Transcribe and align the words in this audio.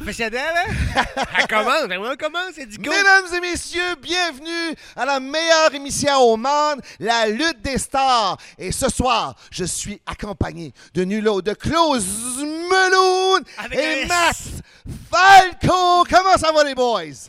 professionnel, 0.00 0.54
hein? 0.56 1.04
Elle 1.38 1.46
commence, 1.46 2.12
on 2.12 2.16
commence, 2.16 2.52
c'est 2.54 2.66
du 2.66 2.78
go. 2.78 2.90
Mesdames 2.90 3.34
et 3.36 3.40
messieurs, 3.40 3.96
bienvenue 4.00 4.74
à 4.96 5.04
la 5.04 5.20
meilleure 5.20 5.74
émission 5.74 6.16
au 6.20 6.36
monde, 6.36 6.80
la 6.98 7.26
lutte 7.26 7.60
des 7.62 7.76
stars. 7.76 8.38
Et 8.58 8.72
ce 8.72 8.88
soir, 8.88 9.34
je 9.50 9.64
suis 9.64 10.00
accompagné 10.06 10.72
de 10.94 11.04
nul 11.04 11.24
de 11.44 11.52
Klaus 11.52 12.02
Meloun 12.38 13.42
Avec 13.58 13.78
et 13.78 13.84
un 13.84 13.90
S. 13.90 14.08
Max 14.08 14.48
Falco. 15.10 16.04
Comment 16.08 16.36
ça 16.38 16.50
va 16.50 16.64
les 16.64 16.74
boys? 16.74 17.28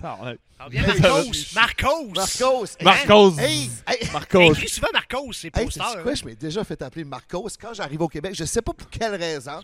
Ah, 0.58 0.70
bien 0.70 0.84
Marcos. 0.84 1.32
Marcos. 1.54 2.14
Marcos. 2.16 2.66
Hey, 2.80 2.86
Marcos. 2.86 3.40
Hey, 3.40 3.70
hey, 3.88 4.10
Marcos. 4.14 4.54
écrit 4.54 4.70
souvent 4.70 4.88
Marcos, 4.94 5.34
c'est 5.34 5.50
poster. 5.52 5.82
sais-tu 5.82 6.04
quoi? 6.04 6.14
Je 6.14 6.26
m'ai 6.26 6.36
déjà 6.36 6.64
fait 6.64 6.82
appeler 6.82 7.04
Marcos 7.04 7.50
quand 7.60 7.74
j'arrive 7.74 8.02
au 8.02 8.08
Québec. 8.08 8.34
Je 8.34 8.46
sais 8.46 8.62
pas 8.62 8.72
pour 8.72 8.90
quelle 8.90 9.16
raison. 9.16 9.60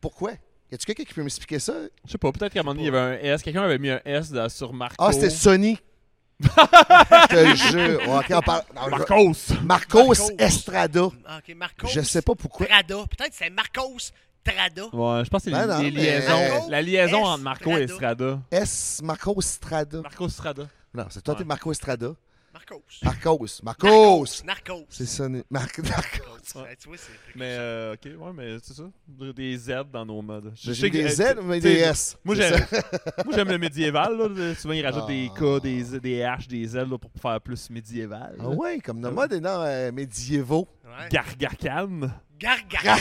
Pourquoi? 0.00 0.32
Y 0.70 0.74
a-tu 0.74 0.86
quelqu'un 0.86 1.04
qui 1.04 1.14
peut 1.14 1.22
m'expliquer 1.22 1.58
ça? 1.58 1.72
Je 2.06 2.12
sais 2.12 2.18
pas, 2.18 2.30
peut-être 2.32 2.52
qu'à 2.52 2.60
un 2.60 2.62
moment 2.62 2.74
donné, 2.74 2.84
il 2.88 2.92
y 2.94 2.96
avait 2.96 3.28
un 3.28 3.34
S. 3.34 3.42
Quelqu'un 3.42 3.62
avait 3.62 3.78
mis 3.78 3.90
un 3.90 4.00
S 4.04 4.30
dans- 4.30 4.48
sur 4.48 4.72
Marco. 4.72 4.94
Ah, 4.98 5.12
c'était 5.12 5.30
Sony. 5.30 5.78
je 6.40 7.26
te 7.28 7.56
jure. 7.56 8.00
Ouais, 8.08 8.18
ok, 8.18 8.26
on 8.30 8.40
parle- 8.40 8.62
non, 8.74 8.82
je- 8.84 8.90
Marcos. 8.90 9.32
Marcos 9.64 9.98
Marcos. 10.08 10.30
Estrada. 10.38 11.08
Ah, 11.26 11.38
OK, 11.38 11.54
Marcos. 11.56 11.88
Je 11.88 12.00
sais 12.00 12.22
pas 12.22 12.34
pourquoi. 12.34 12.66
Trada. 12.66 12.96
Peut-être 12.96 13.30
que 13.30 13.36
c'est 13.36 13.50
Marcos 13.50 13.96
Trada. 14.44 14.84
Ouais, 14.92 15.24
je 15.24 15.28
pense 15.28 15.42
que 15.44 15.50
c'est 15.50 15.56
Ben 15.56 15.66
les, 15.66 15.74
non, 15.74 15.80
les 15.82 15.90
mais- 15.90 16.00
liaisons. 16.00 16.48
Marco, 16.54 16.70
la 16.70 16.82
liaison 16.82 17.18
S, 17.20 17.26
entre 17.26 17.42
Marco 17.42 17.70
et 17.76 17.86
Strada. 17.88 18.14
Strada. 18.14 18.40
S. 18.50 19.00
Marcos 19.02 19.38
Estrada. 19.40 20.00
Marco 20.02 20.28
Strada. 20.28 20.68
Non, 20.94 21.06
c'est 21.10 21.22
toi, 21.22 21.34
Ouais. 21.34 21.38
t'es 21.40 21.44
Marco 21.44 21.72
Estrada. 21.72 22.12
Marcos. 22.52 22.82
Marcos. 23.04 23.60
Marcos. 23.62 24.42
Narcos. 24.44 24.86
C'est. 24.88 25.20
Mar- 25.20 25.42
Marcos. 25.50 26.60
Ouais, 26.60 26.76
tu 26.76 26.88
vois, 26.88 26.96
c'est 26.96 27.12
Mais, 27.36 27.56
euh, 27.58 27.94
ok, 27.94 28.04
ouais, 28.04 28.32
mais 28.34 28.56
c'est 28.62 28.74
ça. 28.74 28.82
Des 29.06 29.56
Z 29.56 29.72
dans 29.92 30.04
nos 30.04 30.20
modes. 30.20 30.52
Je 30.56 30.72
J'ai 30.72 30.80
sais 30.82 30.90
des 30.90 31.08
Z, 31.08 31.22
mais 31.44 31.60
des 31.60 31.76
S. 31.78 32.16
Moi, 32.24 32.34
j'aime, 32.34 32.58
ça. 32.68 32.82
moi, 33.24 33.34
j'aime 33.36 33.48
le 33.50 33.58
médiéval. 33.58 34.16
Là. 34.16 34.54
Souvent, 34.56 34.74
ils 34.74 34.84
rajoutent 34.84 35.06
des 35.06 35.30
Ah. 35.32 35.38
K, 35.38 35.62
des, 35.62 35.82
Z, 35.84 36.00
des 36.00 36.18
H, 36.20 36.48
des 36.48 36.66
Z 36.66 36.74
là, 36.76 36.98
pour 36.98 37.10
faire 37.20 37.40
plus 37.40 37.70
médiéval. 37.70 38.36
Ah 38.40 38.48
ouais, 38.48 38.80
comme 38.80 39.00
dans 39.00 39.12
mode 39.12 39.30
des 39.30 39.40
noms 39.40 39.62
euh, 39.62 39.92
médiévaux. 39.92 40.66
Ouais. 40.84 41.08
Gargacan. 41.08 42.10
Gargacan. 42.38 42.96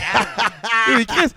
Eh, 0.89 0.95
mais 0.97 1.05
Chris, 1.07 1.31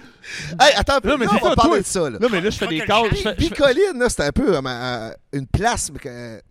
Hey, 0.60 0.74
attends, 0.76 0.96
un 0.96 1.00
peu, 1.00 1.08
Non, 1.10 1.18
mais 1.18 1.26
on 1.28 1.32
va 1.32 1.40
ça, 1.50 1.54
parler 1.54 1.70
toi. 1.70 1.78
de 1.80 1.84
ça. 1.86 2.10
Là. 2.10 2.18
là, 2.20 2.28
mais 2.30 2.40
là, 2.42 2.50
je 2.50 2.58
fais 2.58 2.66
des 2.66 2.80
calls. 2.82 3.08
Bicoline, 3.38 4.04
c'est 4.08 4.24
un 4.24 4.32
peu 4.32 4.54
euh, 4.56 4.60
euh, 4.64 5.10
une 5.32 5.46
place. 5.46 5.90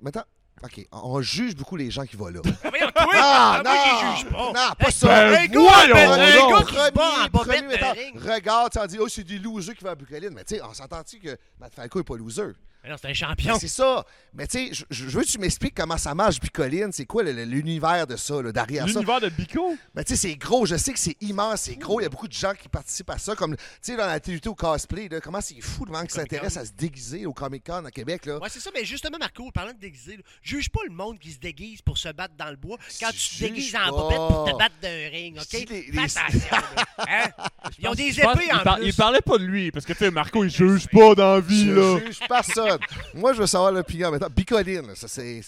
Maintenant, 0.02 0.23
OK, 0.64 0.88
on 0.92 1.22
juge 1.22 1.56
beaucoup 1.56 1.76
les 1.76 1.90
gens 1.90 2.06
qui 2.06 2.16
vont 2.16 2.28
là. 2.28 2.40
Ah. 2.45 2.70
Ah, 2.94 3.12
Ah, 3.14 3.62
moi, 3.64 3.73
non! 3.73 3.81
j'y 4.16 4.22
juge 4.22 4.30
pas. 4.31 4.38
Non, 4.54 4.76
pas 4.78 4.92
ça. 4.92 5.08
ben, 5.08 5.34
un 5.42 5.45
gars, 5.48 5.59
voyons 5.59 5.94
ben, 5.95 6.12
un 6.12 6.50
gars 6.50 6.66
qui 6.68 6.76
se 6.76 6.80
bat 6.80 6.92
Premier, 6.92 7.08
en 7.26 7.28
bobette 7.31 7.31
premier, 7.31 7.78
d'un 7.78 7.88
mettons, 7.94 8.00
ring. 8.00 8.20
regarde, 8.31 8.72
tu 8.72 8.88
dis, 8.88 8.98
oh, 9.00 9.08
c'est 9.08 9.23
des 9.23 9.40
losers 9.40 9.76
qui 9.76 9.84
vont 9.84 9.90
à 9.90 9.95
Bicoline. 9.95 10.30
Mais 10.34 10.44
tu 10.44 10.56
sais, 10.56 10.62
on 10.64 10.73
s'entend-tu 10.73 11.20
que 11.20 11.36
Matt 11.59 11.73
Falco 11.73 12.00
n'est 12.00 12.03
pas 12.03 12.16
loser? 12.18 12.52
Mais 12.84 12.90
non, 12.90 12.96
c'est 13.00 13.10
un 13.10 13.14
champion. 13.14 13.60
C'est 13.60 13.68
ça. 13.68 14.04
Mais 14.34 14.48
tu 14.48 14.74
sais, 14.74 14.86
je- 14.90 15.06
veux 15.06 15.22
que 15.22 15.28
tu 15.28 15.38
m'expliques 15.38 15.76
comment 15.76 15.98
ça 15.98 16.16
marche, 16.16 16.40
Bicoline. 16.40 16.92
C'est 16.92 17.06
quoi 17.06 17.22
l'univers 17.24 18.08
de 18.08 18.16
ça, 18.16 18.42
là, 18.42 18.52
derrière 18.52 18.88
ça? 18.88 18.94
L'univers 18.94 19.20
de 19.22 19.30
Bico. 19.30 19.76
Mais 19.94 20.04
tu 20.04 20.16
sais, 20.16 20.30
c'est 20.30 20.36
gros. 20.36 20.66
Je 20.66 20.76
sais 20.78 20.92
que 20.94 21.00
c'est 21.00 21.16
immense, 21.22 21.62
c'est 21.62 21.76
gros. 21.76 22.00
Il 22.00 22.04
y 22.04 22.06
a 22.08 22.09
beaucoup 22.09 22.28
de 22.28 22.34
gens 22.34 22.54
qui 22.54 22.68
participent 22.70 23.09
à 23.12 23.18
ça. 23.20 23.36
Comme, 23.36 23.56
tu 23.56 23.62
sais, 23.82 23.96
dans 23.98 24.08
la 24.08 24.20
TUT 24.20 24.42
au 24.48 24.56
cosplay, 24.56 25.09
là, 25.09 25.20
comment 25.22 25.42
c'est 25.42 25.62
fou 25.62 25.86
le 25.86 25.92
monde 25.92 26.08
qui 26.08 26.16
s'intéresse 26.16 26.58
à 26.58 26.66
se 26.66 26.72
déguiser 26.72 27.26
au 27.28 27.34
Comic-Con 27.34 27.86
à 27.86 27.92
Québec. 27.92 28.26
Là. 28.26 28.40
Ouais, 28.40 28.50
c'est 28.50 28.59
ça, 28.59 28.72
mais 28.74 28.84
justement, 28.84 29.18
Marco, 29.20 29.52
parlant 29.52 29.74
de 29.74 29.78
déguiser, 29.80 30.18
là, 30.18 30.24
juge 30.41 30.70
pas 30.72 30.81
le 30.88 30.94
monde 30.96 31.20
qui 31.20 31.31
se 31.31 31.40
déguise 31.40 31.81
pour 31.84 31.97
se 32.00 32.09
battre 32.09 32.34
dans 32.38 32.50
le 32.50 32.56
bois 32.56 32.78
quand 33.00 33.12
tu 33.12 33.36
te 33.36 33.44
déguises 33.44 33.75
en 33.75 33.80
pas. 33.86 33.91
bobette 33.91 34.18
pour 34.18 34.46
te 34.52 34.58
battre 34.58 34.75
d'un 34.81 35.09
ring, 35.12 35.38
OK? 35.40 35.70
Les-. 35.70 35.91
Hein? 37.08 37.30
Ils 37.80 37.88
ont 37.88 37.94
des 37.94 38.09
épées 38.20 38.52
en 38.53 38.75
plus. 38.75 38.86
Il 38.88 38.94
parlait 38.94 39.22
pas 39.22 39.38
de 39.38 39.44
lui, 39.44 39.72
parce 39.72 39.86
que 39.86 39.94
tu 39.94 40.00
sais, 40.00 40.12
Marco, 40.12 40.44
il 40.44 40.50
juge 40.50 40.88
pas 40.88 41.16
dans 41.16 41.36
la 41.36 41.40
vie, 41.41 41.66
là. 41.66 42.00
Je 42.00 42.06
juge 42.08 42.20
Moi, 43.14 43.34
je 43.34 43.40
veux 43.42 43.48
savoir 43.48 43.72
l'opinion. 43.72 44.12
Maintenant, 44.12 44.30
Bicoline, 44.36 44.88
là, 44.88 44.96
ça 44.96 45.08
c'est. 45.08 45.42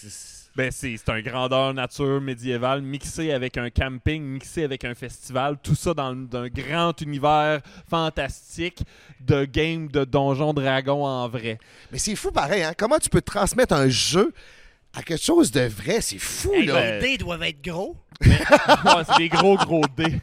Ben, 0.56 0.70
c'est 0.70 0.94
c'est 0.96 1.10
un 1.10 1.20
grandeur 1.20 1.74
nature 1.74 2.20
médiévale 2.20 2.80
mixé 2.80 3.32
avec 3.32 3.56
un 3.58 3.70
camping, 3.70 4.22
mixé 4.22 4.62
avec 4.62 4.84
un 4.84 4.94
festival, 4.94 5.56
tout 5.60 5.74
ça 5.74 5.94
dans 5.94 6.12
un 6.12 6.46
grand 6.48 7.00
univers 7.00 7.60
fantastique 7.90 8.84
de 9.20 9.46
game 9.46 9.88
de 9.88 10.04
Donjon 10.04 10.54
Dragon 10.54 11.04
en 11.04 11.28
vrai. 11.28 11.58
Mais 11.90 11.98
c'est 11.98 12.14
fou 12.14 12.30
pareil, 12.30 12.62
hein? 12.62 12.72
Comment 12.78 12.98
tu 12.98 13.08
peux 13.10 13.20
transmettre 13.20 13.74
un 13.74 13.88
jeu 13.88 14.32
à 14.96 15.02
quelque 15.02 15.24
chose 15.24 15.50
de 15.50 15.62
vrai? 15.62 16.00
C'est 16.00 16.18
fou, 16.20 16.52
Hey, 16.54 16.66
là. 16.66 16.98
les 16.98 17.00
dés 17.00 17.18
doivent 17.18 17.42
être 17.42 17.60
gros. 17.62 17.96
Ouais, 18.24 19.02
c'est 19.08 19.18
des 19.18 19.28
gros 19.28 19.56
gros 19.56 19.82
dés. 19.96 20.20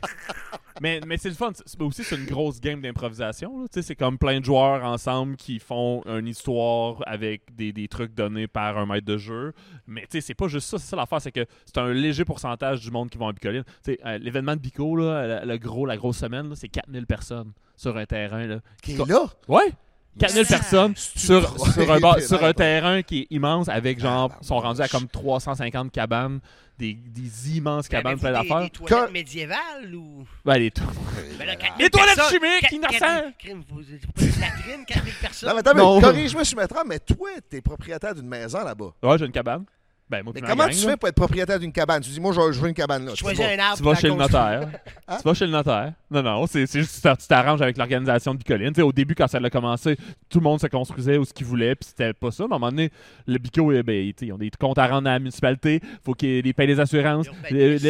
Mais, 0.82 1.00
mais 1.06 1.18
c'est 1.18 1.30
le 1.30 1.36
fun. 1.36 1.52
C'est- 1.54 1.80
aussi 1.82 2.04
c'est 2.04 2.16
une 2.16 2.26
grosse 2.26 2.60
game 2.60 2.82
d'improvisation. 2.82 3.66
C'est 3.72 3.96
comme 3.96 4.18
plein 4.18 4.40
de 4.40 4.46
joueurs 4.46 4.84
ensemble 4.84 5.36
qui 5.38 5.60
font 5.60 6.02
une 6.08 6.28
histoire 6.28 7.04
avec 7.06 7.56
des, 7.56 7.72
des 7.72 7.88
trucs 7.88 8.16
donnés 8.16 8.48
par 8.48 8.78
un 8.80 8.88
maître 8.88 9.06
de 9.06 9.18
jeu. 9.18 9.54
Mais 9.86 10.02
tu 10.02 10.08
sais, 10.14 10.22
c'est 10.22 10.34
pas 10.34 10.48
juste 10.48 10.68
ça. 10.68 10.80
C'est 10.80 10.88
ça 10.90 10.96
l'affaire, 10.96 11.22
c'est 11.22 11.32
que 11.32 11.46
c'est 11.66 11.78
un 11.78 11.94
léger 11.94 12.26
pourcentage 12.26 12.82
du 12.82 12.90
monde 12.90 13.10
qui 13.12 13.18
vont 13.20 13.28
à 13.28 13.32
Bicoline. 13.32 13.64
Euh, 13.88 14.18
L'événement 14.18 14.56
de 14.56 14.62
Bico, 14.62 14.96
là, 14.96 15.46
le, 15.46 15.48
le 15.52 15.58
gros, 15.60 15.86
la 15.86 15.98
grosse 15.98 16.18
semaine, 16.18 16.50
là, 16.50 16.56
c'est 16.56 16.68
4000 16.70 17.06
personnes 17.06 17.54
sur 17.76 17.96
un 17.96 18.06
terrain. 18.06 18.48
Là. 18.48 18.60
Qui 18.82 18.94
est 18.94 19.06
là? 19.08 19.26
Ouais! 19.48 19.72
4000 20.20 20.46
Ah, 20.46 20.50
personnes 20.50 20.94
sur, 20.96 21.92
un, 21.92 22.00
bar- 22.00 22.20
sur 22.28 22.44
un 22.44 22.54
terrain 22.54 23.02
qui 23.02 23.22
est 23.22 23.28
immense 23.32 23.70
avec 23.70 24.00
genre, 24.00 24.32
Ah, 24.34 24.38
sont 24.44 24.60
rendus 24.60 24.82
à 24.82 24.88
comme 24.88 25.08
350 25.08 25.92
cabanes, 25.92 26.40
des, 26.78 26.94
des 26.94 27.58
immenses 27.58 27.88
cabanes 27.88 28.20
plein 28.20 28.32
d'affaires. 28.34 28.62
des 28.62 28.70
toilettes 28.70 29.06
Quand- 29.08 29.12
médiévales 29.12 29.96
ou? 29.96 30.26
Ben, 30.44 30.56
les 30.58 30.72
tout. 30.72 30.84
Ben 31.40 31.46
là, 31.48 31.54
Ah. 31.54 31.56
4000 31.56 31.84
Les 31.84 31.90
toilettes 31.90 32.22
chimiques, 32.30 32.62
Qua- 32.62 32.76
innocent! 32.76 32.98
Crime, 33.00 33.34
crime, 33.40 33.64
vous- 33.70 33.82
faut 33.84 34.12
pas 34.12 34.22
une 34.22 34.42
latrine, 34.42 34.86
4000 34.86 35.14
personnes. 35.22 35.50
Non, 35.50 35.56
mais 35.56 35.70
attends, 35.70 36.02
corrige-moi 36.02 36.44
si 36.46 36.52
je 36.52 36.56
me 36.58 36.68
trompe, 36.68 36.86
mais 36.88 37.00
toi, 37.00 37.30
t'es 37.50 37.62
propriétaire 37.62 38.14
d'une 38.16 38.28
maison 38.28 38.64
là-bas. 38.64 38.92
Ouais, 39.04 39.18
j'ai 39.18 39.26
une 39.26 39.32
cabane. 39.32 39.66
Ben, 40.12 40.24
moi, 40.24 40.34
Mais 40.36 40.42
comment 40.42 40.66
gang, 40.66 40.70
tu 40.74 40.86
là. 40.86 40.92
fais 40.92 40.98
pour 40.98 41.08
être 41.10 41.16
propriétaire 41.16 41.58
d'une 41.58 41.72
cabane? 41.72 42.02
Tu 42.02 42.10
dis, 42.10 42.20
moi, 42.20 42.34
je 42.34 42.52
je 42.52 42.60
veux 42.60 42.68
une 42.68 42.74
cabane 42.74 43.06
là. 43.06 43.12
Tu 43.12 43.18
Tu 43.18 43.24
choisis 43.24 43.40
vas- 43.40 43.52
un 43.52 43.60
arbre. 43.60 43.78
Tu 43.78 43.84
vas 43.84 43.96
chez 43.96 44.08
le 44.10 44.16
notaire. 44.16 44.70
Hein? 45.08 45.18
Tu 45.18 45.24
vas 45.24 45.34
chez 45.34 45.46
le 45.46 45.52
notaire. 45.52 45.94
Non, 46.12 46.22
non, 46.22 46.46
c'est 46.48 46.66
c'est 46.68 46.80
juste 46.82 47.02
que 47.02 47.16
tu 47.22 47.28
t'arranges 47.28 47.62
avec 47.62 47.78
l'organisation 47.78 48.34
de 48.34 48.40
Bicoline. 48.40 48.70
Tu 48.74 48.76
sais, 48.76 48.82
au 48.82 48.92
début, 48.92 49.16
quand 49.16 49.28
ça 49.28 49.38
a 49.42 49.50
commencé, 49.50 49.96
tout 50.30 50.40
le 50.40 50.44
monde 50.44 50.60
se 50.60 50.68
construisait 50.68 51.18
où 51.18 51.24
ce 51.26 51.34
qu'il 51.34 51.46
voulait, 51.46 51.76
puis 51.76 51.88
c'était 51.90 52.12
pas 52.14 52.30
ça. 52.32 52.44
Mais 52.48 52.54
à 52.54 52.56
un 52.58 52.60
moment 52.60 52.70
donné, 52.72 52.92
le 53.26 53.38
Bico, 53.38 53.72
eh 53.72 53.82
ben, 53.84 54.12
tu 54.14 54.26
ils 54.26 54.34
ont 54.34 54.38
des 54.38 54.52
comptes 54.52 54.78
à 54.78 54.88
rendre 54.88 55.08
à 55.08 55.14
la 55.14 55.20
municipalité, 55.20 55.80
faut 56.04 56.14
qu'ils 56.14 56.54
payent 56.54 56.68
les 56.68 56.80
assurances, 56.82 57.28
les. 57.50 57.80
Fait 57.80 57.88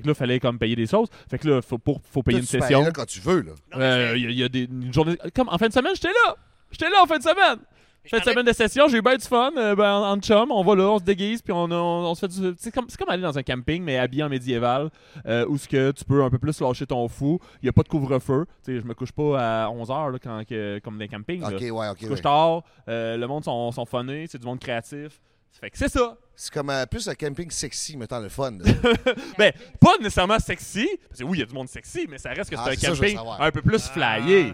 que 0.00 0.06
là, 0.06 0.12
il 0.12 0.14
fallait 0.14 0.40
comme 0.40 0.58
payer 0.58 0.76
des 0.76 0.86
choses. 0.86 1.08
Fait 1.30 1.38
que 1.38 1.48
là, 1.48 1.60
faut, 1.62 1.78
pour, 1.78 2.00
faut 2.10 2.22
payer 2.22 2.38
une 2.38 2.44
tu 2.46 2.58
session. 2.58 2.82
là 2.82 2.90
quand 2.90 3.06
tu 3.06 3.20
veux, 3.20 3.42
là. 3.42 3.52
Mais 3.76 3.84
Euh, 3.84 4.16
Il 4.16 4.22
y, 4.22 4.26
a- 4.26 4.30
il 4.30 4.38
y 4.38 4.44
a 4.44 4.48
des 4.48 4.64
une 4.64 4.92
journées. 4.92 5.16
Comme 5.34 5.48
en 5.48 5.58
fin 5.58 5.68
de 5.68 5.72
semaine, 5.72 5.92
j'étais 5.94 6.08
là! 6.08 6.34
J'étais 6.70 6.88
là 6.90 6.96
en 7.02 7.06
fin 7.06 7.18
de 7.18 7.22
semaine! 7.22 7.58
Je 8.04 8.10
Fin 8.10 8.16
de 8.18 8.22
parlais- 8.22 8.32
semaine 8.32 8.46
de 8.46 8.52
session, 8.52 8.88
j'ai 8.88 8.98
eu 8.98 9.02
bien 9.02 9.16
du 9.16 9.24
fun. 9.24 9.50
euh, 9.56 9.74
ben, 9.74 9.90
en, 9.92 10.12
en 10.12 10.20
chum, 10.20 10.50
on 10.52 10.62
va 10.62 10.74
là, 10.74 10.84
on 10.90 10.98
se 10.98 11.04
déguise, 11.04 11.40
puis 11.42 11.52
on, 11.52 11.64
on, 11.64 11.72
on 11.72 12.14
se 12.14 12.20
fait 12.20 12.28
du. 12.40 12.54
C'est 12.58 12.72
comme, 12.72 12.84
c'est 12.88 12.98
comme 12.98 13.08
aller 13.08 13.22
dans 13.22 13.36
un 13.38 13.42
camping, 13.42 13.82
mais 13.82 13.98
habillé 13.98 14.22
en 14.22 14.28
médiéval, 14.28 14.90
euh, 15.26 15.46
où 15.48 15.56
ce 15.58 15.66
que 15.68 15.90
tu 15.92 16.04
peux 16.04 16.22
un 16.22 16.30
peu 16.30 16.38
plus 16.38 16.60
lâcher 16.60 16.86
ton 16.86 17.08
fou. 17.08 17.38
Il 17.62 17.66
n'y 17.66 17.68
a 17.68 17.72
pas 17.72 17.82
de 17.82 17.88
couvre-feu. 17.88 18.44
Tu 18.64 18.74
sais, 18.74 18.80
je 18.80 18.86
me 18.86 18.94
couche 18.94 19.12
pas 19.12 19.64
à 19.64 19.68
11h, 19.70 20.12
là, 20.12 20.18
quand, 20.22 20.44
que- 20.46 20.78
comme 20.80 20.94
dans 20.94 21.00
les 21.00 21.08
campings. 21.08 21.40
là. 21.40 21.48
Ok, 21.48 21.60
ouais, 21.60 21.68
ok. 21.70 21.96
Je 22.00 22.04
ouais. 22.04 22.10
couche 22.10 22.22
tard, 22.22 22.62
euh, 22.88 23.16
le 23.16 23.26
monde 23.26 23.44
sont, 23.44 23.72
sont 23.72 23.86
funnés, 23.86 24.26
c'est 24.28 24.38
du 24.38 24.46
monde 24.46 24.60
créatif. 24.60 25.20
Fait 25.60 25.70
que 25.70 25.78
c'est 25.78 25.88
ça. 25.88 26.16
C'est 26.36 26.52
comme 26.52 26.68
euh, 26.70 26.84
plus 26.84 27.08
un 27.08 27.14
camping 27.14 27.48
sexy, 27.48 27.96
mettons 27.96 28.18
le 28.18 28.28
fun. 28.28 28.50
là. 28.50 28.64
Ben, 29.38 29.52
pas 29.80 29.92
nécessairement 30.00 30.40
sexy, 30.40 30.88
parce 31.08 31.20
que 31.20 31.24
oui, 31.24 31.38
il 31.38 31.40
y 31.40 31.42
a 31.44 31.46
du 31.46 31.54
monde 31.54 31.68
sexy, 31.68 32.06
mais 32.10 32.18
ça 32.18 32.30
reste 32.30 32.50
que 32.50 32.56
c'est 32.56 32.62
Ah, 32.66 32.70
un 32.70 32.74
ça, 32.74 32.88
camping 32.90 33.18
un 33.38 33.50
peu 33.52 33.62
plus 33.62 33.86
flyé. 33.88 34.52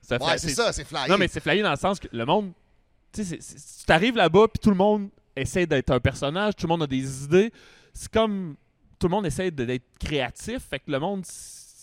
Ça 0.00 0.16
ouais, 0.16 0.38
c'est 0.38 0.48
ça, 0.48 0.72
c'est 0.72 0.84
flyé. 0.84 1.02
Non, 1.08 1.18
mais 1.18 1.28
c'est 1.28 1.40
flyé 1.40 1.62
dans 1.62 1.70
le 1.70 1.76
sens 1.76 2.00
que 2.00 2.08
le 2.10 2.24
monde. 2.24 2.52
Tu 3.12 3.24
sais, 3.24 3.38
tu 3.38 3.92
arrives 3.92 4.16
là-bas, 4.16 4.48
puis 4.48 4.60
tout 4.60 4.70
le 4.70 4.76
monde 4.76 5.08
essaie 5.34 5.66
d'être 5.66 5.90
un 5.90 6.00
personnage, 6.00 6.56
tout 6.56 6.66
le 6.66 6.68
monde 6.68 6.82
a 6.82 6.86
des 6.86 7.24
idées. 7.24 7.52
C'est 7.92 8.10
comme. 8.10 8.56
Tout 8.98 9.06
le 9.06 9.12
monde 9.12 9.26
essaie 9.26 9.50
d'être 9.52 9.98
créatif, 9.98 10.58
fait 10.68 10.80
que 10.80 10.90
le 10.90 10.98
monde. 10.98 11.24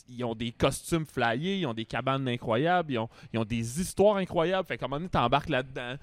Ils 0.08 0.24
ont 0.24 0.36
des 0.36 0.52
costumes 0.52 1.06
flyés, 1.06 1.58
ils 1.58 1.66
ont 1.66 1.74
des 1.74 1.86
cabanes 1.86 2.28
incroyables, 2.28 2.94
ils 2.94 3.00
ont, 3.00 3.10
ils 3.34 3.40
ont 3.40 3.46
des 3.46 3.82
histoires 3.82 4.18
incroyables. 4.18 4.68
Fait 4.68 4.78
qu'à 4.78 4.86
un 4.86 4.88
moment 4.88 5.00
donné, 5.00 5.10
t'embarques 5.10 5.50
là-dedans. 5.50 5.96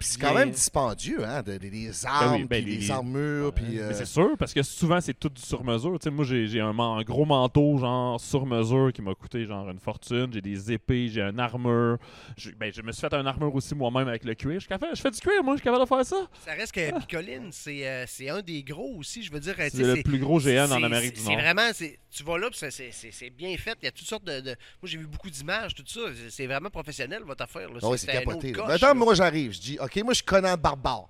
C'est 0.00 0.20
quand 0.20 0.34
même 0.34 0.50
dispendieux, 0.50 1.24
hein, 1.24 1.42
de- 1.42 1.52
de- 1.58 1.68
des 1.68 2.06
armes, 2.06 2.36
oui, 2.36 2.44
ben, 2.44 2.62
puis 2.62 2.72
les- 2.74 2.78
des 2.78 2.90
armures, 2.90 3.52
puis... 3.52 3.64
Mais 3.70 3.78
euh, 3.80 3.92
c'est 3.92 4.06
sûr, 4.06 4.30
parce 4.38 4.52
que 4.54 4.62
souvent, 4.62 5.00
c'est 5.00 5.12
tout 5.18 5.28
du 5.28 5.40
sur-mesure. 5.42 5.98
Tu 5.98 6.04
sais, 6.04 6.10
moi, 6.10 6.24
j'ai 6.24 6.60
un, 6.60 7.02
gros 7.02 7.24
manteau, 7.24 7.78
genre, 7.78 8.20
sur-mesure, 8.20 8.90
qui 8.92 9.02
m'a 9.02 9.14
coûté, 9.14 9.44
genre, 9.44 9.68
une 9.70 9.78
fortune. 9.78 10.30
J'ai 10.32 10.40
des 10.40 10.72
épées, 10.72 11.08
j'ai 11.08 11.20
une 11.22 11.38
armure. 11.40 11.98
Je, 12.36 12.50
ben, 12.52 12.72
je 12.72 12.80
me 12.82 12.92
suis 12.92 13.00
fait 13.00 13.12
un 13.14 13.26
armure 13.26 13.54
aussi 13.54 13.74
moi-même 13.74 14.08
avec 14.08 14.24
le 14.24 14.34
cuir. 14.34 14.60
Je, 14.60 14.66
fais 15.00 15.10
du 15.10 15.20
cuir, 15.20 15.42
moi, 15.42 15.54
je 15.54 15.58
suis 15.60 15.64
capable 15.64 15.82
de 15.84 15.88
faire 15.88 16.04
ça. 16.06 16.28
Ça 16.44 16.52
reste 16.52 16.72
que 16.72 16.98
Picoline, 17.00 17.48
c'est 17.50 17.86
euh, 17.86 18.06
un 18.30 18.40
des 18.42 18.62
gros 18.62 18.96
aussi. 18.98 19.22
Je 19.22 19.32
veux 19.32 19.40
dire, 19.40 19.54
sais, 19.56 19.70
C'est 19.70 19.82
le 19.82 20.02
plus 20.02 20.18
gros 20.18 20.38
GN 20.38 20.70
en 20.72 20.82
Amérique 20.82 21.14
du 21.14 21.20
c'est 21.20 21.28
Nord. 21.30 21.40
vraiment, 21.40 21.70
c'est- 21.74 21.98
tu 22.10 22.22
vas 22.24 22.38
là, 22.38 22.48
c'est- 22.52 23.30
bien 23.30 23.56
fait. 23.56 23.76
Il 23.82 23.86
y 23.86 23.88
a 23.88 23.92
toutes 23.92 24.06
sortes 24.06 24.24
de. 24.24 24.40
de- 24.40 24.50
Moi, 24.50 24.84
j'ai 24.84 24.98
vu 24.98 25.06
beaucoup 25.06 25.30
d'images, 25.30 25.74
tout 25.74 25.82
ça. 25.86 26.00
C'est- 26.28 26.46
vraiment 26.46 26.70
professionnel, 26.70 27.22
votre 27.24 27.42
affaire. 27.44 27.68
Là. 27.72 27.78
Ah 27.82 27.88
ouais, 27.88 27.96
c'est 27.96 28.06
capoté. 28.06 28.52
coche, 28.52 28.64
Mais 28.68 28.74
attends, 28.74 28.88
là. 28.88 28.94
moi, 28.94 29.14
j'arrive. 29.14 29.52
Je 29.62 29.66
dis, 29.72 29.78
OK, 29.80 29.96
moi, 30.02 30.12
je 30.12 30.16
suis 30.16 30.24
Conan 30.24 30.56
Barbare. 30.56 31.08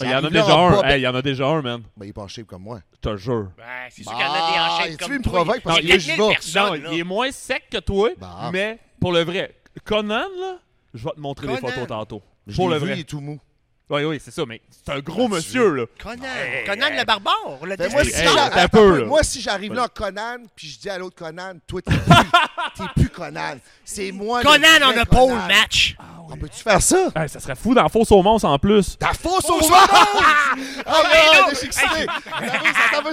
Il 0.00 0.08
y 0.08 0.14
en 0.14 0.22
a 0.24 0.30
déjà 0.30 0.56
en 0.56 0.84
un. 0.84 0.96
il 0.96 1.00
y 1.02 1.08
en 1.08 1.14
a 1.16 1.22
déjà 1.22 1.46
un, 1.48 1.60
man. 1.60 1.82
Ben, 1.96 2.06
il 2.06 2.10
est 2.10 2.12
pas 2.12 2.22
en 2.22 2.28
shape 2.28 2.46
comme 2.46 2.62
moi. 2.62 2.78
Je 2.94 2.98
te 3.10 3.16
jure. 3.16 3.50
Ouais, 3.58 3.64
c'est 3.90 4.04
sûr 4.04 4.12
Bah, 4.12 4.18
qu'il 4.18 4.26
y 4.26 4.28
en 4.28 4.32
a 4.32 4.52
des 4.52 4.58
enchaînes 4.84 4.96
tu 4.96 5.04
comme 5.04 5.12
me 5.14 5.22
toi. 5.22 5.32
provoques 5.32 5.60
parce 5.62 5.80
que 5.80 5.86
4000 5.88 6.16
vais. 6.16 6.60
Non, 6.86 6.92
il 6.92 7.00
est 7.00 7.04
moins 7.04 7.32
sec 7.32 7.64
que 7.68 7.78
toi, 7.78 8.10
Bah. 8.16 8.50
mais 8.52 8.78
pour 9.00 9.10
le 9.12 9.24
vrai. 9.24 9.56
Conan, 9.84 10.14
là, 10.38 10.58
je 10.94 11.04
vais 11.04 11.10
te 11.10 11.20
montrer 11.20 11.48
des 11.48 11.56
Conan. 11.56 11.68
photos 11.72 11.88
tantôt. 11.88 12.22
Je 12.46 12.54
Pour 12.54 12.68
le 12.68 12.76
vu, 12.76 12.84
vrai. 12.86 12.94
il 12.94 13.00
est 13.00 13.04
tout 13.08 13.20
mou. 13.20 13.40
Oui, 13.90 14.04
oui, 14.04 14.20
c'est 14.22 14.30
ça, 14.30 14.42
mais 14.46 14.60
c'est 14.70 14.92
un 14.92 14.98
gros 15.00 15.24
Ah, 15.30 15.36
monsieur, 15.36 15.70
là. 15.74 15.84
Conan. 16.02 16.22
Hey, 16.24 16.64
Conan 16.66 16.86
hey. 16.88 16.98
le 16.98 17.04
barbare. 17.04 17.34
Le 17.64 17.74
Ben, 17.76 17.90
moi, 17.90 18.04
si 18.04 18.14
Hey, 18.14 18.26
un 18.28 18.68
peu, 18.68 18.78
peu. 18.78 18.98
là. 19.00 19.06
moi, 19.06 19.22
si 19.22 19.40
j'arrive 19.40 19.72
là 19.72 19.84
en 19.84 19.88
Conan, 19.88 20.36
puis 20.54 20.68
je 20.68 20.78
dis 20.78 20.90
à 20.90 20.98
l'autre 20.98 21.16
Conan, 21.16 21.54
toi, 21.66 21.80
t'es 21.80 21.94
plus, 21.96 22.04
t'es 22.76 22.84
plus 23.00 23.08
Conan. 23.08 23.56
C'est 23.84 24.12
moi 24.12 24.42
Conan 24.42 24.66
on 24.84 24.98
a 24.98 25.06
pole 25.06 25.32
match. 25.48 25.96
On 26.30 26.36
peut-tu 26.36 26.62
faire 26.62 26.82
ça? 26.82 27.08
Hey, 27.16 27.26
ça 27.30 27.40
serait 27.40 27.54
fou 27.56 27.72
dans 27.74 27.88
Fausse 27.88 28.12
au 28.12 28.22
monstre 28.22 28.46
en 28.46 28.58
plus. 28.58 28.98
Ta 28.98 29.14
fausse 29.14 29.48
au 29.48 29.54
au 29.54 29.72
Ah 29.72 31.02
mais 31.10 31.40
non, 31.40 31.46
je 31.50 31.54
suis 31.56 31.66
excité. 31.68 31.86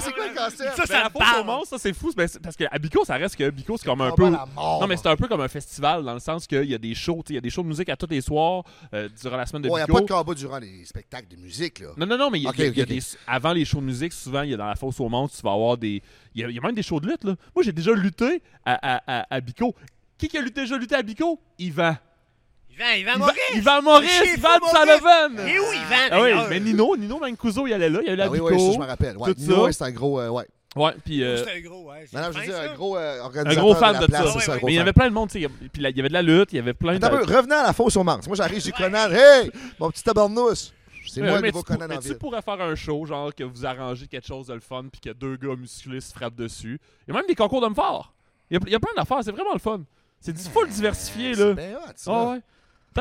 C'est 0.02 0.12
quoi 0.14 0.26
le 0.28 0.36
concept? 0.36 0.76
Ça, 0.76 0.84
Ben, 0.90 1.00
la 1.00 1.04
me 1.06 1.10
Fausse 1.12 1.40
au 1.40 1.44
monstre, 1.46 1.70
ça, 1.70 1.78
c'est 1.80 1.94
fou. 1.94 2.12
ben, 2.16 2.28
c'est- 2.28 2.40
parce 2.40 2.58
qu'à 2.58 2.70
Bico, 2.78 3.06
ça 3.06 3.16
reste 3.16 3.38
que 3.38 3.50
Bico, 3.50 3.78
c'est 3.78 3.86
comme 3.86 4.02
un 4.02 4.12
peu. 4.12 4.26
à 4.26 4.30
la 4.32 4.46
mort, 4.54 4.82
Non, 4.82 4.88
mais 4.88 4.98
c'est 4.98 5.08
un 5.08 5.16
peu 5.16 5.28
comme 5.30 5.40
un 5.40 5.48
festival, 5.48 6.04
dans 6.04 6.14
le 6.14 6.20
sens 6.20 6.46
qu'il 6.46 6.66
y 6.70 6.76
a 6.76 6.78
des 6.78 6.94
shows, 6.94 7.24
il 7.30 7.36
y 7.36 7.38
a 7.38 7.42
des 7.42 7.50
shows 7.50 7.64
de 7.64 7.68
musique 7.70 7.88
à 7.88 7.96
tous 7.96 8.08
les 8.10 8.20
soirs, 8.20 8.64
euh, 8.94 9.08
durant 9.22 9.38
la 9.38 9.46
semaine 9.46 9.62
de 9.62 9.70
Ouais, 9.70 9.80
y 9.80 9.84
a 9.84 9.86
Bico. 9.86 10.00
pas 10.00 10.04
de 10.04 10.08
combat 10.12 10.34
durant 10.34 10.58
les 10.66 10.86
spectacles 10.86 11.28
de 11.28 11.36
musique, 11.38 11.80
là. 11.80 11.90
Non, 11.98 12.06
non, 12.06 12.18
non, 12.18 12.30
mais 12.30 12.40
il 12.40 12.44
y 12.44 12.48
a- 12.48 12.66
y 12.66 12.80
y 12.80 12.86
des, 12.86 13.00
avant 13.28 13.54
les 13.54 13.66
shows 13.66 13.80
de 13.82 13.86
musique, 13.86 14.14
souvent, 14.14 14.42
il 14.42 14.52
y 14.52 14.54
a 14.54 14.58
dans 14.58 14.68
la 14.68 14.76
fosse 14.76 15.00
au 15.00 15.10
monde, 15.10 15.30
tu 15.36 15.42
vas 15.42 15.52
avoir 15.54 15.78
des. 15.78 16.02
Il 16.34 16.42
y 16.42 16.44
a, 16.44 16.50
y 16.50 16.60
même 16.60 16.76
des 16.76 16.84
shows 16.84 17.00
de 17.00 17.08
lutte, 17.08 17.24
là. 17.24 17.36
Moi, 17.56 17.64
j'ai 17.64 17.72
déjà 17.72 17.92
lutté 17.94 18.42
à, 18.66 18.74
à, 18.98 19.20
à, 19.22 19.36
à 19.36 19.42
Bico. 19.42 19.74
Qui 20.18 20.28
qui 20.28 20.38
a 20.38 20.42
lutté- 20.42 20.62
déjà 20.62 20.78
lutté 20.78 20.96
à 20.96 21.02
Bico? 21.02 21.40
Yvan. 21.60 21.96
Yvan, 22.72 22.94
Yvan 22.98 23.18
Maurice. 23.20 23.36
Yvan 23.56 23.82
Maurice, 23.82 24.22
Yvan 24.38 24.50
Sullivan. 24.70 25.48
Et 25.48 25.60
où 25.60 25.64
Yvan? 25.74 26.08
Ah 26.12 26.22
oui, 26.22 26.30
mais 26.50 26.60
Nino, 26.60 26.96
Nino 26.98 27.20
Mancuso, 27.20 27.68
il 27.68 27.74
allait 27.74 27.90
là, 27.90 28.00
il 28.04 28.10
allait 28.10 28.24
à 28.24 28.26
Ah 28.26 28.30
oui, 28.30 28.40
Bico. 28.40 28.54
oui, 28.54 28.60
ça, 28.68 28.72
je 28.74 28.80
me 28.80 28.86
rappelle. 28.86 29.18
Ouais, 29.18 29.34
Nino, 29.38 29.72
c'est 29.72 29.84
un 29.84 29.92
gros. 29.92 30.20
euh, 30.20 30.30
ouais. 30.30 30.46
Ouais, 30.76 30.94
puis. 31.06 31.24
euh, 31.24 31.44
C'est 31.44 31.58
un 31.58 31.62
gros, 31.62 31.90
ouais. 31.90 32.06
c'est 32.10 32.18
Non, 32.18 32.24
non, 32.24 32.28
je 32.28 32.34
fin, 32.34 32.40
veux 32.42 32.46
dire, 32.48 32.56
ça. 32.56 32.72
un 32.72 32.76
gros 32.76 32.98
euh, 32.98 33.22
un 33.22 33.26
organisateur. 33.26 33.64
gros 33.64 33.76
fan 33.76 33.94
de, 33.94 34.06
de, 34.08 34.12
la 34.12 34.20
place, 34.20 34.34
ça. 34.34 34.40
c'est 34.42 34.52
un 34.52 34.56
mais 34.64 34.74
il 34.74 34.76
y 34.76 34.80
avait 34.80 34.94
plein 34.94 35.08
de 35.10 35.14
monde, 35.14 35.30
tu 35.30 35.42
sais. 35.42 35.48
Puis 35.72 35.82
là, 35.82 35.90
il 35.90 35.96
y 35.98 36.00
avait 36.00 36.10
de 36.10 36.14
la 36.14 36.22
lutte, 36.22 36.52
il 36.54 36.58
y 36.58 36.60
avait 36.60 36.74
plein 36.74 36.96
Attends 36.96 37.08
un 37.16 37.22
de. 37.22 37.26
peu, 37.26 37.36
revenons 37.38 37.56
à 37.56 37.64
la 37.64 37.74
fausse 37.74 37.96
au 37.96 38.04
Mars. 38.04 38.28
Moi, 38.28 38.36
j'arrive, 38.36 38.62
j'ai 38.62 38.72
Conan. 38.72 39.10
Hey, 39.12 39.52
mon 39.80 39.90
petit 39.90 40.04
tabarnouche. 40.04 40.72
C'est 41.08 41.22
Ouais, 41.22 41.28
moi 41.30 41.36
le 41.38 41.42
mais 41.44 41.48
nouveau 41.50 41.62
tu, 41.64 41.72
Conan 41.72 41.86
mais 41.88 41.96
en 41.98 42.00
tu 42.02 42.08
ville. 42.10 42.18
pourrais 42.18 42.42
faire 42.42 42.60
un 42.60 42.76
show, 42.76 43.06
genre 43.06 43.34
que 43.34 43.44
vous 43.44 43.66
arrangez 43.66 44.08
quelque 44.08 44.26
chose 44.28 44.48
de 44.48 44.54
le 44.56 44.60
fun, 44.60 44.86
puis 44.92 45.00
que 45.00 45.12
deux 45.12 45.38
gars 45.38 45.56
musclés 45.56 46.02
se 46.02 46.12
frappent 46.12 46.36
dessus. 46.36 46.80
Il 47.08 47.14
y 47.14 47.16
a 47.16 47.20
même 47.20 47.28
des 47.28 47.36
concours 47.36 47.62
d'hommes 47.62 47.76
forts. 47.76 48.14
Il 48.50 48.56
y 48.56 48.58
a, 48.58 48.60
il 48.66 48.72
y 48.72 48.76
a 48.76 48.80
plein 48.80 48.92
d'affaires, 48.98 49.20
c'est 49.24 49.32
vraiment 49.32 49.54
le 49.54 49.60
fun. 49.60 49.82
C'est 50.20 50.34
du 50.34 50.42
full 50.44 50.68
diversifié, 50.68 51.36
C'est 51.36 51.46
là. 51.46 51.54
bien 51.54 51.78
hot, 51.78 51.92
ça. 51.96 52.12
Ah 52.14 52.30
ouais. 52.32 52.38
T'es 52.40 52.44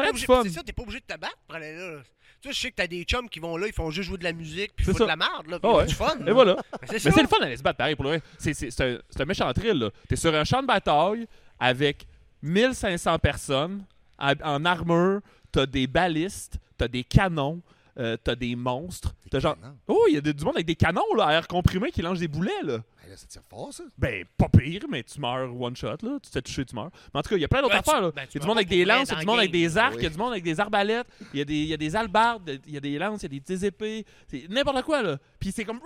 T'aurais 0.01 0.07
pas 0.13 0.19
du 0.19 0.25
fun. 0.25 0.41
C'est 0.45 0.51
ça, 0.51 0.63
t'es 0.63 0.73
pas 0.73 0.83
obligé 0.83 1.01
de 1.01 1.05
te 1.15 1.19
battre 1.19 1.39
pour 1.47 1.57
aller 1.57 1.75
là. 1.77 2.03
Tu 2.45 2.51
sais, 2.51 2.55
je 2.57 2.61
sais 2.61 2.71
que 2.73 2.77
t'as 2.77 2.87
des 2.87 3.05
chums 3.05 3.27
qui 3.31 3.41
vont 3.41 3.57
là, 3.57 3.67
ils 3.67 3.73
font 3.73 3.91
juste 3.91 4.07
jouer 4.07 4.19
de 4.19 4.25
la 4.25 4.35
musique, 4.35 4.73
puis 4.77 4.85
ça. 4.85 4.93
de 4.93 5.05
la 5.05 5.17
merde, 5.17 5.47
là, 5.49 5.59
puis 5.59 5.71
ouais. 5.71 5.87
du 5.87 5.95
fun. 5.95 6.15
Et 6.21 6.25
là. 6.25 6.33
voilà. 6.35 6.57
Mais 6.83 6.99
c'est 6.99 7.05
Mais 7.07 7.11
c'est 7.11 7.23
le 7.23 7.29
fun 7.29 7.39
d'aller 7.41 7.57
se 7.57 7.63
battre 7.63 7.79
pareil 7.79 7.95
pour 7.95 8.05
le 8.05 8.11
vrai. 8.11 8.23
C'est, 8.37 8.81
un, 8.83 8.99
un 9.19 9.25
méchant 9.25 9.51
thrill, 9.55 9.79
là. 9.79 9.91
T'es 10.07 10.17
sur 10.17 10.35
un 10.35 10.45
champ 10.45 10.61
de 10.61 10.67
bataille 10.67 11.27
avec 11.59 12.07
1500 12.43 13.19
personnes 13.19 13.87
en, 14.19 14.33
en 14.45 14.65
armure, 14.67 15.21
t'as 15.53 15.65
des 15.65 15.87
balistes, 15.87 16.59
t'as 16.77 16.89
des 16.89 17.03
canons, 17.03 17.63
euh, 17.99 18.17
t'as 18.23 18.35
des 18.35 18.57
monstres. 18.57 19.15
T'as 19.31 19.39
genre. 19.41 19.59
canons? 19.61 19.77
Oh, 19.89 20.05
il 20.09 20.15
y 20.15 20.17
a 20.19 20.21
du 20.21 20.45
monde 20.45 20.57
avec 20.57 20.67
des 20.67 20.75
canons, 20.77 21.15
là, 21.17 21.27
à 21.27 21.33
air 21.35 21.49
comprimé 21.49 21.91
qui 21.93 22.03
lancent 22.03 22.19
des 22.21 22.29
boulets, 22.29 22.51
là. 22.63 22.81
Hey, 23.03 23.11
là, 23.11 23.17
ça 23.17 23.27
tire 23.27 23.43
fort, 23.49 23.73
ça. 23.73 23.85
Ben, 23.99 24.25
pas 24.37 24.49
pire, 24.49 24.83
mais 24.91 25.03
tu 25.03 25.21
meurs 25.21 25.61
one 25.61 25.77
shot, 25.77 25.89
là. 26.03 26.19
Tu 26.21 26.21
te 26.21 26.29
fais 26.31 26.43
toucher, 26.43 26.65
tu 26.65 26.75
meurs. 26.75 26.91
Mais 27.13 27.21
en 27.21 27.23
tout 27.23 27.31
cas, 27.31 27.37
il 27.37 27.43
y 27.43 27.45
a 27.45 27.49
plein 27.49 27.61
d'autres 27.63 27.75
Ben, 27.75 27.81
affaires, 27.81 28.01
là. 28.01 28.11
ben, 28.11 28.23
il 28.31 28.35
y 28.35 28.39
a 28.39 28.41
du 28.41 28.47
monde 28.47 28.57
avec 28.59 28.69
des 28.69 28.85
lances, 28.85 29.09
il 29.09 29.13
y 29.13 29.17
a 29.17 29.21
du 29.21 29.27
monde 29.27 29.39
avec 29.39 29.51
des 29.53 29.77
arcs, 29.79 29.95
il 29.97 30.03
y 30.03 30.07
a 30.07 30.09
Oui. 30.09 30.13
du 30.15 30.19
monde 30.19 30.33
avec 30.33 30.45
des 30.45 30.61
arbalètes, 30.61 31.07
il 31.33 31.39
y 31.39 31.43
a 31.43 31.45
des, 31.45 31.55
il 31.55 31.67
y 31.69 31.75
a 31.75 31.77
des 31.77 31.97
albardes, 31.97 32.61
il 32.67 32.73
y 32.73 32.77
a 32.77 32.81
des 32.81 32.99
lances, 32.99 33.23
il 33.23 33.25
y 33.25 33.27
a 33.27 33.29
des, 33.29 33.41
des 33.41 33.65
épées. 33.67 34.05
C'est 34.29 34.47
n'importe 34.49 34.83
quoi, 34.83 35.03
là. 35.03 35.19
Puis 35.39 35.53
c'est 35.53 35.65
comme. 35.65 35.81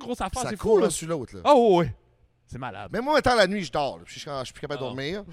Grosse 0.00 0.20
affaire, 0.20 0.42
ça 0.42 0.48
c'est 0.50 0.56
court 0.56 0.72
fou, 0.74 0.78
là. 0.78 0.84
l'un 0.86 0.90
sur 0.90 1.08
l'autre, 1.08 1.36
là. 1.36 1.42
Ah, 1.44 1.54
ouais, 1.54 1.76
ouais. 1.76 1.94
C'est 2.46 2.58
malade. 2.58 2.90
Mais 2.92 3.00
moi, 3.00 3.14
maintenant, 3.14 3.36
la 3.36 3.46
nuit, 3.46 3.64
je 3.64 3.72
dors. 3.72 3.98
là. 3.98 4.04
Puis 4.04 4.14
Je 4.14 4.20
suis 4.20 4.30
je 4.40 4.44
suis 4.44 4.52
plus 4.52 4.60
capable 4.60 4.80
de 4.80 4.84
Ah. 4.84 4.88
dormir. 4.88 5.24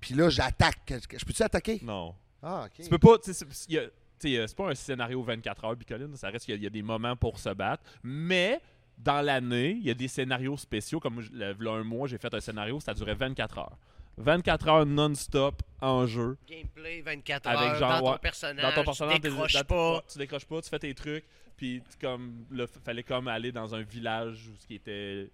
Puis 0.00 0.14
là, 0.14 0.28
j'attaque. 0.28 0.92
Je 1.16 1.24
peux-tu 1.24 1.42
attaquer? 1.42 1.80
Non. 1.82 2.14
Ah, 2.42 2.64
OK. 2.66 2.82
Tu 2.84 2.88
peux 2.90 2.98
pas. 2.98 3.18
tu 3.18 3.32
sais, 3.32 3.44
c'est- 3.48 3.66
il 3.68 3.74
y 3.74 3.78
a- 3.78 3.84
tu 3.86 3.88
sais, 3.88 3.90
euh, 3.90 4.01
C'est 4.22 4.56
pas 4.56 4.70
un 4.70 4.74
scénario 4.74 5.22
24 5.22 5.64
heures, 5.64 5.76
Bicoline. 5.76 6.14
Ça 6.16 6.28
reste 6.30 6.44
qu'il 6.44 6.54
y 6.54 6.56
a- 6.56 6.60
il 6.60 6.64
y, 6.64 6.66
a 6.66 6.70
des 6.70 6.82
moments 6.82 7.16
pour 7.16 7.38
se 7.38 7.48
battre. 7.50 7.82
Mais 8.02 8.60
dans 8.98 9.20
l'année, 9.20 9.70
il 9.70 9.84
y 9.86 9.90
a 9.90 9.94
des 9.94 10.08
scénarios 10.08 10.56
spéciaux. 10.56 11.00
Comme 11.00 11.20
le- 11.32 11.52
v'là 11.52 11.72
un 11.72 11.84
mois, 11.84 12.06
j'ai 12.08 12.18
fait 12.18 12.32
un 12.32 12.40
scénario, 12.40 12.78
ça 12.80 12.94
durait 12.94 13.14
24 13.14 13.58
heures. 13.58 13.76
24 14.18 14.68
heures 14.68 14.86
non-stop 14.86 15.62
en 15.80 16.06
jeu. 16.06 16.36
Gameplay 16.46 17.00
24 17.00 17.46
Avec 17.48 17.60
heures, 17.60 17.74
genre, 17.78 18.02
dans 18.02 18.12
ton 18.12 18.18
personnage, 18.18 18.62
Dans 18.62 18.72
ton 18.72 18.84
personnage, 18.84 19.14
tu 19.16 19.20
décroches 19.22 19.62
pas. 19.64 19.94
ouais, 19.94 20.00
tu 20.12 20.18
décroches 20.18 20.44
pas, 20.44 20.60
tu 20.62 20.68
fais 20.68 20.78
tes 20.78 20.94
trucs. 20.94 21.24
Puis 21.56 21.82
comme 22.00 22.44
là, 22.50 22.66
fallait 22.84 23.02
comme 23.02 23.28
aller 23.28 23.50
dans 23.52 23.74
un 23.74 23.82
village 23.82 24.48
où 24.48 24.56
ce 24.60 24.66
qui 24.66 24.74
était 24.74 25.30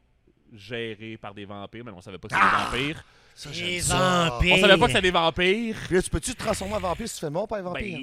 géré 0.54 1.16
par 1.16 1.34
des 1.34 1.44
vampires, 1.44 1.84
mais 1.84 1.92
on 1.92 2.00
savait 2.00 2.18
pas 2.18 2.28
que 2.28 2.34
c'était 2.34 2.46
Ah! 2.50 2.68
des 2.72 2.78
vampires. 2.78 3.04
Ça, 3.34 3.50
Les 3.50 3.80
ça. 3.80 4.28
vampires. 4.30 4.54
On 4.56 4.60
savait 4.60 4.76
pas 4.76 4.86
que 4.86 4.90
c'était 4.92 5.02
des 5.02 5.10
vampires. 5.12 5.76
Puis 5.86 5.94
là, 5.94 6.02
tu 6.02 6.10
peux-tu 6.10 6.34
te 6.34 6.38
transformer 6.38 6.74
en 6.74 6.80
vampire 6.80 7.08
si 7.08 7.14
tu 7.14 7.20
fais 7.20 7.30
mort 7.30 7.46
par 7.46 7.58
un 7.58 7.62
vampire? 7.62 7.98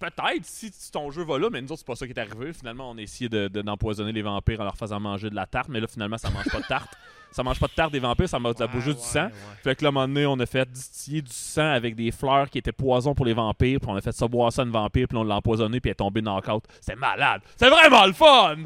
Ben, 0.00 0.10
peut-être 0.10 0.44
si 0.46 0.72
ton 0.90 1.10
jeu 1.10 1.24
va 1.24 1.38
là, 1.38 1.50
mais 1.50 1.60
nous 1.60 1.70
autres, 1.72 1.80
c'est 1.80 1.86
pas 1.86 1.94
ça 1.96 2.06
qui 2.06 2.12
est 2.12 2.18
arrivé. 2.18 2.54
Finalement, 2.54 2.90
on 2.90 2.96
a 2.96 3.02
essayé 3.02 3.28
de- 3.28 3.48
de- 3.48 3.60
d'empoisonner 3.60 4.12
les 4.12 4.22
vampires 4.22 4.60
en 4.60 4.64
leur 4.64 4.76
faisant 4.76 4.98
manger 4.98 5.28
de 5.28 5.34
la 5.34 5.44
tarte, 5.46 5.68
mais 5.68 5.80
là, 5.80 5.86
finalement, 5.88 6.16
ça 6.16 6.30
mange 6.30 6.46
pas 6.50 6.60
de 6.60 6.66
tarte. 6.66 6.96
Ça 7.30 7.42
mange 7.42 7.60
pas 7.60 7.66
de 7.66 7.72
tarte 7.72 7.92
des 7.92 8.00
vampires, 8.00 8.28
ça 8.28 8.38
mange 8.38 8.54
bout 8.54 8.80
juste 8.80 8.98
du 8.98 9.04
sang. 9.06 9.28
Fait 9.62 9.74
que 9.76 9.84
là, 9.84 9.88
à 9.88 9.90
un 9.90 9.92
moment 9.92 10.08
donné, 10.08 10.26
on 10.26 10.38
a 10.40 10.46
fait 10.46 10.68
distiller 10.70 11.22
du 11.22 11.30
sang 11.32 11.70
avec 11.70 11.94
des 11.94 12.10
fleurs 12.10 12.48
qui 12.50 12.58
étaient 12.58 12.72
poison 12.72 13.14
pour 13.14 13.26
les 13.26 13.34
vampires, 13.34 13.78
puis 13.80 13.90
on 13.90 13.94
a 13.96 14.00
fait 14.00 14.12
ça 14.12 14.26
boire 14.26 14.52
ça 14.52 14.62
à 14.62 14.64
une 14.64 14.70
vampire, 14.72 15.06
puis 15.08 15.16
on 15.18 15.24
l'a 15.24 15.36
empoisonné, 15.36 15.78
puis 15.80 15.88
elle 15.90 15.92
est 15.92 15.96
tombée 15.96 16.20
knock-out. 16.22 16.64
C'était 16.80 16.96
malade. 16.96 17.42
C'est 17.56 17.68
vraiment 17.70 18.06
le 18.06 18.12
fun! 18.12 18.56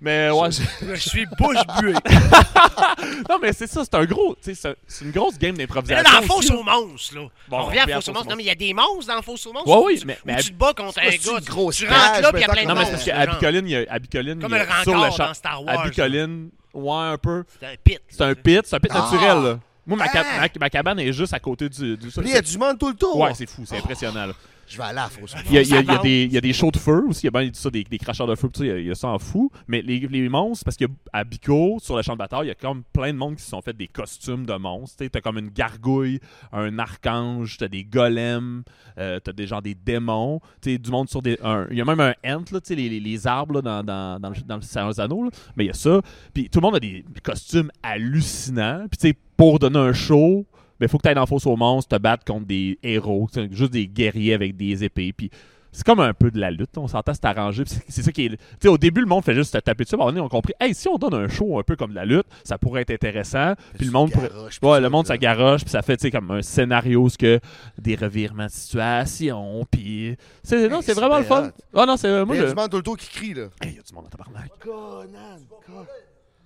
Mais 0.00 0.30
ouais. 0.30 0.48
Je 0.82 0.94
suis 0.96 1.24
bouche 1.38 1.56
buée. 1.80 1.94
non, 3.30 3.38
mais 3.40 3.52
c'est 3.52 3.66
ça, 3.66 3.82
c'est 3.84 3.94
un 3.94 4.04
gros. 4.04 4.36
C'est 4.40 4.54
c'est 4.54 4.74
une 5.04 5.10
grosse 5.12 5.38
game 5.38 5.54
Mais 5.56 5.62
là, 5.66 5.66
d'improvisation. 5.66 6.54
dans 6.54 6.62
là. 6.62 6.78
aux 6.78 6.82
monstres, 6.88 7.14
là. 7.14 7.26
Bon, 7.48 7.58
on 7.58 7.64
revient 7.64 7.78
à 7.80 7.86
la 7.86 7.94
fosse 7.96 8.08
aux 8.08 8.12
monstres. 8.12 8.28
Non, 8.28 8.36
mais 8.36 8.42
il 8.42 8.46
y 8.46 8.50
a 8.50 8.54
des 8.54 8.74
monstres 8.74 9.06
dans 9.06 9.14
la 9.16 9.22
fosse 9.22 9.46
aux 9.46 9.52
monstres. 9.52 9.68
Ouais, 9.70 9.76
Ou 9.76 9.86
oui, 9.86 9.98
tu- 10.00 10.06
mais- 10.06 10.36
tu 10.42 10.50
te 10.50 10.54
bats 10.54 10.72
contre 10.76 10.98
un 10.98 11.10
C'est 11.10 11.18
gars. 11.24 11.40
Tu 11.40 11.52
rentres 11.86 12.20
là, 12.20 12.32
puis 12.32 12.38
il 12.38 12.40
y 12.40 12.44
a 12.44 12.48
plein 12.48 12.62
de 12.64 12.68
Non, 12.68 12.74
mais 12.74 12.84
c'est 12.84 12.90
monstres. 12.90 12.90
parce 12.90 13.04
qu'à 13.04 13.24
genre. 13.24 13.34
Bicoline, 13.40 13.66
il 13.66 13.70
y 13.70 13.76
a, 13.76 13.84
à 13.88 13.98
Bicoline, 13.98 14.40
Comme 14.40 14.52
le 14.54 14.58
sur 14.82 14.92
le 14.92 14.98
rencard 14.98 15.12
champ- 15.16 15.26
dans 15.28 15.34
Star 15.34 15.64
Wars. 15.64 15.80
À 15.80 15.88
Bicoline, 15.88 16.50
ouais, 16.74 17.12
un 17.12 17.18
peu. 17.18 17.44
C'est 17.60 17.66
un 17.66 17.74
pit. 17.82 18.00
C'est 18.08 18.22
un 18.22 18.34
pit, 18.34 18.60
c'est 18.64 18.76
un 18.76 18.80
pit 18.80 18.90
Ah! 18.94 18.98
naturel, 19.10 19.42
là. 19.42 19.58
Moi, 19.86 19.98
ma, 19.98 20.08
ca- 20.10 20.24
Ah! 20.26 20.40
ma- 20.40 20.48
ma 20.60 20.70
cabane 20.70 20.98
est 21.00 21.12
juste 21.12 21.34
à 21.34 21.38
côté 21.40 21.68
du. 21.68 21.96
là, 21.96 21.96
il 22.24 22.28
y 22.30 22.36
a 22.36 22.40
du 22.42 22.58
monde 22.58 22.78
tout 22.78 22.88
le 22.88 22.94
tour. 22.94 23.18
Ouais, 23.18 23.34
c'est 23.34 23.46
fou, 23.48 23.64
c'est 23.66 23.76
impressionnant, 23.78 24.26
là. 24.26 24.32
Je 24.66 24.76
vais 24.78 24.82
aller 24.84 24.98
à 24.98 25.08
la. 25.08 25.42
Il 25.48 25.52
y 25.54 25.58
a, 25.58 25.62
il 25.62 25.68
y 25.68 25.74
a- 25.74 25.80
il 25.80 25.86
y 25.86 25.90
a 25.90 25.96
Ça 25.96 26.02
des, 26.02 26.24
il 26.24 26.32
y 26.32 26.38
a 26.38 26.40
des 26.40 26.52
shows 26.52 26.70
de 26.70 26.78
feu 26.78 27.04
aussi, 27.08 27.22
il 27.22 27.24
y 27.32 27.36
a 27.36 27.40
bien 27.40 27.50
ça, 27.52 27.70
des, 27.70 27.84
des 27.84 27.98
cracheurs 27.98 28.26
de 28.26 28.34
feu, 28.34 28.48
tout 28.48 28.60
ça, 28.60 28.66
il 28.66 28.86
y 28.86 28.90
a- 28.90 28.94
ça 28.94 29.08
en 29.08 29.18
fou. 29.18 29.50
Mais 29.68 29.82
les, 29.82 30.00
les 30.00 30.28
monstres, 30.28 30.64
parce 30.64 30.76
qu'à 30.76 31.24
Bico, 31.24 31.78
sur 31.80 31.96
le 31.96 32.02
champ 32.02 32.14
de 32.14 32.18
bataille, 32.18 32.44
il 32.46 32.48
y 32.48 32.50
a 32.50 32.54
comme 32.54 32.82
plein 32.92 33.12
de 33.12 33.18
monde 33.18 33.36
qui 33.36 33.42
se 33.42 33.50
sont 33.50 33.60
fait 33.60 33.76
des 33.76 33.88
costumes 33.88 34.46
de 34.46 34.54
monstres. 34.54 35.04
T'as 35.06 35.20
comme 35.20 35.38
une 35.38 35.50
gargouille, 35.50 36.20
un 36.52 36.78
archange, 36.78 37.56
t'as 37.58 37.68
des 37.68 37.84
golems, 37.84 38.62
euh, 38.98 39.20
t'as 39.20 39.32
des 39.32 39.46
gens 39.46 39.60
des 39.60 39.74
démons, 39.74 40.40
tu 40.62 40.72
sais, 40.72 40.78
du 40.78 40.90
monde 40.90 41.08
sur 41.08 41.22
des. 41.22 41.38
un- 41.42 41.66
Il 41.70 41.76
y 41.76 41.80
a 41.80 41.84
même 41.84 42.00
un 42.00 42.14
ant, 42.24 42.44
là, 42.52 42.60
les, 42.70 42.76
les, 42.88 43.00
les 43.00 43.26
arbres 43.26 43.54
là, 43.56 43.62
dans, 43.62 43.82
dans, 43.84 44.20
dans, 44.20 44.30
le, 44.30 44.36
dans 44.46 44.56
le 44.56 45.00
Anneaux, 45.00 45.30
mais 45.56 45.64
il 45.64 45.66
y 45.68 45.70
a 45.70 45.74
ça. 45.74 46.00
Puis 46.32 46.48
tout 46.48 46.60
le 46.60 46.64
monde 46.64 46.76
a 46.76 46.80
des 46.80 47.04
costumes 47.22 47.70
hallucinants. 47.82 48.86
Puis 48.90 49.14
pour 49.36 49.58
donner 49.58 49.78
un 49.78 49.92
show, 49.92 50.46
il 50.84 50.88
faut 50.88 50.98
que 50.98 51.02
tu 51.02 51.08
ailles 51.08 51.14
dans 51.14 51.22
la 51.22 51.26
fosse 51.26 51.46
aux 51.46 51.56
monstres, 51.56 51.96
te 51.96 52.00
battre 52.00 52.24
contre 52.24 52.46
des 52.46 52.78
héros, 52.82 53.28
juste 53.50 53.72
des 53.72 53.86
guerriers 53.88 54.34
avec 54.34 54.56
des 54.56 54.84
épées. 54.84 55.12
Puis 55.12 55.30
c'est 55.76 55.84
comme 55.84 55.98
un 55.98 56.14
peu 56.14 56.30
de 56.30 56.38
la 56.38 56.52
lutte, 56.52 56.78
on 56.78 56.86
s'entend, 56.86 57.12
c'est 57.14 57.24
arrangé. 57.24 57.64
c'est- 57.66 58.02
ça 58.02 58.12
qui 58.12 58.26
est. 58.26 58.28
Tu 58.28 58.36
sais, 58.60 58.68
au 58.68 58.78
début, 58.78 59.00
le 59.00 59.08
monde 59.08 59.24
fait 59.24 59.34
juste 59.34 59.52
se 59.52 59.58
taper 59.58 59.82
dessus. 59.82 59.96
On 59.98 60.24
a 60.24 60.28
compris, 60.28 60.52
hey, 60.60 60.72
si 60.72 60.86
on 60.86 60.98
donne 60.98 61.14
un 61.14 61.26
show 61.26 61.58
un 61.58 61.64
peu 61.64 61.74
comme 61.74 61.90
de 61.90 61.96
la 61.96 62.04
lutte, 62.04 62.26
ça 62.44 62.58
pourrait 62.58 62.82
être 62.82 62.92
intéressant. 62.92 63.54
Puis 63.76 63.86
le 63.86 63.90
monde 63.92 64.12
pourrait. 64.12 64.30
Ouais, 64.62 64.80
le 64.80 64.88
monde, 64.88 65.08
ça 65.08 65.18
garoche, 65.18 65.62
puis 65.62 65.70
ça 65.70 65.82
fait, 65.82 65.96
tu 65.96 66.02
sais, 66.02 66.10
comme 66.12 66.30
un 66.30 66.42
scénario, 66.42 67.08
ce 67.08 67.18
que 67.18 67.40
des 67.76 67.96
revirements 67.96 68.46
de 68.46 68.50
situation, 68.50 69.66
puis... 69.68 70.16
C'est, 70.44 70.68
non, 70.68 70.76
Hey, 70.76 70.82
c'est 70.84 70.94
vraiment 70.94 71.18
le 71.18 71.24
fun. 71.24 71.50
Ah 71.74 71.86
non, 71.86 71.96
c'est... 71.96 72.24
Moi, 72.24 72.36
Il 72.36 72.42
y 72.42 72.44
a 72.44 72.48
du 72.50 72.54
monde 72.54 72.70
tout 72.70 72.76
le 72.76 72.82
tour 72.84 72.96
qui 72.96 73.08
crie, 73.08 73.34
là. 73.34 73.46
Hey, 73.60 73.74
y 73.74 73.78
a 73.78 73.82
du 73.82 73.92
monde 73.94 74.04
en 74.06 74.08
tabarnak. 74.10 74.52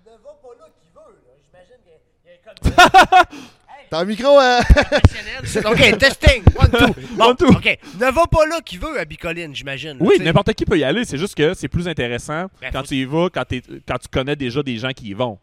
Ne 0.09 0.17
va 0.25 0.35
pas 0.43 0.55
là 0.59 0.67
qui 0.73 0.89
veut, 0.95 1.15
là. 1.27 1.33
J'imagine 1.45 1.79
qu'il 1.85 1.93
y 2.27 2.31
a- 2.31 3.21
un 3.21 3.21
code 3.21 3.39
T'as 3.91 4.01
un 4.01 4.05
micro, 4.05 4.37
professionnel. 4.39 5.67
OK, 5.95 5.99
testing. 5.99 6.43
One, 6.59 6.71
two. 6.71 6.95
Bon, 7.17 7.25
One, 7.31 7.37
two. 7.37 7.49
OK. 7.49 7.79
Ne 7.99 8.11
va 8.11 8.27
pas 8.27 8.47
là 8.47 8.61
qui 8.63 8.77
veut 8.77 8.99
à 9.01 9.05
Bicoline, 9.07 9.55
j'imagine. 9.55 9.93
là, 9.93 9.97
Oui, 10.01 10.13
tu 10.13 10.19
sais. 10.19 10.25
n'importe 10.25 10.53
qui 10.53 10.65
peut 10.67 10.79
y 10.79 10.85
aller, 10.85 11.05
c'est 11.07 11.17
juste 11.17 11.35
que 11.35 11.55
c'est 11.55 11.69
plus 11.69 11.89
intéressant 11.89 12.49
Ben, 12.61 12.71
quand 12.71 12.81
faut- 12.81 12.87
tu 12.89 12.97
y 12.97 13.05
vas, 13.07 13.29
quand, 13.33 13.45
t'es- 13.47 13.63
quand 13.87 13.97
tu 13.99 14.09
connais 14.09 14.37
déjà 14.37 14.63
des 14.63 14.77
gens 14.77 14.91
qui 14.91 15.07
y 15.09 15.13
vont. 15.15 15.39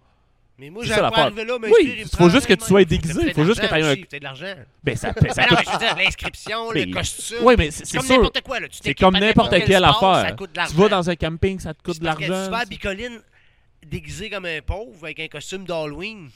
Mais 0.59 0.69
moi, 0.69 0.83
c'est 0.83 0.89
j'avais 0.89 1.01
ça, 1.01 1.09
pas 1.09 1.17
l'affaire. 1.17 1.25
arrivé 1.25 1.43
là, 1.45 1.57
mais 1.59 1.67
Oui, 1.69 1.95
il 2.01 2.17
faut 2.17 2.29
juste 2.29 2.45
que 2.47 2.53
tu 2.53 2.65
sois 2.65 2.85
déguisé, 2.85 3.19
il 3.25 3.33
faut 3.33 3.43
juste 3.45 3.59
que 3.59 3.65
un- 3.65 3.95
C'est 4.09 4.19
de 4.19 4.23
l'argent. 4.23 4.53
Ben, 4.83 4.95
ça, 4.95 5.07
ça 5.07 5.13
Ben 5.19 5.27
non, 5.27 5.33
coûte- 5.33 5.57
mais 5.57 5.63
je 5.65 5.71
veux 5.71 5.79
dire, 5.79 5.95
l'inscription, 5.97 6.71
le 6.71 6.85
Ben, 6.85 6.93
costume. 6.93 7.37
Oui, 7.41 7.55
mais 7.57 7.71
c'est, 7.71 7.85
c'est 7.85 7.97
comme 7.97 8.05
sûr. 8.05 8.15
n'importe 8.17 8.41
quoi, 8.41 8.59
là. 8.59 8.67
Tu 8.69 8.77
C'est 8.77 8.83
t'équipes 8.83 9.05
comme 9.05 9.15
à 9.15 9.19
n'importe 9.19 9.49
quel 9.51 9.63
quelle 9.65 9.83
sport, 9.83 10.13
affaire. 10.13 10.29
Ça 10.29 10.35
coûte 10.35 10.51
de 10.55 10.61
Tu 10.69 10.75
vas 10.75 10.87
dans 10.89 11.09
un 11.09 11.15
camping, 11.15 11.59
ça 11.59 11.73
te 11.73 11.81
coûte 11.83 11.99
de 11.99 12.05
parce 12.05 12.17
que 12.19 12.21
l'argent. 12.25 12.45
Tu 12.45 12.51
vas 12.51 12.57
à 12.59 12.65
Bicoline 12.65 13.19
déguisé 13.89 14.29
comme 14.29 14.45
un 14.45 14.61
pauvre 14.65 15.03
avec 15.03 15.19
un 15.19 15.27
costume 15.27 15.63
d'Halloween. 15.65 16.29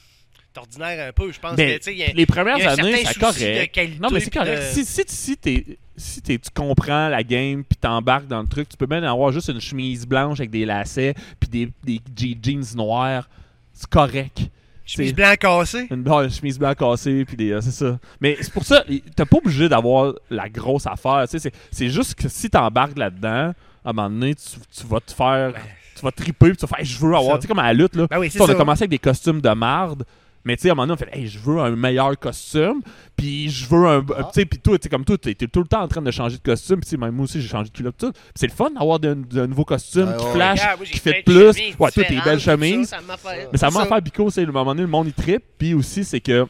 C'est 0.53 0.59
ordinaire 0.59 1.07
un 1.09 1.13
peu, 1.13 1.31
je 1.31 1.39
pense. 1.39 1.55
Ben, 1.55 1.77
que, 1.79 1.91
y 1.91 2.03
a- 2.03 2.11
les 2.11 2.25
premières 2.25 2.57
y 2.57 2.63
a 2.63 2.71
un 2.71 2.77
années, 2.79 3.03
c'est 3.05 3.19
correct. 3.19 3.71
qualité 3.71 3.99
non, 4.01 4.09
mais 4.11 4.19
c'est 4.19 4.33
correct. 4.33 4.61
de- 4.61 4.83
Si, 4.83 4.85
si, 4.85 5.03
si, 5.07 5.77
si 5.95 6.21
tu 6.21 6.39
comprends 6.55 7.07
la 7.09 7.23
game 7.23 7.63
puis 7.63 7.77
t'embarques 7.77 8.27
dans 8.27 8.41
le 8.41 8.47
truc, 8.47 8.67
tu 8.67 8.75
peux 8.75 8.87
même 8.87 9.03
avoir 9.03 9.31
juste 9.31 9.49
une 9.49 9.61
chemise 9.61 10.07
blanche 10.07 10.39
avec 10.39 10.49
des 10.49 10.65
lacets 10.65 11.13
puis 11.39 11.49
des, 11.49 11.69
des 11.83 12.01
je- 12.17 12.35
jeans 12.41 12.65
noirs. 12.75 13.29
C'est 13.73 13.89
correct. 13.89 14.41
Chemise 14.85 15.13
blanc 15.13 15.35
cassée? 15.39 15.85
une 15.91 16.01
bonne 16.01 16.31
chemise 16.31 16.57
blanche 16.57 16.75
cassée, 16.77 17.23
puis 17.25 17.37
des. 17.37 17.51
euh, 17.51 17.61
c'est 17.61 17.69
ça. 17.71 17.99
Mais 18.19 18.35
c'est 18.41 18.51
pour 18.51 18.65
ça, 18.65 18.83
t'es 19.15 19.25
pas 19.25 19.37
obligé 19.37 19.69
d'avoir 19.69 20.15
la 20.31 20.49
grosse 20.49 20.87
affaire. 20.87 21.25
C'est, 21.27 21.53
c'est 21.71 21.89
juste 21.89 22.15
que 22.15 22.27
si 22.27 22.49
t'embarques 22.49 22.97
là-dedans, 22.97 23.53
à 23.85 23.89
un 23.91 23.93
moment 23.93 24.09
donné, 24.09 24.33
tu, 24.33 24.43
tu 24.75 24.87
vas 24.87 24.99
te 24.99 25.13
faire. 25.13 25.53
Tu 25.99 26.05
vas 26.05 26.11
triper, 26.11 26.47
puis 26.49 26.57
tu 26.57 26.61
vas 26.61 26.67
faire, 26.67 26.79
Hey, 26.79 26.85
je 26.85 26.97
veux 26.99 27.13
avoir. 27.15 27.37
Tu 27.37 27.43
sais, 27.43 27.47
comme 27.49 27.59
à 27.59 27.63
la 27.63 27.73
lutte, 27.73 27.95
là. 27.95 28.07
Ben 28.09 28.19
oui, 28.19 28.31
on 28.39 28.45
a 28.49 28.55
commencé 28.55 28.83
avec 28.83 28.91
des 28.91 28.99
costumes 28.99 29.41
de 29.41 29.49
marde. 29.49 30.03
Mais 30.45 30.55
tu 30.55 30.63
sais, 30.63 30.69
à 30.69 30.71
un 30.71 30.75
moment 30.75 30.87
donné, 30.87 31.01
on 31.01 31.11
fait, 31.11 31.19
hey, 31.19 31.27
je 31.27 31.37
veux 31.37 31.59
un 31.59 31.75
meilleur 31.75 32.17
costume, 32.17 32.81
puis 33.17 33.49
je 33.49 33.67
veux 33.67 33.85
un. 33.85 34.05
Ah. 34.17 34.23
Tu 34.33 34.39
sais, 34.39 34.45
puis 34.45 34.57
toi, 34.57 34.77
tu 34.77 34.83
sais, 34.83 34.89
comme 34.89 35.03
toi, 35.03 35.17
t'es 35.17 35.35
tout 35.35 35.59
le 35.59 35.67
temps 35.67 35.81
en 35.81 35.87
train 35.89 36.01
de 36.01 36.09
changer 36.11 36.37
de 36.37 36.41
costume, 36.41 36.79
puis 36.79 36.95
même 36.95 37.11
moi 37.13 37.25
aussi, 37.25 37.41
j'ai 37.41 37.49
changé 37.49 37.69
de 37.69 37.75
culotte, 37.75 37.97
tout. 37.97 38.11
Puis 38.13 38.21
c'est 38.35 38.47
le 38.47 38.53
fun 38.53 38.69
d'avoir 38.71 38.99
de, 38.99 39.13
de 39.15 39.45
nouveaux 39.45 39.65
costumes 39.65 40.15
qui 40.17 40.25
ouais. 40.25 40.31
flash, 40.31 40.59
Regarde, 40.61 40.77
moi, 40.79 40.85
j'ai 40.85 40.93
qui 40.93 40.99
fait 40.99 41.19
de 41.19 41.23
plus. 41.25 41.75
Ouais, 41.77 41.91
toi, 41.91 42.03
tes 42.05 42.21
belles 42.21 42.39
ça, 42.39 42.53
chemises. 42.55 42.87
ça 42.87 43.01
m'a 43.01 43.17
fait- 43.17 43.49
Mais 43.51 43.57
ça 43.57 43.69
c'est 43.69 43.77
m'a 43.77 43.85
fait 43.85 44.01
Bico, 44.01 44.29
c'est 44.29 44.45
le 44.45 44.51
moment 44.53 44.71
donné, 44.71 44.83
le 44.83 44.87
monde 44.87 45.07
il 45.07 45.13
trippe, 45.13 45.43
puis 45.57 45.73
aussi 45.73 46.05
c'est 46.05 46.21
que 46.21 46.47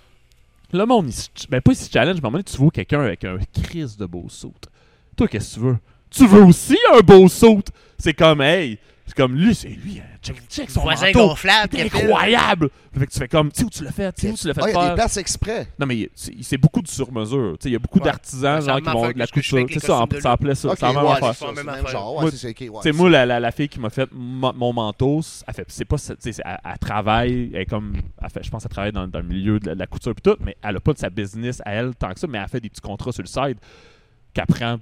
le 0.71 0.85
monde, 0.85 1.07
il 1.07 1.13
se- 1.13 1.27
ben 1.49 1.59
pas 1.59 1.73
se 1.73 1.89
challenge, 1.91 2.17
mais 2.17 2.25
à 2.25 2.27
un 2.27 2.29
moment 2.29 2.31
donné, 2.33 2.43
tu 2.43 2.57
vois 2.57 2.69
quelqu'un 2.69 3.01
avec 3.01 3.25
un 3.25 3.37
crise 3.63 3.97
de 3.97 4.05
beau 4.05 4.25
saut. 4.29 4.53
Toi, 5.17 5.27
qu'est-ce 5.27 5.55
que 5.55 5.59
tu 5.61 5.65
veux? 5.65 5.77
Tu 6.11 6.27
veux 6.27 6.43
aussi 6.43 6.77
un 6.95 6.99
beau 6.99 7.27
saut? 7.27 7.61
C'est 7.97 8.13
comme, 8.13 8.41
hey, 8.41 8.77
c'est 9.09 9.15
comme 9.17 9.35
lui, 9.35 9.53
c'est 9.55 9.67
lui, 9.69 9.99
hein, 9.99 10.03
check, 10.21 10.37
check 10.49 10.69
son 10.69 10.81
Voisin 10.81 11.07
manteau. 11.07 11.29
gonflable, 11.29 11.69
C'est 11.71 11.81
incroyable! 11.95 12.69
Fait 12.97 13.05
que 13.05 13.11
tu 13.11 13.19
fais 13.19 13.27
comme, 13.27 13.51
tu 13.51 13.59
sais 13.59 13.65
où 13.65 13.69
tu 13.69 13.83
l'as 13.83 13.91
fait? 13.91 14.11
Tu 14.13 14.21
sais 14.21 14.31
où 14.31 14.35
tu 14.35 14.47
l'as 14.47 14.53
fait 14.53 14.61
Ah, 14.63 14.69
il 14.69 14.73
y 14.73 14.77
a 14.77 14.79
faire? 14.81 14.89
des 14.89 14.95
places 14.95 15.17
exprès. 15.17 15.67
Non, 15.79 15.85
mais 15.85 16.09
c'est 16.15 16.33
c'est 16.41 16.57
beaucoup 16.57 16.81
de 16.81 16.87
sur-mesure. 16.87 17.57
Tu 17.59 17.63
sais, 17.63 17.69
Il 17.69 17.73
y 17.73 17.75
a 17.75 17.79
beaucoup 17.79 17.99
Ouais. 17.99 18.05
d'artisans 18.05 18.61
genre, 18.61 18.77
qui 18.77 18.83
vont 18.89 19.11
de 19.11 19.19
la 19.19 19.27
couture. 19.27 19.65
C'est 19.69 19.79
ça, 19.79 20.05
ça 20.21 20.31
appelait 20.31 20.55
ça. 20.55 20.69
C'est 20.75 20.81
la 20.85 20.93
même 20.93 21.05
affaire. 21.05 21.21
Moi, 21.21 21.33
c'est 21.33 21.37
ça, 21.37 21.47
ok, 21.49 21.55
ouais, 22.21 22.31
Tu 22.31 22.37
sais, 22.37 22.55
c'est 22.83 22.91
moi, 22.91 23.11
ça. 23.11 23.25
la, 23.25 23.51
fille 23.51 23.69
qui 23.69 23.79
m'a 23.79 23.89
fait 23.89 24.09
mon, 24.13 24.73
manteau, 24.73 25.21
elle 25.47 25.53
fait, 25.53 25.65
c'est 25.67 25.85
pas, 25.85 25.97
elle, 26.07 26.33
elle 26.45 26.79
travaille, 26.79 27.51
elle 27.53 27.61
est 27.61 27.65
comme, 27.65 27.93
elle 28.21 28.29
fait, 28.29 28.43
je 28.43 28.49
pense 28.49 28.63
qu'elle 28.63 28.71
travaille 28.71 28.91
dans, 28.91 29.05
le 29.11 29.23
milieu 29.23 29.59
de 29.59 29.71
la, 29.71 29.87
couture 29.87 30.11
et 30.11 30.21
tout, 30.21 30.35
mais 30.39 30.55
elle 30.63 30.75
a 30.77 30.79
pas 30.79 30.93
de 30.93 30.99
sa 30.99 31.09
business 31.09 31.61
à 31.65 31.73
elle 31.73 31.95
tant 31.95 32.13
que 32.13 32.19
ça, 32.19 32.27
mais 32.27 32.37
elle 32.37 32.47
fait 32.47 32.59
des 32.59 32.69
petits 32.69 32.81
contrats 32.81 33.11
sur 33.11 33.23
le 33.23 33.27
side 33.27 33.57
qu'elle 34.33 34.45
prend, 34.45 34.77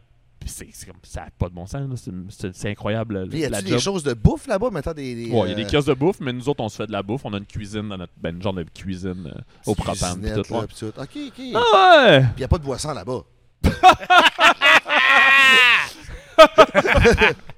c'est, 0.46 0.68
comme, 0.86 0.96
ça 1.04 1.24
a 1.24 1.30
pas 1.32 1.50
de 1.50 1.54
bon 1.54 1.66
sens, 1.66 2.06
là, 2.06 2.14
c'est, 2.54 2.70
incroyable 2.70 3.28
Puis, 3.30 3.40
y 3.40 3.50
la 3.50 3.58
a-tu 3.58 3.70
des 3.70 3.80
choses 3.80 4.04
de 4.04 4.14
bouffe 4.14 4.48
là-bas, 4.48 4.70
maintenant 4.70 4.94
des. 4.94 5.16
des, 5.16 5.32
Ouais, 5.32 5.48
il 5.48 5.50
y 5.50 5.52
a 5.54 5.56
des 5.56 5.66
euh, 5.66 5.70
kiosques 5.70 5.88
de 5.90 5.94
bouffe, 5.94 6.20
mais 6.20 6.32
nous 6.34 6.48
autres, 6.48 6.64
on 6.64 6.70
se 6.70 6.78
fait 6.78 6.88
de 6.88 6.92
la 6.92 7.04
bouffe. 7.04 7.22
On 7.26 7.34
a 7.34 7.38
une 7.38 7.46
cuisine 7.46 7.90
dans 7.90 7.98
notre. 7.98 8.14
Ben, 8.18 8.36
une 8.36 8.42
genre 8.42 8.54
de 8.54 8.64
cuisine 8.64 9.32
euh, 9.36 9.42
au 9.66 9.76
cuisinettes, 9.76 10.44
tout, 10.46 10.54
là, 10.54 10.60
ouais. 10.62 10.68
pis 10.68 10.76
tout. 10.76 10.86
Ok, 10.98 11.02
ok. 11.02 11.32
Puis, 11.34 11.54
Ah 11.56 12.08
ouais! 12.20 12.26
y 12.38 12.44
a 12.44 12.48
pas 12.48 12.58
de 12.58 12.64
boisson 12.64 12.94
là-bas. 12.94 13.24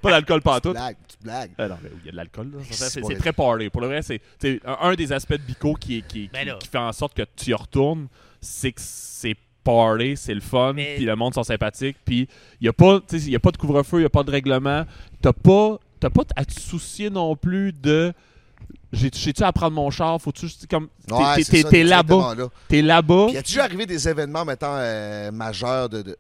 Pas 0.02 0.12
d'alcool 0.12 0.42
partout. 0.42 0.72
Blague, 0.72 0.96
petite 1.06 1.22
blague. 1.24 1.52
Euh, 1.60 1.68
non, 1.68 1.78
mais 1.84 1.90
oui, 1.94 1.98
il 2.04 2.06
y 2.06 2.10
a 2.10 2.12
de 2.12 2.18
l'alcool. 2.18 2.52
C'est 2.72 3.02
très 3.18 3.34
party. 3.34 3.70
Pour 3.70 3.82
le 3.82 3.88
vrai, 3.88 4.02
c'est 4.02 4.22
c'est 4.40 4.62
un, 4.66 4.78
un 4.90 4.96
des 4.96 5.12
aspects 5.12 5.34
de 5.34 5.42
Bico 5.42 5.74
qui, 5.74 5.98
est- 5.98 6.08
qui, 6.08 6.30
Ben 6.32 6.56
qui 6.60 6.68
fait 6.68 6.78
en 6.78 6.94
sorte 6.94 7.14
que 7.14 7.24
tu 7.36 7.50
y 7.50 7.54
retournes, 7.54 8.08
c'est 8.42 8.72
que 8.72 8.80
c'est 8.82 9.36
party, 9.64 10.16
c'est 10.18 10.34
le 10.34 10.42
fun, 10.42 10.74
Mais- 10.74 10.96
puis 10.96 11.06
le 11.06 11.16
monde 11.16 11.34
sont 11.34 11.44
sympathiques, 11.44 11.98
puis 12.06 12.28
il 12.60 12.64
n'y 12.64 12.70
a, 12.70 12.74
pas- 12.74 13.00
y 13.14 13.36
a 13.36 13.40
pas 13.40 13.52
de 13.52 13.58
couvre-feu, 13.58 13.98
il 13.98 14.02
n'y 14.02 14.06
a 14.06 14.10
pas 14.10 14.24
de 14.24 14.32
règlement. 14.32 14.86
T'as 15.22 15.34
pas, 15.34 15.78
t'as 16.00 16.10
pas 16.10 16.24
à 16.36 16.46
te 16.46 16.60
soucier 16.60 17.10
non 17.10 17.36
plus 17.36 17.74
de. 17.74 18.14
J'ai- 18.92 19.12
J'ai-tu 19.14 19.44
à 19.44 19.52
prendre 19.52 19.74
mon 19.76 19.90
char? 19.92 20.20
Faut-tu. 20.20 20.50
c'est 20.50 20.68
Comme, 20.70 20.88
t'es- 21.08 21.14
Ouais, 21.14 21.36
t'es- 21.44 21.64
c'est 21.70 21.84
là-bas. 21.84 22.36
T'es 22.68 22.82
là-bas. 22.82 23.26
Puis, 23.28 23.36
y 23.36 23.38
a-tu 23.38 23.52
déjà 23.54 23.64
arrivé 23.66 23.86
des 23.86 24.08
événements, 24.10 24.46
mettons, 24.46 24.68
euh, 24.72 25.32
majeurs 25.32 25.90
de. 25.90 26.02
de... 26.02 26.18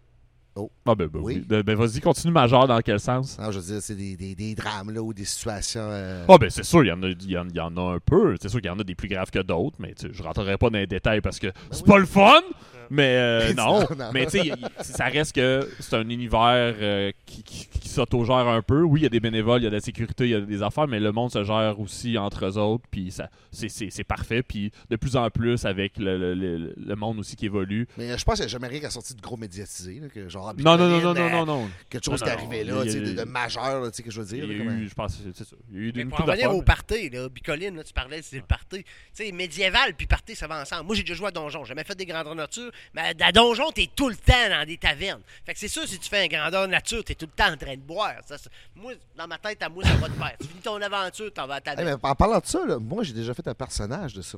Ah, 0.86 0.94
ben, 0.94 1.08
ben 1.08 1.20
Oui. 1.22 1.36
oui. 1.38 1.46
Ben, 1.48 1.62
ben, 1.62 1.76
vas-y, 1.76 2.02
continue 2.02 2.34
majeur 2.34 2.68
dans 2.68 2.80
quel 2.82 3.00
sens? 3.00 3.38
Non, 3.40 3.50
je 3.52 3.60
veux 3.60 3.74
dire, 3.74 3.82
c'est 3.82 3.96
des, 3.96 4.18
des, 4.18 4.36
des 4.36 4.56
drames, 4.56 4.92
là, 4.92 5.02
ou 5.02 5.14
des 5.14 5.24
situations. 5.24 5.80
euh, 5.84 6.26
Ah 6.28 6.38
ben 6.38 6.50
c'est 6.50 6.64
sûr, 6.66 6.84
il 6.84 6.90
y, 6.90 6.92
en 6.92 7.02
a, 7.02 7.08
y 7.08 7.38
en, 7.38 7.48
y 7.48 7.60
en 7.62 7.78
a 7.78 7.96
un 7.96 8.00
peu. 8.04 8.36
C'est 8.42 8.50
sûr 8.50 8.60
qu'il 8.60 8.68
y 8.70 8.74
en 8.74 8.78
a 8.80 8.84
des 8.84 8.96
plus 8.96 9.08
graves 9.08 9.32
que 9.32 9.40
d'autres, 9.40 9.78
mais 9.80 9.96
je 10.12 10.22
rentrerai 10.22 10.58
pas 10.58 10.70
dans 10.70 10.78
les 10.80 10.88
détails 10.88 11.22
parce 11.22 11.40
que 11.40 11.48
c'est 11.72 11.84
oui. 11.84 11.88
pas 11.90 11.98
le 11.98 12.06
fun. 12.06 12.42
Mais 12.90 13.16
euh, 13.18 13.54
Non, 13.58 13.82
non. 13.82 13.88
non. 13.98 14.10
Mais 14.14 14.26
tu 14.26 14.40
sais, 14.40 14.52
ça 14.82 15.06
reste 15.06 15.34
que 15.36 15.70
c'est 15.80 15.96
un 15.96 16.10
univers 16.10 16.76
euh, 16.80 17.12
qui, 17.26 17.44
qui, 17.44 17.68
qui 17.68 17.90
s'autogère 17.90 18.48
un 18.48 18.62
peu. 18.62 18.82
Oui, 18.84 19.02
il 19.02 19.04
y 19.04 19.06
a 19.06 19.10
des 19.10 19.20
bénévoles, 19.20 19.62
il 19.62 19.66
y 19.66 19.68
a 19.68 19.70
de 19.70 19.76
la 19.76 19.82
sécurité, 19.82 20.26
il 20.26 20.30
y 20.32 20.36
a 20.36 20.42
des 20.42 20.64
affaires, 20.64 20.88
mais 20.88 21.00
le 21.00 21.12
monde 21.12 21.32
se 21.32 21.44
gère 21.44 21.80
aussi 21.80 22.18
entre 22.18 22.46
eux 22.46 22.58
autres. 22.58 22.84
Puis 22.92 23.12
ça, 23.12 23.30
c'est, 23.52 24.04
parfait. 24.04 24.44
Puis 24.44 24.72
de 24.90 24.96
plus 24.96 25.16
en 25.16 25.30
plus 25.30 25.66
avec 25.66 25.98
le, 25.98 26.18
le, 26.18 26.34
le- 26.34 26.74
le 26.78 26.96
monde 26.96 27.20
aussi 27.20 27.36
qui 27.36 27.46
évolue. 27.46 27.88
Mais 27.98 28.12
euh, 28.12 28.18
je 28.18 28.24
pense 28.24 28.36
qu'il 28.36 28.44
n'y 28.44 28.50
a 28.50 28.52
jamais 28.52 28.68
rien 28.68 28.80
qui 28.80 28.86
a 28.86 28.90
sorti 28.90 29.14
de 29.14 29.22
gros 29.22 29.38
médiatisé. 29.38 30.00
Là, 30.00 30.08
que, 30.10 30.30
genre, 30.30 30.54
Non, 30.58 30.78
non, 30.78 30.90
non, 30.90 31.00
non, 31.02 31.14
non, 31.14 31.30
non, 31.30 31.46
non. 31.46 31.70
Quelque 31.90 32.06
chose 32.06 32.22
Non, 32.22 32.26
qui 32.28 32.32
est 32.32 32.36
non, 32.36 32.40
arrivé 32.40 32.62
il 32.62 32.68
y 32.68 32.72
là, 32.72 32.80
a- 32.80 32.84
tu 32.84 32.92
sais, 32.92 33.00
de, 33.02 33.14
de 33.14 33.24
majeur, 33.24 33.92
tu 33.92 33.98
sais, 33.98 34.04
que 34.04 34.12
je 34.12 34.22
veux 34.22 34.28
dire. 34.28 34.46
Il 34.46 34.58
y 34.58 34.62
a 34.62 34.64
eu, 34.74 34.88
je 34.90 34.94
pense, 34.96 35.16
que 35.18 35.24
c'est 35.34 35.44
ça. 35.44 35.56
Il 35.72 35.76
y 35.76 35.80
a 35.80 35.82
eu 35.84 35.90
une 35.92 36.10
pour 36.10 36.20
revenir 36.26 36.54
au 36.54 36.62
party, 36.62 37.10
là, 37.10 37.30
Bicoline, 37.30 37.76
là, 37.76 37.84
tu 37.84 37.94
parlais, 37.94 38.22
c'est 38.22 38.38
le 38.38 38.44
party. 38.44 38.84
Tu 38.84 38.86
sais, 39.14 39.32
médiéval 39.32 39.94
puis 39.96 40.08
party, 40.08 40.36
ça 40.36 40.48
va 40.48 40.62
ensemble. 40.62 40.86
Moi, 40.86 40.96
j'ai 40.96 41.04
déjà 41.04 41.14
joué 41.16 41.28
à 41.28 41.32
Donjon. 41.32 41.64
J'ai 41.64 41.70
jamais 41.70 41.84
fait 41.84 41.96
des 41.96 42.06
grandeurs 42.06 42.36
nature. 42.36 42.72
Mais 42.94 43.14
à 43.22 43.32
Donjon, 43.32 43.72
t'es 43.72 43.90
tout 43.96 44.10
le 44.10 44.16
temps 44.16 44.50
dans 44.50 44.66
des 44.66 44.78
tavernes. 44.78 45.22
Fait 45.46 45.54
que 45.54 45.60
c'est 45.60 45.68
sûr, 45.68 45.88
si 45.88 46.00
tu 46.00 46.10
fais 46.10 46.24
un 46.26 46.28
grandeur 46.28 46.68
nature, 46.68 47.04
t'es 47.04 47.16
tout 47.16 47.26
le 47.28 47.32
temps 47.44 47.54
en 47.54 47.58
train 47.58 47.76
de 47.76 47.82
boire. 47.82 48.14
Ça, 48.26 48.36
moi, 48.76 48.94
dans 49.18 49.28
ma 49.28 49.38
tête, 49.38 49.62
à 49.64 49.70
moi, 49.70 49.84
ça 49.84 49.94
va 49.96 50.08
te 50.08 50.14
faire. 50.14 50.36
Tu 50.40 50.48
finis 50.48 50.62
ton 50.62 50.82
aventure, 50.82 51.32
t'en 51.34 51.48
vas 51.48 51.56
à 51.56 51.58
Hey, 51.58 51.64
taverne. 51.64 51.98
mais 52.04 52.10
en 52.10 52.16
parlant 52.16 52.40
de 52.40 52.46
ça, 52.46 52.60
là, 52.66 52.78
moi, 52.80 53.04
j'ai 53.04 53.14
déjà 53.14 53.34
fait 53.34 53.48
un 53.48 53.54
personnage 53.54 54.14
de 54.14 54.22
ça. 54.22 54.38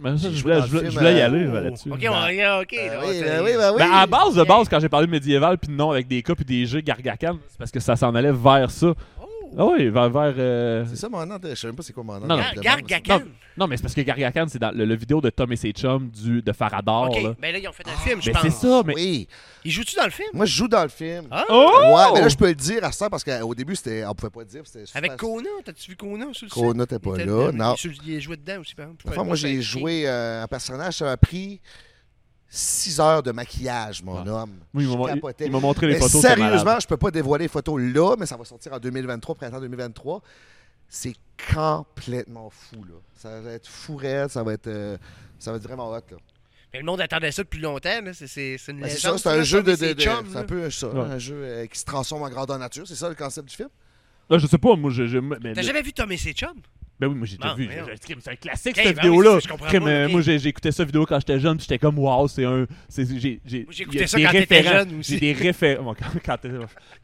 Mais 0.00 0.16
ça, 0.16 0.30
J'ai 0.30 0.36
je 0.36 0.42
voulais, 0.42 0.54
dans 0.58 0.66
je 0.66 0.72
le 0.72 0.78
voulais- 0.78 0.84
je 0.86 0.90
film, 0.90 0.98
voulais 1.00 1.14
y 1.16 1.20
euh, 1.20 1.26
aller 1.26 1.44
là, 1.44 1.60
là-dessus. 1.60 1.90
Ok, 1.92 2.00
Ben, 2.00 2.10
on 2.10 2.24
regarde, 2.26 2.62
ok. 2.62 2.68
Ben 2.72 2.92
là, 2.94 3.00
oui, 3.04 3.06
c'est- 3.12 3.24
ben 3.24 3.44
oui, 3.44 3.52
ben 3.58 3.72
oui. 3.72 3.78
Ben, 3.78 3.92
à 3.92 4.06
base 4.06 4.34
de 4.34 4.42
base, 4.42 4.68
quand 4.70 4.80
j'ai 4.80 4.88
parlé 4.88 5.06
de 5.06 5.10
médiéval, 5.12 5.58
puis 5.58 5.70
non, 5.70 5.90
avec 5.90 6.08
des 6.08 6.22
cas 6.22 6.34
puis 6.34 6.46
des 6.46 6.64
jeux 6.64 6.80
Gargacan, 6.80 7.38
c'est 7.50 7.58
parce 7.58 7.70
que 7.70 7.78
ça 7.80 7.94
s'en 7.94 8.14
allait 8.14 8.32
vers 8.32 8.70
ça. 8.70 8.94
Ah 9.58 9.64
oui, 9.64 9.88
vers. 9.88 10.10
vers 10.10 10.34
euh, 10.36 10.84
C'est 10.88 10.96
ça 10.96 11.08
mon 11.08 11.24
nom, 11.24 11.38
je 11.42 11.54
sais 11.54 11.66
même 11.66 11.76
pas 11.76 11.82
c'est 11.82 11.92
quoi 11.92 12.04
mon 12.04 12.20
nom. 12.20 12.26
Non, 12.26 12.36
non. 12.36 12.42
Gargacan. 12.60 13.22
Non, 13.56 13.66
mais 13.66 13.76
c'est 13.78 13.82
parce 13.82 13.94
que 13.94 14.02
Gargacan, 14.02 14.46
c'est 14.48 14.58
dans 14.58 14.70
le, 14.70 14.84
le 14.84 14.94
vidéo 14.94 15.20
de 15.22 15.30
Tom 15.30 15.50
et 15.50 15.56
ses 15.56 15.72
chums 15.72 16.10
du, 16.10 16.42
de 16.42 16.52
Farador. 16.52 17.08
Ok, 17.10 17.22
là. 17.22 17.34
ben 17.40 17.52
là, 17.52 17.58
ils 17.58 17.66
ont 17.66 17.72
fait 17.72 17.88
un 17.88 17.96
film, 17.96 18.20
je 18.20 18.26
Mais 18.28 18.32
pense. 18.34 18.42
c'est 18.42 18.50
ça, 18.50 18.82
mais. 18.84 18.94
Oui, 18.94 19.28
Ils 19.64 19.70
jouent-tu 19.70 19.96
dans 19.96 20.04
le 20.04 20.10
film? 20.10 20.28
moi 20.34 20.44
je 20.44 20.54
joue 20.54 20.68
dans 20.68 20.82
le 20.82 20.88
film. 20.90 21.26
Ah! 21.30 21.44
Oh! 21.48 21.80
Ouais, 21.94 22.12
mais 22.14 22.20
là 22.20 22.28
je 22.28 22.36
peux 22.36 22.48
le 22.48 22.54
dire 22.54 22.84
à 22.84 22.92
ça 22.92 23.08
parce 23.08 23.24
qu'au 23.24 23.54
début 23.54 23.74
c'était, 23.76 24.04
on 24.04 24.14
pouvait 24.14 24.30
pas 24.30 24.40
le 24.40 24.46
dire. 24.46 24.62
Avec 24.94 25.16
Kona, 25.16 25.48
t'as-tu 25.64 25.90
vu 25.90 25.96
Kona 25.96 26.26
sur 26.32 26.46
le 26.46 26.50
site? 26.50 26.62
Kona 26.62 26.86
t'es 26.86 26.98
pas 26.98 27.16
là, 27.16 27.52
non. 27.52 27.74
Il, 28.04 28.20
joué 28.20 28.36
dedans 28.36 28.60
aussi, 28.60 28.74
par 28.74 28.86
exemple. 28.86 29.04
Enfin, 29.08 29.24
moi 29.24 29.36
j'ai 29.36 29.62
joué 29.62 30.02
euh, 30.06 30.42
un 30.42 30.46
personnage, 30.46 30.94
ça 30.94 31.06
m'a 31.06 31.16
pris 31.16 31.60
6 32.48 33.00
heures 33.00 33.22
de 33.22 33.32
maquillage, 33.32 34.02
mon 34.02 34.22
Ouais. 34.22 34.28
homme. 34.30 34.58
Oui, 34.72 34.84
il 34.84 34.90
Je 34.90 34.96
m'a- 35.50 35.60
montré 35.60 35.86
les 35.86 35.94
Mais 35.94 36.00
photos. 36.00 36.20
Sérieusement, 36.22 36.78
je 36.80 36.86
peux 36.86 36.96
pas 36.96 37.10
dévoiler 37.10 37.44
les 37.44 37.48
photos 37.48 37.80
là, 37.80 38.14
mais 38.18 38.26
ça 38.26 38.36
va 38.36 38.44
sortir 38.44 38.72
en 38.72 38.78
2023, 38.78 39.34
printemps 39.34 39.60
2023. 39.60 40.22
C'est 40.88 41.14
complètement 41.54 42.50
fou, 42.50 42.76
là. 42.84 42.94
Ça 43.14 43.40
va 43.40 43.52
être 43.52 43.66
fou 43.68 43.96
raide, 43.96 44.28
ça 44.30 44.42
va 44.42 44.52
être, 44.52 44.68
euh, 44.68 44.96
ça 45.38 45.50
va 45.50 45.56
être 45.56 45.64
vraiment 45.64 45.90
hot, 45.90 45.94
là. 46.10 46.16
Mais 46.72 46.80
le 46.80 46.84
monde 46.86 47.00
attendait 47.00 47.32
ça 47.32 47.42
depuis 47.42 47.60
longtemps. 47.60 48.00
là. 48.02 48.12
C'est- 48.12 48.56
une 48.68 48.80
Ben, 48.80 48.88
c'est 48.88 48.94
légende. 48.96 49.18
ça, 49.18 49.30
c'est 49.32 49.38
un 49.38 49.42
jeu 49.42 49.62
de. 49.62 49.72
de- 49.72 49.76
c'est 49.76 50.36
un 50.36 50.44
peu 50.44 50.70
ça, 50.70 50.88
Ouais. 50.88 51.00
un 51.00 51.18
jeu 51.18 51.36
euh, 51.42 51.66
qui 51.66 51.78
se 51.78 51.84
transforme 51.84 52.22
en 52.22 52.28
grandeur 52.28 52.58
nature. 52.58 52.86
C'est 52.86 52.94
ça 52.96 53.08
le 53.08 53.14
concept 53.14 53.48
du 53.48 53.56
film? 53.56 53.68
Là, 54.28 54.38
je 54.38 54.46
sais 54.46 54.58
pas, 54.58 54.74
moi, 54.76 54.90
je. 54.90 55.06
je 55.06 55.18
mais, 55.18 55.52
T'as 55.54 55.62
jamais 55.62 55.82
vu 55.82 55.92
Tom 55.92 56.10
et 56.12 56.16
ses 56.16 56.32
chums? 56.32 56.60
Ben 56.98 57.08
oui, 57.08 57.14
moi 57.14 57.26
j'ai 57.26 57.36
déjà 57.36 57.50
Bon, 57.50 57.56
vu. 57.56 57.66
voyons. 57.66 57.84
J'ai- 58.08 58.16
C'est 58.20 58.30
un 58.30 58.36
classique 58.36 58.74
Ok, 58.78 58.82
cette 58.82 58.96
ben 58.96 59.02
oui, 59.02 59.10
vidéo-là. 59.10 59.30
c'est 59.34 59.34
ça, 59.34 59.40
je 59.44 59.48
comprends 59.52 59.66
Crime, 59.66 59.82
pas, 59.84 59.90
euh, 59.90 60.06
ok. 60.06 60.12
Moi 60.12 60.20
j'ai 60.22 60.38
j'ai 60.38 60.48
écouté 60.48 60.72
cette 60.72 60.86
vidéo 60.86 61.04
quand 61.04 61.18
j'étais 61.20 61.38
jeune, 61.38 61.56
puis 61.58 61.66
j'étais 61.68 61.78
comme 61.78 61.98
wow, 61.98 62.26
c'est 62.26 62.44
un. 62.46 62.64
c'est- 62.88 63.18
J'ai 63.18 63.38
j'ai- 63.44 63.64
Moi, 63.64 64.06
ça 64.06 64.16
des 64.16 64.22
quand 64.24 64.30
t'étais 64.32 64.62
jeune 64.62 64.98
aussi. 65.00 65.12
J'ai 65.12 65.20
des 65.20 65.32
référents. 65.34 65.82
bon, 65.84 65.94
quand 66.24 66.38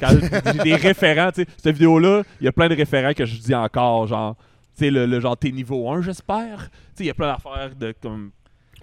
quand 0.01 0.09
j'ai 0.55 0.63
des 0.63 0.75
référents, 0.77 1.31
tu 1.31 1.43
sais. 1.43 1.47
Cette 1.63 1.75
vidéo-là, 1.75 2.23
il 2.41 2.45
y 2.47 2.49
a 2.49 2.53
plein 2.53 2.69
de 2.71 2.75
référents 2.75 3.13
que 3.13 3.27
je 3.27 3.37
dis 3.39 3.55
encore, 3.55 4.07
genre. 4.07 4.35
Tu 4.75 4.85
sais, 4.87 4.91
le, 4.91 5.05
le 5.05 5.21
genre 5.21 5.37
t'es 5.37 5.51
niveau 5.51 5.91
1, 5.91 6.01
j'espère. 6.01 6.71
Tu 6.71 6.77
sais, 6.95 7.05
il 7.05 7.07
y 7.09 7.11
a 7.11 7.15
plein 7.15 7.31
d'affaires 7.31 7.77
de 7.77 7.95
comme. 8.01 8.31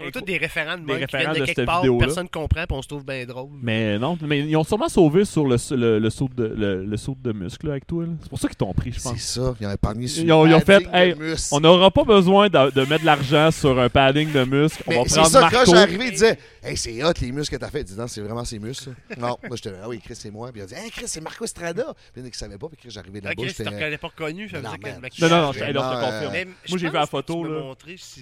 On 0.01 0.08
a 0.08 0.12
tous 0.12 0.22
des 0.22 0.38
référents 0.38 0.77
de 0.77 0.86
Des 0.86 0.94
qui 0.94 1.00
référents 1.00 1.20
viennent 1.24 1.34
de 1.34 1.39
de 1.39 1.46
quelque 1.46 1.56
cette 1.56 1.65
part, 1.65 1.82
vidéo-là. 1.82 2.06
personne 2.06 2.29
comprend, 2.29 2.63
puis 2.65 2.77
on 2.77 2.82
se 2.82 2.88
trouve 2.88 3.06
bien 3.06 3.25
drôle. 3.25 3.50
Mais 3.62 3.98
non, 4.00 4.18
mais 4.22 4.39
ils 4.39 4.56
ont 4.56 4.63
sûrement 4.63 4.89
sauvé 4.89 5.25
sur 5.25 5.46
le, 5.46 5.56
le, 5.75 6.00
le 6.00 6.10
saut 6.10 6.29
de 6.36 6.46
le, 6.46 6.86
le 6.86 6.98
saut 6.98 7.18
de 7.22 7.32
muscle 7.32 7.65
là, 7.68 7.74
avec 7.74 7.88
toi. 7.88 8.03
là. 8.06 8.12
C'est 8.22 8.29
pour 8.29 8.39
ça 8.39 8.48
qu'ils 8.48 8.58
t'ont 8.58 8.74
pris, 8.74 8.91
je 8.94 9.00
C'est 9.00 9.10
pense. 9.10 9.20
ça. 9.22 9.56
Ils 9.60 9.68
ont 9.68 9.72
épargné 9.72 10.08
sur 10.08 10.24
Ils 10.24 10.32
ont- 10.32 10.46
ils 10.46 10.53
ont 10.53 10.60
le 10.60 10.63
fait, 10.65 10.88
hey. 10.94 11.15
On 11.51 11.60
n'aura 11.60 11.91
pas 11.91 12.03
besoin 12.03 12.48
de, 12.50 12.72
de 12.72 12.82
mettre 12.86 13.01
de 13.01 13.06
l'argent 13.06 13.51
sur 13.51 13.79
un 13.79 13.89
padding 13.89 14.32
de 14.32 14.44
muscle. 14.44 14.84
On 14.88 14.91
Mais 14.91 14.98
va 14.98 15.03
c'est 15.08 15.15
prendre 15.15 15.29
ça, 15.29 15.39
quand 15.41 15.51
Marco. 15.58 15.72
j'ai 15.72 15.77
arrivé, 15.77 16.06
il 16.06 16.12
disait 16.12 16.38
Hey, 16.63 16.75
c'est 16.77 17.03
hot 17.03 17.13
les 17.22 17.32
muscles 17.32 17.56
que 17.56 17.60
t'as 17.62 17.70
fait. 17.70 17.82
Il 17.82 17.86
dit 17.86 17.96
Non, 17.98 18.08
c'est 18.08 18.22
vraiment 18.22 18.46
ses 18.46 18.60
muscles. 18.60 18.91
non, 19.18 19.38
moi 19.48 19.56
j'étais 19.56 19.72
là, 19.72 19.77
Ah 19.84 19.89
oui, 19.89 20.00
Chris, 20.03 20.15
c'est 20.15 20.32
moi. 20.32 20.51
Puis 20.51 20.62
il 20.62 20.63
a 20.63 20.68
dit 20.68 20.74
Hey, 20.75 20.89
Chris, 20.91 21.06
c'est 21.08 21.22
Marco 21.22 21.44
Estrada. 21.46 21.94
Puis 22.13 22.22
il 22.22 22.24
ne 22.24 22.32
savait 22.32 22.58
pas. 22.58 22.68
Puis 22.68 22.77
Chris, 22.77 22.89
j'arrivais 22.91 23.22
là-bas. 23.22 23.36
si 23.38 23.56
tu 23.56 23.63
j'étais- 23.63 23.70
reconnais 23.70 23.98
pas 23.98 24.08
reconnu, 24.08 24.50
ça 24.50 24.58
veut 24.58 24.63
Non, 24.63 24.70
dire 24.72 24.79
que 24.79 24.89
Non, 25.22 25.29
non, 25.29 25.41
non, 25.48 25.51
je, 25.51 25.60
te 25.60 25.63
Vraiment, 25.63 25.82
confirme. 26.00 26.50
Moi, 26.70 26.77
j'ai 26.77 26.88
vu 26.88 26.94
la 26.94 27.06
photo, 27.06 27.46
tu 27.46 27.51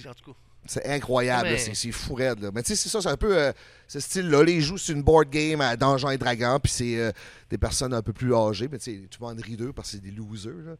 en 0.07 0.13
tout 0.13 0.31
cas. 0.31 0.37
C'est 0.67 0.85
incroyable, 0.85 1.49
Mais- 1.49 1.57
c'est 1.57 1.73
c'est 1.75 1.91
fou 1.91 2.13
raide. 2.13 2.39
Là. 2.41 2.51
Mais 2.53 2.61
tu 2.63 2.69
sais, 2.69 2.75
c'est 2.75 2.89
ça, 2.89 3.01
c'est 3.01 3.09
un 3.09 3.17
peu 3.17 3.37
euh, 3.37 3.51
ce 3.87 3.99
style-là. 3.99 4.43
Là, 4.43 4.51
ils 4.51 4.61
jouent 4.61 4.77
sur 4.77 4.95
une 4.95 5.03
board 5.03 5.29
game 5.29 5.61
à 5.61 5.75
Donjons 5.75 6.09
et 6.09 6.17
Dragons, 6.17 6.59
puis 6.61 6.71
c'est 6.71 6.97
euh, 6.97 7.11
des 7.49 7.57
personnes 7.57 7.93
un 7.93 8.01
peu 8.01 8.13
plus 8.13 8.33
âgées. 8.33 8.67
Mais 8.71 8.77
tu 8.77 8.91
sais, 8.91 9.07
tout 9.09 9.21
le 9.21 9.27
monde 9.27 9.41
rit 9.41 9.57
d'eux 9.57 9.73
parce 9.73 9.89
que 9.91 9.97
c'est 9.97 10.03
des 10.03 10.11
losers. 10.11 10.51
Là. 10.65 10.75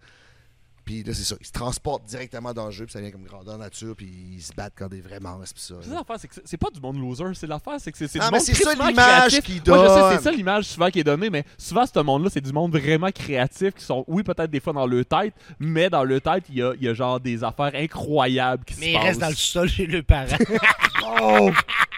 Puis 0.88 1.04
là, 1.04 1.14
c'est 1.14 1.24
ça. 1.26 1.36
Ils 1.42 1.46
se 1.46 1.52
transportent 1.52 2.06
directement 2.06 2.54
dans 2.54 2.66
le 2.68 2.72
jeu, 2.72 2.86
puis 2.86 2.94
ça 2.94 3.02
vient 3.02 3.12
comme 3.12 3.24
grandeur 3.26 3.58
nature, 3.58 3.94
puis 3.96 4.08
ils 4.38 4.42
se 4.42 4.54
battent 4.54 4.74
quand 4.76 4.88
des 4.88 5.02
vrais 5.02 5.20
monstres, 5.20 5.54
puis 5.54 5.64
ça. 5.64 5.76
C'est 5.82 5.90
l'affaire, 5.90 6.16
c'est 6.18 6.28
que 6.30 6.34
c'est- 6.36 6.42
c'est 6.46 6.58
pas 6.58 6.70
du 6.74 6.80
monde 6.80 6.98
loser, 7.00 7.26
c'est 7.34 7.46
l'affaire, 7.46 7.76
c'est 7.80 7.92
que 7.92 7.98
c'est 7.98 8.06
Ah, 8.06 8.26
du 8.28 8.32
mais 8.32 8.38
monde 8.38 8.42
c'est 8.48 8.54
ça 8.56 8.74
l'image 8.74 8.96
créatif. 8.96 9.44
qu'ils 9.44 9.62
Moi, 9.68 9.78
je 9.84 9.88
sais, 9.90 10.00
donnent. 10.00 10.18
c'est 10.18 10.24
ça 10.24 10.32
l'image 10.32 10.64
souvent 10.66 10.90
qui 10.90 11.00
est 11.00 11.04
donnée, 11.04 11.30
mais 11.30 11.44
souvent, 11.58 11.86
ce 11.86 12.00
monde-là, 12.00 12.30
c'est 12.34 12.42
du 12.42 12.54
monde 12.54 12.72
vraiment 12.76 13.12
créatif 13.12 13.74
qui 13.76 13.84
sont, 13.84 14.06
oui, 14.08 14.24
peut-être 14.24 14.50
des 14.50 14.62
fois 14.62 14.72
dans 14.74 14.88
leur 14.88 15.06
tête, 15.06 15.34
mais 15.60 15.90
dans 15.90 16.06
leur 16.06 16.22
tête, 16.22 16.46
il 16.50 16.56
y 16.56 16.62
a, 16.64 16.74
il 16.76 16.84
y 16.84 16.88
a 16.88 16.94
genre 16.94 17.20
des 17.20 17.44
affaires 17.44 17.72
incroyables 17.76 18.64
qui 18.64 18.76
Mais 18.80 18.86
se 18.86 18.90
il 18.90 18.94
passent. 18.96 19.04
reste 19.04 19.20
dans 19.20 19.30
le 19.30 19.36
sol 19.36 19.70
chez 19.70 19.86
le 19.86 20.02
parent. 20.04 20.38
Oh! 21.10 21.50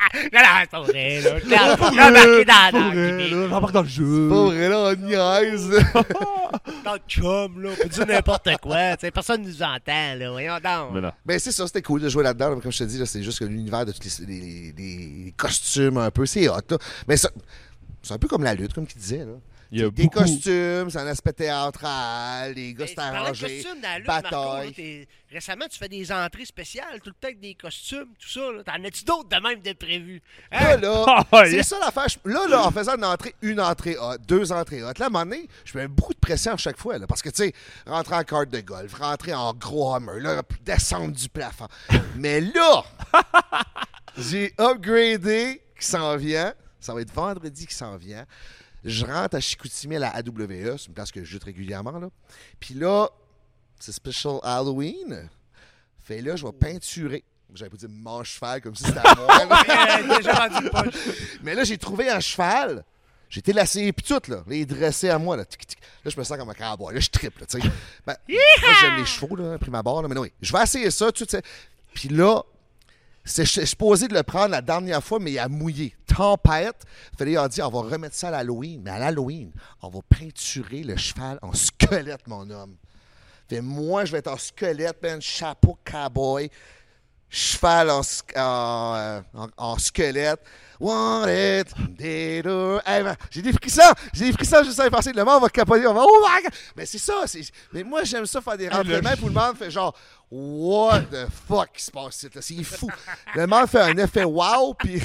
non, 0.33 0.39
non, 0.39 0.47
c'est 0.61 0.69
pas 0.71 0.81
vrai, 0.81 1.21
là. 1.21 1.35
Embarqué 2.07 2.45
dans, 2.45 2.71
dans, 2.71 3.49
j'embarque 3.49 3.73
dans 3.73 3.81
le 3.81 3.87
jeu. 3.87 4.29
Pas 4.29 4.43
vrai, 4.45 4.69
là, 4.69 4.77
on 4.79 4.95
niaise. 4.95 5.69
dans 6.85 6.93
le 6.93 6.99
chum, 7.07 7.61
là. 7.61 7.69
On 7.71 7.83
peut 7.83 7.89
dire 7.89 8.07
n'importe 8.07 8.49
quoi. 8.61 8.95
personne 9.13 9.41
nous 9.43 9.61
entend, 9.61 10.15
là. 10.15 10.31
Voyons 10.31 10.55
donc. 10.55 10.93
Mais 10.93 11.01
non. 11.01 11.11
Ben, 11.25 11.39
c'est 11.39 11.51
ça, 11.51 11.67
c'était 11.67 11.81
cool 11.81 12.01
de 12.01 12.09
jouer 12.09 12.23
là-dedans. 12.23 12.55
mais 12.55 12.61
Comme 12.61 12.71
je 12.71 12.79
te 12.79 12.83
dis, 12.85 12.97
là, 12.97 13.05
c'est 13.05 13.23
juste 13.23 13.39
que 13.39 13.45
l'univers 13.45 13.85
de 13.85 13.91
tous 13.91 14.19
les, 14.19 14.25
les- 14.35 14.73
les- 14.77 15.23
les 15.25 15.33
costumes, 15.37 15.97
un 15.97 16.11
peu, 16.11 16.25
c'est 16.25 16.47
hot. 16.49 16.55
Là. 16.69 16.77
Mais 17.07 17.17
ça, 17.17 17.29
c'est 18.01 18.13
un 18.13 18.17
peu 18.17 18.27
comme 18.27 18.43
la 18.43 18.53
lutte, 18.55 18.73
comme 18.73 18.87
tu 18.87 18.97
disais. 18.97 19.19
Là. 19.25 19.33
Il 19.71 19.79
y 19.81 19.83
a 19.83 19.89
Des 19.91 20.03
beaucoup... 20.03 20.19
costumes, 20.19 20.89
c'est 20.89 20.97
un 20.97 21.05
aspect 21.07 21.33
théâtral, 21.33 22.53
les 22.53 22.73
gars, 22.73 22.87
c'est 22.87 22.97
arrangé. 22.97 23.63
Marco, 24.07 24.29
bataille. 24.29 24.99
là, 25.01 25.05
Récemment, 25.31 25.65
tu 25.69 25.77
fais 25.77 25.87
des 25.87 26.11
entrées 26.11 26.45
spéciales, 26.45 26.99
tout 27.03 27.09
le 27.11 27.13
temps 27.13 27.27
avec 27.27 27.39
des 27.39 27.53
costumes, 27.53 28.07
tout 28.19 28.27
ça. 28.29 28.51
là. 28.51 28.63
T'en 28.63 28.83
as-tu 28.83 29.03
d'autres 29.03 29.29
de 29.29 29.35
même 29.35 29.61
de 29.61 29.73
prévu? 29.73 30.23
Là, 30.51 30.71
Hein? 30.73 30.77
là, 30.77 31.05
Ah, 31.31 31.41
c'est 31.45 31.51
yeah. 31.51 31.63
ça 31.63 31.77
l'affaire. 31.79 32.07
Là, 32.25 32.47
là, 32.47 32.65
en 32.65 32.71
faisant 32.71 32.95
une 32.97 33.05
entrée, 33.05 33.35
une 33.43 33.61
entrée 33.61 33.95
hot, 33.99 34.17
deux 34.27 34.51
entrées 34.51 34.81
hot, 34.81 34.87
là, 34.97 35.05
à 35.05 35.05
un 35.05 35.09
moment 35.09 35.25
donné, 35.25 35.47
je 35.65 35.77
mets 35.77 35.87
beaucoup 35.87 36.15
de 36.15 36.19
pression 36.19 36.53
à 36.53 36.57
chaque 36.57 36.77
fois. 36.79 36.97
Là, 36.97 37.05
parce 37.05 37.21
que, 37.21 37.29
tu 37.29 37.43
sais, 37.43 37.53
rentrer 37.85 38.15
en 38.15 38.23
carte 38.23 38.49
de 38.49 38.61
golf, 38.61 38.91
rentrer 38.95 39.35
en 39.35 39.53
gros 39.53 39.93
hammer, 39.93 40.19
là, 40.19 40.41
puis 40.41 40.57
descendre 40.65 41.13
du 41.15 41.29
plafond. 41.29 41.67
Mais 42.15 42.41
là, 42.41 42.83
j'ai 44.17 44.53
upgradé 44.59 45.61
qui 45.79 45.85
s'en 45.85 46.15
vient. 46.17 46.53
Ça 46.79 46.93
va 46.93 47.01
être 47.01 47.13
vendredi 47.13 47.67
qui 47.67 47.75
s'en 47.75 47.97
vient. 47.97 48.25
Je 48.83 49.05
rentre 49.05 49.35
à 49.35 49.39
Chicoutimi 49.39 49.97
à 49.97 49.99
la 49.99 50.09
AWE, 50.09 50.77
c'est 50.77 50.87
une 50.87 50.93
place 50.93 51.11
que 51.11 51.23
je 51.23 51.37
joue 51.37 51.39
régulièrement. 51.43 51.91
Là. 51.91 52.09
Puis 52.59 52.73
là, 52.73 53.09
c'est 53.79 53.91
special 53.91 54.39
Halloween. 54.43 55.29
Fait 55.99 56.21
là, 56.21 56.35
je 56.35 56.45
vais 56.45 56.51
peinturer. 56.51 57.23
J'avais 57.53 57.69
pas 57.69 57.77
dit 57.77 57.87
mon 57.89 58.23
cheval 58.23 58.61
comme 58.61 58.75
si 58.75 58.83
c'était 58.83 58.99
à 58.99 59.15
moi. 59.15 59.45
là. 59.45 60.49
Mais 61.43 61.55
là, 61.55 61.63
j'ai 61.63 61.77
trouvé 61.77 62.09
un 62.09 62.19
cheval. 62.19 62.83
J'ai 63.29 63.39
été 63.39 63.53
lassé 63.53 63.91
puis 63.91 64.05
tout, 64.05 64.31
là. 64.31 64.43
Il 64.47 64.53
est 64.53 64.65
dressé 64.65 65.09
à 65.09 65.19
moi, 65.19 65.37
là. 65.37 65.45
Tic, 65.45 65.65
tic. 65.65 65.79
Là, 66.03 66.11
je 66.11 66.19
me 66.19 66.23
sens 66.23 66.37
comme 66.37 66.49
un 66.49 66.53
cowboy. 66.53 66.93
Là, 66.95 66.99
je 66.99 67.09
triple, 67.09 67.45
tu 67.45 67.61
sais. 67.61 67.67
Ben, 68.05 68.15
moi, 68.27 68.73
j'aime 68.81 68.97
les 68.97 69.05
chevaux, 69.05 69.35
là, 69.35 69.57
pris 69.57 69.69
ma 69.69 69.83
barre, 69.83 70.01
là. 70.01 70.07
Mais 70.07 70.15
non, 70.15 70.21
oui. 70.21 70.31
Je 70.41 70.51
vais 70.51 70.63
essayer 70.63 70.89
ça, 70.89 71.11
tu 71.11 71.25
sais. 71.27 71.41
Puis 71.93 72.09
là, 72.09 72.41
c'est 73.29 73.65
supposé 73.65 74.07
de 74.07 74.13
le 74.13 74.23
prendre 74.23 74.49
la 74.49 74.61
dernière 74.61 75.03
fois, 75.03 75.19
mais 75.19 75.31
il 75.31 75.39
a 75.39 75.47
mouillé. 75.47 75.95
Tempête. 76.07 76.83
Fallait, 77.17 77.31
il 77.33 77.37
a 77.37 77.47
dit, 77.47 77.61
on 77.61 77.69
va 77.69 77.81
remettre 77.81 78.15
ça 78.15 78.29
à 78.29 78.31
l'Halloween. 78.31 78.81
Mais 78.83 78.91
à 78.91 78.99
l'Halloween, 78.99 79.51
on 79.81 79.89
va 79.89 79.99
peinturer 80.09 80.83
le 80.83 80.97
cheval 80.97 81.37
en 81.41 81.53
squelette, 81.53 82.27
mon 82.27 82.49
homme. 82.49 82.75
Fait 83.47 83.61
moi, 83.61 84.05
je 84.05 84.11
vais 84.11 84.19
être 84.19 84.27
en 84.31 84.37
squelette, 84.37 85.01
man, 85.01 85.21
chapeau 85.21 85.77
cowboy, 85.83 86.49
cheval 87.29 87.89
en, 87.91 88.01
euh, 88.35 89.21
en- 89.35 89.47
en 89.57 89.77
squelette. 89.77 90.39
Want 90.79 91.27
it, 91.27 91.67
did. 91.97 92.47
Hey, 92.85 93.03
j'ai 93.29 93.41
des 93.41 93.51
frissons, 93.51 93.81
j'ai 94.13 94.25
des 94.27 94.31
frissons 94.33 94.63
juste 94.63 94.79
à 94.79 94.87
y 94.87 94.89
penser. 94.89 95.11
Le 95.11 95.25
monde 95.25 95.41
va 95.41 95.49
capoter, 95.49 95.85
on 95.85 95.93
va, 95.93 96.03
oh 96.07 96.25
my 96.25 96.41
God! 96.41 96.53
Mais 96.77 96.85
c'est 96.85 96.97
ça, 96.97 97.25
mais 97.73 97.83
moi, 97.83 98.03
j'aime 98.05 98.25
ça 98.25 98.39
faire 98.39 98.57
des 98.57 98.69
rentrements, 98.69 99.15
pour 99.17 99.27
le 99.27 99.33
monde 99.33 99.57
fait 99.57 99.69
genre, 99.69 99.93
what 100.31 101.01
the 101.11 101.27
fuck 101.47 101.71
qui 101.73 101.83
se 101.83 101.91
passe 101.91 102.23
ici? 102.23 102.63
C'est 102.63 102.77
fou. 102.77 102.87
Le 103.35 103.47
monde 103.47 103.67
fait 103.67 103.81
un 103.81 103.97
effet 103.97 104.23
wow, 104.23 104.73
puis 104.73 105.01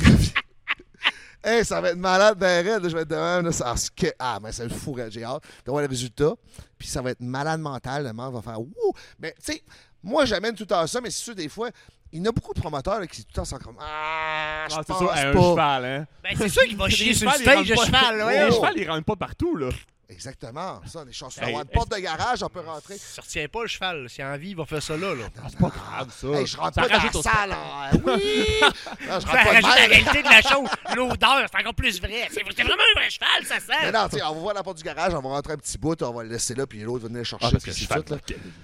Hey, 1.46 1.62
ça 1.62 1.78
va 1.78 1.90
être 1.90 1.98
malade 1.98 2.38
ben 2.38 2.64
je 2.64 2.88
vais 2.94 3.02
être 3.02 3.08
de 3.08 3.14
même, 3.16 3.44
là, 3.44 3.52
ça- 3.52 3.76
ce 3.76 3.90
que- 3.90 4.12
Ah, 4.18 4.38
mais 4.42 4.50
c'est 4.50 4.66
fou, 4.72 4.96
là, 4.96 5.10
j'ai 5.10 5.22
hâte 5.24 5.42
de 5.66 5.70
voir 5.70 5.82
le 5.82 5.88
résultat. 5.88 6.32
Puis 6.78 6.88
ça 6.88 7.02
va 7.02 7.10
être 7.10 7.20
malade 7.20 7.60
mental, 7.60 8.04
le 8.04 8.12
monde 8.14 8.32
va 8.34 8.40
faire 8.40 8.58
Wouh! 8.58 8.92
Mais 9.18 9.34
tu 9.44 9.52
sais, 9.52 9.62
moi 10.02 10.24
j'amène 10.24 10.54
tout 10.54 10.62
le 10.62 10.68
temps 10.68 10.86
ça, 10.86 11.02
mais 11.02 11.10
c'est 11.10 11.22
sûr, 11.22 11.34
des 11.34 11.50
fois, 11.50 11.68
il 12.12 12.20
y 12.20 12.22
en 12.22 12.30
a 12.30 12.32
beaucoup 12.32 12.54
de 12.54 12.60
promoteurs 12.60 12.98
là, 12.98 13.06
qui 13.06 13.22
tout 13.22 13.28
le 13.30 13.34
temps 13.36 13.44
sont 13.44 13.58
comme 13.58 13.76
Ah, 13.78 14.64
je 14.70 14.74
Ah, 14.74 14.78
c'est 14.86 14.86
pense 14.94 14.98
ça, 15.06 15.14
à 15.14 15.28
un 15.28 15.32
pas. 15.34 15.40
cheval, 15.40 15.84
hein. 15.84 16.06
Ben, 16.22 16.30
c'est 16.38 16.48
sûr 16.48 16.62
qu'il 16.64 16.76
va 16.78 16.88
chier 16.88 17.06
Les 17.08 17.14
sur 17.14 17.30
le 17.30 17.36
stage 17.36 17.68
pas- 17.74 17.84
cheval, 17.84 18.16
là. 18.16 18.30
Les 18.30 18.38
ouais. 18.38 18.48
Oh. 18.50 18.54
chevals, 18.54 18.74
ils 18.78 18.90
rentrent 18.90 19.04
pas 19.04 19.16
partout, 19.16 19.56
là. 19.56 19.68
Exactement, 20.08 20.80
ça, 20.86 21.04
des 21.04 21.12
chansons. 21.12 21.40
Hey, 21.40 21.48
avoir 21.48 21.62
une 21.62 21.68
porte 21.70 21.90
de 21.90 21.96
garage, 21.96 22.42
on 22.42 22.48
peut 22.48 22.60
rentrer. 22.60 22.96
Ça 22.98 23.22
retient 23.22 23.48
pas 23.48 23.62
le 23.62 23.68
cheval. 23.68 24.06
a 24.18 24.32
envie, 24.32 24.50
il 24.50 24.56
va 24.56 24.66
faire 24.66 24.82
ça 24.82 24.96
là. 24.96 25.14
là. 25.14 25.24
Ah, 25.38 25.46
c'est 25.48 25.58
pas 25.58 25.68
grave, 25.70 26.14
ça. 26.14 26.26
Hey, 26.28 26.46
je 26.46 26.56
rentre 26.58 26.74
Ça 26.74 26.82
pas 26.82 26.88
dans 26.88 27.04
la 27.04 27.22
salle. 27.22 27.52
hein. 27.52 27.90
Oui! 28.04 28.60
Non, 29.08 29.20
je 29.20 29.26
rentre 29.26 29.26
Ça 29.26 29.32
pas 29.32 29.44
rajoute 29.44 29.62
la 29.62 29.86
réalité 29.86 30.22
de 30.22 30.28
la 30.28 30.42
chose. 30.42 30.68
L'odeur, 30.94 31.46
c'est 31.50 31.58
encore 31.60 31.74
plus 31.74 32.00
vrai. 32.00 32.28
C'est 32.30 32.42
vraiment 32.42 32.74
un 32.94 33.00
vrai 33.00 33.10
cheval, 33.10 33.44
ça 33.46 33.54
Mais 33.68 33.86
sent. 33.86 33.92
non, 33.92 34.08
tu 34.08 34.16
sais, 34.16 34.22
on 34.24 34.34
va 34.34 34.40
voir 34.40 34.54
la 34.54 34.62
porte 34.62 34.76
du 34.78 34.82
garage, 34.84 35.14
on 35.14 35.20
va 35.20 35.28
rentrer 35.30 35.52
un 35.54 35.56
petit 35.58 35.78
bout, 35.78 36.00
on 36.02 36.12
va 36.12 36.22
le 36.22 36.28
laisser 36.28 36.54
là, 36.54 36.66
puis 36.66 36.80
l'autre 36.80 37.02
va 37.02 37.08
venir 37.08 37.18
le 37.20 37.24
chercher. 37.24 37.46
Ah, 37.46 37.50
parce 37.50 37.64
que 37.64 37.72
c'est 37.72 37.80
cheval, 37.82 38.04
tout, 38.04 38.14
là. 38.14 38.20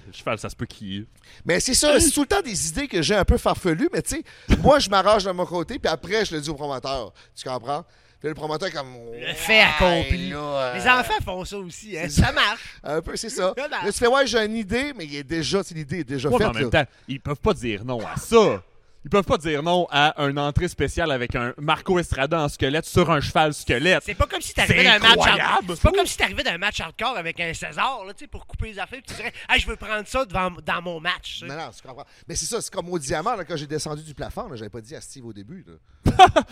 le 0.07 0.12
cheval, 0.12 0.38
ça 0.38 0.48
se 0.50 0.57
peut 0.57 0.66
qu'il... 0.66 1.07
Mais 1.44 1.59
c'est 1.61 1.74
ça, 1.74 1.98
c'est 2.00 2.11
tout 2.11 2.22
le 2.22 2.26
temps 2.26 2.42
des 2.42 2.68
idées 2.68 2.87
que 2.88 3.00
j'ai 3.03 3.14
un 3.16 3.24
peu 3.24 3.38
farfelues, 3.38 3.88
mais 3.92 4.03
tu 4.03 4.16
sais, 4.16 4.57
moi, 4.59 4.79
je 4.79 4.90
m'arrange 4.90 5.24
de 5.24 5.31
mon 5.31 5.46
côté, 5.46 5.79
puis 5.79 5.90
après, 5.90 6.24
je 6.24 6.35
le 6.35 6.40
dis 6.40 6.50
au 6.50 6.55
promoteur. 6.55 7.12
Tu 7.35 7.48
comprends? 7.48 7.85
Puis 8.20 8.28
le 8.28 8.35
promoteur 8.35 8.70
comme. 8.70 8.94
Le 9.18 9.33
fait 9.35 9.61
accompli. 9.61 10.28
Là, 10.30 10.37
euh, 10.38 10.74
Les 10.74 10.87
enfants 10.88 11.14
font 11.24 11.44
ça 11.44 11.56
aussi. 11.59 11.96
Hein. 11.98 12.09
Ça 12.11 12.33
marche. 12.33 12.61
Un 12.85 13.00
peu, 13.00 13.16
c'est 13.16 13.30
ça. 13.30 13.54
Là, 13.56 13.68
tu 13.87 13.92
fais, 13.92 14.06
ouais, 14.09 14.26
j'ai 14.26 14.44
une 14.44 14.56
idée, 14.56 14.92
mais 14.96 15.06
il 15.06 15.16
est 15.16 15.24
déjà, 15.24 15.62
c'est 15.62 15.74
l'idée 15.74 16.00
est 16.00 16.04
déjà 16.04 16.28
Ouais, 16.28 16.37
mais 16.38 16.44
faite. 16.44 16.50
en 16.56 16.59
même 16.59 16.70
là. 16.70 16.85
temps, 16.85 16.90
ils 17.09 17.20
peuvent 17.20 17.40
pas 17.40 17.54
dire 17.54 17.83
non 17.85 17.98
à 18.06 18.16
ça. 18.16 18.62
Ils 19.02 19.08
peuvent 19.08 19.24
pas 19.24 19.38
dire 19.38 19.62
non 19.62 19.86
à 19.90 20.14
une 20.28 20.38
entrée 20.38 20.68
spéciale 20.68 21.10
avec 21.10 21.34
un 21.34 21.54
Marco 21.56 21.98
Estrada 21.98 22.38
en 22.42 22.48
squelette 22.50 22.84
sur 22.84 23.10
un 23.10 23.20
cheval 23.22 23.54
squelette. 23.54 24.02
C'est 24.04 24.14
pas 24.14 24.26
comme 24.26 24.42
si 24.42 24.52
t'arrivais 24.52 24.84
d'un 24.84 24.98
match. 24.98 25.10
incroyable, 25.12 25.40
hard- 25.42 25.74
C'est 25.74 25.82
pas 25.82 25.90
comme 25.92 26.06
si 26.06 26.16
t'arrivais 26.18 26.42
d'un 26.42 26.58
match 26.58 26.80
hardcore 26.80 27.16
avec 27.16 27.40
un 27.40 27.54
César, 27.54 28.04
là, 28.06 28.12
tu 28.12 28.24
sais, 28.24 28.26
pour 28.26 28.46
couper 28.46 28.66
les 28.72 28.78
affaires. 28.78 29.00
Tu 29.06 29.14
dirais, 29.14 29.32
hey, 29.48 29.58
je 29.58 29.66
veux 29.66 29.76
prendre 29.76 30.06
ça 30.06 30.26
devant, 30.26 30.50
dans 30.50 30.82
mon 30.82 31.00
match. 31.00 31.42
Non, 31.46 31.54
non, 31.56 31.70
tu 31.74 31.86
comprends. 31.86 32.04
Mais 32.28 32.34
c'est 32.36 32.44
ça, 32.44 32.60
c'est 32.60 32.70
comme 32.72 32.90
au 32.90 32.98
diamant, 32.98 33.36
là, 33.36 33.44
quand 33.46 33.56
j'ai 33.56 33.66
descendu 33.66 34.02
du 34.02 34.14
plafond, 34.14 34.48
là, 34.50 34.56
j'avais 34.56 34.68
pas 34.68 34.82
dit 34.82 34.94
à 34.94 35.00
Steve 35.00 35.24
au 35.24 35.32
début. 35.32 35.64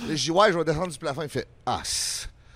J'ai 0.09 0.15
dit, 0.15 0.31
ouais, 0.31 0.51
je 0.51 0.57
vais 0.59 0.65
descendre 0.65 0.89
du 0.93 0.99
plafond. 0.99 1.23
Il 1.23 1.29
fait, 1.29 1.47
ah, 1.67 1.83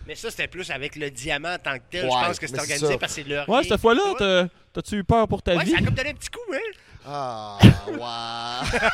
Mais 0.07 0.15
ça, 0.15 0.31
c'était 0.31 0.49
plus 0.49 0.71
avec 0.71 0.97
le 0.97 1.11
diamant 1.11 1.53
en 1.55 1.59
tant 1.59 1.75
que 1.77 1.83
tel. 1.91 2.07
Ouais, 2.07 2.11
je 2.23 2.27
pense 2.29 2.39
que 2.39 2.47
c'est 2.47 2.59
organisé 2.59 2.87
ça. 2.87 2.99
parce 2.99 3.15
que 3.15 3.23
c'est 3.23 3.29
leur. 3.29 3.47
Ouais, 3.47 3.63
cette 3.63 3.81
fois-là, 3.81 4.03
t'as- 4.19 4.49
t'as-tu 4.73 4.97
eu 4.97 5.05
peur 5.05 5.29
pour 5.29 5.43
ta 5.43 5.55
Ouais, 5.55 5.65
vie? 5.65 5.73
ça 5.73 5.79
a 5.79 5.83
comme 5.85 5.95
donné 5.95 6.11
un 6.11 6.15
petit 6.15 6.31
coup, 6.31 6.41
hein. 6.55 6.59
ah, 7.07 7.59
ouais. 8.73 8.79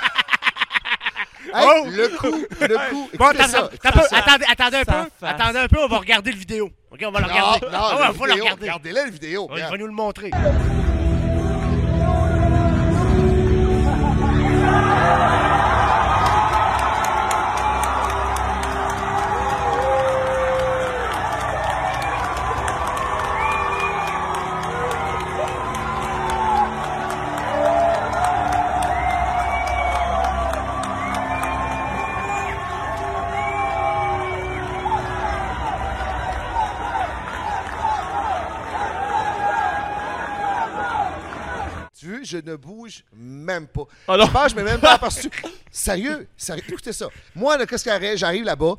Hey, 1.54 1.66
Oh! 1.66 1.86
le 1.86 2.08
coup, 2.18 2.44
le 2.60 2.90
coup. 2.90 3.10
Bon, 3.18 3.30
ça, 3.36 3.48
ça. 3.48 3.70
attendez, 4.12 4.44
attendez 4.50 4.76
un 4.78 4.84
peu. 4.84 4.92
face. 4.92 5.08
Attendez 5.22 5.58
un 5.60 5.68
peu, 5.68 5.78
on 5.82 5.88
va 5.88 5.98
regarder 5.98 6.32
le 6.32 6.38
vidéo. 6.38 6.70
OK, 6.90 7.00
on 7.06 7.10
va 7.10 7.20
le 7.20 7.26
Non, 7.26 7.32
regarder. 7.32 7.66
non, 7.66 7.72
ah 7.74 7.88
ouais, 7.88 7.94
on 7.94 7.98
va 7.98 8.06
le 8.06 8.12
vidéo, 8.32 8.44
regarder. 8.44 8.62
Regardez-la, 8.62 9.04
le 9.06 9.10
vidéo. 9.10 9.46
Regarde. 9.46 9.72
va 9.72 9.78
nous 9.78 9.86
le 9.86 9.92
montrer. 9.92 10.30
Je 42.28 42.38
ne 42.38 42.56
bouge 42.56 43.02
même 43.14 43.66
pas. 43.66 43.84
Non. 44.08 44.26
Je 44.26 44.30
pense 44.30 44.52
que 44.52 44.60
je 44.60 44.64
même 44.64 44.80
pas 44.80 44.94
aperçu. 44.94 45.30
Sérieux, 45.70 46.28
sérieux, 46.36 46.64
écoutez 46.68 46.92
ça. 46.92 47.08
Moi, 47.34 47.64
qu'est-ce 47.66 47.84
qui 47.84 47.90
arrive? 47.90 48.16
J'arrive 48.16 48.44
là-bas. 48.44 48.74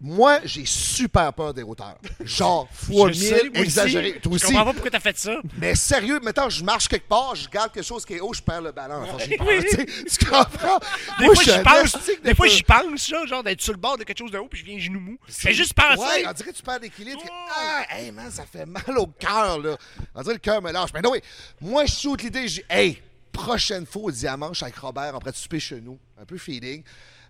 Moi, 0.00 0.40
j'ai 0.44 0.64
super 0.66 1.32
peur 1.32 1.52
des 1.54 1.62
hauteurs. 1.62 1.96
Genre, 2.20 2.68
fois 2.72 3.10
Je 3.12 3.18
mille, 3.20 3.28
sais, 3.28 3.42
moi 3.44 3.50
aussi. 3.52 3.62
exagéré. 3.62 4.12
Toi 4.20 4.20
Je 4.24 4.28
aussi. 4.36 4.46
comprends 4.46 4.64
pas 4.64 4.72
pourquoi 4.72 4.90
t'as 4.90 5.00
fait 5.00 5.16
ça. 5.18 5.36
Mais 5.58 5.74
sérieux, 5.74 6.20
mettons, 6.22 6.48
je 6.48 6.62
marche 6.64 6.88
quelque 6.88 7.08
part, 7.08 7.34
je 7.34 7.48
garde 7.48 7.72
quelque 7.72 7.84
chose 7.86 8.04
qui 8.04 8.14
est 8.14 8.20
haut, 8.20 8.32
je 8.34 8.42
perds 8.42 8.62
le 8.62 8.72
ballon. 8.72 9.02
Enfin, 9.02 9.18
j'ai 9.28 9.36
peur, 9.38 9.48
tu. 9.70 9.86
Tu 9.86 10.24
comprends? 10.26 10.78
Des 11.18 11.24
Moi, 11.26 11.34
fois, 11.34 11.44
j'y 11.44 11.62
pense. 11.62 11.96
Des 12.22 12.34
fois, 12.34 12.46
j'y 12.48 12.62
pense, 12.62 13.08
genre 13.26 13.42
d'être 13.42 13.60
sur 13.60 13.72
le 13.72 13.78
bord 13.78 13.96
de 13.98 14.04
quelque 14.04 14.18
chose 14.18 14.30
de 14.30 14.38
haut, 14.38 14.48
puis 14.48 14.60
je 14.60 14.64
viens 14.64 14.78
genou 14.78 15.00
mou. 15.00 15.18
Fais 15.28 15.52
juste 15.54 15.74
penser. 15.74 15.98
Ouais, 16.00 16.24
on 16.28 16.32
dirait 16.32 16.50
que 16.52 16.56
tu 16.56 16.62
perds 16.62 16.80
l'équilibre. 16.80 17.20
tu 17.20 17.26
fais, 17.26 17.32
Ah, 17.56 17.84
hey 17.98 18.10
man, 18.12 18.30
ça 18.30 18.44
fait 18.44 18.66
mal 18.66 18.98
au 18.98 19.06
cœur, 19.06 19.58
là. 19.58 19.76
On 20.14 20.22
dirait 20.22 20.34
que 20.34 20.48
le 20.48 20.52
cœur 20.52 20.62
me 20.62 20.70
lâche. 20.72 20.90
Mais 20.94 21.00
non, 21.02 21.10
oui, 21.12 21.20
moi, 21.60 21.84
je 21.86 21.92
shoot 21.94 22.22
l'idée, 22.22 22.46
je 22.48 22.54
dis, 22.56 22.62
hey, 22.68 23.00
prochaine 23.32 23.84
fois 23.86 24.02
au 24.02 24.10
diamant, 24.10 24.52
avec 24.60 24.76
Robert, 24.76 25.14
après 25.16 25.30
de 25.32 25.36
souper 25.36 25.58
chez 25.60 25.80
nous. 25.80 25.98
Un 26.20 26.24
peu 26.24 26.38
feeling. 26.38 26.82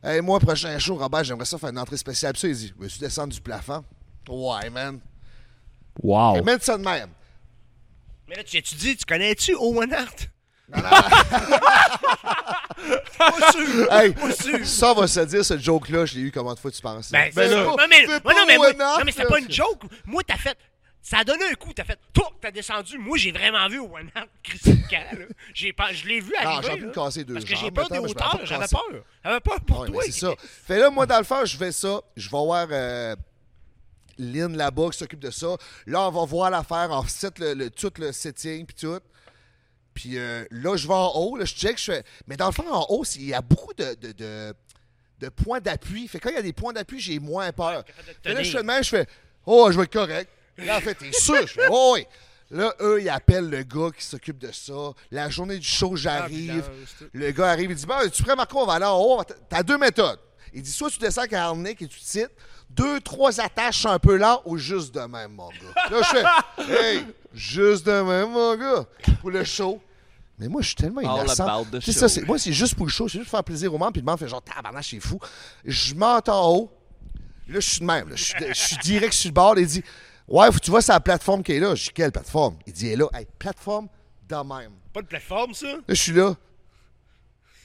Hey, 0.05 0.21
moi, 0.21 0.39
prochain 0.39 0.79
show, 0.79 0.97
Robert, 0.97 1.25
j'aimerais 1.25 1.47
ça 1.47 1.57
faire 1.59 1.71
une 1.71 1.79
entrée 1.79 1.97
spéciale. 1.97 2.33
Puis 2.35 2.41
ça, 2.43 2.49
il 2.49 2.55
dit, 2.57 2.75
veux-tu 2.79 2.99
descendre 2.99 3.33
du 3.33 3.41
plafond? 3.41 3.83
Ouais, 4.29 4.69
man. 4.71 5.01
Wow. 6.03 6.43
Mets 6.45 6.59
ça 6.61 6.77
de 6.77 6.83
même. 6.83 7.09
Mais 8.29 8.37
là, 8.37 8.45
tu 8.45 8.61
tu 8.63 8.75
dis, 8.75 8.97
tu 8.97 9.05
connais-tu 9.05 9.55
Owen 9.55 9.93
Hart? 9.93 10.29
Non, 10.75 10.83
non, 10.83 10.91
Pas 13.19 13.53
sûr. 13.53 13.93
Hey, 13.93 14.13
Pas 14.13 14.33
sûr. 14.33 14.67
ça, 14.67 14.95
va 14.95 15.07
se 15.07 15.21
dire, 15.21 15.45
ce 15.45 15.59
joke-là, 15.59 16.07
je 16.07 16.15
l'ai 16.15 16.21
eu 16.23 16.33
combien 16.33 16.55
de 16.55 16.59
fois 16.59 16.71
tu 16.71 16.81
penses? 16.81 17.11
Ben, 17.13 17.31
Ben 17.35 17.49
c'est 17.49 17.55
là, 17.55 17.65
pas- 17.65 17.71
non, 17.71 17.87
mais, 17.89 18.07
non, 18.07 18.47
mais, 18.47 18.57
moi- 18.57 18.73
non, 18.73 18.97
mais 19.05 19.13
c'était 19.13 19.27
pas 19.29 19.39
une 19.39 19.51
joke. 19.51 19.83
Moi, 20.07 20.23
t'as 20.27 20.37
fait. 20.37 20.57
Ça 21.07 21.19
a 21.19 21.25
donné 21.25 21.45
un 21.45 21.55
coup. 21.55 21.71
T'as 21.75 21.85
fait. 21.85 21.99
Toi, 22.15 22.31
t'as 22.41 22.51
descendu. 22.51 22.97
Moi, 22.97 23.19
j'ai 23.19 23.31
vraiment 23.31 23.69
vu 23.69 23.79
One. 23.79 24.11
J'ai 25.53 25.73
pas, 25.75 25.93
je 25.93 26.07
l'ai 26.07 26.21
vu 26.21 26.33
Non, 26.43 26.49
arriver. 26.49 26.73
j'ai 26.81 26.87
pu 26.87 26.91
casser 26.93 27.25
deux 27.25 27.35
Parce 27.35 27.45
que 27.45 27.55
j'ai 27.57 27.71
peur 27.71 27.89
des 27.91 27.99
hauteurs. 27.99 28.41
J'avais 28.45 28.67
peur. 28.67 29.05
J'avais 29.23 29.41
peur 29.41 29.61
pour 29.61 29.81
Ouais, 29.81 29.89
toi. 29.89 30.03
c'est 30.07 30.13
ça. 30.13 30.35
Fait 30.67 30.79
là, 30.79 30.89
moi, 30.89 31.05
dans 31.05 31.19
le 31.19 31.25
fond, 31.25 31.45
je 31.45 31.57
fais 31.59 31.73
ça. 31.73 32.01
Je 32.17 32.25
vais 32.31 32.39
voir 32.39 32.67
euh, 32.71 33.15
Lynn 34.19 34.57
là-bas 34.57 34.89
qui 34.93 34.99
s'occupe 34.99 35.21
de 35.21 35.31
ça. 35.31 35.57
Là, 35.87 36.09
on 36.09 36.11
va 36.11 36.25
voir 36.25 36.51
l'affaire, 36.51 36.89
on 36.91 37.07
set 37.07 37.39
le, 37.39 37.53
le- 37.53 37.71
tout 37.71 37.93
le 37.99 38.11
setting 38.11 38.65
puis 38.65 38.75
tout. 38.77 38.99
Puis 39.93 40.17
euh, 40.19 40.45
là, 40.51 40.77
je 40.77 40.89
vais 40.89 40.95
en 40.95 41.13
haut, 41.15 41.37
là, 41.37 41.45
je 41.45 41.55
check, 41.55 41.79
je 41.79 41.85
fais... 41.93 42.05
Mais 42.27 42.37
dans 42.37 42.47
le 42.47 42.53
fond, 42.53 42.65
en 42.69 42.87
haut, 42.89 43.05
il 43.15 43.27
y 43.27 43.35
a 43.35 43.43
beaucoup 43.43 43.75
de, 43.75 43.95
de, 43.95 44.13
de- 44.13 44.55
de 45.21 45.29
points 45.29 45.61
d'appui. 45.61 46.09
Fait 46.09 46.19
que 46.19 46.25
quand 46.25 46.31
il 46.31 46.37
y 46.37 46.39
a 46.39 46.43
des 46.43 46.53
points 46.55 46.73
d'appui, 46.73 46.99
j'ai 46.99 47.19
moins 47.21 47.53
peur. 47.53 47.85
Fait 48.23 48.33
là, 48.33 48.43
je 48.43 48.51
fais 48.59 48.83
je 48.83 48.89
fais 48.89 49.07
«Oh, 49.47 49.69
je 49.71 49.77
vais 49.77 49.85
être 49.85 49.93
correct.» 49.93 50.31
Là, 50.59 50.79
en 50.79 50.81
fait, 50.81 50.95
t'es 50.95 51.13
sûr? 51.13 51.41
Je 51.47 51.53
fais 51.53 51.67
«Oh, 51.71 51.93
oui.» 51.97 52.07
Là, 52.51 52.73
eux, 52.81 53.01
ils 53.03 53.09
appellent 53.09 53.49
le 53.49 53.63
gars 53.63 53.89
qui 53.97 54.05
s'occupe 54.05 54.39
de 54.39 54.53
ça. 54.53 54.73
La 55.11 55.29
journée 55.31 55.59
du 55.59 55.67
show, 55.67 55.97
j'arrive. 55.97 56.69
Le 57.13 57.31
gars 57.33 57.51
arrive, 57.51 57.71
il 57.71 57.77
dit 57.77 57.87
Bon, 57.87 57.95
tu 58.13 58.23
prêt, 58.23 58.37
Marco, 58.37 58.61
on 58.61 58.67
va 58.67 58.75
aller 58.75 58.85
en 58.85 58.97
haut. 59.01 59.21
T'as 59.49 59.63
deux 59.63 59.79
méthodes. 59.79 60.21
Il 60.53 60.63
dit 60.63 60.71
soit 60.71 60.91
tu 60.91 60.99
descends 61.01 61.23
harnais 61.33 61.73
et 61.73 61.75
tu 61.75 61.89
te 61.89 61.95
cites, 62.05 62.31
deux, 62.71 63.01
trois 63.01 63.41
attaches 63.41 63.87
un 63.87 63.99
peu 63.99 64.17
lent 64.17 64.41
ou 64.45 64.57
juste 64.57 64.95
de 64.95 65.01
même, 65.01 65.33
mon 65.33 65.49
gars. 65.49 65.89
Là, 65.91 66.01
je 66.03 66.65
fais 66.69 66.95
Hey, 66.97 67.07
juste 67.33 67.87
de 67.87 67.93
même, 68.03 68.31
mon 68.31 68.55
gars, 68.57 68.85
pour 69.21 69.31
le 69.31 69.43
show. 69.43 69.81
Mais 70.39 70.47
moi, 70.47 70.61
je 70.63 70.67
suis 70.69 70.77
tellement 70.77 71.01
All 71.01 71.25
innocent. 71.25 71.45
ça, 71.93 72.09
c'est- 72.09 72.23
moi, 72.23 72.39
c'est 72.39 72.53
juste 72.53 72.75
pour 72.77 72.87
le 72.87 72.93
show, 72.93 73.09
c'est 73.09 73.19
juste 73.19 73.31
pour 73.31 73.39
faire 73.39 73.45
plaisir 73.45 73.73
au 73.75 73.79
monde, 73.79 73.93
puis 73.93 74.03
le 74.03 74.07
monde 74.07 74.19
fait 74.19 74.29
genre 74.29 74.43
tabarnak, 74.43 74.85
c'est 74.85 75.01
fou. 75.01 75.19
Je 75.65 75.95
monte 75.95 76.29
en 76.29 76.49
haut. 76.55 76.71
Là, 77.49 77.59
je 77.59 77.69
suis 77.69 77.81
de 77.81 77.85
même. 77.87 78.11
là. 78.11 78.17
Je 78.17 78.23
suis 78.25 78.35
je 78.49 78.53
suis 78.55 78.77
direct 78.79 79.13
sur 79.15 79.29
le 79.31 79.35
bord. 79.35 79.59
Il 79.59 79.67
dit 79.67 79.83
Ouais, 80.27 80.47
faut 80.47 80.59
que 80.59 80.65
tu 80.65 80.71
vois, 80.71 80.81
c'est 80.81 80.93
la 80.93 81.01
plateforme 81.01 81.43
qui 81.43 81.53
est 81.53 81.61
là. 81.61 81.75
Je 81.75 81.85
dis 81.85 81.91
Quelle 81.95 82.13
plateforme? 82.13 82.57
Il 82.67 82.73
dit 82.73 82.87
Elle 82.87 82.93
est 82.93 82.97
là. 82.97 83.09
Hey, 83.15 83.27
plateforme 83.39 83.89
de 84.29 84.37
même. 84.37 84.73
Pas 84.93 85.03
de 85.03 85.07
plateforme, 85.07 85.55
ça? 85.55 85.67
Là, 85.67 85.81
je 85.89 85.95
suis 85.95 86.13
là. 86.13 86.35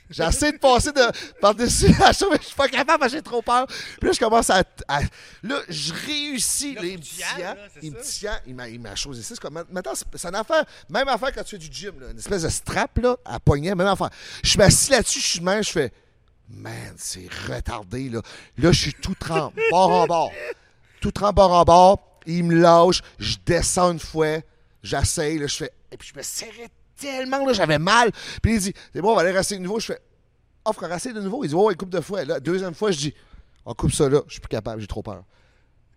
J'essaie 0.10 0.52
de 0.52 0.58
passer 0.58 0.92
de, 0.92 1.02
par-dessus 1.40 1.94
la 2.00 2.12
chose, 2.12 2.30
mais 2.32 2.40
je 2.42 2.48
suis 2.48 2.56
pas 2.56 2.68
capable 2.68 3.08
j'ai 3.10 3.22
trop 3.22 3.44
peur. 3.44 3.68
Puis 3.68 4.08
là, 4.08 4.12
je 4.12 4.20
commence 4.20 4.50
à. 4.50 4.64
à- 4.88 5.02
là, 5.44 5.60
je 5.70 5.94
réussis. 5.94 6.74
Là, 6.74 6.82
tient. 6.82 7.28
ailles, 7.36 7.44
là, 7.44 7.56
c'est 7.72 7.84
Il 7.84 7.92
me 7.92 7.98
ça? 7.98 8.04
tient. 8.04 8.40
Il 8.48 8.56
m'a, 8.56 8.68
il 8.68 8.80
m'a 8.80 8.96
chose 8.96 9.20
ici. 9.20 9.36
C'est 9.36 9.40
comme. 9.40 9.64
Maintenant, 9.70 9.94
c'est, 9.94 10.28
une 10.28 10.36
affaire. 10.36 10.66
Même 10.90 11.08
affaire 11.08 11.32
quand 11.32 11.44
tu 11.44 11.52
fais 11.52 11.58
du 11.60 11.72
gym, 11.72 12.00
là, 12.00 12.10
une 12.10 12.18
espèce 12.18 12.42
de 12.42 12.50
strap, 12.50 12.98
là, 12.98 13.18
à 13.24 13.40
poignet, 13.40 13.76
même 13.76 13.86
affaire. 13.88 14.10
Je 14.44 14.50
suis 14.50 14.62
assis 14.62 14.92
là-dessus, 14.92 15.20
je 15.20 15.28
suis 15.28 15.42
même, 15.42 15.64
je 15.64 15.72
fais. 15.72 15.92
Man, 16.50 16.96
c'est 16.98 17.28
retardé, 17.48 18.10
là. 18.10 18.22
Là, 18.58 18.72
je 18.72 18.82
suis 18.82 18.94
tout 18.94 19.14
trempe, 19.14 19.54
bord 19.70 19.92
en 19.92 20.08
bord. 20.08 20.32
Tout 21.00 21.12
trempe, 21.12 21.36
bord 21.36 21.52
en 21.52 21.64
bord. 21.64 22.09
Il 22.26 22.44
me 22.46 22.56
lâche. 22.56 23.02
Je 23.18 23.38
descends 23.46 23.92
une 23.92 24.00
fois. 24.00 24.40
J'essaye, 24.84 25.40
je 25.40 25.48
fais. 25.48 25.72
Et 25.92 25.98
puis, 25.98 26.10
je 26.14 26.18
me 26.18 26.24
serrais 26.24 26.70
tellement, 27.00 27.46
là, 27.46 27.54
j'avais 27.54 27.80
mal. 27.80 28.12
Puis, 28.42 28.54
il 28.56 28.60
dit, 28.60 28.74
c'est 28.94 29.02
bon, 29.02 29.12
on 29.12 29.16
va 29.16 29.22
aller 29.22 29.32
rester 29.32 29.56
de 29.58 29.62
nouveau. 29.62 29.80
Je 29.80 29.88
fais, 29.88 30.02
oh, 30.66 30.74
frère, 30.74 30.94
essaye 30.94 31.14
de 31.14 31.22
nouveau. 31.22 31.44
Il 31.44 31.50
dit, 31.50 31.56
oh, 31.56 31.68
ouais, 31.68 31.76
coupe 31.76 31.90
de 31.90 32.02
fois. 32.02 32.24
Là, 32.26 32.40
deuxième 32.40 32.74
fois, 32.74 32.92
je 32.92 32.98
dis, 32.98 33.14
on 33.66 33.74
coupe 33.74 33.94
ça 33.94 34.08
là. 34.10 34.22
Je 34.28 34.34
suis 34.34 34.42
plus 34.42 34.50
capable, 34.50 34.82
j'ai 34.82 34.88
trop 34.88 35.02
peur. 35.02 35.24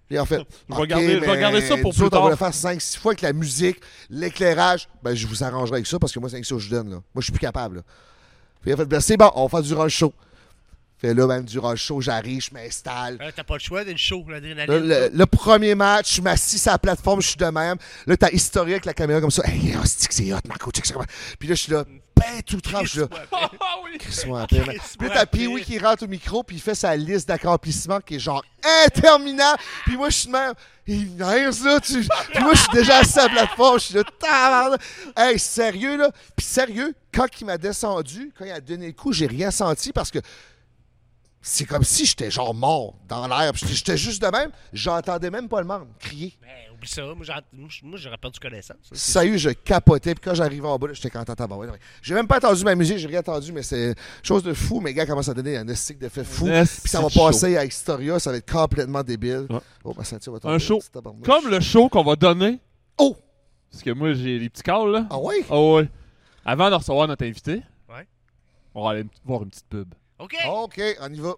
Puis, 0.09 0.19
en 0.19 0.27
fait, 0.27 0.43
Je 0.69 1.67
ça 1.69 1.77
pour 1.79 1.93
plus 1.95 2.03
autres, 2.03 2.17
On 2.19 2.21
tard. 2.21 2.25
va 2.25 2.31
le 2.31 2.37
faire 2.37 2.51
5-6 2.51 2.99
fois 2.99 3.13
avec 3.13 3.23
la 3.23 3.33
musique, 3.33 3.81
l'éclairage. 4.11 4.89
Ben, 5.03 5.15
je 5.15 5.27
vous 5.27 5.43
arrangerai 5.43 5.77
avec 5.77 5.87
ça 5.87 5.99
parce 5.99 6.13
que 6.13 6.19
moi, 6.19 6.29
c'est 6.29 6.37
avec 6.37 6.45
ça 6.47 6.55
que 6.55 6.61
je 6.61 6.71
donne, 6.71 6.91
là. 6.91 6.97
Moi, 6.97 7.21
je 7.21 7.23
suis 7.23 7.33
plus 7.33 7.41
capable, 7.41 7.77
là. 7.77 7.83
Puis, 8.61 8.71
il 8.71 8.75
a 8.75 8.77
fait, 8.77 8.85
ben, 8.87 9.01
c'est 9.01 9.17
bon, 9.17 9.31
on 9.35 9.47
va 9.47 9.49
faire 9.49 9.63
durant 9.63 9.85
le 9.85 9.89
show. 9.89 10.13
Fait 11.03 11.15
là, 11.15 11.27
même 11.27 11.43
durant 11.45 11.71
le 11.71 11.77
show, 11.77 12.01
j'arrive, 12.01 12.41
je 12.49 12.55
m'installe. 12.55 13.19
Euh, 13.21 13.31
T'as 13.35 13.43
pas 13.43 13.55
le 13.55 13.59
choix 13.61 13.83
show, 13.97 14.25
Là, 14.29 14.35
l'adrénaline. 14.35 14.89
le, 14.89 15.11
le 15.13 15.27
premier 15.27 15.75
match, 15.75 16.15
je 16.17 16.23
m'assis 16.23 16.61
sur 16.61 16.71
la 16.71 16.79
plateforme, 16.79 17.21
je 17.21 17.27
suis 17.29 17.37
de 17.37 17.47
même. 17.47 17.77
Là, 18.07 18.17
t'as 18.17 18.31
historique 18.31 18.75
avec 18.75 18.85
la 18.85 18.95
caméra 18.95 19.21
comme 19.21 19.33
ça. 19.33 19.43
Hey, 19.45 19.75
oh, 19.77 19.83
c'est 19.85 20.07
que 20.07 20.15
c'est 20.15 20.33
hot, 20.33 20.39
Marco, 20.47 20.71
check 20.71 20.87
ça. 20.87 20.95
Puis 21.41 21.49
là, 21.49 21.55
je 21.57 21.61
suis 21.61 21.73
là, 21.73 21.85
ben, 22.15 22.41
tout 22.47 22.61
trempe, 22.61 22.85
je 22.85 22.91
suis 22.91 23.01
là. 23.01 23.09
Man. 23.33 23.99
Chris-moi 23.99 24.47
Puis 24.49 24.59
là, 24.59 25.11
t'as. 25.13 25.27
Pee-Wee 25.27 25.63
qui 25.65 25.79
rentre 25.81 26.05
au 26.05 26.07
micro, 26.07 26.45
puis 26.45 26.57
il 26.57 26.63
fait 26.63 26.77
sa 26.77 26.95
liste 26.95 27.27
d'accomplissements 27.27 28.01
qui 28.01 28.15
est 28.15 28.21
genre 28.21 28.45
interminable. 28.87 29.59
Puis 29.85 29.97
moi, 29.97 30.09
je 30.09 30.17
suis 30.19 30.27
de 30.29 30.33
même, 30.33 30.55
il 30.87 31.17
niaise, 31.17 31.65
là. 31.65 31.81
Tu... 31.81 31.95
Puis 32.33 32.43
moi, 32.43 32.55
je 32.55 32.61
suis 32.61 32.73
déjà 32.73 32.99
assis 32.99 33.19
à 33.19 33.25
la 33.25 33.29
plateforme, 33.31 33.81
je 33.81 33.85
suis 33.87 33.95
là, 33.95 34.05
tabarnak. 34.21 34.81
Hey, 35.17 35.39
sérieux, 35.39 35.97
là. 35.97 36.11
Puis 36.37 36.47
sérieux, 36.47 36.95
quand 37.13 37.27
il 37.41 37.45
m'a 37.47 37.59
descendu, 37.59 38.33
quand 38.39 38.45
il 38.45 38.53
a 38.53 38.61
donné 38.61 38.87
le 38.89 38.93
coup, 38.93 39.13
j'ai 39.13 39.27
rien 39.27 39.51
senti 39.51 39.93
parce 39.93 40.11
que 40.11 40.19
c'est 41.43 41.65
comme 41.67 41.83
si 41.85 42.07
j'étais 42.07 42.31
genre 42.31 42.55
mort 42.55 42.95
dans 43.09 43.27
l'air. 43.27 43.53
Puis 43.53 43.63
J'étais 43.67 43.75
j'étais 43.75 43.97
juste 43.97 44.23
de 44.23 44.29
même, 44.29 44.51
j'entendais 44.73 45.29
même 45.31 45.49
pas 45.49 45.61
le 45.61 45.67
monde 45.67 45.89
crier. 45.99 46.33
Ben, 46.41 46.49
oublie 46.75 46.89
ça. 46.89 47.03
Moi, 47.03 47.99
j'aurais 47.99 48.17
perdu 48.17 48.39
connaissance. 48.41 48.77
ça, 48.83 48.89
c'est- 48.93 49.13
Sérieux, 49.13 49.37
je 49.37 49.51
capotais. 49.51 50.15
Puis 50.15 50.23
quand 50.25 50.35
j'arrivais 50.35 50.67
en 50.67 50.79
bas, 50.79 50.89
j'étais 50.93 51.11
content 51.11 51.35
à 51.35 51.57
ouais. 51.57 51.69
J'ai 52.01 52.15
même 52.15 52.27
pas 52.29 52.37
entendu 52.39 52.65
ma 52.65 52.75
musique, 52.75 52.99
j'ai 52.99 53.09
rien 53.09 53.21
entendu, 53.21 53.53
mais 53.53 53.63
c'est 53.63 53.95
chose 54.23 54.43
de 54.43 54.55
fou. 54.55 54.81
Mes 54.81 54.95
gars 54.95 55.05
commencent 55.05 55.29
à 55.29 55.35
donner 55.35 55.57
un 55.57 55.69
estique 55.69 55.99
de 55.99 56.09
fait 56.09 56.25
fou. 56.25 56.47
Puis 56.47 56.67
ça 56.89 57.01
va 57.01 57.09
passer 57.11 57.57
à 57.57 57.65
Historia, 57.65 58.19
ça 58.19 58.31
va 58.31 58.37
être 58.37 58.51
complètement 58.51 59.03
débile. 59.03 59.47
Ouais. 59.51 59.59
Oh, 59.85 59.95
ma 59.99 60.05
ceinture 60.05 60.39
va 60.39 60.51
Un 60.51 60.59
show. 60.59 60.81
Comme 61.25 61.49
le 61.49 61.61
show 61.61 61.89
qu'on 61.89 62.05
va 62.05 62.15
donner. 62.17 62.61
Oh! 62.99 63.17
Parce 63.71 63.83
que 63.83 63.91
moi, 63.91 64.13
j'ai 64.13 64.39
les 64.39 64.49
petits 64.49 64.63
calls, 64.63 64.91
là. 64.91 65.07
Ah 65.11 65.19
ouais? 65.19 65.45
Oh, 65.51 65.77
ouais. 65.79 65.89
Avant 66.45 66.69
de 66.71 66.75
recevoir 66.75 67.09
notre 67.09 67.25
invité, 67.25 67.63
Ouais. 67.89 68.07
on 68.75 68.85
va 68.85 68.91
aller 68.91 69.07
voir 69.25 69.43
une 69.43 69.49
petite 69.51 69.67
pub. 69.69 69.93
OK. 70.19 70.35
OK, 70.49 70.81
on 71.01 71.13
y 71.13 71.19
va. 71.21 71.35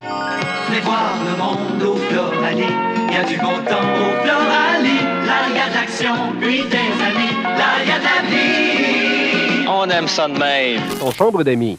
Venez 0.00 0.80
voir 0.80 1.18
le 1.24 1.36
monde 1.36 1.82
au 1.82 1.96
Floralie. 1.96 2.62
Il 3.08 3.14
y 3.14 3.16
a 3.16 3.24
du 3.24 3.36
bon 3.36 3.64
temps 3.64 3.80
au 3.80 4.22
Floralie. 4.22 5.02
Là, 5.26 5.48
il 5.48 5.56
y 5.56 5.60
a 5.60 5.68
de 5.68 5.74
l'action, 5.74 6.14
puis 6.40 6.62
des 6.68 7.02
amis. 7.02 7.42
Là, 7.42 7.82
il 7.82 7.88
y 7.88 7.92
a 7.92 7.98
de 7.98 8.04
la 8.04 8.20
vie. 8.30 9.68
On 9.68 9.88
aime 9.90 10.08
ça 10.08 10.28
de 10.28 10.38
même. 10.38 10.80
Ton 11.00 11.10
chambre 11.10 11.42
d'amis. 11.42 11.78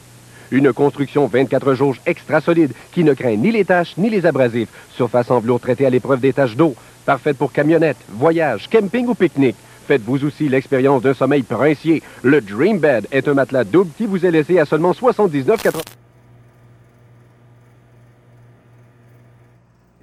Une 0.51 0.73
construction 0.73 1.27
24 1.27 1.75
jauges 1.75 2.01
extra 2.05 2.41
solide 2.41 2.73
qui 2.91 3.03
ne 3.03 3.13
craint 3.13 3.35
ni 3.35 3.51
les 3.51 3.63
taches 3.65 3.95
ni 3.97 4.09
les 4.09 4.25
abrasifs. 4.25 4.69
Surface 4.95 5.29
en 5.29 5.39
velours 5.39 5.59
traité 5.59 5.85
à 5.85 5.89
l'épreuve 5.89 6.19
des 6.19 6.33
taches 6.33 6.55
d'eau. 6.55 6.75
Parfaite 7.05 7.37
pour 7.37 7.51
camionnette, 7.51 7.97
voyage, 8.09 8.67
camping 8.69 9.07
ou 9.07 9.15
pique-nique. 9.15 9.55
Faites 9.89 10.03
vous 10.03 10.23
aussi 10.23 10.47
l'expérience 10.47 11.01
d'un 11.01 11.15
sommeil 11.15 11.41
princier. 11.41 12.03
Le 12.21 12.41
Dream 12.41 12.77
Bed 12.77 13.07
est 13.11 13.27
un 13.27 13.33
matelas 13.33 13.63
double 13.63 13.89
qui 13.97 14.05
vous 14.05 14.23
est 14.23 14.29
laissé 14.29 14.59
à 14.59 14.65
seulement 14.67 14.91
79,80. 14.91 15.81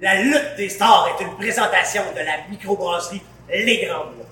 La 0.01 0.21
lutte 0.21 0.57
des 0.57 0.67
stars 0.67 1.15
est 1.17 1.23
une 1.23 1.33
présentation 1.37 2.01
de 2.13 2.19
la 2.19 2.49
microbrasserie 2.49 3.21
Les 3.47 3.85
Grandes. 3.85 4.25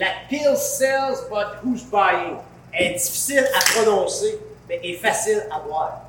La 0.00 0.08
pill 0.28 0.56
sells, 0.56 1.28
but 1.30 1.62
who's 1.62 1.84
buying? 1.84 2.38
est 2.72 2.94
difficile 2.94 3.46
à 3.54 3.80
prononcer, 3.80 4.36
mais 4.68 4.80
est 4.82 4.96
facile 4.96 5.46
à 5.52 5.60
boire. 5.60 6.00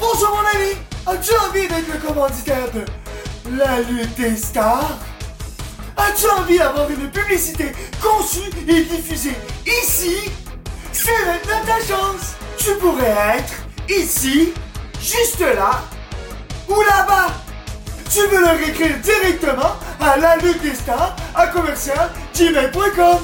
Bonjour 0.00 0.30
mon 0.30 0.58
ami, 0.58 0.76
as-tu 1.06 1.32
envie 1.48 1.66
d'être 1.66 1.92
le 1.92 2.06
commanditaire 2.06 2.70
de 2.72 2.84
la 3.56 3.80
lutte 3.80 4.14
des 4.16 4.36
stars? 4.36 4.98
As-tu 5.96 6.28
envie 6.38 6.58
d'avoir 6.58 6.88
une 6.88 7.10
publicité 7.10 7.72
conçue 8.00 8.50
et 8.68 8.82
diffusée 8.84 9.36
ici 9.66 10.30
C'est 10.92 11.26
maintenant 11.26 11.64
ta 11.66 11.78
chance? 11.84 12.34
Tu 12.58 12.74
pourrais 12.76 13.38
être 13.38 13.54
ici, 13.88 14.52
juste 15.00 15.40
là, 15.40 15.82
ou 16.68 16.80
là-bas. 16.80 17.32
Tu 18.10 18.20
veux 18.28 18.40
leur 18.40 18.60
écrire 18.60 18.96
directement 18.98 19.76
à 20.00 20.16
la 20.16 20.36
lutte 20.36 20.62
des 20.62 20.74
stars 20.74 21.16
à 21.34 21.48
commercial 21.48 22.10
gmail.com 22.36 23.18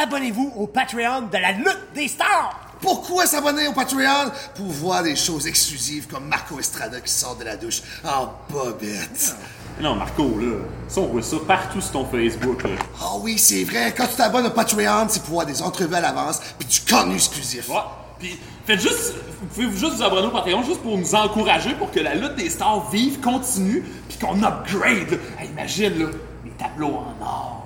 Abonnez-vous 0.00 0.52
au 0.56 0.68
Patreon 0.68 1.22
de 1.22 1.38
la 1.38 1.50
lutte 1.50 1.92
des 1.92 2.06
stars! 2.06 2.56
Pourquoi 2.80 3.26
s'abonner 3.26 3.66
au 3.66 3.72
Patreon? 3.72 4.30
Pour 4.54 4.66
voir 4.66 5.02
des 5.02 5.16
choses 5.16 5.48
exclusives 5.48 6.06
comme 6.06 6.28
Marco 6.28 6.60
Estrada 6.60 7.00
qui 7.00 7.12
sort 7.12 7.34
de 7.34 7.42
la 7.42 7.56
douche 7.56 7.82
en 8.04 8.28
bobette. 8.48 9.34
Non, 9.80 9.96
Marco, 9.96 10.38
là, 10.38 10.58
ça, 10.86 11.00
on 11.00 11.06
voit 11.06 11.22
ça 11.22 11.38
partout 11.44 11.80
sur 11.80 11.90
ton 11.90 12.04
Facebook, 12.06 12.62
là. 12.62 12.70
Ah 13.02 13.16
oui, 13.20 13.38
c'est 13.38 13.64
vrai, 13.64 13.92
quand 13.96 14.06
tu 14.06 14.14
t'abonnes 14.14 14.46
au 14.46 14.50
Patreon, 14.50 15.06
c'est 15.08 15.20
pour 15.24 15.34
voir 15.34 15.46
des 15.46 15.60
entrevues 15.60 15.96
à 15.96 16.00
l'avance 16.00 16.40
puis 16.56 16.68
du 16.68 16.80
contenu 16.80 17.16
exclusif. 17.16 17.68
Ouais. 17.68 17.76
Puis, 18.20 18.38
faites 18.66 18.80
juste, 18.80 19.14
vous 19.40 19.46
pouvez 19.46 19.76
juste 19.76 19.96
vous 19.96 20.02
abonner 20.04 20.28
au 20.28 20.30
Patreon 20.30 20.62
juste 20.62 20.80
pour 20.80 20.96
nous 20.96 21.14
encourager 21.16 21.74
pour 21.74 21.90
que 21.90 21.98
la 21.98 22.14
lutte 22.14 22.36
des 22.36 22.50
stars 22.50 22.88
vive, 22.90 23.18
continue, 23.18 23.84
puis 24.08 24.16
qu'on 24.18 24.40
upgrade. 24.44 25.18
Hey, 25.40 25.48
imagine, 25.48 25.98
là, 25.98 26.06
les 26.44 26.52
tableaux 26.52 26.98
en 26.98 27.24
or. 27.24 27.57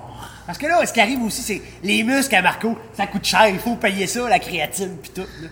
Parce 0.45 0.57
que 0.57 0.65
là, 0.65 0.85
ce 0.85 0.91
qui 0.93 0.99
arrive 0.99 1.21
aussi, 1.23 1.41
c'est 1.41 1.61
les 1.83 2.03
muscles 2.03 2.35
à 2.35 2.41
Marco, 2.41 2.77
ça 2.93 3.07
coûte 3.07 3.23
cher, 3.23 3.47
il 3.47 3.59
faut 3.59 3.75
payer 3.75 4.07
ça, 4.07 4.27
la 4.27 4.39
créatine 4.39 4.97
pis 4.97 5.11
tout. 5.11 5.21
Là. 5.41 5.47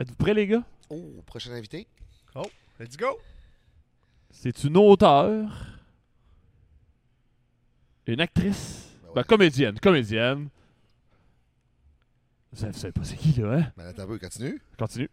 Êtes-vous 0.00 0.14
prêts, 0.14 0.34
les 0.34 0.46
gars? 0.46 0.62
Oh, 0.90 1.22
prochain 1.26 1.52
invité. 1.52 1.86
Oh, 2.34 2.42
let's 2.78 2.96
go. 2.96 3.18
C'est 4.30 4.64
une 4.64 4.76
auteure, 4.76 5.66
une 8.06 8.20
actrice, 8.20 8.88
Ben 9.02 9.08
ouais. 9.08 9.14
ben, 9.16 9.24
comédienne, 9.24 9.80
comédienne. 9.80 10.48
Vous 12.52 12.60
savez, 12.60 12.72
vous 12.72 12.78
savez 12.78 12.92
pas 12.92 13.04
c'est 13.04 13.16
qui, 13.16 13.40
là, 13.40 13.52
hein? 13.58 13.66
Ben, 13.76 13.86
attends 13.86 14.02
un 14.02 14.06
peu, 14.06 14.18
continue. 14.18 14.60
Continue. 14.78 15.10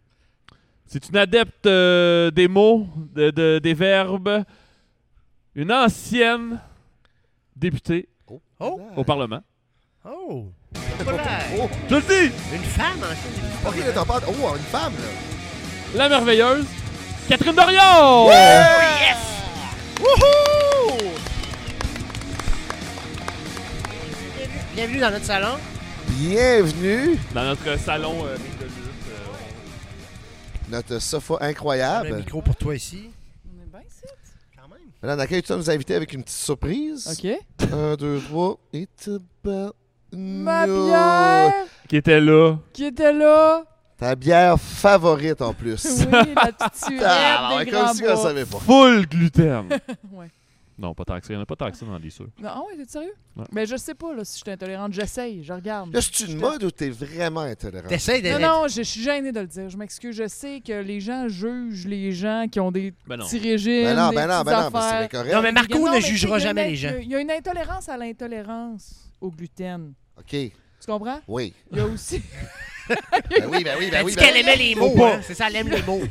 C'est 0.85 1.09
une 1.09 1.17
adepte 1.17 1.65
euh, 1.65 2.31
des 2.31 2.47
mots, 2.47 2.87
de, 3.13 3.29
de- 3.31 3.59
des 3.61 3.73
verbes, 3.73 4.43
une 5.55 5.71
ancienne 5.71 6.59
députée 7.55 8.07
Oh. 8.27 8.41
Oh. 8.59 8.81
au 8.95 9.03
Parlement. 9.03 9.41
Oh. 10.05 10.45
Oh, 10.75 11.69
Je 11.89 11.95
le 11.95 12.01
dis! 12.01 12.33
Une 12.53 12.61
femme, 12.63 12.99
en 12.99 13.15
fait. 13.15 13.67
ok, 13.69 13.77
là, 13.85 13.91
t'en 13.93 14.05
parles. 14.05 14.23
Oh, 14.27 14.55
une 14.55 14.63
femme, 14.63 14.93
là. 14.93 15.09
La 15.95 16.09
merveilleuse 16.09 16.65
Catherine 17.27 17.55
Dorion! 17.55 18.29
Bienvenue 24.75 24.99
dans 24.99 25.11
notre 25.11 25.25
salon. 25.25 25.57
Bienvenue. 26.17 27.17
Dans 27.33 27.43
notre 27.43 27.77
salon 27.77 28.13
euh, 28.25 28.35
euh, 28.37 28.67
Notre 30.69 30.99
sofa 30.99 31.33
On 31.33 31.37
a 31.37 31.45
un 31.45 31.49
incroyable. 31.49 32.15
micro 32.15 32.41
pour 32.41 32.55
toi 32.55 32.73
ici. 32.73 33.09
On 33.45 33.61
est 33.61 33.65
bien 33.69 33.81
ici. 33.81 34.05
Quand 34.55 34.69
même. 34.69 34.79
Madame 35.03 35.27
tu 35.27 35.41
vas 35.41 35.57
nous 35.57 35.69
inviter 35.69 35.93
avec 35.95 36.13
une 36.13 36.23
petite 36.23 36.37
surprise? 36.37 37.19
OK. 37.21 37.37
Un, 37.73 37.95
deux, 37.95 38.21
trois. 38.21 38.57
Et 38.71 38.87
Ma 40.13 40.65
No. 40.65 40.85
bière 40.85 41.53
qui 41.89 41.97
était 41.97 42.21
là? 42.21 42.55
qui 42.71 42.85
était 42.85 43.11
là? 43.11 43.63
Ta 43.97 44.15
bière 44.15 44.57
favorite 44.57 45.41
en 45.41 45.53
plus. 45.53 45.85
Oui, 45.99 46.33
la 46.33 46.51
petite 46.53 46.75
surette 46.85 47.03
Ah, 47.05 47.57
des 47.59 47.69
grands 47.71 47.87
comme 47.87 47.95
si 47.97 48.03
on 48.07 48.23
savait 48.23 48.45
pas. 48.45 48.59
Full 48.59 49.05
gluten. 49.07 49.67
Ouais. 50.13 50.29
Non, 50.77 50.93
pas 50.93 51.05
tant 51.05 51.17
que 51.19 51.25
ça. 51.25 51.31
Il 51.31 51.37
n'y 51.37 51.39
en 51.39 51.43
a 51.43 51.45
pas 51.45 51.55
tant 51.55 51.71
que 51.71 51.77
ça 51.77 51.85
dans 51.85 51.97
les 51.97 52.09
sûrs. 52.09 52.27
Non, 52.37 52.49
ah 52.51 52.61
ouais, 52.67 52.75
t'es 52.77 52.89
sérieux? 52.91 53.13
Ouais. 53.37 53.45
Mais 53.53 53.65
je 53.65 53.77
sais 53.77 53.93
pas 53.95 54.13
là, 54.13 54.25
si 54.25 54.37
je 54.39 54.43
suis 54.43 54.51
intolérante. 54.51 54.91
J'essaye, 54.91 55.41
je 55.43 55.53
regarde. 55.53 55.93
Là, 55.93 56.01
c'est 56.01 56.25
une 56.27 56.37
mode 56.37 56.63
ou 56.63 56.71
t'es 56.71 56.89
vraiment 56.89 57.41
intolérant? 57.41 57.87
T'essayes 57.87 58.21
Non, 58.21 58.37
d'être. 58.37 58.41
non, 58.41 58.67
je, 58.67 58.73
je 58.75 58.81
suis 58.81 59.01
gênée 59.01 59.31
de 59.31 59.39
le 59.39 59.47
dire. 59.47 59.69
Je 59.69 59.77
m'excuse. 59.77 60.15
Je 60.15 60.27
sais 60.27 60.61
que 60.65 60.73
les 60.73 60.99
gens 60.99 61.29
jugent 61.29 61.87
les 61.87 62.11
gens 62.11 62.47
qui 62.51 62.59
ont 62.59 62.71
des 62.71 62.93
Ben 63.07 63.15
non. 63.17 63.25
petits 63.25 63.39
régimes, 63.39 63.83
Ben 63.85 63.95
non, 63.95 64.09
des 64.09 64.15
ben 64.17 64.27
non, 64.27 64.33
petites 64.43 64.45
ben 64.47 64.61
non, 64.63 64.69
ben 64.71 64.79
affaires. 64.79 65.01
c'est 65.03 65.11
correct. 65.17 65.33
Non, 65.33 65.41
mais 65.41 65.51
Marco 65.53 65.77
Non, 65.79 65.85
ne 65.87 65.91
mais 65.91 66.01
jugera 66.01 66.39
jamais 66.39 66.69
les 66.69 66.75
gens. 66.75 66.91
Il 67.01 67.07
y 67.09 67.15
a 67.15 67.19
une 67.21 67.31
intolérance 67.31 67.87
à 67.87 67.95
l'intolérance 67.97 69.09
au 69.21 69.31
gluten. 69.31 69.93
OK, 70.17 70.27
Tu 70.29 70.51
comprends? 70.85 71.21
oui. 71.27 71.53
Il 71.71 71.77
y 71.77 71.81
a 71.81 71.85
aussi. 71.85 72.21
Ben 72.87 73.47
oui, 73.49 73.63
ben 73.63 73.75
oui, 73.79 73.89
ben 73.91 74.03
oui. 74.05 74.13
ben 74.15 74.23
qu'elle 74.23 74.33
oui. 74.35 74.39
aimait 74.41 74.55
les 74.55 74.75
mots, 74.75 75.03
hein. 75.03 75.19
C'est 75.23 75.33
ça, 75.33 75.47
elle 75.47 75.55
aime 75.57 75.69
les 75.69 75.81
mots. 75.83 76.01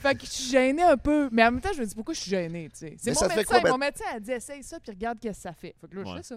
Fait 0.00 0.14
que 0.14 0.24
je 0.24 0.30
suis 0.30 0.50
gênée 0.50 0.82
un 0.82 0.96
peu. 0.96 1.28
Mais 1.32 1.44
en 1.44 1.52
même 1.52 1.60
temps, 1.60 1.72
je 1.74 1.80
me 1.80 1.86
dis 1.86 1.94
pourquoi 1.94 2.14
je 2.14 2.20
suis 2.20 2.30
gênée, 2.30 2.68
tu 2.72 2.78
sais? 2.86 2.94
C'est 2.98 3.10
Mais 3.10 3.12
mon 3.14 3.20
ça 3.20 3.28
fait 3.28 3.36
médecin. 3.36 3.54
quoi, 3.54 3.60
ben- 3.62 3.70
Mon 3.72 3.78
médecin 3.78 4.04
a 4.14 4.20
dit 4.20 4.30
essaye 4.32 4.62
ça 4.62 4.78
puis 4.80 4.90
regarde 4.92 5.18
qu'est-ce 5.20 5.36
que 5.38 5.42
ça 5.42 5.52
fait. 5.52 5.74
Fait 5.80 5.88
que 5.88 5.96
là, 5.96 6.02
je 6.06 6.16
fais 6.16 6.22
ça. 6.22 6.36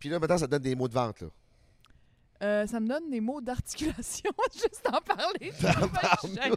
Puis 0.00 0.08
là, 0.08 0.18
maintenant, 0.18 0.38
ça 0.38 0.46
te 0.46 0.50
donne 0.50 0.62
des 0.62 0.74
mots 0.74 0.88
de 0.88 0.94
vente, 0.94 1.20
là. 1.20 1.28
Euh, 2.42 2.66
ça 2.66 2.80
me 2.80 2.88
donne 2.88 3.10
des 3.10 3.20
mots 3.20 3.42
d'articulation 3.42 4.30
juste 4.54 4.82
en 4.88 4.98
parler. 5.02 5.52
Je 5.60 6.28
suis 6.28 6.34
gênée. 6.34 6.56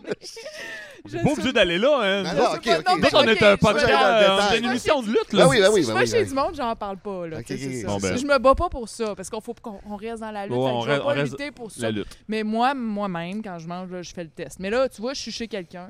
Je 1.05 1.17
Pas 1.17 1.31
obligé 1.31 1.51
d'aller 1.51 1.77
là, 1.77 1.99
hein. 2.01 2.23
Ben 2.23 2.29
Je 2.31 2.35
non, 2.37 2.53
ok, 2.53 2.63
pas, 2.83 2.95
non, 2.95 2.97
Nous, 3.01 3.09
on 3.15 3.27
est 3.27 3.43
un 3.43 3.57
podcast, 3.57 3.89
euh, 3.91 4.53
est 4.53 4.59
une 4.59 4.65
émission 4.69 5.01
de 5.01 5.07
lutte, 5.07 5.33
là. 5.33 5.43
Ben 5.43 5.49
oui, 5.49 5.59
ben 5.59 5.69
oui, 5.73 5.83
si 5.83 5.91
ben 5.91 5.95
je 5.95 5.99
vais 5.99 6.05
chez 6.05 6.23
ben 6.23 6.29
du 6.29 6.33
monde, 6.35 6.55
j'en 6.55 6.73
parle 6.77 6.97
pas. 6.99 7.27
Là, 7.27 7.37
bon, 7.85 7.97
ben. 7.97 8.17
Je 8.17 8.25
me 8.25 8.37
bats 8.39 8.55
pas 8.55 8.69
pour 8.69 8.87
ça, 8.87 9.13
parce 9.13 9.29
qu'il 9.29 9.41
faut 9.41 9.53
qu'on 9.61 9.81
on 9.85 9.97
reste 9.97 10.21
dans 10.21 10.31
la 10.31 10.45
lutte. 10.45 10.55
Ouais, 10.55 10.63
on 10.71 10.81
je 10.83 10.85
vais 10.87 10.93
reste- 10.93 11.03
pas 11.05 11.13
reste 11.13 11.31
lutter 11.33 11.51
pour 11.51 11.69
ça. 11.69 11.81
La 11.81 11.91
lutte. 11.91 12.17
Mais 12.29 12.43
moi, 12.43 12.73
moi-même, 12.73 13.43
quand 13.43 13.59
je 13.59 13.67
mange, 13.67 13.91
là, 13.91 14.01
je 14.01 14.13
fais 14.13 14.23
le 14.23 14.29
test. 14.29 14.59
Mais 14.61 14.69
là, 14.69 14.87
tu 14.87 15.01
vois, 15.01 15.13
je 15.13 15.19
suis 15.19 15.31
chez 15.33 15.49
quelqu'un. 15.49 15.89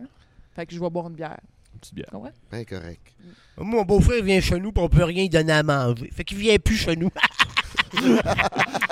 Fait 0.56 0.66
que 0.66 0.74
je 0.74 0.80
vais 0.80 0.90
boire 0.90 1.08
une 1.08 1.16
bière. 1.16 1.40
Une 1.74 1.80
petite 1.80 1.94
bière. 1.94 2.10
Ben 2.52 2.66
correct. 2.66 3.02
Mon 3.58 3.84
beau-frère 3.84 4.24
vient 4.24 4.42
chez 4.42 4.60
nous, 4.60 4.72
on 4.76 4.90
peut 4.90 5.04
rien 5.04 5.22
lui 5.22 5.30
donner 5.30 5.54
à 5.54 5.62
manger. 5.62 6.10
Fait 6.12 6.24
qu'il 6.24 6.38
vient 6.38 6.58
plus 6.58 6.78
chez 6.78 6.96
nous. 6.96 7.10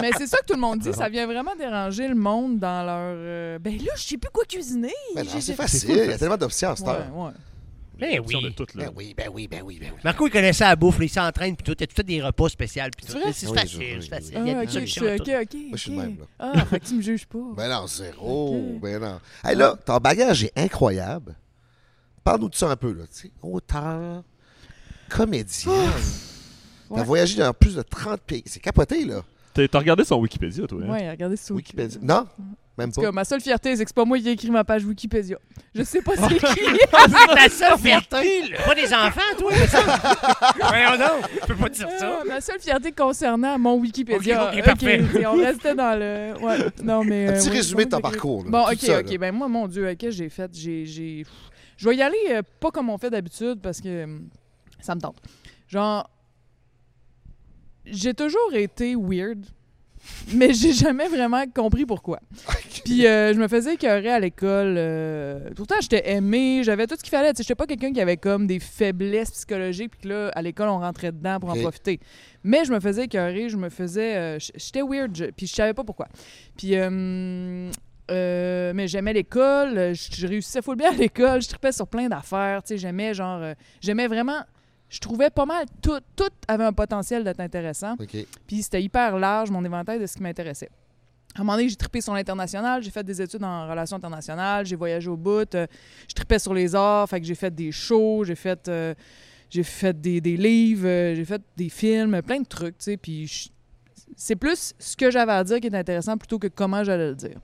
Mais 0.01 0.11
c'est 0.17 0.27
ça 0.27 0.37
que 0.39 0.45
tout 0.45 0.53
le 0.53 0.59
monde 0.59 0.79
dit. 0.79 0.93
Ça 0.93 1.09
vient 1.09 1.25
vraiment 1.25 1.55
déranger 1.57 2.07
le 2.07 2.15
monde 2.15 2.59
dans 2.59 2.83
leur. 2.85 3.15
euh, 3.17 3.59
Ben 3.59 3.77
là, 3.77 3.91
je 3.95 4.01
sais 4.03 4.17
plus 4.17 4.29
quoi 4.31 4.43
cuisiner. 4.45 4.93
Ben 5.15 5.23
non, 5.23 5.31
J'ai- 5.31 5.41
c'est 5.41 5.51
j'ai- 5.51 5.53
facile. 5.55 5.89
Il 5.91 5.95
y 5.97 6.13
a 6.13 6.17
tellement 6.17 6.37
d'options 6.37 6.69
à 6.71 6.75
cette 6.75 6.85
Ouais, 6.87 6.93
heure. 6.93 7.15
ouais. 7.17 7.31
Ben 7.99 8.19
Option 8.19 8.41
de 8.41 8.47
là. 8.47 8.53
Ben 8.75 8.91
oui, 8.95 9.13
ben 9.15 9.29
oui, 9.31 9.47
ben 9.47 9.61
oui, 9.63 9.77
ben 9.79 9.91
oui. 9.93 9.99
Marco, 10.03 10.25
il 10.25 10.31
connaissait 10.31 10.63
la 10.63 10.75
bouffe, 10.75 10.97
là, 10.97 11.05
il 11.05 11.09
s'entraîne, 11.09 11.55
puis 11.55 11.63
tout. 11.63 11.75
Il 11.79 11.83
a 11.83 11.87
tout 11.87 11.95
fait 11.95 12.03
des 12.03 12.19
repas 12.19 12.49
spéciaux, 12.49 12.81
puis 12.97 13.05
tout. 13.05 13.11
C'est 13.13 13.19
vrai? 13.19 13.31
C'est 13.31 13.47
Oui, 13.47 13.57
facile, 13.59 13.79
oui, 13.79 13.85
c'est 13.91 13.97
oui, 13.99 14.07
facile. 14.09 14.33
Ah, 14.37 14.39
Il 14.43 14.47
y 14.47 14.51
a 14.51 14.53
ok, 14.55 14.61
des 14.61 14.67
je 14.67 14.71
solutions 14.73 15.01
suis- 15.03 15.11
à 15.11 15.13
ok, 15.13 15.23
tout. 15.23 15.31
ok. 15.31 15.61
Moi, 15.67 15.71
je 15.73 15.77
suis 15.77 15.91
ok. 15.91 15.97
le 15.97 16.03
même, 16.03 16.17
là. 16.19 16.25
Ah, 16.39 16.65
fait 16.65 16.79
que 16.79 16.85
tu 16.85 16.93
me 16.95 17.01
juges 17.03 17.25
pas. 17.27 17.37
Ben 17.55 17.69
non, 17.69 17.85
zéro. 17.85 18.55
Ok. 18.75 18.81
Ben 18.81 18.99
non. 18.99 19.19
Hey, 19.45 19.55
là, 19.55 19.75
ton 19.85 19.97
bagage 19.97 20.45
est 20.45 20.53
incroyable. 20.57 21.35
Parle-nous 22.23 22.49
de 22.49 22.55
ça 22.55 22.71
un 22.71 22.75
peu, 22.75 22.91
là. 22.91 23.03
Tu 23.05 23.27
sais, 23.27 23.31
auteur, 23.43 24.23
T'as 26.95 27.04
voyagé 27.04 27.38
dans 27.38 27.54
plus 27.54 27.75
de 27.75 27.82
30 27.82 28.21
pays. 28.21 28.43
C'est 28.45 28.60
capoté, 28.60 29.06
là. 29.06 29.21
T'as 29.54 29.80
regardé 29.80 30.04
son 30.06 30.15
Wikipédia, 30.19 30.65
toi, 30.65 30.80
hein? 30.84 30.89
Ouais, 30.91 31.10
regardez 31.12 31.36
sur 31.36 31.56
Wikipédia. 31.56 31.99
Non? 32.01 32.25
Même 32.77 32.91
pas. 32.93 33.01
cas, 33.01 33.12
ma 33.12 33.25
seule 33.25 33.41
fierté, 33.41 33.75
c'est 33.75 33.84
que 33.84 33.89
c'est 33.89 33.95
pas 33.95 34.06
moi 34.06 34.17
qui 34.17 34.30
ai 34.30 34.32
écrit 34.32 34.49
ma 34.49 34.63
page 34.63 34.86
Wikipédia. 34.86 35.38
Je 35.75 35.84
sais 35.84 36.01
pas 36.01 36.13
c'est 36.15 36.36
qui. 36.36 36.63
C'est 36.63 36.88
ta 37.36 37.49
seule 37.49 37.77
fierté. 37.77 38.43
Pas 38.65 38.73
des 38.75 38.93
enfants, 38.93 39.21
toi, 39.38 39.51
mais 39.51 39.67
ça. 39.67 39.82
Voyons 40.67 40.91
donc. 40.97 41.30
Je 41.41 41.47
peux 41.47 41.56
pas 41.56 41.69
dire 41.69 41.88
ça. 41.99 42.19
Ah, 42.21 42.23
ma 42.25 42.39
seule 42.39 42.62
fierté 42.62 42.91
concernant 42.93 43.60
mon 43.60 43.75
Wikipédia. 43.77 44.51
Ok, 44.51 44.56
ok, 44.58 44.63
parfait. 44.63 45.01
ok, 45.04 45.21
on 45.27 45.38
restait 45.38 45.75
dans 45.75 45.99
le. 45.99 46.34
Ouais, 46.41 46.58
non, 46.82 47.04
mais. 47.04 47.27
Un 47.27 47.32
euh, 47.32 47.38
petit 47.39 47.49
oui, 47.49 47.58
résumé 47.58 47.86
de 47.86 47.89
ton 47.89 47.97
ok. 47.97 48.04
parcours, 48.04 48.43
là, 48.45 48.49
Bon, 48.49 48.63
ok, 48.63 48.77
ça, 48.80 48.99
ok. 49.01 49.12
là. 49.12 49.17
Ben, 49.17 49.32
moi, 49.36 49.49
mon 49.49 49.67
Dieu, 49.67 49.86
qu'est-ce 49.95 50.17
que 50.17 50.23
j'ai 50.23 50.30
fait? 50.30 50.49
J'ai. 50.54 50.86
j'ai- 50.86 51.25
Je 51.77 51.89
vais 51.89 51.95
y 51.97 52.01
aller 52.01 52.15
euh, 52.30 52.41
pas 52.62 52.71
comme 52.71 52.89
on 52.89 52.97
fait 52.97 53.10
d'habitude 53.10 53.60
parce 53.62 53.82
que 53.82 54.06
hum, 54.06 54.30
ça 54.80 54.95
me 54.95 55.01
tente. 55.01 55.17
Genre. 55.67 56.10
J'ai 57.91 58.13
toujours 58.13 58.54
été 58.54 58.95
weird, 58.95 59.45
mais 60.34 60.54
j'ai 60.54 60.73
jamais 60.73 61.08
vraiment 61.08 61.43
compris 61.54 61.86
pourquoi. 61.86 62.19
Puis 62.86 63.06
euh, 63.06 63.34
je 63.34 63.39
me 63.39 63.47
faisais 63.47 63.75
écœurer 63.75 64.10
à 64.10 64.19
l'école. 64.19 64.75
euh, 64.77 65.49
Pourtant, 65.56 65.75
j'étais 65.82 66.10
aimée, 66.12 66.62
j'avais 66.63 66.88
tout 66.88 66.95
ce 66.97 67.04
qu'il 67.04 67.12
fallait. 67.12 67.32
Tu 67.34 67.38
sais, 67.38 67.43
J'étais 67.43 67.56
pas 67.56 67.67
quelqu'un 67.67 67.93
qui 67.93 68.01
avait 68.01 68.17
comme 68.17 68.47
des 68.47 68.60
faiblesses 68.60 69.32
psychologiques, 69.32 69.91
puis 69.91 70.01
que 70.01 70.08
là, 70.08 70.30
à 70.34 70.41
l'école, 70.41 70.69
on 70.69 70.80
rentrait 70.80 71.12
dedans 71.12 71.39
pour 71.39 71.49
Ok. 71.51 71.58
en 71.58 71.62
profiter. 71.62 71.99
Mais 72.43 72.65
je 72.65 72.71
me 72.73 72.80
faisais 72.80 73.04
écœurer, 73.04 73.49
je 73.49 73.58
me 73.58 73.69
faisais. 73.69 74.15
euh, 74.15 74.39
j- 74.39 74.51
j'étais 74.56 74.82
weird, 74.82 75.15
je- 75.15 75.25
puis 75.25 75.45
je 75.47 75.54
savais 75.54 75.73
pas 75.73 75.84
pourquoi. 75.84 76.08
Puis. 76.58 76.71
euh, 76.75 77.69
euh, 78.10 78.73
mais 78.75 78.88
j'aimais 78.89 79.13
l'école, 79.13 79.93
je 79.93 80.10
je 80.12 80.27
réussissais 80.27 80.62
full 80.62 80.75
bien 80.75 80.91
à 80.91 80.95
l'école, 80.95 81.41
je 81.41 81.47
tripais 81.47 81.71
sur 81.71 81.88
plein 81.88 82.10
d'affaires, 82.10 82.62
tu 82.63 82.69
sais, 82.69 82.77
j'aimais 82.77 83.13
genre, 83.13 83.39
euh, 83.41 83.54
j'aimais 83.80 84.08
vraiment, 84.08 84.41
je 84.91 84.99
trouvais 84.99 85.30
pas 85.30 85.45
mal, 85.45 85.65
tout, 85.82 85.99
tout 86.17 86.30
avait 86.49 86.65
un 86.65 86.73
potentiel 86.73 87.23
d'être 87.23 87.39
intéressant. 87.39 87.95
Puis 88.45 88.62
c'était 88.62 88.84
hyper 88.84 89.17
large, 89.17 89.49
mon 89.49 89.63
éventail 89.63 89.99
de 89.99 90.06
ce 90.06 90.17
qui 90.17 90.21
m'intéressait. 90.21 90.69
À 91.34 91.39
un 91.39 91.43
moment 91.45 91.56
donné, 91.56 91.69
j'ai 91.69 91.77
trippé 91.77 92.01
sur 92.01 92.13
l'international, 92.13 92.84
j'ai 92.84 92.91
fait 92.91 93.04
des 93.04 93.21
études 93.21 93.41
en 93.41 93.69
relations 93.69 93.95
internationales, 93.95 94.65
j'ai 94.65 94.75
voyagé 94.75 95.10
au 95.10 95.15
bout, 95.15 95.56
euh, 95.56 95.65
je 96.10 96.13
trippais 96.13 96.39
sur 96.39 96.54
les 96.54 96.75
arts, 96.75 97.08
fait 97.08 97.21
que 97.21 97.25
j'ai 97.25 97.36
fait 97.36 97.56
des 97.56 97.71
shows, 97.71 98.25
j'ai 98.25 98.36
fait, 98.36 98.67
euh, 98.67 98.93
j'ai 99.49 99.63
fait 99.63 99.99
des, 99.99 100.19
des 100.19 100.36
livres, 100.36 100.86
euh, 100.86 101.15
j'ai 101.15 101.23
fait 101.23 101.41
des 101.56 101.69
films, 101.69 102.21
plein 102.21 102.41
de 102.41 102.47
trucs, 102.47 102.77
tu 102.77 102.84
sais, 102.84 102.97
puis 102.97 103.49
c'est 104.17 104.36
plus 104.36 104.73
ce 104.77 104.97
que 104.97 105.10
j'avais 105.10 105.32
à 105.32 105.41
dire 105.45 105.62
qui 105.62 105.67
est 105.67 105.75
intéressant 105.75 106.17
plutôt 106.17 106.38
que 106.38 106.47
comment 106.47 106.84
j'allais 106.84 107.08
le 107.08 107.15
dire. 107.15 107.39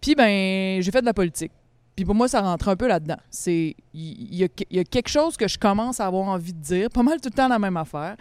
Puis 0.00 0.14
ben, 0.14 0.80
j'ai 0.80 0.90
fait 0.92 1.00
de 1.00 1.06
la 1.06 1.14
politique. 1.14 1.50
Puis 1.98 2.04
pour 2.04 2.14
moi, 2.14 2.28
ça 2.28 2.40
rentre 2.42 2.68
un 2.68 2.76
peu 2.76 2.86
là-dedans. 2.86 3.16
C'est 3.28 3.74
il 3.92 4.32
y, 4.36 4.44
a 4.44 4.84
quelque 4.84 5.08
chose 5.08 5.36
que 5.36 5.48
je 5.48 5.58
commence 5.58 5.98
à 5.98 6.06
avoir 6.06 6.28
envie 6.28 6.52
de 6.52 6.60
dire, 6.62 6.90
pas 6.90 7.02
mal 7.02 7.20
tout 7.20 7.28
le 7.28 7.34
temps 7.34 7.48
la 7.48 7.58
même 7.58 7.76
affaire. 7.76 8.14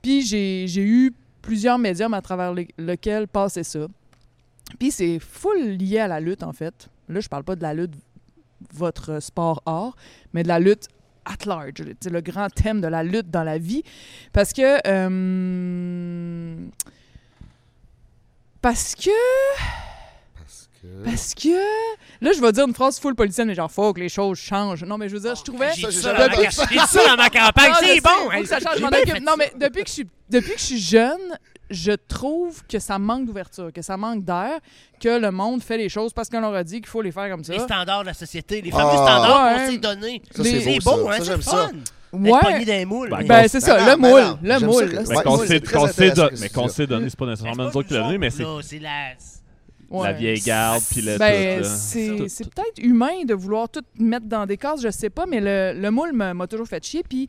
Puis 0.00 0.22
j'ai 0.22 0.68
eu 0.76 1.12
plusieurs 1.42 1.76
médiums 1.76 2.14
à 2.14 2.22
travers 2.22 2.54
les- 2.54 2.68
lesquels 2.78 3.26
passer 3.26 3.64
ça. 3.64 3.88
Puis 4.78 4.92
c'est 4.92 5.18
full 5.18 5.58
lié 5.70 5.98
à 5.98 6.06
la 6.06 6.20
lutte, 6.20 6.44
en 6.44 6.52
fait. 6.52 6.88
Là, 7.08 7.18
je 7.18 7.26
parle 7.28 7.42
pas 7.42 7.56
de 7.56 7.62
la 7.62 7.74
lutte, 7.74 7.94
votre 8.72 9.20
sport 9.20 9.64
art, 9.66 9.96
mais 10.32 10.44
de 10.44 10.48
la 10.48 10.60
lutte 10.60 10.86
at 11.24 11.44
large. 11.44 11.82
C'est 12.00 12.10
le 12.10 12.20
grand 12.20 12.50
thème 12.50 12.80
de 12.80 12.86
la 12.86 13.02
lutte 13.02 13.32
dans 13.32 13.42
la 13.42 13.58
vie. 13.58 13.82
Parce 14.32 14.52
que... 14.52 14.78
euh, 14.86 16.54
parce 18.62 18.94
que... 18.94 19.10
Parce 21.04 21.04
que. 21.04 21.10
Parce 21.10 21.34
que. 21.34 22.24
Là, 22.24 22.30
je 22.34 22.40
vais 22.40 22.52
dire 22.52 22.66
une 22.66 22.74
phrase 22.74 22.98
full 22.98 23.14
politicienne, 23.14 23.48
mais 23.48 23.54
genre, 23.54 23.70
faut 23.70 23.92
que 23.92 24.00
les 24.00 24.08
choses 24.08 24.38
changent. 24.38 24.84
Non, 24.84 24.96
mais 24.98 25.08
je 25.08 25.14
veux 25.14 25.20
dire, 25.20 25.34
je 25.34 25.42
trouvais. 25.42 25.70
J'ai 25.76 25.82
Ça, 25.82 25.88
dit 25.88 25.96
ça 25.96 26.12
dans 26.12 26.18
ma- 26.28 26.50
ça. 26.50 26.64
j'ai 26.70 26.78
dit 26.78 26.86
ça 26.86 27.00
dans 27.06 27.16
ma 27.16 27.30
campagne, 27.30 27.70
Ah, 27.72 27.78
je 27.80 27.86
c'est 27.86 27.94
sais, 27.96 28.00
bon! 28.00 28.10
faut 28.10 28.30
hein, 28.30 28.40
que 28.40 28.46
ça 28.48 28.60
change, 28.60 28.76
je 28.78 28.82
m'en 28.82 28.88
occupe. 28.88 29.20
Non, 29.24 29.32
mais 29.38 29.52
depuis 29.60 29.82
que 29.82 29.88
je 29.88 29.94
suis, 29.94 30.08
depuis 30.30 30.52
que 30.52 30.58
je 30.58 30.64
suis 30.64 30.80
jeune, 30.80 31.38
je 31.70 31.92
trouve 31.92 32.62
que 32.66 32.78
ça 32.78 32.98
manque 32.98 33.26
d'ouverture, 33.26 33.72
que 33.72 33.82
ça 33.82 33.96
manque 33.96 34.24
d'air, 34.24 34.58
que 35.00 35.18
le 35.18 35.30
monde 35.30 35.62
fait 35.62 35.78
les 35.78 35.88
choses 35.88 36.12
parce 36.12 36.28
qu'on 36.28 36.40
leur 36.40 36.54
a 36.54 36.62
dit 36.64 36.76
qu'il 36.80 36.86
faut 36.88 37.02
les 37.02 37.12
faire 37.12 37.28
comme 37.30 37.42
ça. 37.44 37.52
Les 37.54 37.58
standards 37.60 38.02
de 38.02 38.06
la 38.08 38.14
société, 38.14 38.60
les 38.62 38.70
fameux 38.70 38.84
Ah. 38.92 38.96
standards 38.96 39.44
Ouais. 39.46 39.64
qu'on 39.66 39.70
s'est 39.72 39.78
donnés. 39.78 40.22
Ça, 40.30 40.44
c'est 40.44 40.78
beau, 40.84 40.96
beau, 40.96 41.10
ça. 41.10 41.10
hein, 41.10 41.12
Ça, 41.12 41.18
c'est 41.18 41.24
j'aime 41.24 41.36
le 41.36 41.42
ça. 41.42 41.50
fun. 41.50 41.70
D'être 42.16 42.32
Ouais. 42.32 42.40
pogné 42.42 42.64
dans 42.64 42.72
les 42.74 42.84
moules. 42.84 43.10
Ben, 43.10 43.26
Ben, 43.26 43.48
c'est 43.48 43.58
ça, 43.60 43.74
Ben 43.74 43.84
le 43.86 43.90
non, 43.90 43.96
ben 43.98 44.08
moule, 44.08 44.20
non. 44.20 44.38
le 44.42 44.66
moule. 44.66 44.88
que- 44.88 44.96
Ouais, 44.98 45.02
Mais 45.08 45.14
le 45.16 45.22
qu'on 45.22 45.38
c'est 45.38 45.46
s'est 45.48 45.60
très 45.60 45.76
qu'on 45.78 45.86
s'est 45.88 45.92
intéressant 45.92 46.22
don- 46.22 46.28
que 46.28 46.40
mais 46.40 46.48
tu 46.48 46.54
qu'on 46.54 46.62
dis 46.62 46.68
ça. 46.68 46.74
s'est 46.76 46.86
donné, 46.86 47.10
c'est 47.10 47.18
pas 47.18 47.26
nécessairement 47.26 47.62
nous 47.64 47.76
autres 47.76 47.88
qui 47.88 47.94
l'a 47.94 48.00
donné, 48.02 48.18
mais 48.18 48.30
c'est 48.30 48.44
c'est 48.62 48.78
la... 48.78 48.90
Ouais. 49.90 50.06
la 50.08 50.12
vieille 50.12 50.40
garde 50.40 50.82
puis 50.90 51.02
le 51.02 51.18
Ben, 51.18 51.62
tout. 51.62 51.68
c'est 52.28 52.44
peut-être 52.50 52.78
humain 52.78 53.24
de 53.26 53.34
vouloir 53.34 53.68
tout 53.68 53.82
mettre 53.98 54.26
dans 54.26 54.46
des 54.46 54.56
cases, 54.56 54.80
je 54.82 54.90
sais 54.90 55.10
pas, 55.10 55.26
mais 55.26 55.40
le, 55.40 55.78
le 55.80 55.90
moule 55.90 56.12
m'a 56.12 56.34
m'a 56.34 56.46
toujours 56.46 56.66
fait 56.66 56.84
chier. 56.84 57.02
Puis 57.08 57.28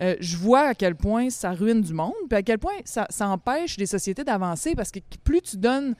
euh, 0.00 0.16
je 0.20 0.36
vois 0.36 0.68
à 0.68 0.74
quel 0.74 0.94
point 0.94 1.28
ça 1.30 1.50
ruine 1.52 1.82
du 1.82 1.92
monde, 1.92 2.14
puis 2.28 2.38
à 2.38 2.42
quel 2.42 2.58
point 2.58 2.72
ça, 2.84 3.06
ça 3.10 3.28
empêche 3.28 3.76
les 3.76 3.86
sociétés 3.86 4.24
d'avancer, 4.24 4.74
parce 4.74 4.90
que 4.90 4.98
plus 5.24 5.42
tu 5.42 5.56
donnes 5.58 5.94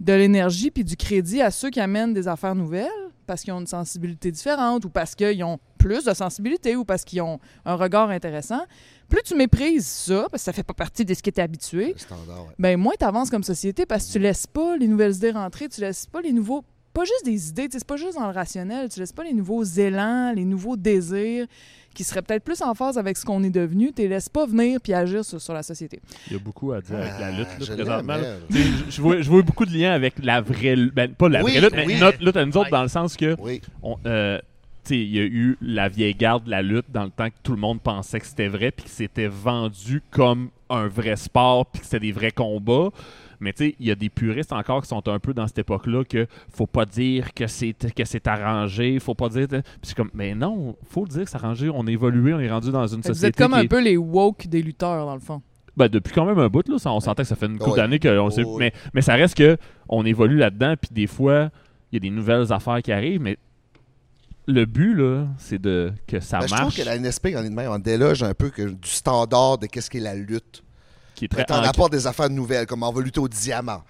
de 0.00 0.12
l'énergie 0.12 0.70
puis 0.72 0.82
du 0.82 0.96
crédit 0.96 1.40
à 1.40 1.50
ceux 1.52 1.70
qui 1.70 1.78
amènent 1.80 2.12
des 2.12 2.26
affaires 2.26 2.56
nouvelles, 2.56 2.88
parce 3.26 3.42
qu'ils 3.42 3.52
ont 3.52 3.60
une 3.60 3.66
sensibilité 3.66 4.32
différente, 4.32 4.84
ou 4.84 4.90
parce 4.90 5.14
qu'ils 5.14 5.44
ont 5.44 5.58
plus 5.84 6.04
de 6.04 6.14
sensibilité, 6.14 6.76
ou 6.76 6.84
parce 6.84 7.04
qu'ils 7.04 7.20
ont 7.20 7.38
un 7.66 7.74
regard 7.74 8.08
intéressant, 8.10 8.62
plus 9.08 9.20
tu 9.22 9.34
méprises 9.34 9.86
ça, 9.86 10.28
parce 10.30 10.42
que 10.42 10.46
ça 10.46 10.52
fait 10.54 10.62
pas 10.62 10.72
partie 10.72 11.04
de 11.04 11.12
ce 11.12 11.22
qui 11.22 11.28
était 11.28 11.42
habitué, 11.42 11.92
Le 11.92 11.98
standard, 11.98 12.46
ouais. 12.46 12.54
ben 12.58 12.78
moins 12.80 12.94
tu 12.98 13.04
avances 13.04 13.28
comme 13.28 13.42
société 13.44 13.84
parce 13.84 14.06
que 14.06 14.12
tu 14.12 14.18
laisses 14.18 14.46
pas 14.46 14.76
les 14.78 14.88
nouvelles 14.88 15.14
idées 15.14 15.30
rentrer, 15.32 15.68
tu 15.68 15.80
laisses 15.82 16.06
pas 16.06 16.22
les 16.22 16.32
nouveaux 16.32 16.64
pas 16.94 17.02
juste 17.02 17.24
des 17.24 17.48
idées, 17.48 17.66
c'est 17.72 17.84
pas 17.84 17.96
juste 17.96 18.14
dans 18.16 18.28
le 18.28 18.32
rationnel, 18.32 18.88
tu 18.88 19.00
laisses 19.00 19.12
pas 19.12 19.24
les 19.24 19.32
nouveaux 19.34 19.64
élans, 19.64 20.32
les 20.32 20.44
nouveaux 20.44 20.76
désirs 20.76 21.46
qui 21.92 22.04
seraient 22.04 22.22
peut-être 22.22 22.44
plus 22.44 22.62
en 22.62 22.72
phase 22.74 22.98
avec 22.98 23.16
ce 23.16 23.24
qu'on 23.24 23.42
est 23.42 23.50
devenu, 23.50 23.92
tu 23.92 24.02
les 24.02 24.08
laisses 24.08 24.28
pas 24.28 24.46
venir 24.46 24.80
puis 24.80 24.94
agir 24.94 25.24
sur, 25.24 25.40
sur 25.40 25.52
la 25.54 25.64
société. 25.64 26.00
Il 26.28 26.34
y 26.34 26.36
a 26.36 26.38
beaucoup 26.38 26.70
à 26.72 26.80
dire 26.80 26.94
avec 26.96 27.18
la 27.18 27.30
lutte 27.32 27.48
Ah, 27.50 27.58
là, 27.58 27.66
je 27.66 27.72
présentement. 27.72 28.16
Je 28.48 28.58
je 28.90 29.02
vois, 29.02 29.20
je 29.20 29.28
vois 29.28 29.42
beaucoup 29.42 29.66
de 29.66 29.72
liens 29.76 29.92
avec 29.92 30.14
la 30.22 30.40
vraie 30.40 30.76
lutte. 30.76 30.94
Ben, 30.94 31.12
pas 31.12 31.28
la 31.28 31.42
Oui, 31.42 31.50
vraie 31.52 31.62
lutte, 31.62 31.74
mais 31.74 31.86
oui. 31.86 31.98
notre 31.98 32.24
lutte 32.24 32.36
à 32.36 32.46
nous 32.46 32.56
autres, 32.56 32.70
dans 32.70 32.82
le 32.82 32.88
sens 32.88 33.16
que 33.16 33.36
Oui. 33.40 33.60
on, 33.82 33.96
euh, 34.06 34.38
il 34.90 35.10
y 35.14 35.18
a 35.18 35.24
eu 35.24 35.56
la 35.60 35.88
vieille 35.88 36.14
garde 36.14 36.44
de 36.44 36.50
la 36.50 36.62
lutte 36.62 36.86
dans 36.92 37.04
le 37.04 37.10
temps 37.10 37.28
que 37.28 37.34
tout 37.42 37.52
le 37.52 37.58
monde 37.58 37.80
pensait 37.80 38.20
que 38.20 38.26
c'était 38.26 38.48
vrai, 38.48 38.70
puis 38.70 38.84
que 38.84 38.90
c'était 38.90 39.26
vendu 39.28 40.02
comme 40.10 40.48
un 40.70 40.86
vrai 40.88 41.16
sport, 41.16 41.66
puis 41.66 41.80
que 41.80 41.86
c'était 41.86 42.00
des 42.00 42.12
vrais 42.12 42.30
combats. 42.32 42.90
Mais 43.40 43.52
tu 43.52 43.64
sais, 43.66 43.74
il 43.80 43.86
y 43.86 43.90
a 43.90 43.94
des 43.94 44.08
puristes 44.08 44.52
encore 44.52 44.82
qui 44.82 44.88
sont 44.88 45.06
un 45.08 45.18
peu 45.18 45.34
dans 45.34 45.46
cette 45.46 45.58
époque-là 45.58 46.04
que 46.04 46.26
faut 46.50 46.66
pas 46.66 46.86
dire 46.86 47.34
que 47.34 47.46
c'est 47.46 47.74
que 47.94 48.04
c'est 48.04 48.26
arrangé, 48.26 48.98
faut 49.00 49.14
pas 49.14 49.28
dire. 49.28 49.48
Puis 49.48 49.60
c'est 49.82 49.96
comme, 49.96 50.10
mais 50.14 50.34
non, 50.34 50.76
faut 50.88 51.06
dire 51.06 51.24
que 51.24 51.30
c'est 51.30 51.36
arrangé. 51.36 51.68
On 51.68 51.86
a 51.86 51.90
évolué, 51.90 52.32
on 52.32 52.40
est 52.40 52.50
rendu 52.50 52.70
dans 52.70 52.86
une 52.86 53.02
société. 53.02 53.12
vous 53.18 53.24
êtes 53.26 53.36
comme 53.36 53.52
qui 53.52 53.58
un 53.58 53.62
est- 53.62 53.68
peu 53.68 53.82
les 53.82 53.96
woke 53.96 54.46
des 54.46 54.62
lutteurs 54.62 55.04
dans 55.04 55.14
le 55.14 55.20
fond. 55.20 55.42
ben, 55.76 55.88
depuis 55.88 56.12
quand 56.14 56.24
même 56.24 56.38
un 56.38 56.48
bout, 56.48 56.66
là, 56.68 56.78
ça, 56.78 56.92
on 56.92 57.00
sentait 57.00 57.22
que 57.22 57.28
ça 57.28 57.36
fait 57.36 57.46
une 57.46 57.58
couple 57.58 57.76
d'années 57.76 57.98
qu'on 57.98 58.30
sait. 58.30 58.44
Oh, 58.46 58.56
mais, 58.58 58.72
mais 58.94 59.02
ça 59.02 59.14
reste 59.14 59.36
que 59.36 59.58
on 59.88 60.06
évolue 60.06 60.36
là-dedans, 60.36 60.74
puis 60.80 60.90
des 60.92 61.08
fois, 61.08 61.50
il 61.90 61.96
y 61.96 61.98
a 61.98 62.00
des 62.00 62.10
nouvelles 62.10 62.50
affaires 62.52 62.80
qui 62.80 62.92
arrivent, 62.92 63.20
mais 63.20 63.36
le 64.46 64.64
but, 64.66 64.94
là, 64.94 65.26
c'est 65.38 65.60
de 65.60 65.92
que 66.06 66.20
ça 66.20 66.38
Ben, 66.38 66.46
je 66.46 66.52
trouve 66.54 66.64
marche. 66.64 66.76
que 66.76 66.82
la 66.82 66.98
NSP, 66.98 67.26
en 67.36 67.44
est 67.44 67.48
de 67.50 67.54
même, 67.54 67.70
on 67.70 67.78
déloge 67.78 68.22
un 68.22 68.34
peu 68.34 68.50
que, 68.50 68.62
du 68.62 68.88
standard 68.90 69.58
de 69.58 69.66
qu'est-ce 69.66 69.88
qu'est 69.90 70.00
la 70.00 70.14
lutte. 70.14 70.62
qui 71.14 71.26
est 71.26 71.28
très 71.28 71.44
on 71.50 71.54
ancré- 71.54 71.68
apporte 71.68 71.92
des 71.92 72.06
affaires 72.06 72.28
nouvelles, 72.30 72.66
comme 72.66 72.82
on 72.82 72.90
va 72.92 73.00
lutter 73.00 73.20
au 73.20 73.28
diamant. 73.28 73.82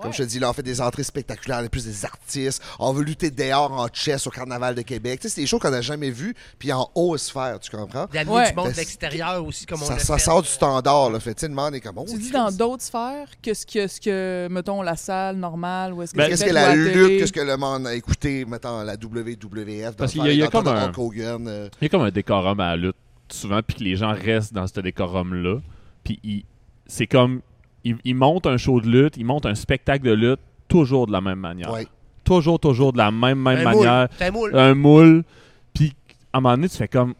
Comme 0.00 0.12
je 0.12 0.18
te 0.22 0.28
dis, 0.28 0.38
là, 0.38 0.50
on 0.50 0.52
fait 0.52 0.62
des 0.62 0.80
entrées 0.80 1.02
spectaculaires, 1.02 1.58
on 1.60 1.64
est 1.64 1.68
plus 1.68 1.86
des 1.86 2.04
artistes. 2.04 2.62
On 2.78 2.92
veut 2.92 3.02
lutter 3.02 3.32
dehors 3.32 3.72
en 3.72 3.88
chess 3.92 4.28
au 4.28 4.30
Carnaval 4.30 4.76
de 4.76 4.82
Québec. 4.82 5.18
Tu 5.18 5.28
sais, 5.28 5.34
c'est 5.34 5.40
des 5.40 5.46
choses 5.48 5.58
qu'on 5.60 5.70
n'a 5.70 5.80
jamais 5.80 6.10
vues, 6.10 6.36
puis 6.56 6.72
en 6.72 6.88
haute 6.94 7.18
sphère, 7.18 7.58
tu 7.58 7.68
comprends? 7.70 8.06
D'amener 8.12 8.30
Ouais. 8.30 8.50
du 8.50 8.54
monde 8.56 8.66
Ben, 8.66 8.72
de 8.72 8.76
l'extérieur 8.76 9.44
aussi, 9.44 9.66
comme 9.66 9.82
on 9.82 9.86
Ça, 9.86 9.98
ça 9.98 10.16
fait, 10.16 10.22
sort 10.22 10.42
du 10.42 10.48
standard, 10.48 11.10
là. 11.10 11.18
Fait, 11.18 11.34
tu 11.34 11.40
sais, 11.40 11.48
le 11.48 11.54
monde 11.54 11.74
est 11.74 11.80
comme, 11.80 11.98
oh, 11.98 12.04
Tu 12.08 12.16
dis 12.18 12.30
dans 12.30 12.52
d'autres 12.52 12.84
sphères? 12.84 13.26
Que 13.42 13.52
ce 13.54 13.66
que, 13.66 13.88
ce 13.88 14.00
que 14.00 14.46
mettons, 14.50 14.82
la 14.82 14.94
salle 14.94 15.36
normale 15.36 15.92
ou 15.94 16.02
est-ce 16.02 16.12
que 16.12 16.18
Ben, 16.18 16.28
Qu'est-ce 16.28 16.44
que 16.44 16.50
la 16.52 16.76
lutte, 16.76 17.18
qu'est-ce 17.18 17.32
que 17.32 17.40
le 17.40 17.56
monde 17.56 17.86
a 17.88 17.94
écouté, 17.94 18.44
mettons, 18.44 18.82
la 18.84 18.94
WWF, 18.96 19.96
Parce 19.96 20.14
dans 20.14 20.22
qu'il 20.22 20.28
y 20.28 20.30
a- 20.30 20.32
il 20.34 20.38
y 20.38 20.42
a 20.44 20.48
comme 20.48 20.64
de 20.64 20.70
un- 20.70 20.88
Hulk 20.90 20.98
Hogan, 20.98 21.48
euh, 21.48 21.68
Il 21.80 21.84
y 21.84 21.86
a 21.86 21.88
comme 21.88 22.02
un 22.02 22.10
décorum 22.10 22.60
à 22.60 22.68
la 22.70 22.76
lutte, 22.76 22.96
souvent, 23.30 23.60
puis 23.66 23.76
que 23.78 23.82
les 23.84 23.96
gens 23.96 24.12
restent 24.12 24.52
dans 24.52 24.66
ce 24.68 24.78
décorum-là. 24.80 25.58
Puis 26.04 26.20
ils- 26.22 26.44
c'est 26.86 27.06
comme. 27.08 27.40
Ils, 27.84 27.96
ils 28.04 28.14
montent 28.14 28.46
un 28.46 28.56
show 28.56 28.80
de 28.80 28.88
lutte, 28.88 29.16
ils 29.16 29.24
montent 29.24 29.46
un 29.46 29.54
spectacle 29.54 30.04
de 30.04 30.12
lutte, 30.12 30.40
toujours 30.68 31.06
de 31.06 31.12
la 31.12 31.20
même 31.20 31.38
manière. 31.38 31.72
ouais. 31.72 31.86
Toujours, 32.24 32.60
toujours 32.60 32.92
de 32.92 32.98
la 32.98 33.10
même, 33.10 33.38
même 33.38 33.60
un 33.60 33.64
manière. 33.64 34.08
Moule. 34.32 34.54
un 34.54 34.74
moule. 34.74 35.24
Puis 35.72 35.94
à 36.32 36.38
un 36.38 36.40
moment 36.42 36.56
donné, 36.56 36.68
tu 36.68 36.76
fais 36.76 36.88
comme. 36.88 37.14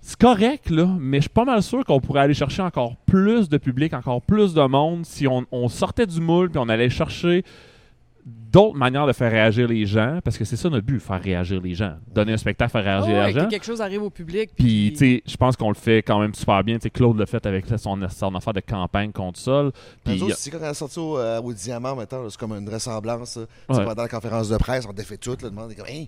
C'est 0.00 0.18
correct, 0.18 0.70
là, 0.70 0.86
mais 1.00 1.16
je 1.16 1.22
suis 1.22 1.30
pas 1.30 1.44
mal 1.46 1.62
sûr 1.62 1.82
qu'on 1.84 1.98
pourrait 1.98 2.20
aller 2.20 2.34
chercher 2.34 2.62
encore 2.62 2.94
plus 3.06 3.48
de 3.48 3.56
public, 3.56 3.94
encore 3.94 4.20
plus 4.22 4.52
de 4.54 4.62
monde 4.62 5.06
si 5.06 5.26
on, 5.26 5.44
on 5.50 5.68
sortait 5.68 6.06
du 6.06 6.20
moule 6.20 6.50
puis 6.50 6.60
on 6.62 6.68
allait 6.68 6.90
chercher 6.90 7.42
d'autres 8.26 8.76
manières 8.76 9.06
de 9.06 9.12
faire 9.12 9.30
réagir 9.30 9.68
les 9.68 9.84
gens, 9.84 10.20
parce 10.24 10.38
que 10.38 10.44
c'est 10.44 10.56
ça 10.56 10.70
notre 10.70 10.86
but, 10.86 10.98
faire 11.00 11.20
réagir 11.22 11.60
les 11.60 11.74
gens. 11.74 11.94
Donner 12.14 12.32
un 12.32 12.36
spectacle, 12.36 12.70
faire 12.72 12.82
Ah 12.86 13.00
réagir 13.02 13.14
ouais, 13.14 13.26
les 13.26 13.32
que 13.34 13.40
gens. 13.40 13.48
quelque 13.48 13.64
chose 13.66 13.80
arrive 13.82 14.02
au 14.02 14.10
public. 14.10 14.50
Puis, 14.56 14.90
tu 14.92 14.96
sais, 14.98 15.22
je 15.26 15.36
pense 15.36 15.56
qu'on 15.56 15.68
le 15.68 15.74
fait 15.74 15.98
quand 15.98 16.18
même 16.20 16.32
super 16.34 16.62
bien. 16.64 16.76
Tu 16.76 16.82
sais, 16.84 16.90
Claude 16.90 17.18
l'a 17.18 17.26
fait 17.26 17.44
avec 17.44 17.66
son, 17.76 17.98
son 18.08 18.34
affaire 18.34 18.52
de 18.54 18.60
campagne 18.60 19.12
contre 19.12 19.38
Sol. 19.38 19.72
Puis, 20.04 20.16
Nous 20.16 20.24
autres, 20.24 20.36
c'est 20.38 20.50
quand 20.50 20.58
on 20.62 20.70
est 20.70 20.74
sorti 20.74 20.98
au, 20.98 21.18
euh, 21.18 21.40
au 21.42 21.52
Diamant, 21.52 21.94
maintenant, 21.96 22.24
c'est 22.30 22.38
comme 22.38 22.52
une 22.52 22.68
ressemblance. 22.68 23.36
Ouais. 23.36 23.44
C'est 23.74 23.84
Pendant 23.84 24.02
la 24.02 24.08
conférence 24.08 24.48
de 24.48 24.56
presse, 24.56 24.86
on 24.88 24.92
défait 24.92 25.16
tout. 25.18 25.32
Là, 25.32 25.36
le 25.48 25.50
monde 25.50 25.72
est 25.72 25.74
comme, 25.74 25.86
Hein? 25.88 26.04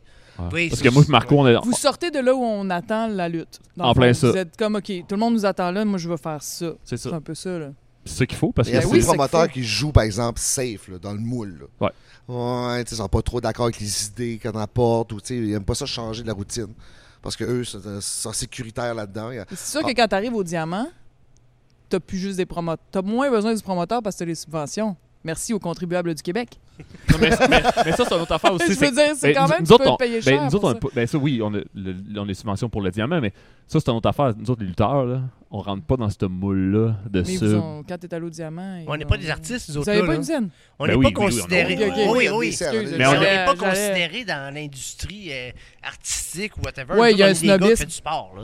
Oui, 0.52 0.68
parce 0.68 0.80
c'est- 0.82 0.88
que 0.88 0.92
moi, 0.94 1.02
et 1.06 1.10
Marco, 1.10 1.34
on 1.38 1.46
est. 1.46 1.56
Vous 1.64 1.72
sortez 1.72 2.10
de 2.10 2.18
là 2.18 2.34
où 2.34 2.42
on 2.42 2.68
attend 2.70 3.08
la 3.08 3.28
lutte. 3.28 3.58
En 3.78 3.94
plein 3.94 4.12
ça. 4.12 4.30
Vous 4.30 4.36
êtes 4.36 4.56
comme, 4.56 4.76
OK, 4.76 4.84
tout 5.08 5.14
le 5.14 5.16
monde 5.16 5.32
nous 5.34 5.46
attend 5.46 5.70
là, 5.70 5.84
moi, 5.84 5.98
je 5.98 6.08
veux 6.08 6.16
faire 6.18 6.42
ça. 6.42 6.72
C'est 6.84 6.96
C'est 6.98 7.08
ça. 7.10 7.16
un 7.16 7.20
peu 7.20 7.34
ça, 7.34 7.58
là. 7.58 7.68
C'est 8.06 8.18
ça 8.18 8.26
qu'il 8.26 8.38
faut, 8.38 8.52
parce 8.52 8.68
Il 8.68 8.74
y 8.74 8.76
a 8.76 8.80
des 8.80 9.00
c'est 9.00 9.06
promoteurs 9.06 9.48
qui 9.48 9.62
jouent, 9.64 9.92
par 9.92 10.04
exemple, 10.04 10.40
safe, 10.40 10.88
là, 10.88 10.98
dans 10.98 11.12
le 11.12 11.18
moule. 11.20 11.58
là. 11.80 11.86
Ouais. 11.86 11.92
Ouais, 12.28 12.84
tu 12.84 12.90
sais, 12.90 12.94
ils 12.96 12.98
sont 12.98 13.08
pas 13.08 13.22
trop 13.22 13.40
d'accord 13.40 13.66
avec 13.66 13.78
les 13.80 14.06
idées 14.06 14.40
qu'on 14.42 14.58
apporte, 14.58 15.12
ou 15.12 15.20
tu 15.20 15.28
sais, 15.28 15.36
ils 15.36 15.52
aiment 15.52 15.64
pas 15.64 15.74
ça 15.74 15.86
changer 15.86 16.22
de 16.22 16.28
la 16.28 16.32
routine. 16.34 16.68
Parce 17.22 17.36
que 17.36 17.44
eux, 17.44 17.64
sont, 17.64 17.80
sont 18.00 18.32
sécuritaires 18.32 18.94
là-dedans. 18.94 19.30
C'est 19.50 19.58
sûr 19.58 19.80
Ah. 19.84 19.88
que 19.88 19.94
quand 19.94 20.08
t'arrives 20.08 20.34
au 20.34 20.42
diamant, 20.44 20.88
t'as 21.88 22.00
plus 22.00 22.18
juste 22.18 22.36
des 22.36 22.46
promoteurs. 22.46 22.84
T'as 22.90 23.02
moins 23.02 23.30
besoin 23.30 23.54
du 23.54 23.62
promoteur 23.62 24.02
parce 24.02 24.16
que 24.16 24.20
t'as 24.20 24.24
les 24.26 24.34
subventions. 24.34 24.96
Merci 25.24 25.52
aux 25.52 25.58
contribuables 25.58 26.14
du 26.14 26.22
Québec. 26.22 26.58
Non, 27.10 27.18
mais, 27.20 27.30
mais- 27.48 27.62
mais 27.86 27.92
ça, 27.92 28.04
c'est 28.08 28.14
une 28.14 28.20
autre 28.22 28.32
affaire 28.32 28.52
aussi. 28.54 28.74
Je 28.74 28.78
veux 28.80 28.90
dire, 28.90 29.12
c'est 29.16 29.28
ben, 29.32 29.34
quand 29.34 29.42
nous- 29.44 29.48
même, 29.50 29.60
nous 29.60 29.66
tu 29.66 29.72
autres, 29.72 29.84
peux 29.84 29.90
on- 29.90 29.96
payer 29.96 30.16
ben, 30.20 30.22
cher 30.22 30.44
nous 30.44 30.54
autres, 30.56 30.64
on 30.82 30.88
ça. 30.88 30.94
ben, 30.94 31.06
ça, 31.06 31.18
oui, 31.18 31.40
on 31.42 31.54
a, 31.54 31.58
le- 31.74 31.96
on 32.20 32.28
a 32.28 32.34
subventions 32.34 32.68
pour 32.68 32.82
le 32.82 32.90
diamant, 32.90 33.20
mais 33.20 33.32
ça, 33.66 33.80
c'est 33.80 33.90
une 33.90 33.96
autre 33.96 34.08
affaire. 34.08 34.32
Nous 34.36 34.50
autres, 34.50 34.60
les 34.62 34.68
lutteurs, 34.68 35.04
là, 35.04 35.20
on 35.50 35.60
rentre 35.60 35.84
pas 35.84 35.96
dans 35.96 36.10
ce 36.10 36.24
moule-là 36.26 36.96
de 37.08 37.20
Mais 37.22 37.24
sub. 37.36 37.48
vous 37.48 37.54
ont- 37.54 37.84
quand 37.88 37.96
t'es 37.98 38.12
allé 38.12 38.26
au 38.26 38.30
diamant... 38.30 38.80
On 38.86 38.96
n'est 38.96 39.04
pas 39.04 39.16
des 39.16 39.30
artistes, 39.30 39.68
nous 39.68 39.74
Vous 39.74 39.80
autres. 39.80 39.90
avez 39.90 40.00
là, 40.00 40.06
pas 40.06 40.14
une 40.16 40.24
scène? 40.24 40.48
On 40.78 40.84
Ben 40.86 40.90
n'est 40.92 40.96
oui, 40.98 41.12
pas 41.12 41.20
oui, 41.20 41.26
oui, 41.28 41.36
considérés. 41.36 41.76
Oui, 41.78 42.28
oui, 42.28 42.28
oui. 42.34 42.56
Mais 42.98 43.06
on 43.06 43.10
on 43.10 43.14
est- 43.14 43.20
n'est 43.20 43.44
pas 43.44 43.54
considérés 43.54 44.24
dans 44.24 44.52
l'industrie 44.54 45.28
euh, 45.32 45.50
artistique 45.84 46.56
ou 46.56 46.60
whatever. 46.62 46.94
Ouais, 46.94 47.10
Nous 47.12 47.16
il 47.16 47.20
y 47.20 47.22
a 47.22 47.26
un 47.26 47.30
on 47.30 47.32
est 47.32 47.40
des 47.40 47.46
gars 47.46 47.58
qui 47.58 47.64
snobisme. 47.64 47.82
font 47.82 47.86
du 47.86 47.94
sport. 47.94 48.34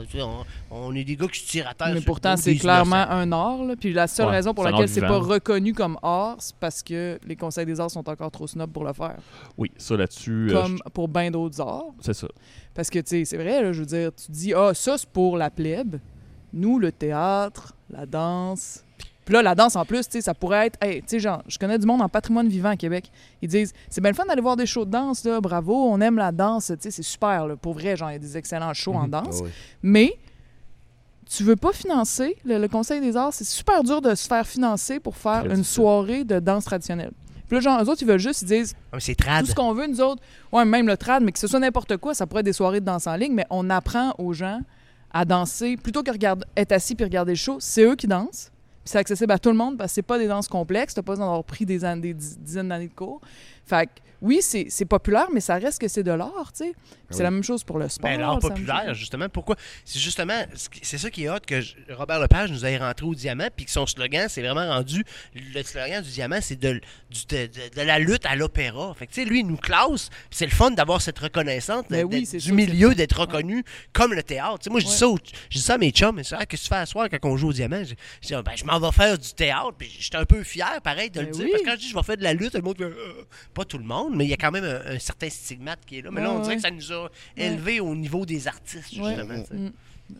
On, 0.71 0.95
est 0.95 1.03
des 1.03 1.15
gars 1.15 1.27
qui 1.27 1.39
se 1.41 1.47
tirent 1.47 1.67
à 1.69 1.73
terre. 1.73 1.91
Mais 1.93 2.01
pourtant, 2.01 2.35
c'est 2.37 2.55
clairement 2.55 2.95
innocents. 3.05 3.11
un 3.11 3.31
art. 3.33 3.75
Puis 3.79 3.93
la 3.93 4.07
seule 4.07 4.27
raison 4.27 4.53
pour 4.53 4.63
laquelle 4.63 4.89
c'est 4.89 5.01
pas 5.01 5.17
reconnu 5.19 5.73
comme 5.73 5.97
art, 6.01 6.35
c'est 6.39 6.55
parce 6.55 6.81
que 6.81 7.19
les 7.27 7.35
conseils 7.35 7.65
des 7.65 7.79
arts 7.79 7.91
sont 7.91 8.07
encore 8.09 8.22
trop 8.31 8.47
snobs 8.47 8.71
pour 8.71 8.83
le 8.83 8.93
faire. 8.93 9.17
Oui, 9.57 9.71
ça 9.77 9.95
là-dessus, 9.97 10.49
euh, 10.49 10.53
Comme 10.61 10.79
pour 10.93 11.07
bien 11.07 11.31
d'autres 11.31 11.59
arts. 11.61 11.93
c'est 12.01 12.13
ça. 12.13 12.27
Parce 12.73 12.89
que, 12.89 12.99
tu 12.99 13.09
sais, 13.09 13.25
c'est 13.25 13.37
vrai, 13.37 13.61
là, 13.61 13.71
je 13.73 13.79
veux 13.79 13.85
dire, 13.85 14.11
tu 14.15 14.31
dis, 14.31 14.53
ah, 14.53 14.73
ça, 14.73 14.97
c'est 14.97 15.09
pour 15.09 15.37
la 15.37 15.49
plèbe. 15.49 15.97
Nous, 16.53 16.79
le 16.79 16.91
théâtre, 16.91 17.73
la 17.89 18.05
danse. 18.05 18.83
Puis 19.25 19.33
là, 19.33 19.41
la 19.41 19.55
danse, 19.55 19.75
en 19.77 19.85
plus, 19.85 20.01
tu 20.05 20.11
sais, 20.13 20.21
ça 20.21 20.33
pourrait 20.33 20.67
être. 20.67 20.77
Hey, 20.83 20.99
tu 21.01 21.07
sais, 21.07 21.19
genre, 21.19 21.41
je 21.47 21.57
connais 21.57 21.79
du 21.79 21.85
monde 21.87 22.01
en 22.01 22.09
patrimoine 22.09 22.47
vivant 22.49 22.69
à 22.69 22.75
Québec. 22.75 23.09
Ils 23.41 23.47
disent, 23.47 23.71
c'est 23.89 24.01
bien 24.01 24.11
le 24.11 24.15
fun 24.15 24.25
d'aller 24.25 24.41
voir 24.41 24.57
des 24.57 24.65
shows 24.65 24.83
de 24.85 24.91
danse, 24.91 25.23
là, 25.23 25.39
bravo, 25.39 25.73
on 25.73 25.99
aime 26.01 26.17
la 26.17 26.31
danse, 26.33 26.67
tu 26.67 26.73
sais, 26.79 26.91
c'est 26.91 27.03
super, 27.03 27.47
là. 27.47 27.55
Pour 27.55 27.73
vrai, 27.73 27.95
genre, 27.95 28.09
il 28.11 28.13
y 28.13 28.15
a 28.17 28.19
des 28.19 28.35
excellents 28.37 28.73
shows 28.73 28.93
en 28.93 29.07
danse. 29.07 29.39
Ah. 29.43 29.47
Mais 29.81 30.13
tu 31.29 31.43
veux 31.43 31.55
pas 31.55 31.71
financer, 31.71 32.35
le, 32.43 32.59
le 32.59 32.67
Conseil 32.67 32.99
des 32.99 33.15
arts, 33.15 33.33
c'est 33.33 33.45
super 33.45 33.81
dur 33.83 34.01
de 34.01 34.13
se 34.13 34.27
faire 34.27 34.45
financer 34.45 34.99
pour 34.99 35.15
faire 35.15 35.39
Très 35.45 35.49
une 35.51 35.55
difficile. 35.61 35.73
soirée 35.75 36.23
de 36.25 36.39
danse 36.39 36.65
traditionnelle. 36.65 37.11
Puis 37.53 37.63
là, 37.63 37.71
genre, 37.71 37.83
eux 37.83 37.89
autres, 37.91 38.01
ils 38.01 38.07
veulent 38.07 38.17
juste, 38.17 38.41
ils 38.41 38.47
disent, 38.47 38.75
Ah, 38.91 38.99
c'est 38.99 39.13
tout 39.13 39.25
trad. 39.25 39.45
ce 39.45 39.53
qu'on 39.53 39.73
veut, 39.75 39.85
nous 39.85 40.01
autres, 40.01 40.23
ouais, 40.51 40.65
même 40.65 40.87
le 40.87 40.97
trad, 40.97 41.21
mais 41.21 41.31
que 41.31 41.37
ce 41.37 41.45
soit 41.45 41.59
n'importe 41.59 41.97
quoi, 41.97 42.15
ça 42.15 42.25
pourrait 42.25 42.39
être 42.39 42.47
des 42.47 42.53
soirées 42.53 42.79
de 42.79 42.85
danse 42.85 43.05
en 43.05 43.15
ligne, 43.15 43.31
mais 43.33 43.45
on 43.51 43.69
apprend 43.69 44.15
aux 44.17 44.33
gens 44.33 44.61
à 45.11 45.23
danser, 45.23 45.77
plutôt 45.77 46.01
que 46.01 46.09
regarder, 46.09 46.43
être 46.57 46.71
assis 46.71 46.95
puis 46.95 47.03
regarder 47.03 47.33
le 47.33 47.37
show, 47.37 47.57
c'est 47.59 47.83
eux 47.83 47.95
qui 47.95 48.07
dansent. 48.07 48.49
Puis 48.83 48.91
c'est 48.91 48.97
accessible 48.97 49.31
à 49.31 49.37
tout 49.37 49.49
le 49.49 49.55
monde 49.55 49.77
parce 49.77 49.91
que 49.91 49.93
c'est 49.93 50.01
pas 50.01 50.17
des 50.17 50.27
danses 50.27 50.47
complexes, 50.47 50.95
t'as 50.95 51.03
pas 51.03 51.11
besoin 51.11 51.27
d'avoir 51.27 51.43
pris 51.43 51.63
des, 51.67 51.77
des 51.77 52.13
dizaines 52.15 52.69
d'années 52.69 52.87
de 52.87 52.93
cours. 52.95 53.21
Fait 53.67 53.85
que, 53.85 53.91
oui, 54.23 54.39
c'est 54.41 54.65
c'est 54.69 54.85
populaire, 54.85 55.27
mais 55.31 55.39
ça 55.41 55.55
reste 55.55 55.79
que 55.79 55.87
c'est 55.87 56.01
de 56.01 56.11
l'art, 56.11 56.51
tu 56.57 56.63
sais. 56.65 56.73
C'est 57.11 57.17
oui. 57.17 57.23
la 57.23 57.31
même 57.31 57.43
chose 57.43 57.63
pour 57.63 57.77
le 57.77 57.87
sport. 57.89 58.09
Ben, 58.09 58.19
l'art 58.19 58.39
c'est 58.41 58.47
populaire, 58.47 58.85
chose. 58.87 58.97
justement. 58.97 59.29
Pourquoi? 59.29 59.55
C'est 59.85 59.99
justement, 59.99 60.41
c'est 60.81 60.97
ça 60.97 61.11
qui 61.11 61.25
est 61.25 61.29
hot 61.29 61.35
que 61.45 61.61
je- 61.61 61.75
Robert 61.91 62.19
Lepage 62.19 62.51
nous 62.51 62.65
ait 62.65 62.77
rentré 62.77 63.05
au 63.05 63.13
diamant, 63.13 63.49
puis 63.55 63.65
que 63.65 63.71
son 63.71 63.85
slogan, 63.85 64.27
c'est 64.29 64.41
vraiment 64.41 64.67
rendu, 64.67 65.03
le 65.35 65.61
slogan 65.61 66.01
du 66.01 66.09
diamant, 66.09 66.39
c'est 66.41 66.55
de, 66.59 66.81
du- 67.11 67.25
de, 67.27 67.45
de- 67.47 67.75
de 67.75 67.81
la 67.81 67.99
lutte 67.99 68.25
à 68.25 68.35
l'opéra. 68.35 68.93
Fait 68.95 69.05
que, 69.05 69.11
tu 69.13 69.21
sais, 69.21 69.27
lui, 69.29 69.41
il 69.41 69.45
nous 69.47 69.57
classe, 69.57 70.09
puis 70.09 70.17
c'est 70.31 70.45
le 70.45 70.51
fun 70.51 70.71
d'avoir 70.71 71.01
cette 71.01 71.19
reconnaissance 71.19 71.83
Ben 71.89 72.05
oui, 72.05 72.25
c'est 72.25 72.37
du 72.37 72.45
sûr, 72.45 72.55
milieu, 72.55 72.95
d'être 72.95 73.19
reconnu 73.19 73.63
comme 73.91 74.13
le 74.13 74.23
théâtre. 74.23 74.59
Tu 74.59 74.63
sais, 74.63 74.69
moi, 74.71 74.79
je 74.79 74.85
dis 74.85 74.91
Ouais. 74.91 74.97
ça, 74.97 75.33
je 75.49 75.57
dis 75.59 75.63
ça 75.63 75.73
à 75.75 75.77
mes 75.77 75.91
chums, 75.91 76.15
mais 76.15 76.23
c'est 76.23 76.35
vrai, 76.35 76.45
qu'est-ce 76.47 76.63
que 76.63 76.67
tu 76.69 76.73
fais 76.73 76.79
à 76.81 76.85
soir 76.85 77.07
quand 77.11 77.29
on 77.29 77.37
joue 77.37 77.49
au 77.49 77.53
diamant? 77.53 77.83
Je, 77.83 77.93
je 78.21 78.27
dis, 78.27 78.33
ben, 78.43 78.51
je 78.55 78.63
m'en 78.63 78.79
vais 78.79 78.91
faire 78.91 79.17
du 79.17 79.33
théâtre, 79.33 79.73
puis 79.77 79.91
j'étais 79.99 80.17
un 80.17 80.25
peu 80.25 80.41
fier, 80.43 80.79
pareil, 80.81 81.09
de 81.11 81.19
le 81.19 81.25
Ben 81.27 81.31
dire, 81.33 81.43
oui. 81.45 81.51
parce 81.51 81.63
que 81.63 81.67
quand 81.67 81.73
je 81.75 81.79
dis 81.81 81.89
je 81.89 81.95
vais 81.95 82.03
faire 82.03 82.17
de 82.17 82.23
la 82.23 82.33
lutte, 82.33 82.53
le 82.55 82.61
monde 82.61 82.77
fait, 82.77 82.83
Euh, 82.85 83.23
pas 83.53 83.65
tout 83.65 83.77
le 83.77 83.83
monde, 83.83 84.12
mais 84.15 84.25
il 84.25 84.29
y 84.29 84.33
a 84.33 84.37
quand 84.37 84.51
même 84.51 84.63
un, 84.63 84.95
un 84.95 84.99
certain 84.99 85.29
stigmate 85.29 85.79
qui 85.85 85.99
est 85.99 86.01
là. 86.01 86.11
Mais 86.11 86.21
là, 86.21 86.31
on 86.31 86.39
dirait 86.39 86.49
ouais. 86.49 86.55
que 86.55 86.61
ça 86.61 86.71
nous 86.71 86.91
a 86.93 87.09
élevés 87.37 87.79
au 87.79 87.95
niveau 87.95 88.25
des 88.25 88.47
artistes, 88.47 88.89
justement. 88.93 89.45
sais. 89.45 89.53
Mm. 89.53 89.71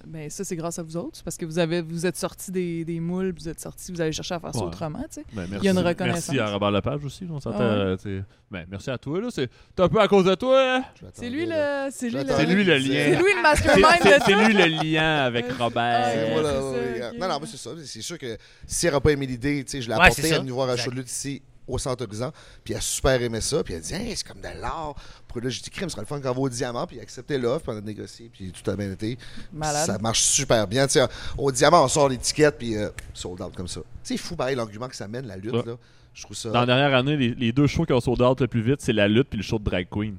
Ben, 0.07 0.29
ça, 0.29 0.43
c'est 0.45 0.55
grâce 0.55 0.79
à 0.79 0.81
vous 0.83 0.95
autres, 0.95 1.21
parce 1.23 1.35
que 1.35 1.45
vous, 1.45 1.59
avez, 1.59 1.81
vous 1.81 2.05
êtes 2.05 2.15
sortis 2.15 2.51
des, 2.51 2.85
des 2.85 3.01
moules, 3.01 3.33
vous 3.37 3.49
êtes 3.49 3.59
sortis, 3.59 3.91
vous 3.91 3.99
avez 3.99 4.13
cherché 4.13 4.33
à 4.33 4.39
faire 4.39 4.53
ça 4.53 4.61
Ouais. 4.61 4.65
autrement, 4.67 4.99
tu 5.03 5.15
sais. 5.21 5.25
Ben, 5.33 5.45
Il 5.45 5.63
y 5.63 5.67
a 5.67 5.71
une 5.71 5.75
merci- 5.75 5.87
reconnaissance. 5.89 6.27
Merci 6.29 6.39
à 6.39 6.47
Robert 6.53 6.71
Lepage 6.71 7.03
aussi. 7.05 7.27
On 7.29 7.39
s'entend, 7.39 7.57
Ah 7.59 7.85
ouais. 7.93 7.95
euh, 8.07 8.21
ben, 8.49 8.65
merci 8.71 8.89
à 8.89 8.97
toi. 8.97 9.19
là. 9.19 9.27
C'est 9.29 9.49
un 9.77 9.89
peu 9.89 9.99
à 9.99 10.07
cause 10.07 10.23
de 10.25 10.35
toi. 10.35 10.77
hein? 10.77 10.83
C'est 11.13 11.29
lui 11.29 11.45
le. 11.45 11.89
C'est 11.91 12.09
lui, 12.09 12.23
le... 12.23 12.53
Lui 12.53 12.63
lien. 12.79 12.93
C'est 12.95 13.09
lui 13.11 13.17
le 13.17 13.25
C'est 13.35 13.41
mastermind 13.41 13.87
c'est- 14.01 14.19
de 14.19 14.23
c'est 14.25 14.31
tout. 14.33 14.39
lui 14.39 14.53
le 14.53 14.65
lien 14.93 15.15
avec. 15.25 15.51
Robert. 15.51 16.11
Ça, 16.13 17.11
ok. 17.11 17.19
Non, 17.19 17.27
non, 17.27 17.39
mais 17.41 17.47
c'est 17.47 17.57
ça. 17.57 17.69
C'est 17.83 18.01
sûr 18.01 18.17
que 18.17 18.37
si 18.65 18.85
elle 18.87 18.93
n'aurait 18.93 19.01
pas 19.03 19.11
aimé 19.11 19.25
l'idée, 19.27 19.63
tu 19.65 19.71
sais, 19.71 19.81
je 19.81 19.89
l'ai 19.89 19.95
Ouais, 19.95 20.01
apporté, 20.05 20.21
ça. 20.23 20.39
venue 20.39 20.51
voir 20.51 20.69
lutte 20.91 21.11
ici 21.11 21.41
au 21.67 21.77
Centre 21.77 22.03
Horizon, 22.05 22.31
puis 22.63 22.73
elle 22.73 22.79
a 22.79 22.81
super 22.81 23.21
aimé 23.21 23.39
ça, 23.41 23.63
puis 23.63 23.73
elle 23.73 23.79
a 23.79 23.83
dit 23.83 23.93
hey, 23.93 24.15
c'est 24.15 24.27
comme 24.27 24.41
de 24.41 24.61
l'art. 24.61 24.95
Puis 25.27 25.41
là, 25.41 25.49
j'ai 25.49 25.61
dit 25.61 25.69
crème, 25.69 25.89
ce 25.89 25.93
serait 25.93 26.01
le 26.01 26.07
fun 26.07 26.19
qu'on 26.19 26.33
va 26.33 26.39
au 26.41 26.49
diamant, 26.49 26.85
puis 26.85 26.97
elle 26.97 27.01
a 27.01 27.03
accepté 27.03 27.37
l'offre, 27.37 27.65
puis 27.65 27.73
on 27.73 27.77
a 27.77 27.81
négocié, 27.81 28.29
puis 28.31 28.51
tout 28.51 28.69
a 28.69 28.75
bien 28.75 28.91
été. 28.91 29.17
Malade. 29.51 29.85
Ça 29.87 29.97
marche 29.97 30.21
super 30.21 30.67
bien. 30.67 30.85
Tu 30.87 30.93
sais, 30.93 31.05
au 31.37 31.51
diamant, 31.51 31.83
on 31.83 31.87
sort 31.87 32.09
l'étiquette, 32.09 32.57
puis 32.57 32.75
euh, 32.75 32.89
sold 33.13 33.41
out 33.41 33.53
comme 33.55 33.67
ça. 33.67 33.81
C'est 34.03 34.17
fou, 34.17 34.35
pareil, 34.35 34.55
l'argument 34.55 34.87
que 34.87 34.95
ça 34.95 35.07
mène, 35.07 35.25
la 35.27 35.37
lutte, 35.37 35.53
Ouais. 35.53 35.63
là. 35.65 35.75
Je 36.13 36.21
trouve 36.23 36.37
ça. 36.37 36.49
Dans 36.51 36.59
la 36.59 36.65
dernière 36.67 36.93
année, 36.95 37.17
les, 37.17 37.33
les 37.33 37.51
deux 37.51 37.65
shows 37.65 37.85
qui 37.85 37.93
ont 37.93 37.99
sold 37.99 38.21
out 38.21 38.39
le 38.41 38.47
plus 38.47 38.61
vite, 38.61 38.81
c'est 38.81 38.93
la 38.93 39.07
lutte 39.07 39.29
puis 39.29 39.37
le 39.37 39.43
show 39.43 39.57
de 39.57 39.63
drag 39.63 39.87
queen. 39.89 40.17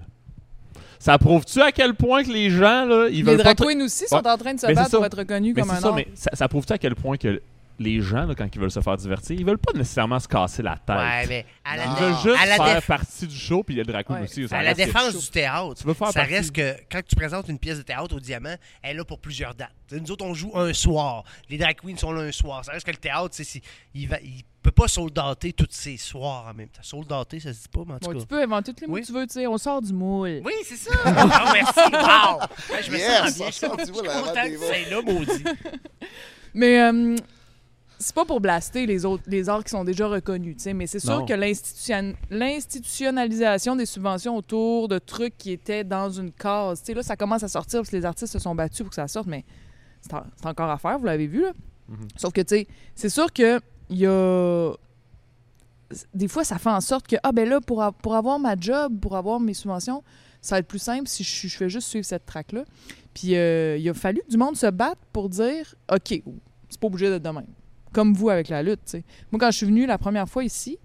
Ça 0.98 1.18
prouve-tu 1.18 1.60
à 1.60 1.70
quel 1.70 1.94
point 1.94 2.24
que 2.24 2.30
les 2.30 2.50
gens, 2.50 2.84
là, 2.86 3.08
ils 3.08 3.16
Les 3.16 3.22
veulent 3.22 3.36
drag 3.38 3.56
pas... 3.56 3.64
queens 3.66 3.80
aussi 3.84 4.06
sont 4.08 4.16
Ouais. 4.16 4.28
en 4.28 4.38
train 4.38 4.54
de 4.54 4.58
se 4.60 4.66
Mais 4.66 4.74
battre 4.74 4.90
pour 4.90 5.04
être 5.04 5.18
reconnus 5.18 5.54
Mais 5.54 5.60
comme 5.62 5.70
un 5.70 5.80
ça, 5.80 5.88
art. 5.88 5.94
mais 5.94 6.08
ça, 6.14 6.30
ça 6.32 6.48
prouve-tu 6.48 6.72
à 6.72 6.78
quel 6.78 6.94
point 6.94 7.16
que 7.16 7.40
les 7.78 8.00
gens, 8.00 8.24
là, 8.26 8.34
quand 8.34 8.48
ils 8.54 8.60
veulent 8.60 8.70
se 8.70 8.80
faire 8.80 8.96
divertir, 8.96 9.36
ils 9.38 9.44
veulent 9.44 9.58
pas 9.58 9.72
nécessairement 9.76 10.18
se 10.20 10.28
casser 10.28 10.62
la 10.62 10.76
tête. 10.76 10.96
Ouais, 10.96 11.26
mais 11.28 11.46
à 11.64 11.76
la. 11.76 11.84
Ils 11.84 11.90
veulent 12.04 12.22
juste 12.22 12.42
à 12.42 12.46
la 12.46 12.56
faire 12.56 12.78
déf- 12.80 12.86
partie 12.86 13.26
du 13.26 13.36
show, 13.36 13.62
puis 13.62 13.74
il 13.74 13.78
y 13.78 13.80
a 13.80 13.84
le 13.84 13.92
drag 13.92 14.04
queen 14.06 14.18
Ouais. 14.18 14.24
aussi. 14.24 14.46
ça 14.48 14.58
à 14.58 14.62
la 14.62 14.74
défense 14.74 15.16
du 15.16 15.30
théâtre, 15.30 15.74
Tu 15.80 15.84
veux 15.86 15.94
faire 15.94 16.08
ça 16.08 16.20
partie- 16.20 16.34
reste 16.34 16.52
que 16.52 16.74
quand 16.90 17.00
tu 17.06 17.16
présentes 17.16 17.48
une 17.48 17.58
pièce 17.58 17.78
de 17.78 17.82
théâtre 17.82 18.14
au 18.14 18.20
diamant, 18.20 18.54
elle 18.82 18.90
est 18.92 18.94
là 18.98 19.04
pour 19.04 19.18
plusieurs 19.18 19.54
dates. 19.54 19.72
Nous 19.92 20.10
autres, 20.10 20.24
on 20.24 20.34
joue 20.34 20.52
un 20.58 20.72
soir. 20.72 21.24
Les 21.48 21.58
drag 21.58 21.76
queens 21.80 21.96
sont 21.96 22.12
là 22.12 22.22
un 22.22 22.32
soir. 22.32 22.64
Ça 22.64 22.72
reste 22.72 22.86
que 22.86 22.90
le 22.90 22.96
théâtre, 22.96 23.28
si- 23.32 23.60
il, 23.94 24.08
va, 24.08 24.18
il 24.20 24.42
peut 24.62 24.70
pas 24.70 24.88
soldater 24.88 25.52
tous 25.52 25.66
ses 25.70 25.96
soirs 25.98 26.46
en 26.50 26.54
même 26.54 26.68
temps. 26.68 26.82
Soldater, 26.82 27.38
ça 27.40 27.52
se 27.52 27.62
dit 27.62 27.68
pas, 27.68 27.80
mais 27.86 27.94
en 27.94 27.98
tout 27.98 28.06
Bon, 28.06 28.12
cas. 28.14 28.20
tu 28.20 28.26
peux 28.26 28.42
inventer 28.42 28.72
tous 28.72 28.80
les 28.82 28.86
mots 28.86 28.94
Oui. 28.94 29.00
que 29.02 29.06
tu 29.06 29.12
veux, 29.12 29.26
tu 29.26 29.32
sais. 29.34 29.46
On 29.46 29.58
sort 29.58 29.82
du 29.82 29.92
moule. 29.92 30.40
Oui, 30.44 30.52
c'est 30.64 30.76
ça. 30.76 30.90
Ah, 31.04 31.50
merci. 31.52 31.80
Wow. 31.92 32.40
Ouais, 32.74 32.82
je 32.82 32.90
me 32.90 32.96
Yes, 32.96 33.24
sens 33.24 33.36
bien. 33.36 33.46
Je 33.48 33.52
suis 33.52 33.66
content 33.68 34.42
que 34.46 34.58
c'est 34.58 34.90
là, 34.90 35.02
maudit. 35.02 35.44
Mais 36.54 36.80
euh, 36.80 37.16
c'est 37.98 38.14
pas 38.14 38.24
pour 38.24 38.40
blaster 38.40 38.86
les 38.86 39.04
autres, 39.04 39.22
les 39.26 39.48
arts 39.48 39.64
qui 39.64 39.70
sont 39.70 39.84
déjà 39.84 40.06
reconnus, 40.06 40.56
tu 40.56 40.62
sais. 40.64 40.74
Mais 40.74 40.86
c'est 40.86 40.98
sûr 41.00 41.20
Non. 41.20 41.26
que 41.26 41.32
l'institution- 41.34 42.14
l'institutionnalisation 42.30 43.76
des 43.76 43.86
subventions 43.86 44.36
autour 44.36 44.88
de 44.88 44.98
trucs 44.98 45.36
qui 45.38 45.52
étaient 45.52 45.84
dans 45.84 46.10
une 46.10 46.32
case, 46.32 46.80
tu 46.80 46.86
sais, 46.86 46.94
là, 46.94 47.02
ça 47.02 47.16
commence 47.16 47.42
à 47.42 47.48
sortir 47.48 47.80
parce 47.80 47.90
que 47.90 47.96
les 47.96 48.04
artistes 48.04 48.32
se 48.32 48.38
sont 48.38 48.54
battus 48.54 48.80
pour 48.80 48.88
que 48.90 48.94
ça 48.96 49.08
sorte, 49.08 49.26
mais 49.26 49.44
c'est 50.00 50.14
en- 50.14 50.24
c'est 50.36 50.46
encore 50.46 50.70
à 50.70 50.78
faire, 50.78 50.98
vous 50.98 51.06
l'avez 51.06 51.26
vu, 51.26 51.42
là. 51.42 51.52
Mhm. 51.88 52.08
Sauf 52.16 52.32
que, 52.32 52.40
tu 52.40 52.56
sais, 52.56 52.66
c'est 52.94 53.08
sûr 53.10 53.32
que 53.32 53.60
il 53.90 53.98
y 53.98 54.06
a 54.06 54.72
des 56.14 56.28
fois, 56.28 56.42
ça 56.44 56.58
fait 56.58 56.70
en 56.70 56.80
sorte 56.80 57.06
que, 57.06 57.16
ah, 57.22 57.30
ben 57.32 57.48
là, 57.48 57.60
pour, 57.60 57.82
a- 57.82 57.92
pour 57.92 58.14
avoir 58.16 58.38
ma 58.38 58.56
job, 58.58 58.98
pour 59.00 59.16
avoir 59.16 59.38
mes 59.38 59.54
subventions, 59.54 60.02
ça 60.40 60.56
va 60.56 60.58
être 60.60 60.66
plus 60.66 60.78
simple 60.80 61.06
si 61.08 61.22
je, 61.22 61.46
je 61.48 61.56
fais 61.56 61.68
juste 61.68 61.88
suivre 61.88 62.04
cette 62.06 62.26
track-là. 62.26 62.64
Puis 63.12 63.36
euh, 63.36 63.76
il 63.78 63.88
a 63.88 63.94
fallu 63.94 64.20
que 64.26 64.30
du 64.30 64.36
monde 64.36 64.56
se 64.56 64.66
batte 64.66 64.98
pour 65.12 65.28
dire, 65.28 65.74
OK, 65.92 66.22
c'est 66.68 66.80
pas 66.80 66.86
obligé 66.86 67.08
d'être 67.10 67.22
de 67.22 67.28
même. 67.30 67.46
Comme 67.94 68.12
vous 68.12 68.28
avec 68.28 68.48
la 68.48 68.62
lutte. 68.62 68.96
Moi, 69.32 69.38
quand 69.40 69.50
je 69.50 69.56
suis 69.56 69.66
venue 69.66 69.86
la 69.86 69.96
première 69.96 70.28
fois 70.28 70.44
ici, 70.44 70.78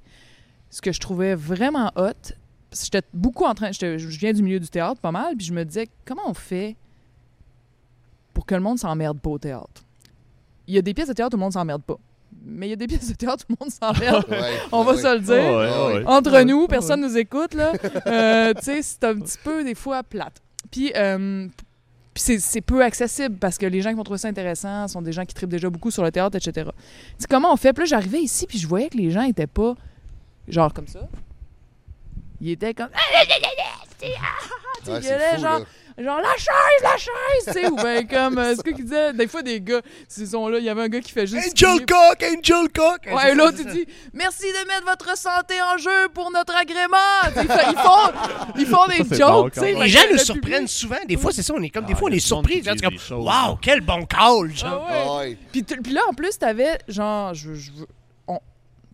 ce 0.69 0.81
que 0.81 0.91
je 0.91 0.99
trouvais 0.99 1.35
vraiment 1.35 1.91
hot, 1.95 2.33
j'étais 2.71 3.01
beaucoup 3.13 3.45
en 3.45 3.53
train, 3.53 3.71
je 3.71 3.97
viens 4.19 4.31
du 4.31 4.43
milieu 4.43 4.59
du 4.59 4.69
théâtre 4.69 5.01
pas 5.01 5.11
mal, 5.11 5.35
puis 5.35 5.45
je 5.45 5.53
me 5.53 5.65
disais, 5.65 5.87
comment 6.05 6.21
on 6.27 6.33
fait 6.33 6.77
pour 8.33 8.45
que 8.45 8.55
le 8.55 8.61
monde 8.61 8.79
s'emmerde 8.79 9.19
pas 9.19 9.31
au 9.31 9.39
théâtre? 9.39 9.83
Il 10.67 10.75
y 10.75 10.77
a 10.77 10.81
des 10.81 10.93
pièces 10.93 11.07
de 11.07 11.13
théâtre 11.13 11.35
où 11.35 11.37
le 11.37 11.43
monde 11.43 11.53
s'emmerde 11.53 11.81
pas. 11.81 11.97
Mais 12.45 12.67
il 12.67 12.69
y 12.69 12.73
a 12.73 12.75
des 12.75 12.87
pièces 12.87 13.09
de 13.09 13.15
théâtre 13.15 13.43
où 13.49 13.53
le 13.53 13.57
monde 13.59 13.71
s'emmerde. 13.71 14.25
Ouais, 14.29 14.53
On 14.71 14.83
va 14.83 14.91
ouais. 14.91 15.01
se 15.01 15.13
le 15.15 15.19
dire. 15.19 15.35
Ouais, 15.35 15.95
ouais. 15.95 15.97
ouais. 15.97 16.03
Entre 16.05 16.41
nous, 16.43 16.61
ouais. 16.61 16.67
personne 16.67 17.01
nous 17.01 17.17
écoute, 17.17 17.55
là. 17.55 17.73
Euh, 18.05 18.53
tu 18.53 18.63
sais, 18.63 18.81
c'est 18.83 19.03
un 19.03 19.19
petit 19.19 19.37
peu, 19.43 19.63
des 19.63 19.75
fois, 19.75 20.03
plate. 20.03 20.41
Puis, 20.69 20.91
euh, 20.95 21.47
puis 22.13 22.23
c'est, 22.23 22.39
c'est 22.39 22.61
peu 22.61 22.83
accessible 22.83 23.37
parce 23.37 23.57
que 23.57 23.65
les 23.65 23.81
gens 23.81 23.89
qui 23.89 23.95
vont 23.95 24.03
trouver 24.03 24.19
ça 24.19 24.27
intéressant 24.27 24.87
sont 24.87 25.01
des 25.01 25.11
gens 25.11 25.25
qui 25.25 25.33
tripent 25.33 25.49
déjà 25.49 25.69
beaucoup 25.69 25.91
sur 25.91 26.03
le 26.03 26.11
théâtre, 26.11 26.35
etc. 26.37 26.69
Sais, 27.17 27.27
comment 27.29 27.53
on 27.53 27.57
fait? 27.57 27.71
Puis 27.73 27.83
là, 27.83 27.85
j'arrivais 27.85 28.21
ici, 28.21 28.47
puis 28.47 28.57
je 28.57 28.67
voyais 28.67 28.89
que 28.89 28.97
les 28.97 29.11
gens 29.11 29.23
étaient 29.23 29.47
pas 29.47 29.75
genre 30.47 30.73
comme 30.73 30.87
ça. 30.87 31.07
Ils 32.41 32.51
étaient 32.51 32.73
comme. 32.73 32.89
C'est 34.91 35.39
genre-. 35.39 35.65
Genre, 36.01 36.21
la 36.21 36.37
chaise, 36.37 36.81
la 36.81 36.97
chaise, 36.97 37.45
tu 37.47 37.51
sais, 37.53 37.67
ou 37.67 37.75
bien 37.75 38.05
comme, 38.05 38.37
euh, 38.37 38.53
c'est 38.55 38.63
quoi 38.63 38.71
qu'ils 38.71 38.85
disaient? 38.85 39.11
Des 39.11 39.27
fois, 39.27 39.41
des 39.41 39.59
gars, 39.59 39.81
ils 40.17 40.27
sont 40.27 40.47
là, 40.47 40.57
il 40.59 40.63
y 40.63 40.69
avait 40.69 40.83
un 40.83 40.87
gars 40.87 41.01
qui 41.01 41.11
fait 41.11 41.27
juste. 41.27 41.51
Angel 41.51 41.85
crier. 41.85 41.85
Cock, 41.85 42.23
Angel 42.23 42.69
Cock. 42.73 42.99
Ouais, 43.13 43.35
l'autre, 43.35 43.57
il 43.59 43.65
dit 43.65 43.85
Merci 44.13 44.43
de 44.43 44.67
mettre 44.67 44.85
votre 44.85 45.17
santé 45.17 45.55
en 45.61 45.77
jeu 45.77 46.07
pour 46.13 46.31
notre 46.31 46.55
agrément. 46.55 46.95
Ils, 47.41 47.47
fa- 47.47 47.69
ils 47.71 47.77
font, 47.77 48.55
ils 48.57 48.65
font 48.65 48.85
des 48.87 49.15
Ça, 49.15 49.15
jokes. 49.27 49.31
bon, 49.31 49.49
tu 49.49 49.59
sais. 49.59 49.73
Les 49.73 49.89
gens 49.89 49.99
nous 50.07 50.13
le 50.13 50.19
surprennent 50.19 50.67
souvent. 50.67 50.95
Des 51.05 51.17
fois, 51.17 51.31
c'est 51.33 51.43
ça, 51.43 51.53
on 51.55 51.61
est 51.61 51.69
comme 51.69 51.85
des 51.85 51.93
Ah, 51.93 51.97
fois, 51.97 52.09
on 52.09 52.13
est 52.13 52.19
surpris. 52.19 52.61
des 52.61 52.69
comme, 52.77 53.25
là. 53.25 53.57
quel 53.61 53.81
bon 53.81 54.05
call, 54.05 54.55
genre. 54.55 54.87
Ah 54.89 55.17
ouais. 55.17 55.37
Ah. 55.37 55.47
Puis, 55.51 55.93
là, 55.93 56.01
en 56.09 56.13
plus, 56.13 56.37
t'avais 56.37 56.77
genre. 56.87 57.33
Je, 57.33 57.53
je- 57.55 57.71
on- 57.71 57.85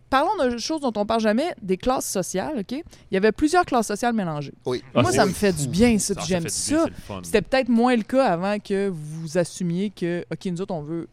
Parlons 0.08 0.30
de 0.50 0.56
choses 0.58 0.80
dont 0.80 0.92
on 0.96 1.04
parle 1.04 1.20
jamais, 1.20 1.52
des 1.60 1.76
classes 1.76 2.08
sociales, 2.08 2.58
OK? 2.60 2.72
Il 2.72 2.84
y 3.14 3.16
avait 3.16 3.32
plusieurs 3.32 3.64
classes 3.64 3.88
sociales 3.88 4.14
mélangées. 4.14 4.54
Oui. 4.64 4.82
Ah, 4.94 5.02
Moi, 5.02 5.10
ça 5.12 5.26
me 5.26 5.32
fait 5.32 5.52
du 5.52 5.66
bien, 5.66 5.98
ça, 5.98 6.14
Ça, 6.14 6.14
puis 6.14 6.22
ça 6.22 6.28
j'aime 6.28 6.48
ça. 6.48 6.86
C'était 7.24 7.42
peut-être 7.42 7.68
moins 7.68 7.96
le 7.96 8.02
cas 8.04 8.24
avant 8.26 8.58
que 8.58 8.88
vous 8.88 9.36
assumiez 9.36 9.90
que, 9.90 10.24
OK, 10.32 10.46
nous 10.46 10.60
autres, 10.60 10.74
on 10.74 10.82
veut 10.82 11.08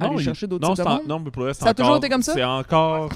aller 0.00 0.14
il- 0.16 0.22
chercher 0.24 0.46
d'autres 0.48 0.66
non, 0.66 0.74
types 0.74 0.84
de 0.84 0.88
c'est 0.88 0.94
en- 0.94 0.98
monde. 0.98 1.08
Non, 1.08 1.20
mais 1.20 1.30
pour 1.30 1.42
le 1.42 1.48
reste, 1.48 1.60
Ça 1.62 1.68
a 1.68 1.74
toujours 1.74 1.90
encore- 1.92 1.98
été 2.04 2.08
comme 2.08 2.22
ça? 2.22 2.32
C'est 2.34 2.42
encore 2.44 3.10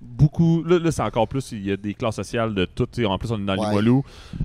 beaucoup. 0.00 0.62
Là, 0.64 0.78
là, 0.78 0.90
c'est 0.90 1.02
encore 1.02 1.28
plus. 1.28 1.52
Il 1.52 1.64
y 1.64 1.72
a 1.72 1.76
des 1.76 1.94
classes 1.94 2.16
sociales 2.16 2.54
de 2.54 2.64
tout. 2.64 2.86
tu 2.86 3.02
sais, 3.02 3.06
En 3.06 3.18
plus, 3.18 3.30
on 3.30 3.38
est 3.38 3.44
dans 3.44 3.52
Ouais. 3.54 3.60
les 3.60 3.66
Limoilou. 3.66 4.02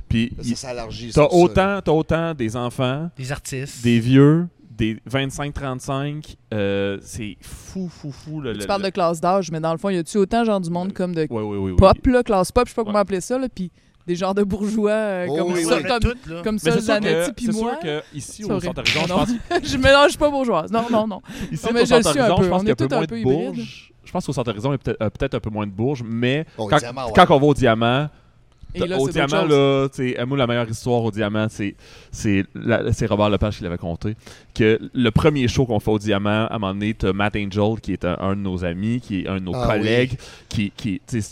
Puis, 0.08 0.32
Ça 0.44 0.70
s'élargit. 0.70 1.08
t'as 1.12 1.22
ça, 1.28 1.34
autant, 1.34 1.82
t'as 1.84 1.92
autant 1.92 2.34
des 2.34 2.56
enfants, 2.56 3.10
Des 3.18 3.32
artistes. 3.32 3.84
des 3.84 4.00
vieux, 4.00 4.48
des 4.78 4.98
25-35. 5.10 6.36
euh, 6.54 6.98
c'est 7.02 7.38
fou, 7.42 7.90
fou, 7.90 8.12
fou. 8.12 8.42
Le, 8.42 8.54
Tu 8.54 8.60
le- 8.60 8.66
parles 8.66 8.84
de 8.84 8.90
classe 8.90 9.20
d'âge, 9.22 9.52
mais 9.52 9.60
dans 9.60 9.72
le 9.72 9.78
fond, 9.78 9.90
y 9.90 9.98
a-tu 9.98 10.18
autant 10.18 10.44
genre 10.44 10.60
du 10.62 10.70
monde 10.70 10.94
comme 10.94 11.14
de 11.14 11.28
Oui, 11.30 11.44
oui, 11.44 11.58
oui. 11.58 11.72
oui. 11.72 11.78
pop, 11.78 11.98
là, 12.08 12.24
classe 12.24 12.52
pop, 12.52 12.66
je 12.68 12.72
sais 12.72 12.76
pas 12.76 12.82
Ouais. 12.82 12.86
comment 12.88 13.00
appeler 13.00 13.22
ça, 13.22 13.38
là, 13.38 13.48
puis 13.54 13.72
des 14.08 14.16
genres 14.16 14.34
de 14.34 14.44
bourgeois 14.44 14.92
euh, 14.92 15.26
Oh, 15.30 15.36
comme 15.38 15.54
oui, 15.54 15.64
ça, 15.64 15.78
oui. 15.78 15.84
comme, 15.84 16.00
toutes, 16.00 16.26
là. 16.28 16.42
comme 16.44 16.58
ça, 16.60 16.80
Zanetti 16.80 17.34
puis 17.34 17.46
c'est 17.48 17.52
moi. 17.62 17.72
sûr 17.74 17.80
que 17.82 18.02
ici, 18.16 18.44
C'est 18.44 18.52
au. 18.52 18.60
Centre 18.60 18.82
je 18.86 19.08
pense, 19.08 19.30
je 19.64 19.78
mélange 19.78 20.18
pas 20.18 20.30
bourgeoise. 20.30 20.72
Non, 20.72 20.86
non, 20.92 21.08
non. 21.08 21.22
ici, 21.52 21.66
Non, 21.66 21.72
mais 21.74 21.82
au 21.82 21.86
je 21.86 21.96
le 21.96 22.02
Centre 22.02 22.12
suis 22.12 22.20
un 22.20 22.36
peu. 22.36 22.44
je 22.44 22.50
pense 22.50 22.62
On 22.62 22.66
qu'il 22.66 22.68
y 22.68 22.72
a 22.72 22.72
est 22.72 22.82
un 22.82 22.88
peu 22.88 22.88
tous 22.88 22.96
un 22.96 23.06
peu 23.06 23.20
hybrides. 23.20 23.66
Je 24.04 24.12
pense 24.12 24.26
qu'au 24.26 24.34
Centre 24.34 24.50
Horizon, 24.50 24.70
il 24.70 24.74
y 24.74 24.92
a 25.04 25.10
peut-être 25.12 25.34
euh, 25.36 25.38
un 25.38 25.40
peu 25.40 25.50
moins 25.52 25.68
de 25.68 25.72
bourges, 25.72 26.04
mais 26.04 26.46
ouais. 26.58 26.68
quand 27.16 27.26
on 27.30 27.40
va 27.40 27.46
au 27.46 27.54
diamant, 27.54 28.10
Et 28.76 28.80
là, 28.88 28.98
au 28.98 29.08
diamant, 29.28 29.44
là, 29.50 29.90
tu 29.90 30.14
sais, 30.16 30.26
moi, 30.26 30.38
la 30.38 30.48
meilleure 30.48 30.70
histoire 30.70 31.04
au 31.04 31.12
diamant, 31.12 31.48
c'est 31.50 31.76
Robert 33.08 33.30
Lepage 33.30 33.58
qui 33.58 33.64
l'avait 33.64 33.78
conté. 33.78 34.16
Que 34.54 34.80
le 34.94 35.12
premier 35.12 35.48
show 35.48 35.66
qu'on 35.66 35.80
fait 35.80 35.92
au 35.92 36.00
diamant, 36.00 36.48
à 36.48 36.56
un 36.56 36.60
moment 36.60 36.74
donné, 36.74 36.94
t'as 36.94 37.14
Matt 37.14 37.36
Angel, 37.36 37.80
qui 37.82 37.94
est 37.94 38.06
un, 38.06 38.18
un 38.20 38.36
de 38.36 38.42
nos 38.42 38.64
amis, 38.64 39.02
qui 39.02 39.22
est 39.22 39.28
un 39.28 39.36
de 39.36 39.44
nos 39.44 39.56
Ah 39.56 39.68
collègues, 39.68 40.18
qui, 40.50 40.72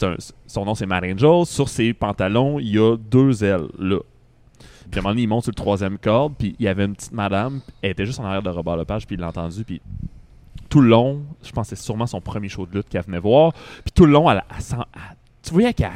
un- 0.03 0.15
son 0.47 0.65
nom 0.65 0.75
c'est 0.75 0.85
Matt 0.85 1.03
Angel. 1.03 1.45
Sur 1.45 1.69
ses 1.69 1.93
pantalons, 1.93 2.59
il 2.59 2.69
y 2.75 2.79
a 2.79 2.95
deux 2.97 3.43
ailes, 3.43 3.67
là. 3.77 3.99
Puis 4.91 4.97
à 4.97 5.01
un 5.01 5.03
moment 5.03 5.11
donné, 5.13 5.21
il 5.23 5.27
monte 5.27 5.43
sur 5.43 5.51
le 5.51 5.55
troisième 5.55 5.97
corde, 5.99 6.33
puis 6.37 6.55
il 6.59 6.65
y 6.65 6.67
avait 6.67 6.85
une 6.85 6.95
petite 6.95 7.11
madame, 7.11 7.61
elle 7.83 7.91
était 7.91 8.05
juste 8.07 8.19
en 8.19 8.25
arrière 8.25 8.41
de 8.41 8.49
Robert 8.49 8.75
Lepage, 8.75 9.05
puis 9.05 9.15
il 9.17 9.19
l'a 9.21 9.27
entendu, 9.27 9.63
puis 9.63 9.81
tout 10.67 10.81
le 10.81 10.89
long, 10.89 11.21
je 11.43 11.51
pense 11.51 11.69
que 11.69 11.75
c'est 11.75 11.81
sûrement 11.83 12.07
son 12.07 12.21
premier 12.21 12.49
show 12.49 12.65
de 12.65 12.75
lutte 12.75 12.89
qu'elle 12.89 13.03
venait 13.03 13.19
voir, 13.19 13.53
puis 13.53 13.91
tout 13.93 14.05
le 14.05 14.11
long, 14.13 14.29
elle, 14.31 14.43
elle 14.49 14.63
tu 15.43 15.53
voyais 15.53 15.73
qu'elle 15.73 15.89
le- 15.89 15.93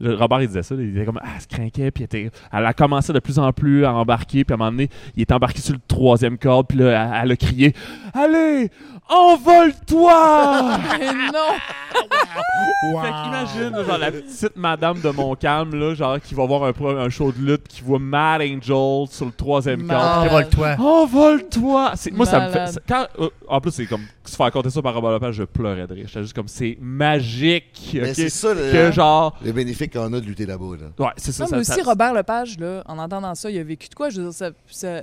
Robert, 0.00 0.42
il 0.42 0.48
disait 0.48 0.62
ça. 0.62 0.74
Il 0.74 0.92
disait 0.92 1.04
comme, 1.04 1.20
ah, 1.22 1.28
elle 1.34 1.40
se 1.40 1.46
craquait, 1.48 1.90
puis 1.90 2.04
elle, 2.10 2.20
était- 2.26 2.30
a 2.50 2.72
commencé 2.74 3.12
de 3.12 3.18
plus 3.18 3.38
en 3.38 3.52
plus 3.52 3.84
à 3.84 3.94
embarquer, 3.94 4.44
puis 4.44 4.52
à 4.52 4.54
un 4.54 4.58
moment 4.58 4.70
donné, 4.70 4.88
il 5.16 5.22
est 5.22 5.32
embarqué 5.32 5.60
sur 5.60 5.74
le 5.74 5.80
troisième 5.86 6.38
corde, 6.38 6.66
puis 6.68 6.78
là, 6.78 7.20
elle 7.22 7.32
a 7.32 7.36
crié, 7.36 7.74
Allez, 8.12 8.70
envole-toi! 9.08 10.78
Mais 10.98 11.12
non! 11.32 11.54
Fait 13.02 13.08
qu'imagine, 13.08 13.84
genre, 13.86 13.98
la 13.98 14.10
petite 14.12 14.56
madame 14.56 15.00
de 15.00 15.08
Montcalm, 15.10 15.74
là, 15.74 15.94
genre, 15.94 16.20
qui 16.20 16.34
va 16.34 16.44
voir 16.46 16.64
un, 16.64 16.72
pro- 16.72 16.96
un 16.96 17.08
show 17.08 17.32
de 17.32 17.38
lutte, 17.38 17.66
qui 17.68 17.82
voit 17.82 17.98
Mad 17.98 18.42
Angel 18.42 19.06
sur 19.10 19.26
le 19.26 19.32
troisième 19.32 19.86
corde. 19.86 20.26
Envole-toi. 20.28 20.76
Envole-toi! 20.78 21.92
C'est- 21.96 22.10
Moi, 22.12 22.26
ça 22.26 22.40
me 22.40 22.52
fait. 22.52 22.58
Malade. 22.58 22.72
ça- 22.74 22.80
Quand, 22.86 23.06
euh, 23.24 23.28
en 23.48 23.60
plus, 23.60 23.70
c'est 23.72 23.86
comme. 23.86 24.02
Se 24.24 24.34
faire 24.36 24.50
compter 24.50 24.70
ça 24.70 24.82
par 24.82 24.92
Robert 24.94 25.12
Lepage, 25.12 25.34
je 25.36 25.44
pleurais 25.44 25.86
de 25.86 25.94
rire. 25.94 26.06
J'étais 26.08 26.22
juste 26.22 26.34
comme, 26.34 26.48
c'est 26.48 26.76
magique. 26.80 27.90
Mais 27.94 28.08
ok? 28.10 28.14
c'est 28.14 28.28
ça, 28.28 28.52
le, 28.54 28.72
Que 28.72 28.90
genre. 28.92 29.36
le 29.44 29.52
bénéfice 29.52 29.88
qu'on 29.92 30.12
a 30.12 30.20
de 30.20 30.26
lutter 30.26 30.46
là-bas. 30.46 30.64
Là. 30.80 31.04
Ouais, 31.06 31.12
c'est 31.16 31.32
ça. 31.32 31.44
Non, 31.44 31.50
ça- 31.50 31.56
mais 31.56 31.64
ça- 31.64 31.74
aussi, 31.74 31.82
Robert 31.82 32.12
Lepage, 32.12 32.58
là, 32.58 32.82
en 32.86 32.98
entendant 32.98 33.34
ça, 33.34 33.50
il 33.50 33.58
a 33.58 33.62
vécu 33.64 33.88
de 33.88 33.94
quoi? 33.94 34.10
Je 34.10 34.18
veux 34.20 34.24
dire, 34.30 34.34
ça. 34.34 34.50
ça- 34.68 35.02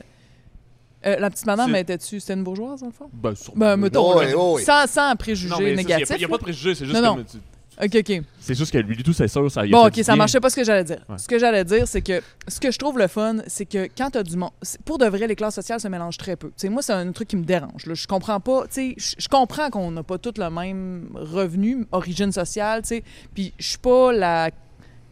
Euh, 1.05 1.17
la 1.19 1.29
petite 1.29 1.45
madame, 1.45 1.67
C'est- 1.69 1.75
elle 1.75 1.81
était-tu. 1.81 2.19
C'était 2.19 2.33
une 2.33 2.43
bourgeoise, 2.43 2.79
dans 2.81 2.87
le 2.87 2.93
fond? 2.93 3.09
Ben, 3.11 3.35
sûrement. 3.35 3.59
Ben, 3.59 3.77
mettons. 3.77 4.13
Oh, 4.15 4.21
là, 4.21 4.27
oui, 4.27 4.33
oh, 4.37 4.53
oui. 4.57 4.63
Sans, 4.63 4.87
sans 4.87 5.15
préjugés 5.15 5.53
mais 5.59 5.75
négatifs. 5.75 6.09
Il 6.11 6.17
n'y 6.19 6.25
a, 6.25 6.27
pas 6.27 6.37
de 6.37 6.43
préjugés, 6.43 6.75
c'est 6.75 6.85
juste 6.85 6.97
Non, 7.01 7.09
comme. 7.09 7.17
non. 7.19 7.25
tu- 7.29 7.37
OK, 7.81 7.95
OK. 8.07 8.21
C'est 8.39 8.53
juste 8.53 8.71
que 8.71 8.77
lui, 8.77 8.95
du 8.95 9.01
tout, 9.01 9.13
c'est 9.13 9.27
sûr. 9.27 9.49
Ça, 9.51 9.65
il 9.65 9.73
a 9.73 9.75
Bon, 9.77 9.81
fait 9.85 9.87
OK, 9.87 9.93
du 9.95 10.03
ça 10.03 10.11
bien. 10.11 10.17
marchait 10.19 10.39
pas 10.39 10.51
ce 10.51 10.55
que 10.55 10.63
j'allais 10.63 10.83
dire. 10.83 11.03
Ouais. 11.09 11.17
Ce 11.17 11.27
que 11.27 11.39
j'allais 11.39 11.65
dire, 11.65 11.87
c'est 11.87 12.03
que 12.03 12.21
ce 12.47 12.59
que 12.59 12.69
je 12.69 12.77
trouve 12.77 12.99
le 12.99 13.07
fun, 13.07 13.37
c'est 13.47 13.65
que 13.65 13.87
quand 13.97 14.11
t'as 14.11 14.21
du 14.21 14.37
monde. 14.37 14.51
c'est- 14.61 14.79
Pour 14.83 14.99
de 14.99 15.07
vrai, 15.07 15.25
les 15.25 15.35
classes 15.35 15.55
sociales 15.55 15.79
se 15.79 15.87
mélangent 15.87 16.19
très 16.19 16.35
peu. 16.35 16.49
Tu 16.49 16.53
sais, 16.57 16.69
moi, 16.69 16.83
c'est 16.83 16.93
un 16.93 17.11
truc 17.11 17.29
qui 17.29 17.35
me 17.35 17.43
dérange. 17.43 17.87
là. 17.87 17.95
Je 17.95 18.05
comprends 18.05 18.39
pas. 18.39 18.65
Tu 18.67 18.67
sais, 18.69 18.93
je- 18.97 19.15
je 19.17 19.27
comprends 19.27 19.71
qu'on 19.71 19.89
n'a 19.89 20.03
pas 20.03 20.19
tous 20.19 20.35
le 20.37 20.51
même 20.51 21.09
revenu, 21.15 21.87
origine 21.91 22.31
sociale, 22.31 22.83
tu 22.83 22.89
sais. 22.89 23.03
Puis 23.33 23.53
je 23.57 23.67
suis 23.69 23.77
pas 23.79 24.11
la. 24.13 24.51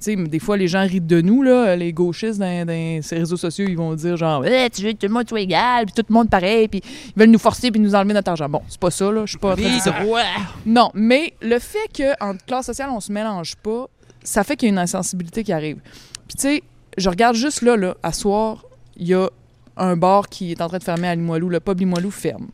Sais, 0.02 0.16
des 0.16 0.40
fois, 0.40 0.58
les 0.58 0.68
gens 0.68 0.82
rient 0.82 1.00
de 1.00 1.22
nous, 1.22 1.44
là, 1.44 1.76
les 1.76 1.94
gauchistes 1.94 2.40
dans, 2.40 2.66
dans 2.66 3.00
ces 3.04 3.20
réseaux 3.20 3.38
sociaux, 3.38 3.66
ils 3.68 3.78
vont 3.78 3.94
dire 3.94 4.18
genre, 4.18 4.44
Eh, 4.46 4.70
tu 4.70 4.82
veux 4.82 4.94
que 4.94 4.98
tout 4.98 5.08
le 5.08 5.14
monde 5.14 5.30
soit 5.30 5.42
égal, 5.42 5.86
puis 5.86 5.94
tout 5.94 6.06
le 6.10 6.14
monde 6.14 6.30
pareil, 6.30 6.68
puis 6.68 6.82
ils 6.84 7.20
veulent 7.20 7.30
nous 7.30 7.40
forcer, 7.40 7.70
puis 7.70 7.80
nous 7.80 7.94
enlever 7.94 8.14
notre 8.14 8.32
argent. 8.32 8.50
Bon, 8.50 8.62
c'est 8.68 8.80
pas 8.80 8.92
ça, 8.92 9.12
là. 9.12 9.22
Je 9.26 9.32
suis 9.32 9.38
pas. 9.38 9.52
en 9.52 9.56
train 9.56 9.64
de 9.64 9.70
dire 9.70 9.82
ça. 9.82 9.94
Non, 10.66 10.90
mais 10.96 11.34
le 11.42 11.60
fait 11.60 11.88
qu'en 11.96 12.36
classe 12.48 12.66
sociale, 12.66 12.90
on 12.92 13.00
se 13.00 13.12
mélange 13.12 13.56
pas, 13.58 13.88
ça 14.24 14.44
fait 14.44 14.56
qu'il 14.56 14.68
y 14.68 14.72
a 14.72 14.74
une 14.74 14.80
insensibilité 14.80 15.44
qui 15.44 15.54
arrive. 15.54 15.78
Puis 16.28 16.38
tu 16.38 16.42
sais, 16.42 16.64
je 16.98 17.10
regarde 17.10 17.36
juste 17.36 17.62
là, 17.62 17.78
là, 17.78 17.96
à 18.04 18.12
soir, 18.12 18.66
il 18.98 19.08
y 19.08 19.14
a 19.14 19.30
un 19.78 19.96
bar 19.96 20.30
qui 20.30 20.52
est 20.52 20.62
en 20.62 20.68
train 20.68 20.78
de 20.78 20.84
fermer 20.84 21.08
à 21.08 21.16
Limoilou. 21.16 21.50
Le 21.50 21.60
pub 21.60 21.80
Limoilou 21.80 22.12
ferme. 22.12 22.48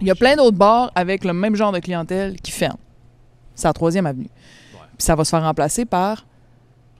Il 0.00 0.06
y 0.06 0.10
a 0.10 0.14
plein 0.14 0.36
d'autres 0.36 0.56
bars 0.56 0.90
avec 0.94 1.24
le 1.24 1.32
même 1.32 1.56
genre 1.56 1.72
de 1.72 1.78
clientèle 1.78 2.36
qui 2.40 2.50
ferment. 2.50 2.78
C'est 3.54 3.68
la 3.68 3.72
troisième 3.72 4.06
avenue. 4.06 4.28
Puis 4.72 5.06
ça 5.06 5.14
va 5.14 5.24
se 5.24 5.30
faire 5.30 5.42
remplacer 5.42 5.84
par, 5.84 6.26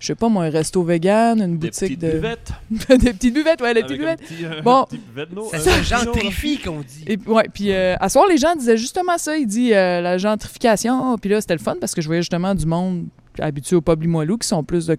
je 0.04 0.08
sais 0.08 0.14
pas 0.14 0.28
moi, 0.28 0.44
un 0.44 0.50
resto 0.50 0.82
vegan, 0.82 1.40
une 1.40 1.56
Des 1.58 1.68
boutique 1.68 1.80
petites 1.80 2.00
de... 2.02 2.10
buvettes. 2.10 2.52
des 2.70 3.12
petites 3.14 3.32
buvettes, 3.32 3.62
ouais, 3.62 3.72
des 3.72 3.82
petites 3.84 3.96
buvettes. 3.98 4.20
petit, 4.20 4.44
euh, 4.44 4.60
Bon. 4.60 4.84
d'eau, 5.32 5.48
Ça 5.54 5.80
gentrifie 5.82 6.58
qu'on 6.58 6.80
dit. 6.80 7.04
Et 7.06 7.16
ouais, 7.26 7.48
puis 7.52 7.72
euh, 7.72 7.96
à 7.98 8.10
soir, 8.10 8.26
les 8.28 8.36
gens 8.36 8.54
disaient 8.54 8.76
justement 8.76 9.16
ça. 9.16 9.34
Ils 9.34 9.46
disent 9.46 9.72
euh, 9.74 10.02
la 10.02 10.18
gentrification. 10.18 11.16
Puis 11.16 11.30
là, 11.30 11.40
c'était 11.40 11.54
le 11.54 11.60
fun 11.60 11.76
parce 11.80 11.94
que 11.94 12.02
je 12.02 12.06
voyais 12.06 12.20
justement 12.20 12.54
du 12.54 12.66
monde 12.66 13.06
habitué 13.38 13.76
au 13.76 13.80
pub 13.80 14.02
Limoilou 14.02 14.36
qui 14.36 14.46
sont 14.46 14.62
plus 14.62 14.86
de. 14.86 14.94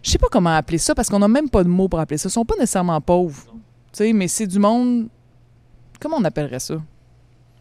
Je 0.00 0.10
sais 0.12 0.18
pas 0.18 0.28
comment 0.30 0.54
appeler 0.54 0.78
ça 0.78 0.94
parce 0.94 1.08
qu'on 1.08 1.22
a 1.22 1.28
même 1.28 1.50
pas 1.50 1.64
de 1.64 1.68
mots 1.68 1.88
pour 1.88 1.98
appeler 1.98 2.18
ça. 2.18 2.28
Ils 2.28 2.32
sont 2.32 2.44
pas 2.44 2.54
nécessairement 2.54 3.00
pauvres. 3.00 3.46
Tu 3.92 4.04
sais, 4.04 4.12
mais 4.12 4.28
c'est 4.28 4.46
du 4.46 4.60
monde. 4.60 5.08
Comment 5.98 6.18
on 6.18 6.24
appellerait 6.24 6.60
ça? 6.60 6.76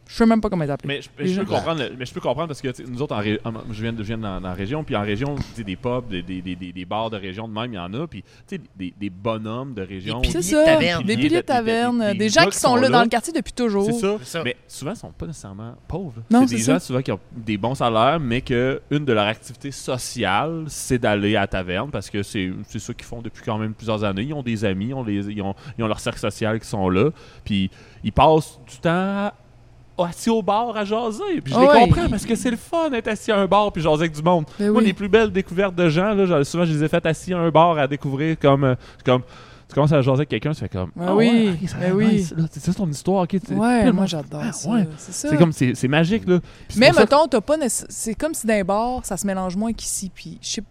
Je 0.07 0.13
sais 0.15 0.25
même 0.25 0.39
pas 0.39 0.49
comment 0.49 0.63
appeler. 0.69 1.01
Mais 1.17 1.25
je, 1.27 1.39
peux 1.41 1.45
comprendre, 1.45 1.81
le- 1.81 1.95
mais 1.97 2.05
je 2.05 2.13
peux 2.13 2.19
comprendre 2.21 2.47
parce 2.47 2.61
que 2.61 2.69
nous 2.87 3.01
autres, 3.01 3.15
en 3.15 3.19
ré- 3.19 3.39
en- 3.43 3.51
je 3.71 3.81
viens, 3.81 3.91
de, 3.91 3.97
je 4.03 4.03
viens 4.07 4.17
dans, 4.19 4.39
dans 4.39 4.49
la 4.49 4.53
région, 4.53 4.83
puis 4.83 4.95
en 4.95 5.01
région, 5.01 5.35
des 5.57 5.75
pubs, 5.75 6.07
des, 6.09 6.21
des, 6.21 6.41
des, 6.41 6.55
des- 6.55 6.71
des 6.71 6.85
bars 6.85 7.09
de 7.09 7.17
région 7.17 7.47
de 7.47 7.53
même, 7.53 7.73
il 7.73 7.75
y 7.75 7.79
en 7.79 7.91
a, 7.93 8.05
puis 8.07 8.21
tu 8.47 8.55
sais, 8.57 8.61
des, 8.75 8.93
des 8.99 9.09
bonhommes 9.09 9.73
de 9.73 9.81
région. 9.81 10.19
Des 10.21 10.27
C'est 10.29 10.39
piliers 10.39 10.51
de 10.51 10.57
ça. 10.57 10.65
taverne. 10.65 11.03
Des 11.03 11.15
piliers 11.17 11.29
de 11.37 11.41
taverne. 11.41 11.99
des- 11.99 12.11
Des, 12.13 12.17
des 12.19 12.29
gens 12.29 12.45
qui 12.45 12.57
sont 12.57 12.69
sont 12.69 12.75
là 12.75 12.89
dans 12.89 13.01
le 13.01 13.07
quartier 13.09 13.33
depuis 13.33 13.53
toujours. 13.53 13.85
C'est 13.85 13.93
ça. 13.99 14.15
C'est 14.19 14.25
ça. 14.29 14.43
Mais 14.43 14.55
souvent, 14.67 14.91
ils 14.91 14.97
sont 14.97 15.11
pas 15.11 15.25
nécessairement 15.27 15.73
pauvres. 15.87 16.21
Non, 16.29 16.45
c'est 16.47 16.55
des 16.55 16.61
gens 16.61 16.79
souvent 16.79 17.01
qui 17.01 17.11
ont 17.11 17.19
des 17.35 17.57
bons 17.57 17.75
salaires, 17.75 18.19
mais 18.19 18.41
que 18.41 18.81
une 18.91 19.05
de 19.05 19.13
leurs 19.13 19.25
activités 19.27 19.71
sociales, 19.71 20.65
c'est 20.67 20.99
d'aller 20.99 21.35
à 21.35 21.41
la 21.41 21.47
taverne 21.47 21.89
parce 21.89 22.09
que 22.09 22.21
c'est 22.23 22.51
c'est 22.67 22.79
ça 22.79 22.93
qu'ils 22.93 23.05
font 23.05 23.21
depuis 23.21 23.43
quand 23.43 23.57
même 23.57 23.73
plusieurs 23.73 24.03
années. 24.03 24.23
Ils 24.23 24.33
ont 24.33 24.43
des 24.43 24.63
amis, 24.65 24.87
ils 24.89 24.93
ont, 24.93 25.03
les, 25.03 25.25
ils 25.31 25.41
ont, 25.41 25.55
ils 25.77 25.83
ont 25.83 25.87
leur 25.87 25.99
cercle 25.99 26.19
social 26.19 26.59
qui 26.59 26.67
sont 26.67 26.89
là, 26.89 27.09
puis 27.43 27.69
ils 28.03 28.11
passent 28.11 28.59
du 28.69 28.77
temps 28.77 29.31
assis 29.97 30.29
au 30.29 30.41
bar 30.41 30.75
à 30.75 30.83
jaser. 30.85 31.41
Puis 31.43 31.53
je 31.53 31.59
les 31.59 31.65
Ouais. 31.67 31.79
comprends 31.87 32.09
parce 32.09 32.25
que 32.25 32.35
c'est 32.35 32.51
le 32.51 32.57
fun 32.57 32.89
d'être 32.89 33.07
assis 33.07 33.31
à 33.31 33.37
un 33.39 33.45
bar 33.45 33.71
puis 33.71 33.81
jaser 33.81 34.01
avec 34.03 34.13
du 34.13 34.21
monde. 34.21 34.45
Ben 34.59 34.69
Moi, 34.71 34.79
oui. 34.81 34.87
les 34.87 34.93
plus 34.93 35.07
belles 35.09 35.31
découvertes 35.31 35.75
de 35.75 35.87
gens, 35.89 36.13
là, 36.13 36.43
souvent, 36.43 36.65
je 36.65 36.73
les 36.73 36.83
ai 36.83 36.87
faites 36.87 37.05
assis 37.05 37.33
à 37.33 37.39
un 37.39 37.49
bar 37.49 37.77
à 37.77 37.87
découvrir 37.87 38.37
comme. 38.39 38.63
euh, 38.63 38.75
comme 39.05 39.21
tu 39.67 39.73
commences 39.73 39.93
à 39.93 40.01
jaser 40.01 40.19
avec 40.19 40.29
quelqu'un, 40.29 40.51
tu 40.51 40.59
fais 40.59 40.69
comme. 40.69 40.91
Ben 40.95 41.05
Ah 41.09 41.15
oui, 41.15 41.27
ouais, 41.27 41.67
ben 41.73 41.79
l'air 41.87 41.95
oui. 41.95 42.05
nice. 42.17 42.33
C'est 42.51 42.73
ton 42.75 42.87
histoire, 42.87 43.23
ok. 43.23 43.35
Ouais, 43.51 43.91
moi 43.91 44.05
j'adore 44.05 44.41
Ah, 44.43 44.51
ça. 44.51 44.69
ouais. 44.69 44.87
C'est 44.97 45.11
ça. 45.11 45.29
C'est 45.29 45.37
comme 45.37 45.51
c'est 45.51 45.87
magique 45.87 46.27
là. 46.27 46.39
Puis 46.67 46.77
Mais 46.79 46.91
que- 46.91 46.97
mettons, 46.99 47.27
t'as 47.27 47.41
pas 47.41 47.55
c'est 47.67 48.13
comme 48.13 48.33
si 48.35 48.45
les 48.45 48.63
bars, 48.63 48.99
ça 49.03 49.17
se 49.17 49.25
mélange 49.25 49.55
moins 49.55 49.73
qu'ici. 49.73 50.11
Puis 50.13 50.37
je 50.41 50.47
sais- 50.49 50.63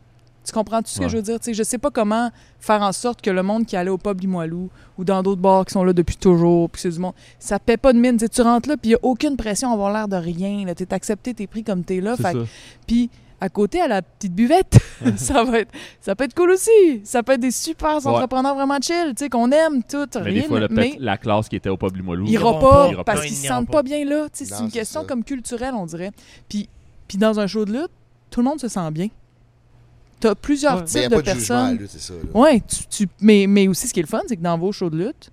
tu 0.45 0.53
comprends-tu 0.53 0.91
ce 0.93 1.01
que 1.01 1.09
je 1.09 1.17
veux 1.17 1.23
dire? 1.23 1.39
Tu 1.41 1.47
sais, 1.47 1.55
je 1.55 1.63
sais 1.63 1.79
pas 1.79 1.91
comment 1.91 2.31
faire 2.61 2.83
en 2.83 2.93
sorte 2.93 3.21
que 3.23 3.31
le 3.31 3.43
monde 3.43 3.67
qui 3.67 3.77
allait 3.77 3.91
au 3.91 3.99
pub 3.99 4.21
Limoilou 4.21 4.69
ou 4.99 5.05
dans 5.05 5.23
d'autres 5.23 5.41
bars 5.41 5.65
qui 5.65 5.73
sont 5.73 5.85
là 5.85 5.93
depuis 5.93 6.17
toujours, 6.17 6.71
puis 6.71 6.81
c'est 6.83 6.91
du 6.91 6.99
monde, 6.99 7.15
ça 7.39 7.59
paie 7.59 7.77
pas 7.77 7.93
de 7.93 7.99
mine. 7.99 8.17
Tu 8.17 8.29
tu 8.29 8.43
rentres 8.43 8.69
là, 8.69 8.77
puis 8.77 8.91
y 8.91 8.95
a 8.95 8.99
aucune 9.03 9.37
pression 9.37 9.71
à 9.71 9.73
avoir 9.75 9.93
l'air 9.93 10.09
de 10.09 10.17
rien. 10.17 10.65
là. 10.67 10.75
T'es 10.75 10.93
accepté, 10.95 11.35
t'es 11.35 11.47
pris 11.47 11.65
comme 11.65 11.83
là. 11.89 12.17
Fait 12.17 12.33
que- 12.35 12.45
ça. 12.45 12.51
Puis 12.87 13.11
à 13.41 13.49
côté, 13.51 13.81
à 13.81 13.89
la 13.89 14.01
petite 14.01 14.33
buvette, 14.35 14.79
ça 15.17 15.45
va 15.45 15.59
être 15.61 15.71
ça 16.01 16.15
peut 16.15 16.25
être 16.25 16.35
cool 16.35 16.51
aussi. 16.53 16.71
Ça 17.05 17.23
peut 17.23 17.33
être 17.33 17.41
des 17.41 17.51
super 17.51 17.97
Ouais. 17.97 18.07
entrepreneurs 18.07 18.55
vraiment 18.55 18.79
chill, 18.81 19.09
tu 19.17 19.25
sais, 19.25 19.29
qu'on 19.29 19.51
aime 19.51 19.83
tout, 19.83 20.07
Mais 20.15 20.21
rien. 20.23 20.43
des 20.43 20.49
fois, 20.49 20.61
là, 20.61 20.69
mais 20.71 20.97
la 20.99 21.19
classe 21.19 21.49
qui 21.49 21.57
était 21.57 21.69
au 21.69 21.77
pub 21.77 21.95
Limoilou. 21.97 22.27
iront 22.27 22.59
pas. 22.61 22.91
pas, 22.95 23.05
parce 23.05 23.21
qu'ils 23.23 23.33
Ils 23.33 23.37
se 23.37 23.49
sentent 23.49 23.71
pas. 23.71 23.83
bien 23.83 24.05
là. 24.05 24.29
Tu 24.33 24.47
C'est 24.47 24.61
une 24.61 24.71
question 24.71 25.01
ça. 25.03 25.07
comme 25.07 25.25
culturelle, 25.25 25.75
on 25.75 25.85
dirait. 25.85 26.13
Puis, 26.49 26.69
puis 27.09 27.19
dans 27.19 27.39
un 27.41 27.47
show 27.47 27.65
de 27.67 27.73
lutte, 27.73 27.91
tout 28.31 28.41
le 28.41 28.45
monde 28.49 28.61
se 28.61 28.69
sent 28.69 28.91
bien. 28.93 29.09
T'as 30.25 30.35
plusieurs 30.35 30.77
Ouais. 30.77 30.81
Mais 30.81 30.87
types 30.87 31.01
a 31.05 31.09
de 31.11 31.15
pas 31.17 31.35
de 31.35 31.39
jugement, 31.39 31.77
personnes. 31.77 32.31
Ouais, 32.33 32.61
tu, 32.61 32.87
tu- 32.87 33.09
mais, 33.21 33.47
mais 33.47 33.69
aussi, 33.69 33.87
ce 33.89 33.93
qui 33.93 34.01
est 34.01 34.05
le 34.05 34.09
fun, 34.09 34.23
c'est 34.27 34.37
que 34.37 34.43
dans 34.43 34.57
vos 34.57 34.73
shows 34.73 34.89
de 34.89 34.97
lutte, 34.97 35.29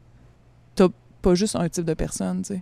t'as 0.75 0.89
pas 1.21 1.33
juste 1.33 1.55
un 1.55 1.69
type 1.69 1.85
de 1.85 1.93
personne, 1.93 2.41
tu 2.41 2.55
sais. 2.55 2.61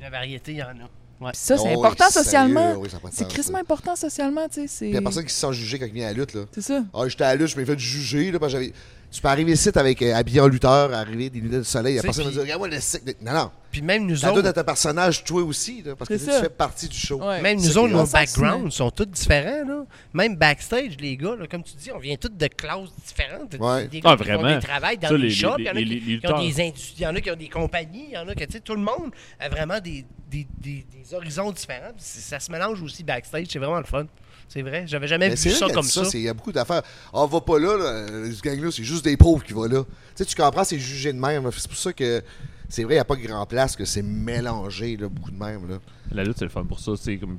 La 0.00 0.10
variété, 0.10 0.50
il 0.50 0.58
y 0.58 0.62
en 0.64 0.66
a. 0.70 1.28
Puis 1.30 1.30
ça, 1.34 1.56
c'est 1.56 1.76
Oh, 1.76 1.84
important 1.84 2.06
oui, 2.08 2.12
socialement. 2.12 2.74
oui, 2.80 2.88
C'est 3.12 3.28
crissement 3.28 3.58
ça. 3.58 3.60
important 3.60 3.94
socialement, 3.94 4.48
tu 4.48 4.54
sais. 4.62 4.66
c'est- 4.66 4.78
Puis 4.86 4.88
il 4.88 4.94
y 4.94 4.98
a 4.98 5.02
personne 5.02 5.24
qui 5.24 5.32
se 5.32 5.38
sent 5.38 5.52
jugé 5.52 5.78
quand 5.78 5.86
il 5.86 5.92
vient 5.92 6.06
à 6.08 6.12
la 6.12 6.18
lutte. 6.18 6.34
Là. 6.34 6.40
C'est 6.50 6.62
ça. 6.62 6.82
Ah, 6.92 7.06
j'étais 7.06 7.22
à 7.22 7.28
la 7.28 7.36
lutte, 7.36 7.46
je 7.46 7.56
m'ai 7.56 7.64
fait 7.64 7.78
juger. 7.78 8.32
Là, 8.32 8.40
parce 8.40 8.52
que 8.52 8.58
j'avais- 8.58 8.72
tu 9.12 9.20
peux 9.20 9.28
arriver 9.28 9.52
ici 9.52 9.70
avec 9.74 10.02
euh, 10.02 10.14
habillé 10.14 10.40
en 10.40 10.48
lutteur, 10.48 10.92
arriver 10.92 11.30
des 11.30 11.40
lunettes 11.40 11.58
de 11.60 11.62
soleil. 11.64 11.92
Il 11.92 11.96
y 11.96 11.98
a 11.98 12.02
C'est 12.02 12.08
personne 12.08 12.24
puis- 12.24 12.34
va 12.36 12.42
dire 12.44 12.56
Regarde-moi 12.56 12.68
le 12.68 12.80
cycle. 12.80 13.14
Non, 13.20 13.32
non. 13.32 13.50
Puis 13.70 13.80
même 13.80 14.06
nous 14.06 14.16
Ça 14.16 14.28
doit 14.30 14.38
autres, 14.40 14.48
être 14.48 14.58
un 14.58 14.64
personnage, 14.64 15.24
toi 15.24 15.42
aussi. 15.42 15.82
Là, 15.82 15.96
parce 15.96 16.08
que 16.08 16.18
C'est 16.18 16.26
tu 16.26 16.30
ça. 16.32 16.42
fais 16.42 16.48
partie 16.50 16.88
du 16.88 16.96
show. 16.96 17.16
Ouais. 17.22 17.40
même 17.40 17.56
nous 17.58 17.78
autres, 17.78 17.92
nos 17.92 18.04
s'en 18.04 18.12
backgrounds 18.12 18.70
sont 18.74 18.90
tous 18.90 19.06
différents. 19.06 19.64
Là. 19.66 19.84
Même 20.12 20.36
backstage, 20.36 20.96
les 21.00 21.16
gars, 21.16 21.36
là, 21.36 21.46
comme 21.46 21.62
tu 21.62 21.74
dis, 21.76 21.90
on 21.90 21.98
vient 21.98 22.16
tous 22.16 22.28
de 22.28 22.46
classes 22.48 22.90
différentes. 23.06 23.54
Ouais. 23.58 23.86
Des 23.88 24.00
gars 24.00 24.10
Ah, 24.12 24.16
qui 24.16 24.24
font 24.24 24.38
vraiment. 24.40 24.54
des 24.58 24.66
travails 24.66 24.98
dans 24.98 25.08
Ça, 25.08 25.16
les- 25.16 25.30
shops, 25.30 25.54
il 25.58 25.64
y 25.64 25.68
en 25.68 25.70
a 25.70 25.74
les- 25.74 25.84
qui, 25.84 25.90
les 25.90 26.00
qui 26.00 26.10
ont 26.26 26.36
lutteurs. 26.36 26.40
des 26.40 26.60
industries, 26.60 26.94
il 26.98 27.02
y 27.02 27.06
en 27.06 27.14
a 27.16 27.20
qui 27.20 27.30
ont 27.30 27.36
des 27.36 27.48
compagnies, 27.48 28.04
il 28.08 28.14
y 28.14 28.18
en 28.18 28.28
a 28.28 28.34
que, 28.34 28.44
tu 28.44 28.52
sais, 28.52 28.60
tout 28.60 28.74
le 28.74 28.82
monde 28.82 29.10
a 29.40 29.48
vraiment 29.48 29.80
des, 29.80 30.04
des, 30.30 30.46
des, 30.60 30.84
des 30.92 31.14
horizons 31.14 31.50
différents. 31.52 31.92
Puis 31.96 32.04
c'est- 32.04 32.20
Ça 32.32 32.40
se 32.40 32.50
mélange 32.52 32.80
aussi 32.82 33.02
backstage, 33.04 33.46
c'est 33.50 33.58
vraiment 33.58 33.78
le 33.78 33.84
fun. 33.84 34.04
C'est 34.52 34.62
vrai, 34.62 34.84
j'avais 34.86 35.06
jamais 35.08 35.28
Mais 35.30 35.34
vu 35.34 35.48
vrai 35.50 35.58
ça 35.58 35.68
comme 35.70 35.82
ça. 35.82 36.04
c'est- 36.04 36.18
Il 36.18 36.24
y 36.24 36.28
a 36.28 36.34
beaucoup 36.34 36.52
d'affaires. 36.52 36.82
Ah, 37.14 37.24
va 37.26 37.40
pas 37.40 37.58
là, 37.58 37.76
là, 37.78 38.06
ce 38.30 38.42
gang-là, 38.42 38.70
c'est 38.70 38.84
juste 38.84 39.04
des 39.04 39.16
pauvres 39.16 39.42
qui 39.42 39.52
vont 39.54 39.64
là. 39.64 39.82
Tu 39.82 39.86
sais, 40.16 40.24
tu 40.26 40.36
comprends, 40.36 40.64
c'est 40.64 40.78
jugé 40.78 41.12
de 41.12 41.18
même. 41.18 41.48
C'est 41.56 41.68
pour 41.68 41.78
ça 41.78 41.92
que 41.92 42.22
c'est 42.68 42.84
vrai, 42.84 42.94
il 42.94 42.96
n'y 42.96 43.00
a 43.00 43.04
pas 43.04 43.16
grand 43.16 43.46
place 43.46 43.76
que 43.76 43.84
c'est 43.86 44.02
mélangé, 44.02 44.96
là, 44.98 45.08
beaucoup 45.08 45.30
de 45.30 45.38
même. 45.38 45.68
Là. 45.70 45.76
La 46.10 46.22
lutte, 46.24 46.36
c'est 46.38 46.44
le 46.44 46.50
fun 46.50 46.64
pour 46.64 46.80
ça. 46.80 46.92
C'est 47.00 47.16
comme, 47.16 47.38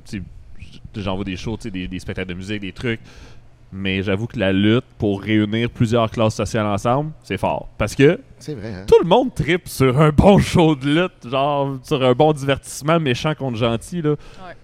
j'envoie 0.96 1.24
des 1.24 1.36
shows, 1.36 1.56
tu 1.56 1.64
sais, 1.64 1.70
des, 1.70 1.86
des 1.88 1.98
spectacles 2.00 2.28
de 2.30 2.34
musique, 2.34 2.60
des 2.60 2.72
trucs. 2.72 3.00
Mais 3.76 4.02
j'avoue 4.04 4.26
que 4.28 4.38
la 4.38 4.52
lutte, 4.52 4.84
pour 4.98 5.20
réunir 5.20 5.68
plusieurs 5.68 6.08
classes 6.10 6.36
sociales 6.36 6.66
ensemble, 6.66 7.10
c'est 7.24 7.38
fort. 7.38 7.68
Parce 7.76 7.94
que 7.96 8.20
C'est 8.38 8.54
vrai, 8.54 8.72
hein? 8.72 8.84
tout 8.86 8.98
le 9.02 9.08
monde 9.08 9.34
tripe 9.34 9.68
sur 9.68 10.00
un 10.00 10.10
bon 10.10 10.38
show 10.38 10.76
de 10.76 11.02
lutte, 11.02 11.28
genre 11.28 11.78
sur 11.82 12.00
un 12.04 12.12
bon 12.12 12.32
divertissement 12.32 13.00
méchant 13.00 13.34
contre 13.34 13.56
gentil. 13.56 14.00
là. 14.02 14.14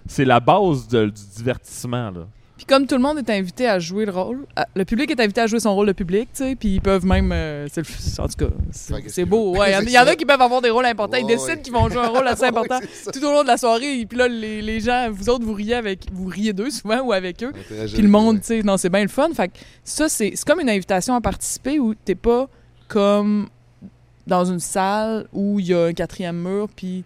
C'est 0.07 0.25
la 0.25 0.39
base 0.39 0.87
de- 0.89 1.07
du 1.07 1.23
divertissement. 1.37 2.11
Là. 2.11 2.27
Puis 2.61 2.67
comme 2.67 2.87
tout 2.87 2.95
le 2.95 3.01
monde 3.01 3.17
est 3.17 3.31
invité 3.31 3.67
à 3.67 3.79
jouer 3.79 4.05
le 4.05 4.13
rôle, 4.13 4.45
à- 4.55 4.67
le 4.77 4.85
public 4.85 5.11
est 5.11 5.19
invité 5.19 5.41
à 5.41 5.47
jouer 5.47 5.61
son 5.61 5.75
rôle 5.75 5.87
de 5.87 5.93
public, 5.93 6.29
tu 6.35 6.45
sais, 6.45 6.57
puis 6.57 6.75
ils 6.75 6.81
peuvent 6.83 7.07
même... 7.07 7.33
euh, 7.33 7.67
c'est 7.73 8.21
en 8.21 8.29
tout 8.29 8.35
cas, 8.45 8.51
c'est 8.71 9.25
beau. 9.25 9.57
Ouais, 9.57 9.71
il 9.83 9.89
y 9.91 9.99
en- 9.99 10.07
a 10.07 10.15
qui 10.15 10.27
peuvent 10.27 10.43
avoir 10.43 10.61
des 10.61 10.69
rôles 10.69 10.85
importants. 10.85 11.17
ils 11.17 11.25
décident 11.27 11.57
qu'ils 11.63 11.73
vont 11.73 11.89
jouer 11.89 12.03
un 12.03 12.09
rôle 12.09 12.29
assez 12.29 12.45
important 12.53 12.79
tout 13.15 13.25
au 13.25 13.33
long 13.33 13.43
de 13.45 13.47
la 13.49 13.57
soirée. 13.57 14.05
Puis 14.07 14.19
là, 14.19 14.29
les, 14.29 14.61
les 14.61 14.79
gens, 14.81 15.09
vous 15.11 15.31
autres, 15.31 15.47
vous 15.47 15.55
riez 15.55 15.77
avec... 15.77 16.01
Vous 16.13 16.27
riez 16.27 16.53
d'eux 16.53 16.69
souvent 16.69 17.01
ou 17.01 17.13
avec 17.15 17.43
eux. 17.43 17.53
Puis 17.95 18.03
le 18.03 18.09
monde, 18.09 18.41
tu 18.41 18.49
sais, 18.49 18.63
non, 18.63 18.77
c'est 18.77 18.91
bien 18.91 19.01
le 19.05 19.09
fun. 19.09 19.31
Fait 19.35 19.49
que 19.49 19.55
ça, 19.83 20.11
c'est 20.11 20.33
c'est 20.35 20.45
comme 20.47 20.61
une 20.61 20.69
invitation 20.69 21.15
à 21.15 21.23
participer 21.23 21.79
où 21.79 21.95
t'es 21.95 22.15
pas 22.15 22.47
comme 22.89 23.49
dans 24.27 24.45
une 24.45 24.61
salle 24.61 25.27
où 25.33 25.59
il 25.61 25.67
y 25.69 25.73
a 25.75 25.87
un 25.87 25.93
quatrième 25.95 26.37
mur, 26.37 26.69
puis 26.77 27.05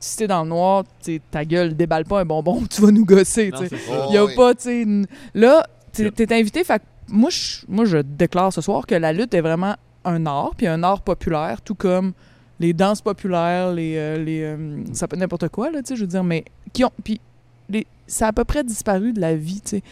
si 0.00 0.16
t'es 0.16 0.26
dans 0.26 0.42
le 0.42 0.48
noir, 0.48 0.84
t'sais, 1.00 1.20
ta 1.30 1.44
gueule 1.44 1.76
déballe 1.76 2.04
pas 2.06 2.20
un 2.20 2.24
bonbon, 2.24 2.62
tu 2.70 2.80
vas 2.80 2.90
nous 2.90 3.04
gosser, 3.04 3.52
Il 4.08 4.14
y 4.14 4.16
a 4.16 4.24
oui. 4.24 4.34
pas, 4.34 4.52
une- 4.66 5.06
Là, 5.34 5.64
t'es 5.92 6.32
invité, 6.34 6.64
fait 6.64 6.82
moi, 7.08 7.28
je, 7.30 7.58
moi, 7.68 7.84
je 7.84 7.98
déclare 7.98 8.52
ce 8.52 8.60
soir 8.60 8.86
que 8.86 8.94
la 8.94 9.12
lutte 9.12 9.34
est 9.34 9.40
vraiment 9.40 9.74
un 10.04 10.24
art, 10.26 10.52
puis 10.56 10.66
un 10.66 10.82
art 10.82 11.02
populaire, 11.02 11.60
tout 11.60 11.74
comme 11.74 12.12
les 12.60 12.72
danses 12.72 13.02
populaires, 13.02 13.72
les, 13.72 13.94
euh, 13.96 14.16
les 14.22 14.42
euh, 14.42 14.82
ça 14.92 15.06
peut 15.08 15.16
être 15.16 15.20
n'importe 15.20 15.48
quoi 15.48 15.70
là, 15.70 15.82
tu 15.82 15.88
sais, 15.88 15.96
je 15.96 16.02
veux 16.02 16.06
dire, 16.06 16.24
mais 16.24 16.44
qui 16.72 16.84
ont, 16.84 16.90
puis 17.04 17.20
les, 17.68 17.86
ça 18.06 18.26
a 18.26 18.28
à 18.28 18.32
peu 18.32 18.44
près 18.44 18.64
disparu 18.64 19.12
de 19.12 19.20
la 19.20 19.34
vie, 19.34 19.60
tu 19.60 19.70
sais. 19.78 19.82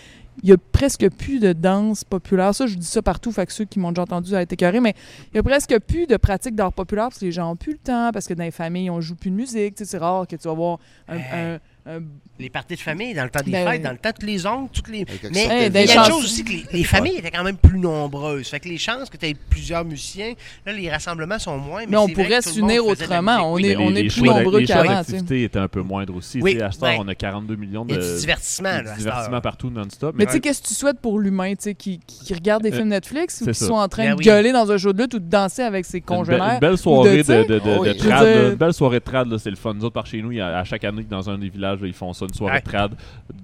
Il 0.42 0.48
y 0.48 0.52
a 0.52 0.56
presque 0.72 1.08
plus 1.10 1.40
de 1.40 1.52
danse 1.52 2.04
populaire. 2.04 2.54
Ça, 2.54 2.66
je 2.66 2.76
dis 2.76 2.86
ça 2.86 3.02
partout, 3.02 3.32
fait 3.32 3.46
que 3.46 3.52
ceux 3.52 3.64
qui 3.64 3.78
m'ont 3.78 3.90
déjà 3.90 4.02
entendu 4.02 4.30
ça 4.30 4.38
a 4.38 4.42
été 4.42 4.54
carré, 4.56 4.78
mais 4.80 4.94
il 5.32 5.36
y 5.36 5.38
a 5.38 5.42
presque 5.42 5.78
plus 5.80 6.06
de 6.06 6.16
pratiques 6.16 6.54
d'art 6.54 6.72
populaire 6.72 7.06
parce 7.08 7.18
que 7.18 7.24
les 7.24 7.32
gens 7.32 7.50
ont 7.50 7.56
plus 7.56 7.72
le 7.72 7.78
temps, 7.78 8.10
parce 8.12 8.26
que 8.28 8.34
dans 8.34 8.44
les 8.44 8.50
familles, 8.50 8.88
on 8.90 9.00
joue 9.00 9.16
plus 9.16 9.30
de 9.30 9.36
musique. 9.36 9.74
C'est 9.76 9.98
rare 9.98 10.26
que 10.26 10.36
tu 10.36 10.46
vas 10.46 10.54
voir 10.54 10.78
un, 11.08 11.16
un- 11.18 11.58
un- 11.88 12.02
Les 12.40 12.50
parties 12.50 12.76
de 12.76 12.80
famille, 12.80 13.14
dans 13.14 13.24
le 13.24 13.30
temps 13.30 13.40
des 13.44 13.50
Ben 13.50 13.66
fêtes, 13.68 13.82
dans 13.82 13.90
le 13.90 13.96
temps 13.98 14.10
de 14.10 14.14
tous 14.20 14.26
les 14.26 14.46
ongles, 14.46 14.68
toutes 14.72 14.86
les. 14.88 15.04
Mais 15.34 15.46
Hey, 15.46 15.66
il 15.66 15.74
y 15.74 15.78
a 15.78 15.82
une 15.82 15.88
chances- 15.88 16.08
chose 16.08 16.24
aussi 16.24 16.44
que 16.44 16.50
les, 16.52 16.64
les 16.72 16.84
familles 16.84 17.16
étaient 17.16 17.32
quand 17.32 17.42
même 17.42 17.56
plus 17.56 17.78
nombreuses. 17.80 18.46
Fait 18.46 18.60
que 18.60 18.68
les 18.68 18.78
chances 18.78 19.10
que 19.10 19.16
tu 19.16 19.26
aies 19.26 19.34
plusieurs 19.50 19.84
musiciens, 19.84 20.34
là, 20.64 20.72
les 20.72 20.88
rassemblements 20.88 21.40
sont 21.40 21.58
moins. 21.58 21.80
Mais, 21.80 21.86
Mais 21.90 21.96
on 21.96 22.06
pourrait 22.08 22.40
s'unir 22.42 22.86
autrement. 22.86 23.38
On 23.52 23.58
est- 23.58 23.74
on 23.74 23.90
est 23.90 24.02
les 24.04 24.08
plus 24.08 24.22
nombreux 24.22 24.62
qu'avant, 24.62 24.88
d'activité 24.88 25.42
étaient 25.42 25.58
un 25.58 25.66
peu 25.66 25.82
moindres 25.82 26.14
aussi. 26.14 26.40
Oui, 26.40 26.62
à 26.62 26.68
temps, 26.70 26.86
ouais. 26.86 26.96
on 27.00 27.08
a 27.08 27.14
42 27.16 27.56
millions 27.56 27.84
de 27.84 27.94
du 27.96 28.20
divertissement, 28.20 29.40
partout 29.42 29.70
non-stop. 29.70 30.14
Mais 30.16 30.26
tu 30.26 30.32
sais, 30.32 30.40
qu'est-ce 30.40 30.62
que 30.62 30.68
tu 30.68 30.74
souhaites 30.74 31.00
pour 31.00 31.18
l'humain, 31.18 31.50
tu 31.54 31.62
sais, 31.64 31.74
qui, 31.74 31.98
qui 32.06 32.34
regarde 32.34 32.62
des 32.62 32.72
Euh, 32.72 32.76
films 32.76 32.88
Netflix 32.88 33.40
ou 33.40 33.46
qui 33.46 33.54
ça. 33.54 33.66
soit 33.66 33.82
en 33.82 33.88
train 33.88 34.10
Ben 34.10 34.14
de 34.16 34.22
gueuler 34.22 34.52
dans 34.52 34.70
un 34.70 34.78
show 34.78 34.92
de 34.92 35.02
lutte 35.02 35.14
ou 35.14 35.18
de 35.18 35.28
danser 35.28 35.62
avec 35.62 35.84
ses 35.86 36.00
congénères? 36.00 36.54
une 36.54 36.58
belle 36.60 36.78
soirée 36.78 37.22
de, 37.22 37.92
trad. 37.94 38.50
Une 38.50 38.54
belle 38.54 38.72
soirée 38.74 39.00
de 39.00 39.04
trad, 39.04 39.28
là, 39.28 39.38
c'est 39.38 39.50
le 39.50 39.56
fun. 39.56 39.74
Nous 39.74 39.84
autres, 39.84 39.94
par 39.94 40.06
chez 40.06 40.22
nous, 40.22 40.30
il 40.30 40.38
y 40.38 40.40
a- 40.40 40.58
à 40.58 40.64
chaque 40.64 40.84
année, 40.84 41.02
dans 41.08 41.28
un 41.28 41.36
des 41.38 41.48
villages, 41.48 41.77
là, 41.80 41.86
ils 41.86 41.92
font 41.94 42.12
ça, 42.12 42.24
une 42.26 42.34
soirée 42.34 42.54
Ouais. 42.56 42.60
de 42.62 42.68
trad, 42.70 42.92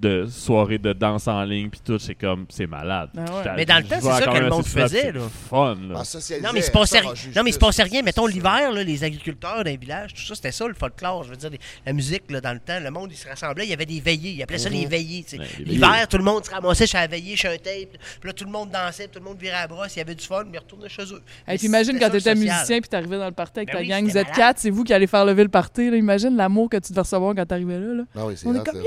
de 0.00 0.26
soirée 0.26 0.78
de 0.78 0.92
danse 0.92 1.28
en 1.28 1.42
ligne, 1.44 1.68
puis 1.70 1.80
tout, 1.84 1.98
c'est 1.98 2.14
comme, 2.14 2.46
c'est 2.48 2.66
malade. 2.66 3.10
Ah 3.16 3.20
ouais. 3.20 3.50
Mais 3.56 3.64
dans 3.66 3.76
le 3.78 3.84
temps, 3.84 3.96
c'est 4.00 4.08
ça 4.10 4.26
que 4.32 4.38
le 4.38 4.48
monde 4.50 4.66
faisait, 4.66 5.00
c'est 5.02 5.12
là. 5.12 5.20
fun, 5.50 5.76
là. 5.88 6.02
Ah, 6.02 6.36
Non, 6.42 6.50
mais 6.52 6.60
il 6.60 6.62
se 6.62 6.70
passait 6.70 7.02
Non, 7.02 7.42
mais 7.42 7.50
il 7.50 7.54
se 7.54 7.58
passait 7.58 7.82
rien. 7.82 8.02
Mettons 8.02 8.26
l'hiver, 8.26 8.72
là, 8.72 8.82
les 8.82 9.04
agriculteurs 9.04 9.56
dans 9.58 9.62
les 9.70 9.76
villages, 9.76 10.14
tout 10.14 10.22
ça, 10.22 10.34
c'était 10.34 10.52
ça 10.52 10.66
le 10.66 10.74
folklore. 10.74 11.24
Je 11.24 11.30
veux 11.30 11.36
dire, 11.36 11.50
les- 11.50 11.60
la 11.86 11.92
musique, 11.92 12.30
là, 12.30 12.40
dans 12.40 12.52
le 12.52 12.60
temps, 12.60 12.78
le 12.82 12.90
monde, 12.90 13.10
il 13.12 13.16
se 13.16 13.28
rassemblait. 13.28 13.64
Il 13.64 13.70
y 13.70 13.74
avait 13.74 13.86
des 13.86 14.00
veillées. 14.00 14.32
Ils 14.32 14.42
appelaient 14.42 14.58
ça 14.58 14.70
Mhm. 14.70 14.76
les 14.76 14.86
veillées. 14.86 15.24
Ouais, 15.32 15.38
L'hiver, 15.64 16.08
tout 16.08 16.18
le 16.18 16.24
monde 16.24 16.44
se 16.44 16.50
ramassait 16.50 16.86
chez 16.86 16.98
la 16.98 17.06
veillée, 17.06 17.36
chez 17.36 17.48
un 17.48 17.56
tape. 17.56 17.98
Puis 18.20 18.26
là, 18.28 18.32
tout 18.32 18.44
le 18.44 18.50
monde 18.50 18.70
dansait, 18.70 19.08
tout 19.08 19.18
le 19.18 19.24
monde 19.24 19.38
virait 19.38 19.56
à 19.56 19.60
la 19.62 19.66
brosse. 19.68 19.94
Il 19.96 19.98
y 19.98 20.02
avait 20.02 20.14
du 20.14 20.24
fun, 20.24 20.44
mais 20.44 20.54
ils 20.54 20.58
retournaient 20.58 20.88
chez 20.88 21.02
eux. 21.12 21.22
Et 21.48 21.56
puis 21.58 21.66
imagine 21.66 21.98
quand 21.98 22.10
t'étais 22.10 22.34
musicien 22.34 22.80
puis 22.80 22.88
t'arrivais 22.88 23.18
dans 23.18 23.26
le 23.26 23.32
party 23.32 23.60
avec 23.60 23.72
Ben 23.72 23.78
ta 23.78 23.84
gang, 23.84 24.04
vous 24.04 24.16
êtes 24.18 24.30
quatre, 24.32 24.58
c'est 24.58 24.70
vous 24.70 24.84
qui 24.84 24.92
allez 24.92 25.06
faire 25.06 25.24
lever 25.24 25.42
le 25.42 25.48
party. 25.48 25.90
Là. 25.90 25.96
Imagine 25.96 26.36
l'amour 26.36 26.68
que 26.68 26.76
tu 26.78 26.92
devais 26.92 27.02
recevoir 27.02 27.34
quand 27.34 27.46
t'arrivais 27.46 27.78
là. 27.78 28.02
Ah 28.16 28.26
oui, 28.26 28.34
c'est 28.36 28.46
On 28.46 28.54
est 28.54 28.64
comme, 28.64 28.80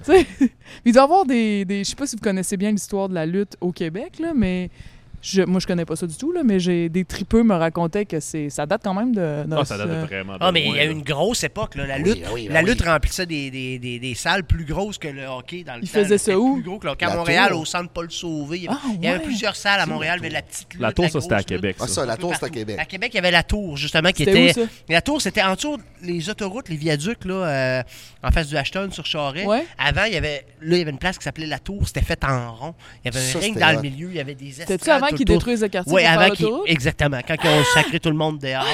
sais, 0.04 0.26
il 0.84 0.92
doit 0.92 1.02
y 1.02 1.04
avoir 1.04 1.24
des, 1.24 1.64
des- 1.64 1.84
Je 1.84 1.90
sais 1.90 1.96
pas 1.96 2.06
si 2.06 2.16
vous 2.16 2.22
connaissez 2.22 2.56
bien 2.56 2.70
l'histoire 2.72 3.08
de 3.08 3.14
la 3.14 3.26
lutte 3.26 3.56
au 3.60 3.70
Québec, 3.72 4.18
là, 4.18 4.32
mais 4.34 4.70
je, 5.22 5.42
moi 5.42 5.60
je 5.60 5.66
connais 5.66 5.84
pas 5.84 5.96
ça 5.96 6.06
du 6.06 6.16
tout, 6.16 6.32
là, 6.32 6.42
mais 6.44 6.58
j'ai 6.60 6.88
des 6.88 7.04
tripeux 7.04 7.42
me 7.42 7.54
racontaient 7.54 8.06
que 8.06 8.20
c'est 8.20 8.48
ça 8.50 8.66
date 8.66 8.80
quand 8.84 8.94
même 8.94 9.14
de. 9.14 9.44
Ah, 9.52 9.64
ça 9.64 9.76
date 9.78 9.88
de 9.88 9.94
de- 9.94 10.00
vraiment 10.06 10.32
de 10.34 10.38
Ah, 10.40 10.52
mais 10.52 10.64
il 10.66 10.74
y 10.74 10.78
a 10.78 10.84
une 10.84 11.02
grosse 11.02 11.44
époque, 11.44 11.74
là. 11.74 11.86
La 11.86 11.96
Oui, 11.98 12.02
lutte, 12.04 12.22
ah 12.26 12.30
oui, 12.32 12.46
ben 12.48 12.54
la 12.54 12.60
oui. 12.62 12.70
lutte 12.70 12.82
remplissait 12.82 13.26
des, 13.26 13.50
des, 13.50 13.78
des, 13.78 13.98
des 13.98 14.14
salles 14.14 14.44
plus 14.44 14.64
grosses 14.64 14.98
que 14.98 15.08
le 15.08 15.26
hockey 15.26 15.62
dans 15.64 15.76
le 15.76 15.82
Il 15.82 15.88
temps. 15.88 15.98
faisait 15.98 16.10
là. 16.14 16.18
ça 16.18 16.24
C'était 16.24 16.34
où? 16.36 16.54
plus 16.54 16.62
gros 16.62 16.78
que 16.78 16.86
le 16.86 16.92
hockey 16.92 17.04
à 17.06 17.10
La 17.10 17.16
Montréal, 17.16 17.50
Tour. 17.50 17.60
au 17.60 17.64
centre 17.64 17.90
Paul 17.90 18.10
Sauvé. 18.10 18.58
Il 18.58 18.62
y 18.64 18.68
avait, 18.68 18.76
Ah, 18.82 18.88
il 18.94 19.04
y 19.04 19.08
avait 19.08 19.18
ouais. 19.18 19.24
plusieurs 19.24 19.56
salles 19.56 19.80
à 19.80 19.86
Montréal, 19.86 20.18
la 20.18 20.22
mais 20.22 20.28
Tour. 20.28 20.34
la 20.36 20.42
petite 20.42 20.72
lutte. 20.74 20.82
La 20.82 20.92
tour, 20.92 21.08
ça, 21.10 21.20
c'était 21.20 21.34
à. 21.34 21.42
Québec. 21.42 21.76
Ah, 21.80 21.86
ça, 21.86 22.06
la 22.06 22.16
tour, 22.16 22.32
c'est 22.38 22.46
à. 22.46 22.48
Québec. 22.50 22.76
À 22.78 22.84
Québec, 22.84 23.10
il 23.12 23.16
y 23.16 23.18
avait 23.18 23.30
la 23.30 23.42
tour, 23.42 23.76
justement, 23.76 24.10
qui 24.10 24.24
C'était 24.24 24.32
où, 24.40 24.44
était. 24.44 24.52
ça? 24.64 24.66
La 24.88 25.02
tour, 25.02 25.20
c'était 25.20 25.42
en 25.42 25.54
dessous 25.54 25.76
les 26.02 26.30
autoroutes, 26.30 26.68
les 26.68 26.76
viaducs, 26.76 27.24
là, 27.26 27.34
euh, 27.34 27.82
en 28.22 28.30
face 28.30 28.48
du 28.48 28.56
Ashton 28.56 28.88
sur 28.90 29.04
Charest. 29.04 29.46
Ouais. 29.46 29.64
Avant, 29.78 30.04
il 30.04 30.14
y 30.14 30.16
avait, 30.16 30.46
là, 30.62 30.76
il 30.76 30.78
y 30.78 30.82
avait 30.82 30.90
une 30.90 30.98
place 30.98 31.18
qui 31.18 31.24
s'appelait 31.24 31.46
la 31.46 31.58
tour, 31.58 31.86
c'était 31.86 32.00
fait 32.02 32.22
en 32.24 32.54
rond. 32.54 32.74
Il 33.04 33.12
y 33.12 33.16
avait 33.16 33.24
un 33.26 33.32
Ça, 33.32 33.38
ring 33.38 33.54
c'était 33.54 33.66
dans 33.66 33.72
le 33.76 33.82
milieu, 33.82 34.08
il 34.10 34.16
y 34.16 34.20
avait 34.20 34.34
des 34.34 34.48
estrades 34.62 34.78
avant 35.10 35.16
qu'ils 35.16 35.26
détruisent 35.26 35.62
le 35.62 35.68
quartier 35.68 35.92
Oui, 35.92 36.04
avant 36.04 36.30
qu'ils. 36.30 36.48
Exactement. 36.66 37.20
Quand 37.26 37.34
ils 37.42 37.48
ont 37.48 37.64
sacré 37.74 38.00
tout 38.00 38.10
le 38.10 38.16
monde 38.16 38.38
dehors. 38.38 38.64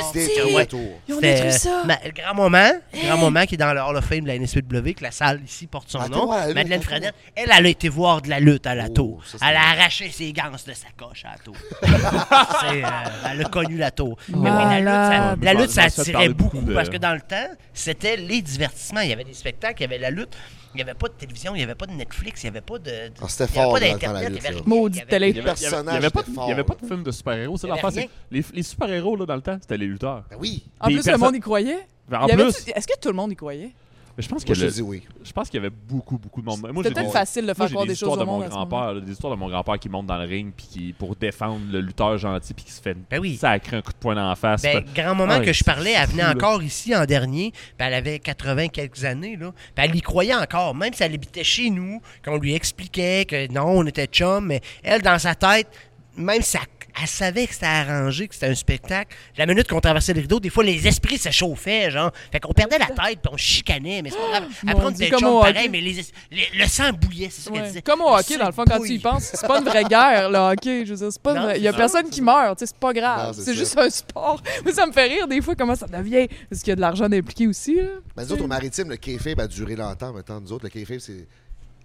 Ouais. 0.54 0.66
tour. 0.66 0.80
Ils 1.08 1.14
ont 1.14 1.20
détruit 1.20 1.52
ça! 1.52 1.82
le 2.04 2.10
grand 2.12 2.34
moment, 2.34 2.70
grand 3.04 3.18
moment 3.18 3.44
qui 3.44 3.54
est 3.54 3.58
dans 3.58 3.72
le 3.72 3.80
Hall 3.80 3.96
of 3.96 4.04
Fame 4.04 4.20
de 4.22 4.28
la 4.28 4.38
NSPW, 4.38 4.92
que 4.96 5.02
la 5.02 5.10
salle 5.10 5.40
ici 5.44 5.66
porte 5.66 5.90
son 5.90 5.98
Ah, 6.00 6.08
nom. 6.08 6.28
Madeleine 6.54 6.82
Fredette, 6.82 7.14
elle, 7.34 7.50
elle 7.56 7.66
a 7.66 7.68
été 7.68 7.88
voir 7.88 8.22
de 8.22 8.28
la 8.28 8.40
lutte 8.40 8.66
à 8.66 8.74
la 8.74 8.86
Oh, 8.86 8.92
tour. 8.94 9.22
elle 9.42 9.56
a 9.56 9.60
arraché 9.72 10.10
ses 10.10 10.32
gants 10.32 10.50
de 10.50 10.72
sa 10.72 10.86
coche 10.96 11.24
à 11.24 11.32
la 11.32 11.38
tour. 11.38 11.56
Euh, 12.66 12.82
elle 13.30 13.44
a 13.44 13.48
connu 13.48 13.76
la 13.76 13.90
tour. 13.90 14.16
Mais 14.28 14.50
oui, 14.50 14.82
la 14.82 15.54
lutte, 15.54 15.70
ça, 15.70 15.84
attirait 15.84 16.28
beaucoup, 16.30 16.60
parce 16.74 16.88
que 16.88 16.96
dans 16.96 17.12
le 17.14 17.20
temps, 17.20 17.48
c'était 17.72 18.16
les 18.16 18.42
divertissements. 18.42 19.00
Il 19.00 19.10
y 19.10 19.12
avait 19.12 19.24
des 19.24 19.34
spectacles, 19.34 19.76
il 19.78 19.82
y 19.82 19.84
avait 19.86 19.98
la 19.98 20.10
lutte. 20.10 20.36
Il 20.76 20.84
n'y 20.84 20.90
avait 20.90 20.94
pas 20.98 21.08
de 21.08 21.14
télévision, 21.14 21.54
il 21.54 21.58
n'y 21.58 21.64
avait 21.64 21.74
pas 21.74 21.86
de 21.86 21.92
Netflix, 21.92 22.42
il 22.42 22.46
n'y 22.46 22.48
avait 22.50 22.60
pas 22.60 22.78
de. 22.78 22.90
Ah, 23.20 23.26
c'était 23.28 23.44
il 23.52 23.56
y 23.56 23.58
avait 23.58 23.64
fort, 23.64 23.72
pas 23.72 23.80
d'Internet, 23.80 24.22
il 24.22 24.24
y 24.24 24.26
lutte, 24.36 24.46
avait 24.46 24.60
Il 24.94 24.96
y 24.96 25.00
avait- 25.00 25.10
télé. 25.10 25.28
Il 25.30 25.36
y 25.36 25.38
avait, 25.40 25.48
pas 25.48 25.54
de, 25.54 25.58
étaient 25.58 25.72
il 25.72 26.48
y 26.48 26.52
avait 26.52 26.64
forts, 26.64 26.64
pas 26.66 26.74
de 26.82 26.86
film 26.86 27.02
de 27.02 27.10
super-héros. 27.10 27.56
C'est 27.56 27.66
l'affaire, 27.68 27.90
les, 28.30 28.44
les 28.52 28.62
super-héros, 28.62 29.16
là, 29.16 29.24
dans 29.26 29.36
le 29.36 29.40
temps, 29.42 29.56
c'était 29.60 29.78
les 29.78 29.86
lutteurs. 29.86 30.24
Ben 30.30 30.36
oui. 30.38 30.64
En 30.80 30.88
plus, 30.88 31.06
le 31.06 31.16
monde 31.16 31.36
y 31.36 31.40
croyait. 31.40 31.86
Ben, 32.08 32.20
En 32.20 32.26
plus, 32.28 32.68
Est-ce 32.74 32.86
que 32.86 32.98
tout 33.00 33.08
le 33.08 33.14
monde 33.14 33.32
y 33.32 33.36
croyait? 33.36 33.72
Mais 34.16 34.22
je 34.22 34.28
pense 34.28 34.44
que 34.44 34.52
Moi, 34.58 34.66
le- 34.76 34.82
oui. 34.82 35.02
je 35.24 35.32
pense 35.32 35.48
qu'il 35.50 35.60
y 35.60 35.64
avait 35.64 35.74
beaucoup, 35.88 36.18
beaucoup 36.18 36.40
de 36.40 36.46
monde. 36.46 36.60
Moi, 36.60 36.82
C'était 36.82 36.94
peut-être 36.94 37.06
des- 37.06 37.12
facile 37.12 37.46
de 37.46 37.54
faire 37.54 37.68
croire 37.68 37.84
des 37.84 37.90
des 37.90 37.94
choses 37.96 38.16
de 38.18 38.22
au 38.22 38.26
mon 38.26 38.38
grand-père, 38.46 39.00
des 39.00 39.12
histoires 39.12 39.34
de 39.34 39.38
mon 39.38 39.48
grand-père 39.48 39.78
qui 39.78 39.88
monte 39.88 40.06
dans 40.06 40.16
le 40.18 40.24
ring 40.26 40.52
puis 40.56 40.66
qui 40.70 40.92
pour 40.92 41.14
défendre 41.16 41.60
le 41.70 41.80
lutteur 41.80 42.16
gentil 42.18 42.54
puis 42.54 42.64
qui 42.64 42.72
se 42.72 42.80
fait 42.80 42.96
Ben 43.10 43.20
oui. 43.20 43.36
sacrer 43.36 43.76
un 43.76 43.82
coup 43.82 43.92
de 43.92 43.98
poing 43.98 44.14
dans 44.14 44.28
la 44.28 44.36
face. 44.36 44.62
Ben, 44.62 44.84
Fait- 44.84 44.94
grand 45.02 45.14
moment 45.14 45.38
Ouais, 45.38 45.44
que 45.44 45.52
je 45.52 45.62
parlais, 45.64 45.92
elle 45.92 46.06
fou, 46.06 46.12
venait 46.12 46.22
là. 46.24 46.30
encore 46.32 46.62
ici 46.62 46.94
en 46.96 47.04
dernier, 47.04 47.50
puis 47.52 47.86
elle 47.86 47.94
avait 47.94 48.18
80 48.18 48.68
quelques 48.68 49.04
années, 49.04 49.36
là. 49.36 49.52
Puis 49.74 49.84
elle 49.84 49.94
y 49.96 50.00
croyait 50.00 50.34
encore, 50.34 50.74
même 50.74 50.92
si 50.92 51.02
elle 51.02 51.14
habitait 51.14 51.44
chez 51.44 51.70
nous, 51.70 52.00
qu'on 52.24 52.38
lui 52.38 52.54
expliquait 52.54 53.24
que 53.26 53.52
non, 53.52 53.66
on 53.66 53.86
était 53.86 54.06
chum, 54.06 54.46
mais 54.46 54.60
elle, 54.82 55.02
dans 55.02 55.18
sa 55.18 55.34
tête, 55.34 55.68
même 56.16 56.40
si 56.42 56.56
elle, 56.56 56.62
elle 57.00 57.06
savait 57.08 57.46
que 57.46 57.52
c'était 57.54 57.66
arrangé, 57.66 58.26
que 58.28 58.34
c'était 58.34 58.46
un 58.48 58.54
spectacle, 58.54 59.14
la 59.36 59.46
minute 59.46 59.68
qu'on 59.68 59.80
traversait 59.80 60.14
le 60.14 60.20
rideau, 60.22 60.40
des 60.40 60.50
fois, 60.50 60.64
les 60.64 60.86
esprits 60.86 61.18
se 61.18 61.30
chauffaient, 61.30 61.90
genre. 61.90 62.10
Fait 62.32 62.40
qu'on 62.40 62.52
perdait 62.52 62.78
la 62.78 62.86
tête, 62.86 63.20
puis 63.22 63.30
on 63.32 63.36
chicanait, 63.36 64.00
mais 64.02 64.10
c'est 64.10 64.16
pas 64.16 64.28
grave. 64.40 64.44
Après, 64.66 64.84
on 64.86 64.90
était 64.90 65.10
pareil, 65.10 65.68
mais 65.68 65.80
les 65.80 66.00
es- 66.00 66.12
les- 66.30 66.48
le 66.58 66.66
sang 66.66 66.92
bouillait, 66.92 67.28
c'est 67.30 67.42
ça 67.42 67.50
qu'elle 67.50 67.64
disait. 67.64 67.82
Comme 67.82 68.00
au 68.00 68.08
hockey, 68.16 68.34
Le 68.34 68.40
dans 68.40 68.46
le 68.46 68.52
fond, 68.52 68.64
quand 68.66 68.80
tu 68.80 68.92
y 68.92 68.98
penses, 68.98 69.30
c'est 69.34 69.46
pas 69.46 69.58
une 69.58 69.64
vraie 69.64 69.84
guerre, 69.84 70.30
le 70.30 70.38
hockey. 70.38 70.84
Je 70.86 70.92
veux 70.94 70.98
dire, 70.98 71.12
c'est 71.12 71.22
pas 71.22 71.34
Non, 71.34 71.42
vrai. 71.42 71.58
Il 71.58 71.62
y 71.62 71.68
a 71.68 71.72
personne 71.72 72.08
qui 72.08 72.22
meurt, 72.22 72.58
tu 72.58 72.64
sais, 72.64 72.72
c'est 72.72 72.78
pas 72.80 72.92
Non, 72.92 73.00
grave. 73.00 73.36
c'est 73.38 73.54
juste 73.54 73.76
un 73.78 73.90
sport. 73.90 74.42
Mais 74.64 74.72
ça 74.72 74.86
me 74.86 74.92
fait 74.92 75.04
rire 75.06 75.28
des 75.28 75.40
fois 75.42 75.54
comment 75.54 75.74
ça 75.74 75.86
devient. 75.86 76.26
Parce 76.48 76.62
qu'il 76.62 76.70
y 76.70 76.72
a 76.72 76.76
de 76.76 76.80
l'argent 76.80 77.04
impliqué 77.04 77.46
aussi. 77.46 77.76
Là. 77.76 77.82
Ben, 78.16 78.24
nous 78.24 78.32
autres, 78.32 78.44
au 78.44 78.48
maritime, 78.48 78.88
le 78.90 78.96
kayfabe 78.96 79.40
a 79.40 79.46
duré 79.46 79.76
longtemps. 79.76 80.12
Maintenant, 80.12 80.40
nous 80.40 80.52
autres, 80.52 80.64
le 80.64 80.70
kayfabe, 80.70 80.98
c'est. 80.98 81.26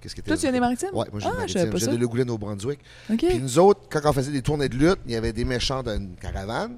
Qu'est-ce 0.02 0.16
que 0.16 0.22
Toi, 0.22 0.36
tu 0.36 0.42
viens 0.42 0.52
des 0.52 0.60
maritimes? 0.60 0.90
Ouais, 0.94 1.06
moi, 1.12 1.20
j'ai 1.22 1.28
Ah, 1.28 1.42
des 1.44 1.48
je 1.48 1.54
savais 1.54 1.66
maritimes. 1.68 1.92
J'ai 1.92 1.98
de 1.98 2.26
Le 2.26 2.32
au 2.32 2.38
Brunswick. 2.38 2.80
Puis 3.08 3.40
nous 3.40 3.60
autres, 3.60 3.82
quand 3.90 4.02
on 4.04 4.14
faisait 4.14 4.32
des 4.32 4.42
tournées 4.42 4.68
de 4.70 4.76
lutte, 4.76 5.00
il 5.06 5.12
y 5.12 5.16
avait 5.16 5.32
des 5.34 5.46
méchants 5.46 5.84
d'une 5.84 6.16
caravane, 6.16 6.78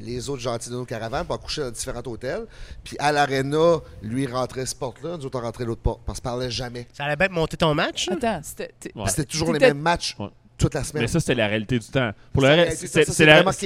les 0.00 0.28
autres 0.30 0.40
gentils 0.42 0.70
de 0.70 0.74
nos 0.74 0.84
caravanes, 0.84 1.24
puis 1.26 1.34
on 1.34 1.38
couchait 1.42 1.60
dans 1.62 1.70
différents 1.70 2.02
hôtels. 2.06 2.46
Puis 2.82 2.96
à 2.98 3.12
l'aréna, 3.12 3.76
lui 4.02 4.26
rentrait 4.26 4.66
ce 4.66 4.74
porte-là, 4.74 5.16
nous 5.16 5.26
autres 5.26 5.38
on 5.38 5.42
rentrait 5.42 5.64
l'autre 5.64 5.82
porte, 5.82 6.00
parce 6.04 6.18
qu'on 6.18 6.24
parlait 6.30 6.50
jamais. 6.50 6.88
Ça 6.92 7.04
allait 7.04 7.16
bien 7.16 7.28
monter 7.28 7.56
ton 7.56 7.74
match? 7.74 8.08
Attends, 8.08 8.40
c'était. 8.42 8.70
Ouais. 8.94 9.04
C'était 9.08 9.24
toujours 9.26 9.52
les 9.52 9.58
mêmes 9.60 9.78
matchs 9.78 10.16
Ouais. 10.18 10.28
toute 10.58 10.72
la 10.74 10.82
semaine. 10.82 11.02
Mais 11.02 11.08
ça, 11.08 11.20
c'était 11.20 11.34
la 11.34 11.46
réalité 11.46 11.78
du 11.78 11.86
temps. 11.86 12.10
Pour 12.32 12.42
C'est 12.42 12.48
le 12.48 12.56
la 12.56 12.62
reste, 12.62 12.80
réalité 12.80 13.04
du 13.04 13.12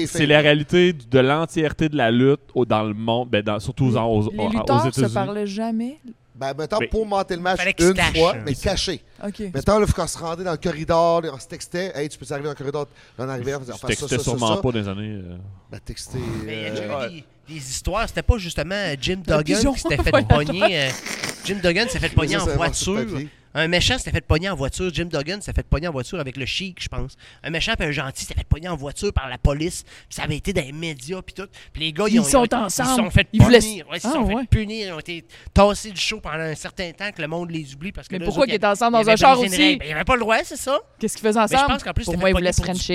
c'est 0.09 0.27
la, 0.27 0.41
réalité 0.41 0.93
de 0.93 1.19
l'entièreté 1.21 1.89
de 1.89 1.97
la 1.97 2.11
lutte 2.11 2.41
au- 2.55 2.65
dans 2.67 2.83
le 2.83 2.93
monde, 2.95 3.31
ben, 3.31 3.43
dans- 3.43 3.61
surtout 3.61 3.87
aux, 3.87 3.97
aux, 3.97 4.31
Les 4.33 4.39
aux 4.39 4.49
lutteurs 4.51 4.83
se 4.83 4.89
États-Unis. 4.89 5.15
parlaient 5.15 5.47
jamais. 5.47 6.01
Ben, 6.41 6.55
mettons, 6.59 6.79
Mais- 6.81 6.87
pour 6.89 7.05
monter 7.05 7.37
le 7.37 7.43
match 7.43 7.61
une 7.79 7.95
fois, 8.15 8.35
Mais 8.47 8.55
caché. 8.55 9.03
OK. 9.23 9.41
Mettons, 9.53 9.79
là, 9.79 9.87
quand 9.95 10.05
on 10.05 10.07
se 10.07 10.17
rendait 10.19 10.43
dans 10.43 10.53
le 10.53 10.57
corridor, 10.57 11.21
là, 11.21 11.29
on 11.35 11.39
se 11.39 11.47
textait, 11.47 11.93
hey, 11.95 12.09
tu 12.09 12.17
peux 12.17 12.25
arriver 12.31 12.45
dans 12.45 12.53
le 12.53 12.57
corridor, 12.57 12.89
là, 13.19 13.25
on 13.27 13.29
arrivait, 13.29 13.55
on 13.57 13.61
faisait 13.61 13.73
fait 13.75 13.79
ça, 13.79 13.87
textais 13.89 14.09
ça, 14.09 14.17
ça, 14.17 14.23
sûrement 14.25 14.57
ça. 14.57 14.63
pas 14.63 14.73
dans 14.73 14.79
les 14.79 14.89
années. 14.89 15.21
euh, 15.23 15.37
Ben, 15.71 15.81
texter. 15.85 16.19
Mais 16.47 16.55
il 16.55 16.63
y 16.63 16.65
a 16.65 16.69
euh, 16.71 16.75
déjà 16.81 17.07
eu 17.09 17.11
des, 17.11 17.25
des 17.55 17.71
histoires. 17.71 18.09
C'était 18.09 18.23
pas 18.23 18.39
justement 18.39 18.75
euh, 18.75 18.97
Jim 18.99 19.17
Duggan 19.27 19.73
qui 19.75 19.81
s'était 19.81 19.97
fait 20.03 20.27
pogner. 20.27 20.81
euh, 20.81 20.91
Jim 21.45 21.59
Duggan 21.63 21.87
s'est 21.91 21.99
fait 21.99 22.09
pogner 22.09 22.39
en 22.39 22.47
voiture. 22.47 23.07
Un 23.53 23.67
méchant 23.69 23.99
s'était 23.99 24.13
fait 24.13 24.21
pogner 24.25 24.49
en 24.49 24.55
voiture. 24.55 24.91
Jim 24.95 25.07
Duggan 25.07 25.41
s'est 25.41 25.53
fait 25.53 25.67
pogner 25.67 25.89
en 25.89 25.93
voiture 25.93 26.21
avec 26.21 26.37
le 26.37 26.47
chic, 26.47 26.81
je 26.81 26.89
pense. 26.89 27.17
Un 27.43 27.51
méchant 27.51 27.73
et 27.81 27.85
un 27.85 27.91
gentil 27.91 28.25
s'est 28.25 28.35
fait 28.35 28.47
pogner 28.47 28.69
en 28.69 28.77
voiture 28.77 29.13
par 29.13 29.29
la 29.29 29.39
police. 29.39 29.83
Puis 29.83 30.17
ça 30.17 30.23
avait 30.23 30.37
été 30.37 30.53
dans 30.53 30.63
les 30.65 30.71
médias 30.73 31.21
puis 31.23 31.35
tout. 31.35 31.49
Puis 31.73 31.83
les 31.83 31.93
gars, 31.93 32.05
ils, 32.07 32.15
Ils 32.15 32.21
ont, 32.21 32.25
sont 32.25 32.39
ont- 32.39 32.57
ensemble. 32.65 32.89
Ils 32.91 32.97
se 32.97 33.03
sont 33.03 33.11
fait 33.11 33.27
Ils 33.33 33.43
voulaient- 33.43 33.59
punir. 33.59 33.89
Ouais, 33.89 33.97
ils 33.97 34.01
se 34.01 34.07
Ah, 34.09 34.13
sont 34.13 34.23
ouais. 34.25 34.43
fait 34.43 34.47
punir. 34.49 34.87
Ils 34.87 34.93
ont 34.93 34.99
été 35.01 35.25
tassés 35.53 35.91
du 35.91 36.01
show 36.01 36.21
pendant 36.21 36.39
un 36.45 36.55
certain 36.55 36.93
temps 36.93 37.11
que 37.11 37.21
le 37.21 37.27
monde 37.29 37.51
les 37.51 37.75
oublie. 37.75 37.91
Parce 37.91 38.07
que 38.07 38.15
Mais 38.15 38.21
là, 38.21 38.25
pourquoi 38.27 38.47
qu'ils 38.47 38.55
étaient 38.55 38.67
ensemble 38.67 38.97
ils 39.01 39.05
dans 39.05 39.11
un 39.11 39.17
char 39.17 39.41
aussi? 39.41 39.77
Ben, 39.77 39.87
Ils 39.87 39.91
n'avaient 39.91 40.05
pas 40.05 40.15
le 40.15 40.21
droit, 40.21 40.37
c'est 40.45 40.57
ça. 40.57 40.79
Qu'est-ce 41.01 41.17
qu'ils 41.17 41.27
faisaient 41.27 41.41
Mais 41.41 41.47
je 41.49 41.55
ensemble? 41.57 41.73
pense 41.73 41.83
qu'en 41.83 41.93
plus, 41.93 42.05
Pour 42.05 42.19
moi, 42.19 42.31
ils 42.31 42.33
voulaient 42.35 42.53
se 42.53 42.63
frencher. 42.63 42.95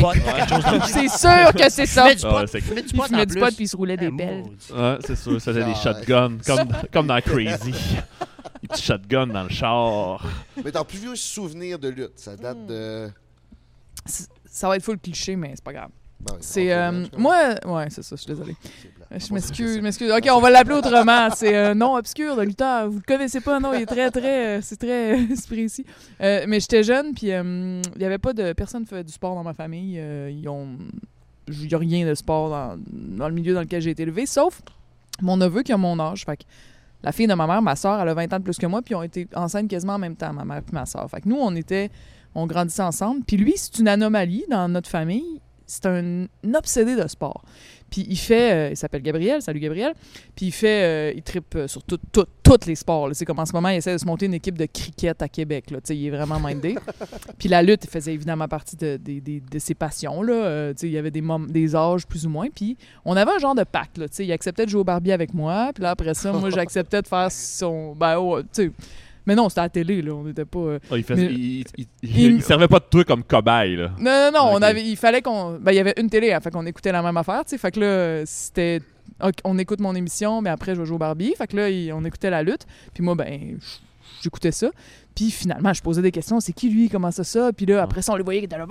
C'est 0.88 1.10
sûr 1.10 1.54
que 1.54 1.70
c'est 1.70 1.86
ça. 1.86 2.04
Fumait 2.04 2.16
du 2.16 2.26
Ah, 2.26 2.30
pot. 2.30 3.08
Ils 3.12 3.26
du 3.26 3.36
pot 3.40 3.46
puis 3.56 3.66
ils 3.66 3.68
se 3.68 3.76
roulaient 3.76 3.98
des 3.98 4.08
Ah, 4.08 4.12
belles. 4.12 4.44
Ouais, 4.74 4.98
c'est 5.06 5.16
sûr, 5.18 5.42
ça 5.42 5.52
faisait 5.54 5.66
des 5.66 5.74
Ah, 5.76 5.82
shotguns, 5.84 6.38
comme, 6.46 6.70
comme 6.94 7.08
dans 7.08 7.20
Crazy. 7.20 7.74
des 8.62 8.68
petits 8.68 8.84
shotguns 8.84 9.28
dans 9.28 9.44
le 9.44 9.50
char. 9.50 10.26
Mais 10.64 10.72
ton 10.72 10.84
plus 10.84 11.00
vieux 11.00 11.16
souvenir 11.16 11.80
de 11.80 11.90
lutte, 11.90 12.14
ça 12.18 12.36
date 12.36 12.66
de. 12.68 13.10
Ça 14.46 14.68
va 14.70 14.78
être 14.78 14.84
full 14.84 15.00
cliché, 15.00 15.36
mais 15.36 15.52
c'est 15.56 15.64
pas 15.64 15.74
grave. 15.74 15.90
Oui, 16.28 16.38
C'est. 16.40 16.72
euh, 16.74 17.06
moi. 17.18 17.56
Ouais, 17.66 17.88
c'est 17.90 18.02
ça, 18.04 18.16
je 18.16 18.22
suis 18.22 18.28
désolé. 18.32 18.56
Je 19.12 19.34
m'excuse, 19.34 19.76
je 19.76 19.82
m'excuse. 19.82 20.12
Ok, 20.12 20.28
on 20.32 20.40
va 20.40 20.50
l'appeler 20.50 20.76
autrement. 20.76 21.30
C'est 21.36 21.56
un 21.56 21.76
nom 21.76 21.96
obscur 21.96 22.36
de 22.36 22.42
lutteur. 22.42 22.90
Vous 22.90 22.98
le 22.98 23.04
connaissez 23.06 23.42
pas, 23.42 23.60
non? 23.60 23.74
Il 23.74 23.82
est 23.82 23.86
très, 23.86 24.10
très. 24.12 24.58
euh, 24.58 24.60
C'est 24.62 24.78
très 24.78 25.14
euh, 25.20 25.26
c'est 25.36 25.48
précis. 25.48 25.86
Euh, 26.22 26.46
mais 26.48 26.60
j'étais 26.60 26.84
jeune, 26.84 27.14
puis 27.14 27.32
euh, 27.32 27.82
il 27.96 28.02
y 28.02 28.06
avait 28.06 28.18
pas 28.18 28.34
de. 28.34 28.54
Personne 28.54 28.86
fait 28.86 29.04
du 29.04 29.12
sport 29.14 29.36
dans 29.36 29.44
ma 29.44 29.54
famille. 29.54 29.98
Euh, 30.00 30.32
ils 30.32 30.48
ont. 30.50 30.78
Il 31.48 31.70
y 31.72 31.76
a 31.76 31.78
rien 31.78 32.08
de 32.08 32.16
sport 32.16 32.50
dans, 32.50 32.76
dans 32.92 33.28
le 33.28 33.34
milieu 33.36 33.54
dans 33.54 33.62
lequel 33.62 33.82
j'ai 33.82 33.92
été 33.92 34.02
élevé, 34.04 34.26
sauf 34.26 34.62
mon 35.22 35.38
neveu 35.38 35.62
qui 35.62 35.72
a 35.74 35.78
mon 35.78 36.00
âge. 36.00 36.26
Fait 36.26 36.38
que 36.38 36.44
la 37.06 37.12
fille 37.12 37.28
de 37.28 37.36
ma 37.36 37.46
mère, 37.46 37.62
ma 37.62 37.76
soeur, 37.76 38.02
elle 38.02 38.10
a 38.10 38.14
20 38.16 38.34
ans 38.34 38.40
de 38.40 38.44
plus 38.44 38.58
que 38.58 38.66
moi, 38.66 38.82
puis 38.82 38.96
ont 38.96 39.04
été 39.04 39.28
enceintes 39.36 39.68
quasiment 39.68 39.94
en 39.94 40.00
même 40.00 40.16
temps, 40.16 40.34
ma 40.34 40.44
mère 40.44 40.58
et 40.58 40.74
ma 40.74 40.88
soeur. 40.88 41.08
Fait 41.08 41.22
que 41.22 41.30
nous, 41.30 41.38
on 41.40 41.56
était. 41.56 41.92
On 42.34 42.48
grandissait 42.48 42.82
ensemble. 42.82 43.24
Puis 43.26 43.38
lui, 43.38 43.54
c'est 43.56 43.78
une 43.80 43.88
anomalie 43.88 44.44
dans 44.50 44.68
notre 44.68 44.90
famille. 44.90 45.40
C'est 45.68 45.86
un 45.86 46.26
obsédé 46.54 46.96
de 46.96 47.08
sport. 47.08 47.44
Puis 47.90 48.06
il 48.10 48.18
fait, 48.18 48.52
euh, 48.52 48.70
il 48.72 48.78
s'appelle 48.78 49.02
Gabriel, 49.02 49.42
salut 49.42 49.60
Gabriel. 49.60 49.94
Puis 50.36 50.48
il 50.48 50.52
fait, 50.52 50.84
euh, 50.84 51.14
il 51.16 51.22
tripe 51.24 51.56
euh, 51.56 51.68
sur 51.68 51.84
tout, 51.84 52.00
tout- 52.12 52.26
tous 52.44 52.66
les 52.68 52.76
sports. 52.76 53.10
C'est 53.14 53.26
comme 53.26 53.40
en 53.40 53.46
ce 53.46 53.54
moment, 53.54 53.70
il 53.70 53.78
essaie 53.78 53.94
de 53.94 53.98
se 53.98 54.06
monter 54.06 54.26
une 54.26 54.34
équipe 54.34 54.58
de 54.58 54.66
cricket 54.66 55.22
à 55.22 55.30
Québec. 55.30 55.72
Là. 55.72 55.80
Il 55.90 56.06
est 56.08 56.10
vraiment 56.10 56.40
mindé. 56.40 56.76
Puis 57.40 57.48
la 57.50 57.62
lutte, 57.64 57.86
faisait 57.90 58.14
évidemment 58.14 58.48
partie 58.48 58.76
de, 58.76 58.98
de- 58.98 59.20
de- 59.20 59.42
de 59.52 59.60
ses 59.60 59.74
passions. 59.76 60.22
Là. 60.22 60.34
Euh, 60.34 60.74
il 60.84 60.90
y 60.90 60.98
avait 60.98 61.12
des, 61.12 61.24
des 61.50 61.76
âges 61.76 62.06
plus 62.06 62.26
ou 62.26 62.30
moins. 62.30 62.48
Puis 62.54 62.76
on 63.06 63.16
avait 63.16 63.32
un 63.32 63.40
genre 63.40 63.56
de 63.56 63.64
pacte. 63.64 63.98
Là. 63.98 64.06
Il 64.20 64.32
acceptait 64.32 64.66
de 64.66 64.70
jouer 64.70 64.82
au 64.82 64.86
Barbie 64.86 65.12
avec 65.12 65.34
moi. 65.34 65.72
Puis 65.74 65.84
là, 65.84 65.92
après 65.92 66.14
ça, 66.14 66.32
moi, 66.34 66.50
j'acceptais 66.50 67.02
de 67.02 67.08
faire 67.08 67.32
son. 67.32 67.94
Ben, 67.96 68.18
oh, 68.18 68.42
tu 68.42 68.48
sais. 68.52 68.72
Mais 69.26 69.36
non, 69.36 69.50
c'était 69.50 69.62
à 69.62 69.64
la 69.64 69.70
télé. 69.70 70.02
Là. 70.02 70.14
On 70.14 70.24
n'était 70.24 70.46
pas. 70.46 70.60
euh, 70.60 70.80
Ah, 70.92 70.98
il, 70.98 71.04
fait- 71.04 71.16
Mais- 71.16 71.26
il, 71.26 71.60
il- 71.60 71.66
il- 71.78 71.88
Il- 72.04 72.32
il 72.36 72.42
servait 72.44 72.68
pas 72.68 72.80
de 72.80 72.86
toi 72.90 73.04
comme 73.04 73.24
cobaye, 73.24 73.76
là. 73.76 73.92
Non, 74.00 74.12
non, 74.12 74.32
non, 74.34 74.50
Ok. 74.52 74.58
on 74.58 74.62
avait, 74.62 74.84
il 74.84 74.96
fallait 74.96 75.22
qu'on... 75.22 75.58
Ben, 75.60 75.72
il 75.72 75.76
y 75.76 75.80
avait 75.80 75.94
une 75.98 76.10
télé, 76.10 76.32
hein, 76.34 76.40
fait 76.40 76.52
qu'on 76.52 76.66
écoutait 76.66 76.92
la 76.92 77.02
même 77.02 77.18
affaire, 77.18 77.44
tu 77.44 77.50
sais. 77.52 77.58
Fait 77.58 77.72
que 77.72 77.80
là, 77.80 78.24
c'était... 78.26 78.82
on 79.44 79.58
écoute 79.58 79.80
mon 79.80 79.96
émission, 79.96 80.42
mais 80.42 80.50
après, 80.50 80.76
je 80.76 80.80
vais 80.82 80.86
jouer 80.86 80.96
au 80.96 81.00
Barbie. 81.00 81.34
Fait 81.38 81.48
que 81.48 81.56
là, 81.58 81.96
on 81.96 82.04
écoutait 82.06 82.30
la 82.30 82.44
lutte. 82.44 82.66
Puis 82.94 83.04
moi, 83.04 83.16
ben, 83.16 83.58
j'écoutais 84.22 84.52
ça. 84.52 84.70
Puis 85.16 85.32
finalement, 85.32 85.74
je 85.74 85.82
posais 85.82 86.02
des 86.02 86.12
questions. 86.12 86.40
C'est 86.42 86.52
qui, 86.52 86.70
lui? 86.70 86.90
Comment 86.90 87.10
ça, 87.10 87.24
ça? 87.24 87.54
Puis 87.54 87.66
là, 87.66 87.82
après 87.82 88.02
ça, 88.02 88.14
on 88.14 88.18
le 88.18 88.24
voyait 88.24 88.42
qui 88.42 88.46
était 88.46 88.58
là... 88.58 88.66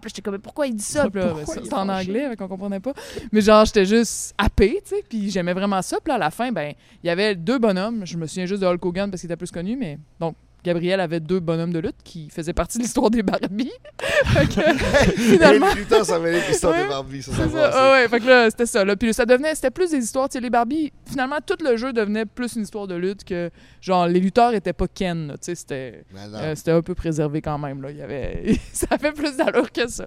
Puis 0.00 0.08
j'étais 0.08 0.22
comme, 0.22 0.38
pourquoi 0.38 0.66
il 0.66 0.74
dit 0.74 0.82
ça? 0.82 1.10
Puis 1.10 1.20
là, 1.20 1.34
c'était 1.46 1.74
en 1.74 1.88
anglais, 1.88 2.34
qu'on 2.36 2.48
comprenait 2.48 2.80
pas. 2.80 2.94
Mais 3.30 3.42
genre, 3.42 3.64
j'étais 3.66 3.84
juste 3.84 4.34
happé, 4.38 4.80
tu 4.82 4.96
sais. 4.96 5.04
Puis 5.08 5.30
j'aimais 5.30 5.52
vraiment 5.52 5.82
ça. 5.82 5.98
Puis 6.02 6.08
là, 6.08 6.14
à 6.14 6.18
la 6.18 6.30
fin, 6.30 6.50
ben, 6.50 6.72
il 7.04 7.06
y 7.06 7.10
avait 7.10 7.34
deux 7.34 7.58
bonhommes. 7.58 8.06
Je 8.06 8.16
me 8.16 8.26
souviens 8.26 8.46
juste 8.46 8.62
de 8.62 8.66
Hulk 8.66 8.84
Hogan 8.84 9.10
parce 9.10 9.20
qu'il 9.20 9.28
était 9.28 9.36
plus 9.36 9.50
connu, 9.50 9.76
mais... 9.76 9.98
Donc, 10.18 10.34
Gabriel 10.64 11.00
avait 11.00 11.20
deux 11.20 11.40
bonhommes 11.40 11.72
de 11.72 11.78
lutte 11.78 11.96
qui 12.04 12.28
faisaient 12.30 12.52
partie 12.52 12.78
de 12.78 12.82
l'histoire 12.82 13.10
des 13.10 13.22
Barbies. 13.22 13.70
Fait 14.24 14.46
que, 14.46 15.12
finalement... 15.16 15.68
Les 15.74 15.80
lutteurs 15.80 16.20
mêlaient 16.20 16.42
de 16.42 16.46
l'histoire 16.48 16.74
Ouais. 16.74 16.84
de 16.84 16.88
Barbie, 16.88 17.22
ça, 17.22 17.32
ça 17.32 17.48
ça, 17.48 17.70
ah 17.72 17.92
ouais, 17.92 18.08
fait 18.08 18.20
que 18.20 18.26
là, 18.26 18.50
c'était 18.50 18.66
ça. 18.66 18.84
Là. 18.84 18.94
Puis 18.96 19.12
ça 19.14 19.24
devenait, 19.24 19.54
c'était 19.54 19.70
plus 19.70 19.90
des 19.90 19.98
histoires, 19.98 20.28
tu 20.28 20.34
sais, 20.34 20.40
les 20.40 20.50
Barbie, 20.50 20.92
finalement, 21.06 21.38
tout 21.44 21.56
le 21.64 21.76
jeu 21.76 21.92
devenait 21.92 22.26
plus 22.26 22.54
une 22.56 22.62
histoire 22.62 22.86
de 22.86 22.94
lutte 22.94 23.24
que, 23.24 23.50
genre, 23.80 24.06
les 24.06 24.20
lutteurs 24.20 24.52
étaient 24.54 24.72
pas 24.72 24.86
Ken, 24.88 25.32
tu 25.32 25.36
sais, 25.40 25.54
c'était, 25.54 26.04
euh, 26.34 26.54
c'était 26.54 26.72
un 26.72 26.82
peu 26.82 26.94
préservé 26.94 27.40
quand 27.40 27.58
même, 27.58 27.80
là. 27.82 27.90
Il 27.90 27.96
y 27.96 28.02
avait, 28.02 28.54
ça 28.72 28.98
fait 28.98 29.12
plus 29.12 29.36
d'allure 29.36 29.72
que 29.72 29.88
ça. 29.88 30.06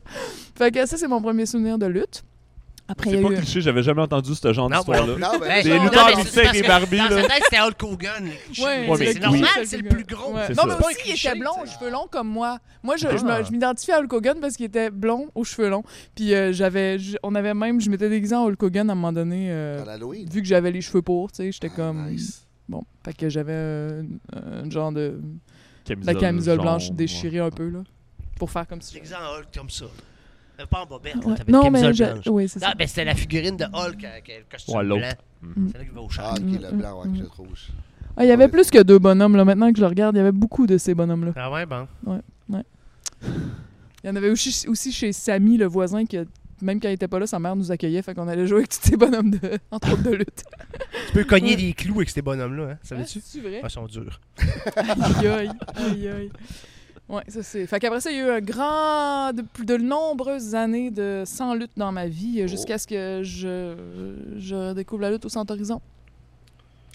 Fait 0.55 0.71
que 0.71 0.85
ça, 0.85 0.97
c'est 0.97 1.07
mon 1.07 1.21
premier 1.21 1.45
souvenir 1.45 1.77
de 1.77 1.87
lutte. 1.87 2.23
Après, 2.87 3.09
il 3.11 3.13
C'est 3.13 3.21
y 3.21 3.25
a 3.25 3.27
pas 3.29 3.33
eu... 3.33 3.37
cliché, 3.37 3.61
j'avais 3.61 3.81
jamais 3.81 4.01
entendu 4.01 4.35
ce 4.35 4.51
genre 4.53 4.69
d'histoire-là. 4.69 5.15
Non, 5.17 5.39
ben, 5.39 5.63
Des 5.63 5.79
lutteurs 5.79 6.05
avec 6.07 6.17
des 6.17 6.61
que 6.61 6.67
Barbies, 6.67 6.97
Dans 6.97 7.09
là. 7.15 7.21
sa 7.21 7.27
tête, 7.29 7.43
c'était 7.45 7.61
Hulk 7.61 7.83
Hogan. 7.83 8.25
Ouais, 8.25 8.87
c'est 8.97 9.19
normal, 9.21 9.49
oui. 9.57 9.65
c'est 9.65 9.77
le 9.77 9.89
plus 9.89 10.03
gros. 10.03 10.33
Ouais. 10.33 10.49
Non, 10.49 10.63
mais 10.67 10.73
aussi, 10.85 10.97
il 11.07 11.11
était 11.13 11.39
blond, 11.39 11.51
aux 11.63 11.65
cheveux 11.65 11.89
longs 11.91 12.07
comme 12.11 12.27
moi. 12.27 12.59
Moi, 12.83 12.97
je, 12.97 13.07
je 13.17 13.23
me- 13.23 13.43
je 13.45 13.51
m'identifie 13.51 13.91
à 13.93 13.99
Hulk 13.99 14.11
Hogan 14.11 14.37
parce 14.41 14.57
qu'il 14.57 14.65
était 14.65 14.89
blond 14.91 15.29
aux 15.33 15.45
cheveux 15.45 15.69
longs. 15.69 15.83
Puis 16.13 16.33
euh, 16.35 16.51
j'avais, 16.51 16.97
on 17.23 17.33
avait 17.35 17.53
même, 17.53 17.79
je 17.79 17.89
m'étais 17.89 18.09
déguisé 18.09 18.35
en 18.35 18.45
Hulk 18.47 18.61
Hogan 18.61 18.89
à 18.89 18.91
un 18.91 18.95
moment 18.95 19.13
donné, 19.13 19.47
euh, 19.49 19.83
À 19.85 19.97
vu 19.97 20.41
que 20.41 20.47
j'avais 20.47 20.71
les 20.71 20.81
cheveux 20.81 21.01
pour, 21.01 21.31
tu 21.31 21.37
sais, 21.37 21.51
j'étais 21.53 21.69
Ah, 21.71 21.75
comme... 21.77 22.09
nice. 22.09 22.45
Bon, 22.67 22.83
fait 23.05 23.13
que 23.13 23.29
j'avais 23.29 23.53
un, 23.53 24.03
un 24.65 24.69
genre 24.69 24.91
de... 24.91 25.19
Camisole 25.85 26.13
La 26.13 26.19
camisole 26.19 26.59
blanche 26.59 26.91
déchirée 26.91 27.39
un 27.39 27.49
peu, 27.49 27.69
là. 27.69 27.79
Pour 28.37 28.51
faire 28.51 28.67
comme 28.67 28.81
si. 28.81 28.93
J'ai 28.93 28.99
l'exemple 28.99 29.21
Hulk 29.39 29.47
comme 29.57 29.69
ça. 29.69 29.85
Euh, 30.63 30.65
Pas 30.69 30.81
en 30.83 30.85
bobette, 30.85 31.15
là, 31.15 31.21
Ouais. 31.27 31.35
t'avais 31.35 31.51
une 31.51 31.53
Non, 31.53 31.69
mais. 31.69 31.81
camisole 31.81 31.93
je- 31.93 32.03
blanche. 32.13 32.27
Oui, 32.27 32.47
c'est 32.49 32.59
ça. 32.59 32.67
Ah, 32.71 32.75
ben 32.77 32.87
c'était 32.87 33.05
la 33.05 33.15
figurine 33.15 33.57
de 33.57 33.65
Hulk 33.65 34.03
avec 34.03 34.27
le 34.27 34.51
costume 34.51 34.75
Ouais, 34.75 34.83
l'autre. 34.83 35.01
blanc. 35.01 35.53
Mm. 35.55 35.67
C'est 35.71 35.77
là 35.77 35.83
qu'il 35.83 35.93
va 35.93 36.01
au. 36.01 36.07
Ah, 36.17 36.33
ok, 36.33 36.39
le 36.39 36.45
mm, 36.71 36.77
blanc, 36.79 37.01
ouais, 37.01 37.07
avec 37.09 37.21
le 37.21 37.27
rouge. 37.27 37.67
Ah, 38.15 38.23
il 38.23 38.27
y 38.27 38.31
avait 38.31 38.45
Ouais. 38.45 38.49
plus 38.51 38.69
que 38.71 38.81
deux 38.83 38.99
bonhommes, 38.99 39.35
là. 39.35 39.43
Maintenant 39.45 39.69
que 39.71 39.77
je 39.77 39.81
le 39.81 39.87
regarde, 39.87 40.15
il 40.15 40.19
y 40.19 40.21
avait 40.21 40.31
beaucoup 40.31 40.67
de 40.67 40.77
ces 40.77 40.93
bonhommes-là. 40.95 41.33
Ah 41.35 41.51
ouais, 41.51 41.65
bon. 41.65 41.87
Il 44.03 44.07
y 44.07 44.09
en 44.09 44.15
avait 44.15 44.29
aussi, 44.29 44.67
aussi 44.67 44.91
chez 44.91 45.13
Samy, 45.13 45.57
le 45.57 45.65
voisin, 45.65 46.05
que 46.05 46.25
même 46.61 46.79
quand 46.79 46.89
il 46.89 46.93
était 46.93 47.07
pas 47.07 47.19
là, 47.19 47.27
sa 47.27 47.39
mère 47.39 47.55
nous 47.55 47.71
accueillait, 47.71 48.01
fait 48.01 48.13
qu'on 48.13 48.27
allait 48.27 48.45
jouer 48.47 48.59
avec 48.59 48.69
tous 48.69 48.79
ces 48.81 48.97
bonhommes, 48.97 49.31
de, 49.31 49.39
entre 49.71 49.93
autres 49.93 50.03
de 50.03 50.11
lutte. 50.11 50.43
Tu 51.07 51.13
peux 51.13 51.23
cogner 51.23 51.51
Ouais. 51.51 51.55
des 51.55 51.73
clous 51.73 51.95
avec 51.95 52.09
ces 52.09 52.21
bonhommes-là, 52.21 52.71
hein? 52.73 52.77
Savais-tu? 52.83 53.19
c'est 53.23 53.39
vrai? 53.39 53.59
Ah, 53.63 53.67
ils 53.67 53.71
sont 53.71 53.85
durs. 53.85 54.19
aïe, 54.75 55.27
aïe, 55.27 55.49
aïe, 55.75 56.07
aïe. 56.07 56.31
Ouais, 57.09 57.23
ça 57.27 57.43
c'est. 57.43 57.67
Fait 57.67 57.79
qu'après 57.79 57.99
ça, 58.01 58.11
il 58.11 58.17
y 58.17 58.21
a 58.21 58.27
eu 58.27 58.29
un 58.31 58.39
grand. 58.41 59.33
De, 59.33 59.43
de 59.63 59.77
nombreuses 59.77 60.55
années 60.55 60.89
de 60.89 61.23
sans 61.25 61.53
lutte 61.53 61.71
dans 61.75 61.91
ma 61.91 62.07
vie, 62.07 62.41
euh, 62.41 62.47
jusqu'à 62.47 62.77
ce 62.77 62.87
que 62.87 63.21
je, 63.23 63.75
je 64.37 64.73
découvre 64.73 65.01
la 65.01 65.11
lutte 65.11 65.25
au 65.25 65.29
Centre 65.29 65.53
Horizon. 65.53 65.81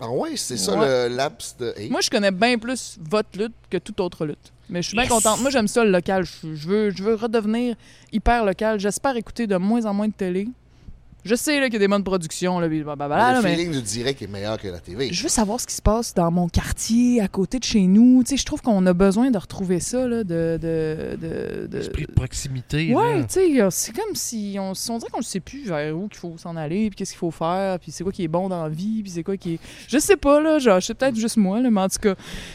Ah 0.01 0.11
ouais, 0.11 0.37
c'est 0.37 0.57
ça 0.57 0.79
Ouais. 0.79 1.09
le 1.09 1.15
laps 1.17 1.57
de. 1.59 1.75
Hey. 1.77 1.91
Moi, 1.91 2.01
je 2.01 2.09
connais 2.11 2.31
bien 2.31 2.57
plus 2.59 2.99
votre 3.11 3.29
lutte 3.39 3.55
que 3.69 3.77
toute 3.79 4.01
autre 4.01 4.25
lutte. 4.27 4.53
Mais 4.71 4.81
je 4.83 4.89
suis 4.89 4.97
bien 4.97 5.07
contente. 5.09 5.41
Moi, 5.41 5.51
j'aime 5.51 5.67
ça, 5.69 5.85
le 5.85 5.91
local. 5.91 6.25
Je, 6.25 6.55
je 6.55 6.69
veux, 6.69 6.91
je 6.91 7.03
veux 7.03 7.15
redevenir 7.15 7.75
hyper 8.13 8.45
local. 8.45 8.79
J'espère 8.79 9.17
écouter 9.17 9.47
de 9.47 9.57
moins 9.57 9.85
en 9.87 9.95
moins 9.95 10.09
de 10.09 10.13
télé. 10.13 10.49
Je 11.25 11.35
sais 11.35 11.59
là, 11.61 11.67
qu'il 11.67 11.75
y 11.75 11.77
a 11.77 11.81
des 11.81 11.89
bonnes 11.89 12.05
productions, 12.05 12.61
là, 12.61 12.69
puis 12.69 12.83
blablabla, 12.83 13.29
le 13.31 13.35
là, 13.35 13.41
mais 13.43 13.55
feeling 13.57 13.73
du 13.73 13.83
direct 13.83 14.23
est 14.23 14.29
meilleur 14.29 14.57
que 14.57 14.69
la 14.69 14.79
TV. 14.79 15.13
je 15.13 15.23
veux 15.23 15.29
savoir 15.29 15.61
ce 15.61 15.67
qui 15.67 15.75
se 15.75 15.83
passe 15.83 16.15
dans 16.15 16.31
mon 16.31 16.49
quartier, 16.49 17.21
à 17.21 17.29
côté 17.29 17.59
de 17.59 17.65
chez 17.65 17.83
nous. 17.83 18.23
Tu 18.23 18.31
sais, 18.31 18.37
je 18.37 18.47
trouve 18.47 18.63
qu'on 18.63 18.87
a 18.87 18.93
besoin 18.93 19.31
de 19.31 19.37
retrouver 19.37 19.81
ça, 19.81 20.07
là, 20.07 20.23
de... 20.25 20.59
de, 20.63 21.17
de, 21.21 21.67
de- 21.67 21.79
Esprit 21.79 22.07
de 22.07 22.13
proximité. 22.13 22.95
Ouais, 22.95 23.19
là. 23.19 23.25
tu 23.25 23.33
sais, 23.35 23.61
euh, 23.61 23.69
c'est 23.71 23.93
comme 23.95 24.15
si 24.15 24.57
on, 24.61 24.75
si 24.75 24.91
on 24.91 24.99
dirait 24.99 25.11
qu'on 25.11 25.19
ne 25.19 25.25
sait 25.25 25.41
plus 25.41 25.65
vers 25.67 25.97
où 25.99 26.09
qu'il 26.09 26.19
faut 26.21 26.35
s'en 26.39 26.57
aller, 26.57 26.89
puis 26.89 26.97
qu'est-ce 26.99 27.11
qu'il 27.13 27.19
faut 27.19 27.31
faire, 27.33 27.79
puis 27.81 27.91
c'est 27.93 28.05
quoi 28.05 28.13
qui 28.13 28.23
est 28.23 28.29
bon 28.29 28.49
dans 28.49 28.63
la 28.63 28.69
vie, 28.69 29.03
puis 29.03 29.11
c'est 29.11 29.23
quoi 29.25 29.37
qui 29.37 29.55
est... 29.55 29.59
Je 29.89 29.99
sais 29.99 30.17
pas, 30.17 30.41
là, 30.41 30.59
genre, 30.61 30.81
c'est 30.83 30.95
peut-être 30.95 31.17
juste 31.17 31.37
moi, 31.37 31.61
là, 31.61 31.69
mais 31.71 31.81
en 31.81 31.89
tout 31.89 31.99
cas... 32.01 32.15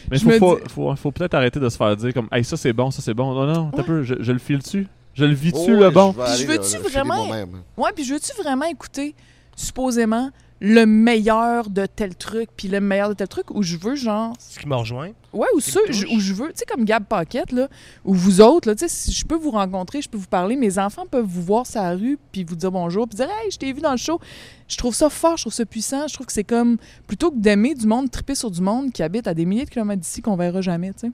Mais 0.09 0.17
Je 0.17 0.23
faut, 0.23 0.29
me 0.29 0.37
faut, 0.39 0.55
dis- 0.55 0.61
faut, 0.69 0.95
faut 0.95 1.11
peut-être 1.11 1.33
arrêter 1.33 1.59
de 1.59 1.67
se 1.69 1.77
faire 1.77 1.95
dire 1.97 2.13
comme 2.13 2.27
Hey, 2.31 2.43
ça 2.43 2.55
c'est 2.57 2.73
bon, 2.73 2.91
ça 2.91 3.01
c'est 3.01 3.13
bon. 3.13 3.33
Non, 3.33 3.45
non, 3.53 3.71
t'as 3.71 3.79
Ouais. 3.79 3.83
peu, 3.83 4.03
je, 4.03 4.15
je 4.19 4.31
le 4.31 4.39
file-tu? 4.39 4.87
Je 5.13 5.25
le 5.25 5.33
vis-tu 5.33 5.59
Oh, 5.59 5.79
le 5.79 5.89
bon 5.89 6.13
Puis 6.13 6.43
je 6.43 6.47
veux-tu 6.47 6.77
vraiment-. 6.77 7.29
Ouais, 7.77 7.91
puis 7.95 8.03
je 8.03 8.13
veux-tu 8.13 8.31
vraiment 8.41 8.65
écouter, 8.65 9.15
supposément, 9.55 10.31
le 10.65 10.85
meilleur 10.85 11.69
de 11.69 11.85
tel 11.85 12.15
truc, 12.15 12.49
puis 12.55 12.69
le 12.69 12.79
meilleur 12.79 13.09
de 13.09 13.15
tel 13.15 13.27
truc, 13.27 13.51
ou 13.51 13.63
je 13.63 13.75
veux, 13.75 13.95
genre... 13.95 14.33
Ce 14.39 14.57
qui 14.57 14.65
me 14.65 14.75
rejoint. 14.75 15.11
Ouais, 15.33 15.47
ou 15.55 15.59
ceux 15.59 15.81
où 16.09 16.19
je 16.21 16.33
veux, 16.33 16.47
tu 16.47 16.59
sais, 16.59 16.65
comme 16.65 16.85
Gab 16.85 17.03
Paquette, 17.03 17.51
là, 17.51 17.67
ou 18.05 18.13
vous 18.13 18.39
autres, 18.39 18.69
là, 18.69 18.75
tu 18.75 18.87
sais, 18.87 18.87
si 18.87 19.11
je 19.11 19.25
peux 19.25 19.35
vous 19.35 19.51
rencontrer, 19.51 20.01
je 20.01 20.07
peux 20.07 20.17
vous 20.17 20.27
parler, 20.27 20.55
mes 20.55 20.79
enfants 20.79 21.05
peuvent 21.05 21.25
vous 21.25 21.43
voir 21.43 21.67
sur 21.67 21.81
la 21.81 21.95
rue, 21.95 22.17
puis 22.31 22.45
vous 22.45 22.55
dire 22.55 22.71
bonjour, 22.71 23.09
puis 23.09 23.17
dire 23.17 23.27
«Hey, 23.43 23.51
je 23.51 23.57
t'ai 23.57 23.73
vu 23.73 23.81
dans 23.81 23.91
le 23.91 23.97
show». 23.97 24.21
Je 24.69 24.77
trouve 24.77 24.95
ça 24.95 25.09
fort, 25.09 25.35
je 25.35 25.43
trouve 25.43 25.53
ça 25.53 25.65
puissant, 25.65 26.07
je 26.07 26.13
trouve 26.13 26.27
que 26.27 26.33
c'est 26.33 26.45
comme, 26.45 26.77
plutôt 27.07 27.29
que 27.29 27.37
d'aimer 27.37 27.75
du 27.75 27.85
monde, 27.85 28.09
triper 28.09 28.33
sur 28.33 28.49
du 28.49 28.61
monde 28.61 28.93
qui 28.93 29.03
habite 29.03 29.27
à 29.27 29.33
des 29.33 29.45
milliers 29.45 29.65
de 29.65 29.69
kilomètres 29.69 30.01
d'ici 30.01 30.21
qu'on 30.21 30.37
verra 30.37 30.61
jamais, 30.61 30.93
tu 30.93 31.07
sais. 31.07 31.11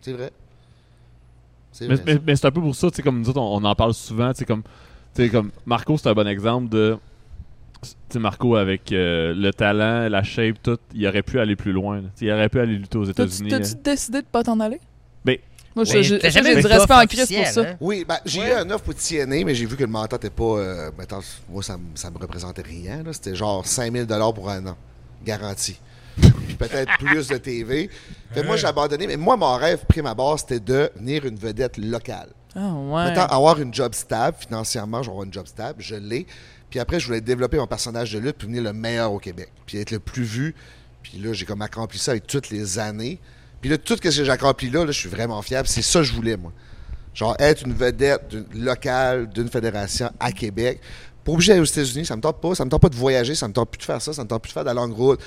C'est 0.00 0.12
vrai. 0.12 0.32
C'est 1.72 1.88
Mais, 1.88 1.94
vrai. 1.94 2.04
mais- 2.06 2.20
mais 2.26 2.36
c'est 2.36 2.46
un 2.46 2.50
peu 2.50 2.60
pour 2.60 2.74
ça, 2.74 2.90
tu 2.90 2.96
sais, 2.96 3.02
comme 3.02 3.20
nous 3.20 3.28
autres, 3.28 3.40
on, 3.40 3.56
on 3.56 3.64
en 3.64 3.74
parle 3.74 3.94
souvent, 3.94 4.32
tu 4.32 4.38
sais, 4.40 4.44
comme, 4.44 4.62
comme 5.30 5.50
Marco, 5.66 5.96
c'est 5.98 6.08
un 6.08 6.14
bon 6.14 6.26
exemple 6.26 6.68
de. 6.68 6.96
Tu 7.82 7.88
sais, 8.10 8.18
Marco, 8.18 8.56
avec 8.56 8.92
euh, 8.92 9.32
le 9.34 9.52
talent, 9.52 10.08
la 10.08 10.22
shape, 10.22 10.56
tout, 10.62 10.78
il 10.94 11.06
aurait 11.06 11.22
pu 11.22 11.40
aller 11.40 11.56
plus 11.56 11.72
loin. 11.72 12.02
Il 12.20 12.30
aurait 12.30 12.48
pu 12.50 12.60
aller 12.60 12.74
lutter 12.76 12.98
aux 12.98 13.04
États-Unis. 13.04 13.48
t'as-tu 13.50 13.74
décidé 13.82 14.20
de 14.20 14.26
pas 14.26 14.42
t'en 14.42 14.60
aller? 14.60 14.78
Ben, 15.24 15.38
Moi, 15.74 15.84
j'ai 15.86 16.00
eu 16.00 16.02
du 16.18 16.66
respect 16.66 16.92
en 16.94 17.06
Christ 17.06 17.34
pour 17.34 17.46
ça. 17.46 17.60
hein? 17.62 17.76
Oui, 17.80 18.04
ben, 18.06 18.18
j'ai 18.26 18.40
eu 18.48 18.52
un 18.52 18.68
offre 18.70 18.84
pour 18.84 18.94
TNA, 18.94 19.44
mais 19.44 19.54
j'ai 19.54 19.64
vu 19.64 19.76
que 19.76 19.82
le 19.84 19.88
mentor 19.90 20.18
n'était 20.18 20.28
pas. 20.28 20.42
euh, 20.58 20.90
mettons, 20.98 21.20
moi, 21.48 21.62
ça, 21.62 21.78
me- 21.78 21.82
ça 21.94 22.10
me 22.10 22.18
représentait 22.18 22.62
rien. 22.62 23.02
là. 23.02 23.12
C'était 23.14 23.34
genre 23.34 23.64
5000 23.66 24.06
pour 24.34 24.50
un 24.50 24.66
an. 24.66 24.76
Garanti. 25.24 25.78
Puis 26.60 26.68
peut-être 26.68 26.98
plus 26.98 27.28
de 27.28 27.36
TV. 27.38 27.90
Fait 28.32 28.42
moi, 28.42 28.56
j'ai 28.56 28.66
abandonné. 28.66 29.06
Mais 29.06 29.16
moi, 29.16 29.36
mon 29.36 29.56
rêve, 29.56 29.84
prime 29.88 30.06
abord, 30.06 30.38
c'était 30.38 30.60
de 30.60 30.90
devenir 30.94 31.24
une 31.24 31.36
vedette 31.36 31.78
locale. 31.78 32.28
Ah, 32.54 32.72
ouais. 32.72 33.04
Mettons, 33.10 33.22
avoir 33.22 33.60
une 33.60 33.72
job 33.72 33.94
stable, 33.94 34.36
financièrement, 34.40 35.02
je 35.02 35.08
vais 35.08 35.12
avoir 35.12 35.24
une 35.24 35.32
job 35.32 35.46
stable, 35.46 35.80
je 35.82 35.94
l'ai. 35.94 36.26
Puis 36.68 36.78
après, 36.80 37.00
je 37.00 37.06
voulais 37.06 37.20
développer 37.20 37.56
mon 37.58 37.66
personnage 37.66 38.12
de 38.12 38.18
lutte 38.18 38.36
pour 38.38 38.48
devenir 38.48 38.62
le 38.62 38.72
meilleur 38.72 39.12
au 39.12 39.18
Québec. 39.18 39.50
Puis 39.66 39.78
être 39.78 39.90
le 39.90 39.98
plus 40.00 40.22
vu. 40.24 40.54
Puis 41.02 41.18
là, 41.18 41.32
j'ai 41.32 41.44
comme 41.46 41.62
accompli 41.62 41.98
ça 41.98 42.10
avec 42.12 42.26
toutes 42.26 42.50
les 42.50 42.78
années. 42.78 43.18
Puis 43.60 43.70
là, 43.70 43.78
tout 43.78 43.96
ce 43.96 44.00
que 44.00 44.10
j'ai 44.10 44.28
accompli 44.30 44.70
là, 44.70 44.84
là, 44.84 44.90
je 44.92 44.98
suis 44.98 45.08
vraiment. 45.08 45.40
Puis 45.42 45.54
c'est 45.66 45.82
ça 45.82 46.00
que 46.00 46.04
je 46.04 46.12
voulais, 46.12 46.36
moi. 46.36 46.52
Genre, 47.14 47.34
être 47.38 47.64
une 47.66 47.72
vedette 47.74 48.28
d'une- 48.28 48.64
locale 48.64 49.28
d'une 49.28 49.48
fédération 49.48 50.10
à 50.20 50.30
Québec. 50.32 50.80
Pas 51.24 51.32
obligé 51.32 51.48
d'aller 51.52 51.60
aux 51.60 51.64
États-Unis, 51.64 52.06
ça 52.06 52.16
me 52.16 52.20
tente 52.22 52.40
pas. 52.40 52.54
Ça 52.54 52.64
me 52.64 52.70
tente 52.70 52.80
pas 52.82 52.88
de 52.88 52.94
voyager, 52.96 53.34
ça 53.34 53.46
me 53.48 53.52
tente 53.52 53.70
plus 53.70 53.78
de 53.78 53.84
faire 53.84 54.00
ça, 54.00 54.12
ça 54.12 54.22
me 54.22 54.28
tente 54.28 54.42
plus 54.42 54.50
de 54.50 54.52
faire 54.54 54.62
de 54.64 54.68
la 54.68 54.74
longue 54.74 54.92
route. 54.92 55.20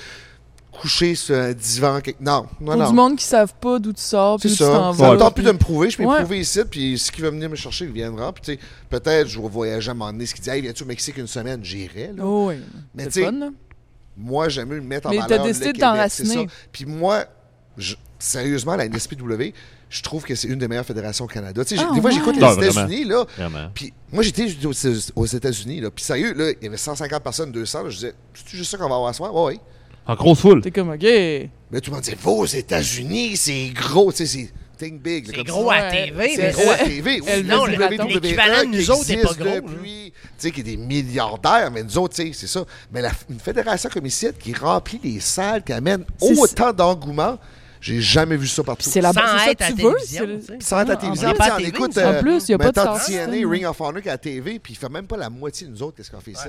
Coucher 0.80 1.14
sur 1.14 1.34
un 1.36 1.52
divan. 1.52 2.00
quelque- 2.00 2.20
Non, 2.20 2.46
non, 2.60 2.66
Pour 2.72 2.76
non. 2.76 2.88
du 2.90 2.94
monde 2.94 3.16
qui 3.16 3.24
savent 3.24 3.54
pas 3.60 3.78
d'où 3.78 3.92
tu 3.92 4.02
sors, 4.02 4.38
C'est 4.40 4.48
puis 4.48 4.56
tu 4.56 4.62
ça. 4.64 4.70
t'en 4.70 4.92
Ça 4.92 5.06
vas. 5.08 5.14
me 5.14 5.18
tente 5.18 5.34
plus 5.34 5.42
puis- 5.42 5.46
de 5.48 5.52
me 5.52 5.58
prouver. 5.58 5.90
Je 5.90 5.96
peux 5.96 6.04
Ouais. 6.04 6.14
me 6.14 6.18
prouver 6.20 6.40
ici. 6.40 6.60
Puis 6.70 6.98
ce 6.98 7.10
qui 7.10 7.20
va 7.22 7.30
venir 7.30 7.48
me 7.50 7.56
chercher, 7.56 7.84
il 7.86 7.92
viendra. 7.92 8.32
Puis 8.32 8.42
tu 8.44 8.52
sais, 8.54 8.58
peut-être 8.90 9.28
je 9.28 9.40
vais 9.40 9.48
voyager 9.48 9.88
à 9.88 9.92
un 9.92 9.94
moment 9.94 10.12
donné. 10.12 10.26
Ce 10.26 10.34
qui 10.34 10.40
dit, 10.40 10.50
hey, 10.50 10.60
viens-tu 10.62 10.82
au 10.82 10.86
Mexique 10.86 11.16
une 11.18 11.26
semaine? 11.26 11.64
J'irai. 11.64 12.12
là. 12.16 12.22
Oh 12.24 12.46
oui, 12.48 12.56
Mais 12.94 13.04
c'est 13.04 13.10
tu 13.10 13.24
sais. 13.24 13.46
Moi, 14.16 14.48
j'aime 14.48 14.68
mieux 14.68 14.76
le 14.76 14.82
mettre 14.82 15.08
en 15.08 15.10
Mais 15.10 15.16
valeur. 15.18 15.28
t'as 15.38 15.42
le 15.44 15.48
décidé 15.48 15.66
de 15.66 15.72
Québec, 15.72 15.80
t'enraciner. 15.80 16.28
c'est 16.28 16.34
ça. 16.34 16.66
Puis 16.70 16.84
moi, 16.86 17.24
je- 17.76 17.96
sérieusement, 18.18 18.76
la 18.76 18.84
NSPW, 18.86 19.52
je 19.90 20.02
trouve 20.02 20.22
que 20.24 20.34
c'est 20.36 20.46
une 20.48 20.58
des 20.58 20.68
meilleures 20.68 20.86
fédérations 20.86 21.24
au 21.24 21.28
Canada. 21.28 21.64
Tu 21.64 21.76
sais, 21.76 21.82
Ah, 21.84 21.92
des 21.94 22.00
fois, 22.00 22.10
j'écoute 22.10 22.36
les. 22.36 22.66
États-Unis, 22.68 23.04
là. 23.04 23.24
Vraiment. 23.36 23.70
Puis 23.74 23.92
moi, 24.12 24.22
j'étais 24.22 24.46
aux 24.66 24.72
aux 25.16 25.26
États-Unis, 25.26 25.80
là. 25.80 25.90
Puis 25.90 26.04
sérieux, 26.04 26.32
là, 26.34 26.50
il 26.50 26.64
y 26.64 26.66
avait 26.68 26.76
150 26.76 27.22
personnes, 27.24 27.50
200. 27.50 27.82
là, 27.82 27.90
je 27.90 27.94
disais, 27.96 28.14
c'est 28.34 28.56
juste 28.56 28.70
ça 28.70 28.76
qu'on 28.78 28.88
va 28.88 28.94
avoir 28.94 29.10
à 29.10 29.12
soir? 29.12 29.34
Ouais. 29.34 29.58
En 30.06 30.14
grosse 30.14 30.40
foule. 30.40 30.60
T'es 30.60 30.70
comme, 30.70 30.90
OK. 30.90 31.02
Mais 31.02 31.80
tout 31.80 31.90
le 31.90 31.94
monde 31.96 32.04
disait, 32.04 32.16
va 32.20 32.30
aux 32.30 32.46
États-Unis, 32.46 33.36
c'est 33.36 33.70
gros, 33.74 34.12
tu 34.12 34.26
sais, 34.26 34.26
c'est 34.26 34.52
think 34.78 35.02
big. 35.02 35.30
C'est 35.34 35.44
gros 35.44 35.70
à 35.70 35.90
TV, 35.90 36.32
c'est 36.36 36.52
gros 36.52 36.70
à 36.70 36.76
TV. 36.76 37.20
Non, 37.44 37.62
raton. 37.62 38.06
l'équivalent 38.06 38.64
de 38.64 38.70
qui 38.70 38.76
nous 38.76 38.90
autres 38.90 39.10
est 39.10 39.22
pas 39.22 39.34
gros. 39.34 39.60
Depuis, 39.60 40.12
tu 40.12 40.28
sais, 40.36 40.50
qui 40.50 40.60
est 40.60 40.64
des 40.64 40.76
milliardaires, 40.76 41.70
mais 41.72 41.82
nous 41.82 41.98
autres, 41.98 42.14
tu 42.14 42.26
sais, 42.26 42.32
c'est 42.32 42.46
ça. 42.46 42.64
Mais 42.92 43.00
la, 43.00 43.10
une 43.30 43.40
fédération 43.40 43.88
comme 43.92 44.06
ici, 44.06 44.28
qui 44.38 44.52
remplit 44.52 45.00
les 45.02 45.20
salles, 45.20 45.62
qui 45.62 45.72
amène 45.72 46.04
autant 46.20 46.72
d'engouement, 46.72 47.38
j'ai 47.80 48.00
jamais 48.00 48.36
vu 48.36 48.46
ça 48.46 48.62
partout. 48.62 48.88
C'est 48.88 49.00
la 49.00 49.12
c'est 49.12 49.18
ça 49.18 49.54
que 49.54 49.64
à 49.64 49.72
tu 49.72 49.82
la 49.82 50.26
veux. 50.26 50.40
Sans 50.60 50.80
être 50.80 50.90
à 50.90 50.92
la 50.92 50.96
télévision, 50.96 51.32
TV, 51.32 51.68
écoute. 51.68 51.98
En 51.98 52.20
plus, 52.20 52.48
il 52.48 52.52
y 52.52 52.54
a 52.54 52.58
pas 52.58 52.72
de 52.72 52.98
system. 52.98 53.50
Ring 53.50 53.64
of 53.66 53.80
Honor 53.80 54.00
qui 54.00 54.08
est 54.08 54.10
à 54.10 54.14
la 54.14 54.18
TV, 54.18 54.58
puis 54.58 54.74
il 54.74 54.76
fait 54.76 54.88
même 54.88 55.06
pas 55.06 55.16
la 55.16 55.30
moitié 55.30 55.66
de 55.66 55.72
nous 55.72 55.82
autres, 55.82 55.96
qu'est-ce 55.96 56.10
qu'on 56.10 56.20
fait 56.20 56.32
ici? 56.32 56.48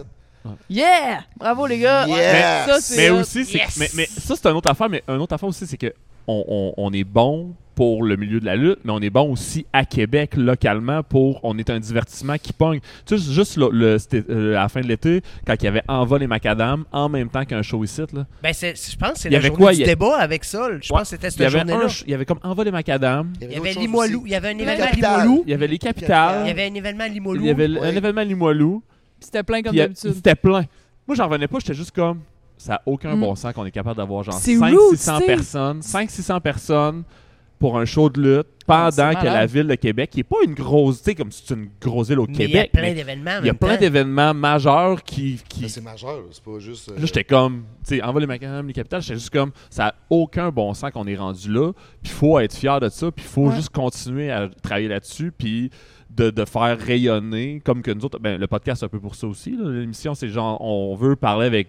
Yeah! 0.69 1.21
Bravo, 1.37 1.67
les 1.67 1.79
gars! 1.79 2.07
Yes! 2.07 2.65
Ça, 2.67 2.77
c'est 2.81 2.97
Mais 2.97 3.09
hot. 3.09 3.19
aussi, 3.21 3.45
c'est 3.45 3.57
Yes! 3.57 3.77
mais, 3.77 3.89
mais 3.95 4.05
ça, 4.05 4.35
c'est 4.35 4.47
une 4.49 4.55
autre 4.57 4.69
affaire. 4.71 4.89
Mais 4.89 5.03
une 5.07 5.15
autre 5.21 5.33
affaire 5.33 5.49
aussi, 5.49 5.65
c'est 5.67 5.77
que 5.77 5.93
on, 6.27 6.43
on- 6.47 6.73
on 6.77 6.91
est 6.93 7.03
bon 7.03 7.53
pour 7.75 8.03
le 8.03 8.15
milieu 8.15 8.39
de 8.39 8.45
la 8.45 8.55
lutte, 8.55 8.79
mais 8.85 8.91
on 8.93 9.01
est 9.01 9.09
bon 9.09 9.29
aussi 9.33 9.65
à 9.73 9.83
Québec, 9.83 10.37
localement, 10.37 11.03
pour... 11.03 11.41
On 11.43 11.57
est 11.57 11.69
un 11.69 11.77
divertissement 11.77 12.37
qui 12.41 12.53
pogne. 12.53 12.79
Tu 13.05 13.17
sais, 13.19 13.31
juste 13.33 13.57
le, 13.57 13.67
le- 13.69 13.99
c'était, 13.99 14.23
euh, 14.29 14.51
à 14.55 14.61
la 14.61 14.69
fin 14.69 14.79
de 14.79 14.87
l'été, 14.87 15.21
quand 15.45 15.55
il 15.59 15.65
y 15.65 15.67
avait 15.67 15.81
Envol 15.89 16.23
et 16.23 16.27
Macadam, 16.27 16.85
en 16.93 17.09
même 17.09 17.27
temps 17.29 17.43
qu'un 17.43 17.61
show 17.61 17.83
ici, 17.83 18.01
là. 18.13 18.25
Ben, 18.41 18.53
c'est- 18.53 18.91
je 18.91 18.95
pense 18.95 19.11
que 19.11 19.19
c'est 19.19 19.27
Il 19.27 19.31
y 19.31 19.33
la 19.33 19.39
avait 19.39 19.47
journée 19.49 19.61
quoi, 19.61 19.71
du 19.73 19.77
il 19.77 19.81
y 19.81 19.83
a- 19.83 19.87
débat 19.87 20.15
avec 20.17 20.45
ça. 20.45 20.69
Je 20.81 20.87
pense 20.87 21.01
que 21.01 21.07
c'était 21.07 21.27
Il 21.27 21.31
y 21.31 21.33
cette 21.33 21.41
avait, 21.41 21.57
journée-là. 21.59 21.79
ch- 21.89 22.03
il 22.07 22.11
y 22.11 22.13
avait 22.13 22.25
comme 22.25 22.39
Envol 22.43 22.65
et 22.65 22.71
Macadam, 22.71 23.33
Il 23.41 23.43
y 23.43 23.47
d'autres 23.47 23.59
avait 23.59 23.73
choses 23.73 23.81
Limoilou. 23.83 24.19
aussi. 24.21 24.29
Il 24.29 24.31
y 24.31 24.35
avait 24.35 24.47
un 24.47 24.57
événement 24.57 24.85
à. 24.85 24.91
Limoilou. 24.95 25.43
il 25.45 25.51
y 25.51 25.53
avait 25.53 25.67
les 25.67 25.75
Il 25.75 25.79
capitales, 25.79 26.47
y 26.47 26.51
avait 26.51 26.65
un 26.69 26.73
événement 26.73 27.03
à 27.03 27.07
Limoilou. 27.09 27.41
il 27.43 27.47
y 27.47 27.51
avait 27.51 27.65
l- 27.65 27.77
Ouais. 27.77 27.87
un 27.89 27.95
événement 27.95 28.21
à 28.21 28.23
Limoilou, 28.23 28.83
C'était 29.20 29.43
plein 29.43 29.61
comme 29.61 29.76
a- 29.76 29.80
d'habitude. 29.80 30.13
c'était 30.13 30.36
plein. 30.36 30.66
Moi, 31.07 31.16
j'en 31.16 31.26
revenais 31.28 31.47
pas, 31.47 31.59
j'étais 31.59 31.74
juste 31.74 31.91
comme... 31.91 32.22
Ça 32.57 32.74
n'a 32.74 32.82
aucun 32.86 33.16
Mm. 33.16 33.20
bon 33.20 33.36
sens 33.36 33.53
qu'on 33.53 33.66
est 33.66 33.72
capable 33.72 33.97
d'avoir 33.97 34.24
genre 34.24 34.34
C'est 34.36 34.55
500-600 34.55 34.66
rude, 34.70 34.78
tu 34.91 34.95
sais. 34.97 35.26
personnes, 35.26 35.80
500-600 35.82 36.39
personnes 36.39 37.03
pour 37.59 37.78
un 37.78 37.84
show 37.86 38.09
de 38.09 38.22
lutte 38.38 38.47
pendant 38.66 39.13
que 39.13 39.26
la 39.26 39.45
ville 39.45 39.68
de 39.68 39.76
Québec, 39.76 40.09
qui 40.09 40.22
est 40.22 40.24
pas 40.24 40.38
une 40.45 40.53
grosse, 40.53 40.99
tu 40.99 41.03
sais, 41.05 41.16
comme 41.16 41.32
si 41.34 41.43
c'est 41.45 41.53
une 41.53 41.68
grosse 41.82 42.07
ville 42.07 42.20
au 42.20 42.26
Mais 42.28 42.34
il 42.34 42.39
y 42.39 42.43
a 42.43 42.47
Québec, 42.47 42.72
plein 42.72 42.82
mais 42.82 42.93
d'événements. 42.93 43.32
en 43.32 43.39
il 43.41 43.45
y 43.47 43.49
a 43.49 43.53
plein 43.53 43.76
d'événements 43.78 44.34
majeurs 44.34 45.03
qui... 45.03 45.39
qui 45.49 45.68
C'est 45.70 45.82
majeur, 45.82 46.22
c'est 46.32 46.43
pas 46.43 46.59
juste. 46.59 46.89
euh, 46.89 46.95
Là, 46.95 47.05
j'étais 47.05 47.24
comme, 47.26 47.63
tu 47.86 47.97
sais, 47.97 48.01
envoie 48.01 48.22
les 48.22 48.28
macadam, 48.28 48.66
les 48.66 48.74
capitales, 48.74 49.01
j'étais 49.01 49.16
juste 49.16 49.30
comme, 49.32 49.51
ça 49.70 49.88
a 49.88 49.95
aucun 50.09 50.49
bon 50.49 50.74
sens 50.74 50.91
qu'on 50.91 51.07
est 51.07 51.16
rendu 51.18 51.51
là, 51.51 51.74
puis 52.01 52.11
il 52.11 52.18
faut 52.18 52.39
être 52.39 52.55
fier 52.55 52.80
de 52.80 52.88
ça, 52.89 53.11
puis 53.11 53.24
il 53.26 53.30
faut 53.30 53.49
Ouais. 53.49 53.55
juste 53.55 53.70
continuer 53.70 54.32
à 54.32 54.47
travailler 54.63 54.88
là-dessus, 54.88 55.32
puis 55.38 55.70
de, 56.16 56.30
de 56.30 56.45
faire 56.45 56.78
rayonner, 56.80 57.61
comme 57.63 57.82
que 57.82 57.91
nous 57.91 58.05
autres, 58.05 58.20
ben, 58.20 58.39
le 58.39 58.47
podcast, 58.47 58.80
c'est 58.80 58.86
un 58.86 58.89
peu 58.89 58.99
pour 58.99 59.16
ça 59.16 59.28
aussi, 59.28 59.55
l'émission, 59.57 60.13
c'est 60.16 60.30
genre, 60.30 60.59
on 60.61 60.95
veut 60.95 61.16
parler 61.16 61.47
avec 61.47 61.68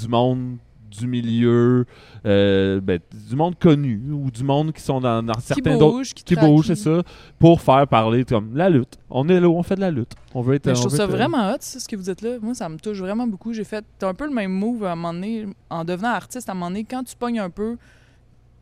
du 0.00 0.08
monde 0.08 0.56
du 0.90 1.08
milieu, 1.08 1.86
euh, 2.24 2.80
ben, 2.80 3.00
du 3.28 3.34
monde 3.34 3.58
connu, 3.58 4.00
ou 4.12 4.30
du 4.30 4.44
monde 4.44 4.72
qui 4.72 4.80
sont 4.80 5.00
dans, 5.00 5.24
dans 5.24 5.38
certains 5.40 5.76
d'autres... 5.76 6.02
qui, 6.14 6.22
Qui 6.22 6.36
bouge, 6.36 6.66
c'est 6.68 6.76
ça, 6.76 7.02
pour 7.40 7.60
faire 7.60 7.88
parler 7.88 8.24
comme 8.24 8.56
la 8.56 8.70
lutte. 8.70 8.96
On 9.10 9.28
est 9.28 9.40
là, 9.40 9.48
on 9.48 9.62
fait 9.64 9.74
de 9.74 9.80
la 9.80 9.90
lutte. 9.90 10.12
On 10.34 10.40
veut 10.40 10.54
être. 10.54 10.66
Mais 10.66 10.74
je 10.76 10.78
on 10.78 10.82
trouve 10.82 10.96
ça 10.96 11.04
être- 11.04 11.10
vraiment 11.10 11.50
hot, 11.52 11.56
ce 11.60 11.88
que 11.88 11.96
vous 11.96 12.02
dites 12.04 12.22
là. 12.22 12.36
Moi, 12.40 12.54
ça 12.54 12.68
me 12.68 12.78
touche 12.78 12.98
vraiment 12.98 13.26
beaucoup. 13.26 13.52
J'ai 13.52 13.64
fait 13.64 13.84
un 14.02 14.14
peu 14.14 14.24
le 14.26 14.32
même 14.32 14.52
move 14.52 14.84
à 14.84 14.92
un 14.92 14.94
moment 14.94 15.12
donné, 15.14 15.46
en 15.68 15.84
devenant 15.84 16.10
artiste, 16.10 16.48
à 16.48 16.52
un 16.52 16.54
moment 16.54 16.68
donné, 16.70 16.84
quand 16.84 17.02
tu 17.02 17.16
pognes 17.16 17.40
un 17.40 17.50
peu, 17.50 17.76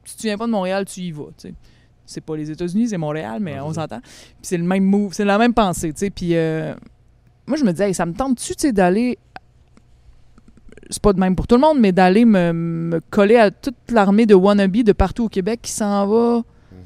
si 0.07 0.17
tu 0.17 0.23
viens 0.29 0.39
pas 0.39 0.47
de 0.47 0.53
Montréal, 0.53 0.87
tu 0.87 1.01
y 1.01 1.13
vas, 1.13 1.25
tu 1.37 1.49
sais. 1.49 1.55
C'est 2.07 2.21
pas 2.21 2.37
les 2.37 2.51
États-Unis, 2.51 2.89
c'est 2.89 2.99
Montréal, 2.99 3.39
mais 3.41 3.59
on 3.61 3.73
s'entend. 3.73 4.01
Puis 4.01 4.43
c'est 4.43 4.59
le 4.59 4.65
même 4.65 4.85
move, 4.85 5.13
c'est 5.13 5.25
la 5.25 5.39
même 5.39 5.55
pensée, 5.55 5.93
tu 5.93 6.01
sais. 6.01 6.11
Puis 6.11 6.37
euh, 6.37 6.75
moi, 7.47 7.57
je 7.57 7.65
me 7.65 7.71
disais, 7.73 7.89
hey, 7.89 7.95
ça 7.95 8.07
me 8.07 8.13
tente-tu, 8.13 8.55
tu 8.55 8.61
sais, 8.61 8.73
d'aller. 8.73 9.19
C'est 10.91 11.01
pas 11.01 11.13
de 11.13 11.21
même 11.21 11.35
pour 11.37 11.47
tout 11.47 11.55
le 11.55 11.61
monde, 11.61 11.79
mais 11.81 11.93
d'aller 11.93 12.25
me, 12.25 12.53
me 12.53 13.01
coller 13.11 13.37
à 13.37 13.51
toute 13.51 13.77
l'armée 13.91 14.27
de 14.27 14.35
wannabe 14.35 14.77
de 14.83 14.93
partout 14.93 15.25
au 15.25 15.29
Québec 15.29 15.61
qui 15.63 15.71
s'en 15.71 16.07
va 16.07 16.43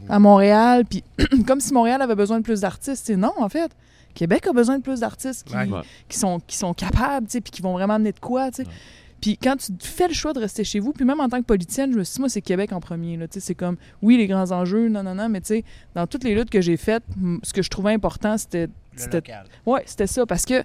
à 0.09 0.19
Montréal. 0.19 0.85
Puis 0.89 1.03
comme 1.47 1.61
si 1.61 1.73
Montréal 1.73 2.01
avait 2.03 2.15
besoin 2.15 2.39
de 2.39 2.45
plus 2.45 2.61
d'artistes. 2.61 3.07
sais. 3.07 3.17
Non, 3.17 3.33
en 3.39 3.49
fait. 3.49 3.71
Québec 4.15 4.47
a 4.47 4.53
besoin 4.53 4.79
de 4.79 4.83
plus 4.83 5.01
d'artistes 5.01 5.47
qui, 5.47 5.55
Ouais. 5.55 5.69
Ouais. 5.69 5.81
qui 6.09 6.19
sont, 6.19 6.41
qui 6.47 6.57
sont 6.57 6.73
capables, 6.73 7.27
tu 7.27 7.33
sais, 7.33 7.41
puis 7.43 7.51
qui 7.51 7.61
vont 7.61 7.75
vraiment 7.75 7.95
amener 7.95 8.13
de 8.13 8.19
quoi, 8.19 8.51
tu 8.51 8.63
sais. 8.63 8.63
Ouais. 8.63 8.75
Puis 9.21 9.39
quand 9.39 9.57
tu 9.57 9.73
fais 9.81 10.09
le 10.09 10.15
choix 10.15 10.33
de 10.33 10.41
rester 10.41 10.63
chez 10.65 10.79
vous, 10.79 10.93
puis 10.93 11.05
même 11.05 11.21
en 11.21 11.29
tant 11.29 11.39
que 11.39 11.47
politicienne, 11.47 11.93
je 11.93 11.99
me 11.99 12.05
suis 12.05 12.15
dit, 12.15 12.21
moi, 12.21 12.29
c'est 12.29 12.43
Québec 12.43 12.73
en 12.73 12.81
premier, 12.81 13.17
là. 13.17 13.27
C'est 13.31 13.55
comme, 13.55 13.77
oui, 14.03 14.17
les 14.17 14.27
grands 14.27 14.53
enjeux, 14.53 14.89
non, 14.89 15.03
non, 15.03 15.15
non, 15.15 15.29
mais 15.29 15.41
tu 15.41 15.49
sais, 15.49 15.65
dans 15.95 16.07
toutes 16.07 16.25
les 16.25 16.35
luttes 16.35 16.51
que 16.51 16.61
j'ai 16.61 16.77
faites, 16.77 17.03
ce 17.43 17.53
que 17.53 17.63
je 17.63 17.71
trouvais 17.71 17.93
important, 17.93 18.37
c'était... 18.39 18.67
Le 18.67 19.03
c'était. 19.03 19.23
Ouais, 19.67 19.83
c'était 19.87 20.07
ça. 20.07 20.25
Parce 20.27 20.45
que 20.45 20.63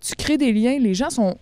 tu 0.00 0.14
crées 0.14 0.38
des 0.38 0.52
liens, 0.52 0.78
les 0.78 0.94
gens 0.94 1.10
sont. 1.10 1.38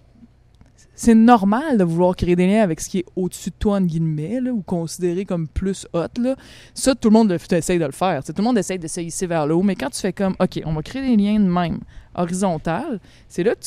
C'est 1.01 1.15
normal 1.15 1.79
de 1.79 1.85
vouloir 1.85 2.17
créer 2.17 2.35
des 2.35 2.49
liens 2.49 2.61
avec 2.61 2.81
ce 2.81 2.89
qui 2.89 2.99
est 2.99 3.05
au-dessus 3.15 3.51
de 3.51 3.55
toi, 3.57 3.77
en 3.77 3.83
guillemets, 3.83 4.41
ou 4.51 4.63
considéré 4.63 5.25
comme 5.25 5.47
plus 5.47 5.87
hot. 5.93 6.35
Ça, 6.75 6.97
tout 6.97 7.09
le 7.09 7.13
monde 7.13 7.31
essaye 7.31 7.79
de 7.79 7.85
le 7.85 7.93
faire. 7.93 8.25
Tout 8.25 8.33
le 8.37 8.43
monde 8.43 8.59
essaye 8.59 8.81
de 8.81 8.89
se 8.89 9.01
hisser 9.01 9.29
vers 9.29 9.47
le 9.47 9.55
haut. 9.55 9.63
Mais 9.63 9.77
quand 9.77 9.91
tu 9.91 10.01
fais 10.01 10.13
comme, 10.13 10.35
OK, 10.41 10.61
on 10.65 10.73
va 10.73 10.83
créer 10.83 11.03
des 11.03 11.17
liens 11.17 11.39
de 11.39 11.49
même, 11.49 11.79
horizontal, 12.17 12.99
c'est 13.29 13.45
là 13.45 13.55
que 13.55 13.61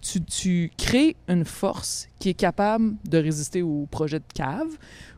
tu, 0.00 0.20
tu, 0.22 0.70
crées 0.78 1.16
une 1.26 1.44
force 1.44 2.06
qui 2.20 2.28
est 2.28 2.34
capable 2.34 2.94
de 3.04 3.18
résister 3.18 3.62
au 3.62 3.88
projet 3.90 4.20
de 4.20 4.32
cave 4.32 4.68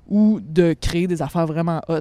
ou 0.09 0.41
de 0.41 0.73
créer 0.73 1.07
des 1.07 1.21
affaires 1.21 1.47
vraiment 1.47 1.83
hot. 1.87 2.01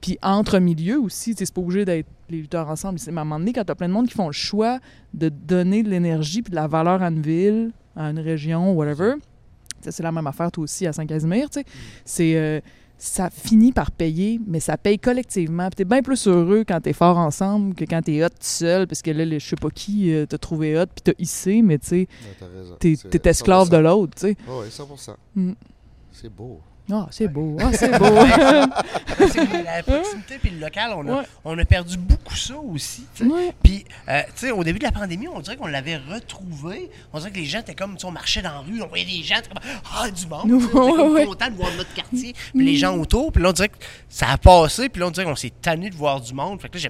Puis 0.00 0.18
entre 0.24 0.58
milieux 0.58 0.98
aussi, 0.98 1.36
c'est 1.38 1.54
pas 1.54 1.60
obligé 1.60 1.84
d'être 1.84 2.08
les 2.28 2.38
lutteurs 2.38 2.68
ensemble. 2.68 2.98
C'est- 2.98 3.10
à 3.10 3.12
un 3.12 3.22
moment 3.24 3.38
donné, 3.38 3.52
quand 3.52 3.62
t'as 3.62 3.76
plein 3.76 3.86
de 3.86 3.92
monde 3.92 4.08
qui 4.08 4.14
font 4.14 4.26
le 4.26 4.32
choix 4.32 4.80
de 5.14 5.28
donner 5.28 5.84
de 5.84 5.88
l'énergie 5.88 6.42
puis 6.42 6.50
de 6.50 6.56
la 6.56 6.66
valeur 6.66 7.00
à 7.00 7.06
une 7.06 7.22
ville, 7.22 7.70
à 7.96 8.10
une 8.10 8.18
région, 8.18 8.72
whatever, 8.72 9.14
c'est 9.80 10.02
la 10.02 10.12
même 10.12 10.26
affaire 10.26 10.50
toi 10.50 10.64
aussi 10.64 10.86
à 10.86 10.92
Saint-Casimir. 10.92 11.50
t'sais. 11.50 11.64
C'est 12.04 12.36
euh, 12.36 12.60
ça 12.98 13.30
finit 13.30 13.72
par 13.72 13.90
payer, 13.90 14.40
mais 14.46 14.60
ça 14.60 14.76
paye 14.76 14.96
collectivement. 14.98 15.64
Puis 15.68 15.76
t'es 15.76 15.84
bien 15.84 16.02
plus 16.02 16.28
heureux 16.28 16.62
quand 16.66 16.80
t'es 16.80 16.92
fort 16.92 17.18
ensemble 17.18 17.74
que 17.74 17.84
quand 17.84 18.00
t'es 18.02 18.22
hot 18.24 18.28
tout 18.28 18.36
seul, 18.40 18.86
parce 18.86 19.02
que 19.02 19.10
là, 19.10 19.24
je 19.26 19.44
sais 19.44 19.56
pas 19.56 19.70
qui 19.70 20.12
euh, 20.14 20.24
t'a 20.24 20.38
trouvé 20.38 20.78
hot 20.78 20.86
puis 20.86 21.02
t'as 21.02 21.12
hissé, 21.18 21.62
mais 21.62 21.78
tu 21.78 21.86
sais, 21.88 22.08
Ouais, 22.40 22.76
t'es 22.78 22.94
t'es 23.18 23.28
esclave 23.28 23.68
100%. 23.68 23.70
de 23.72 23.76
l'autre, 23.78 24.14
tu 24.14 24.20
sais. 24.28 24.36
Ouais, 24.48 24.68
100%. 24.68 25.16
Mm. 25.34 25.52
C'est 26.12 26.28
beau. 26.28 26.60
Ah, 26.90 27.06
c'est 27.10 27.28
beau, 27.28 27.56
ah, 27.60 27.70
c'est 27.72 27.90
beau. 27.98 28.14
La 29.64 29.82
proximité 29.82 30.38
puis 30.40 30.50
le 30.50 30.58
local, 30.60 30.92
on 30.96 31.06
a, 31.08 31.12
Ouais. 31.20 31.24
on 31.44 31.58
a 31.58 31.64
perdu 31.64 31.96
beaucoup 31.96 32.34
ça 32.36 32.56
aussi. 32.56 33.04
Ouais. 33.20 33.52
Puis, 33.62 33.84
euh, 34.08 34.22
tu 34.34 34.46
sais, 34.46 34.50
au 34.50 34.64
début 34.64 34.78
de 34.78 34.84
la 34.84 34.92
pandémie, 34.92 35.28
on 35.28 35.40
dirait 35.40 35.56
qu'on 35.56 35.66
l'avait 35.68 35.96
retrouvé. 35.96 36.90
On 37.12 37.18
dirait 37.18 37.30
que 37.30 37.36
les 37.36 37.44
gens 37.46 37.60
étaient 37.60 37.74
comme, 37.74 37.96
on 38.02 38.10
marchait 38.10 38.42
dans 38.42 38.50
la 38.52 38.58
rue, 38.60 38.82
on 38.82 38.88
voyait 38.88 39.04
des 39.04 39.22
gens, 39.22 39.36
comme, 39.36 39.62
ah, 39.94 40.10
du 40.10 40.26
monde. 40.26 40.62
On 40.74 41.16
était 41.16 41.26
content 41.26 41.50
de 41.50 41.56
voir 41.56 41.70
notre 41.76 41.94
quartier, 41.94 42.34
puis 42.54 42.64
les 42.66 42.76
gens 42.76 42.96
autour. 42.96 43.32
Puis 43.32 43.42
là, 43.42 43.50
on 43.50 43.52
dirait 43.52 43.68
que 43.68 43.76
ça 44.08 44.30
a 44.30 44.36
passé, 44.38 44.88
puis 44.88 45.00
là, 45.00 45.06
on 45.06 45.10
dirait 45.10 45.24
qu'on 45.26 45.36
s'est 45.36 45.52
tanné 45.62 45.88
de 45.90 45.94
voir 45.94 46.20
du 46.20 46.34
monde. 46.34 46.60
Fait 46.60 46.68
que 46.68 46.78
là, 46.78 46.88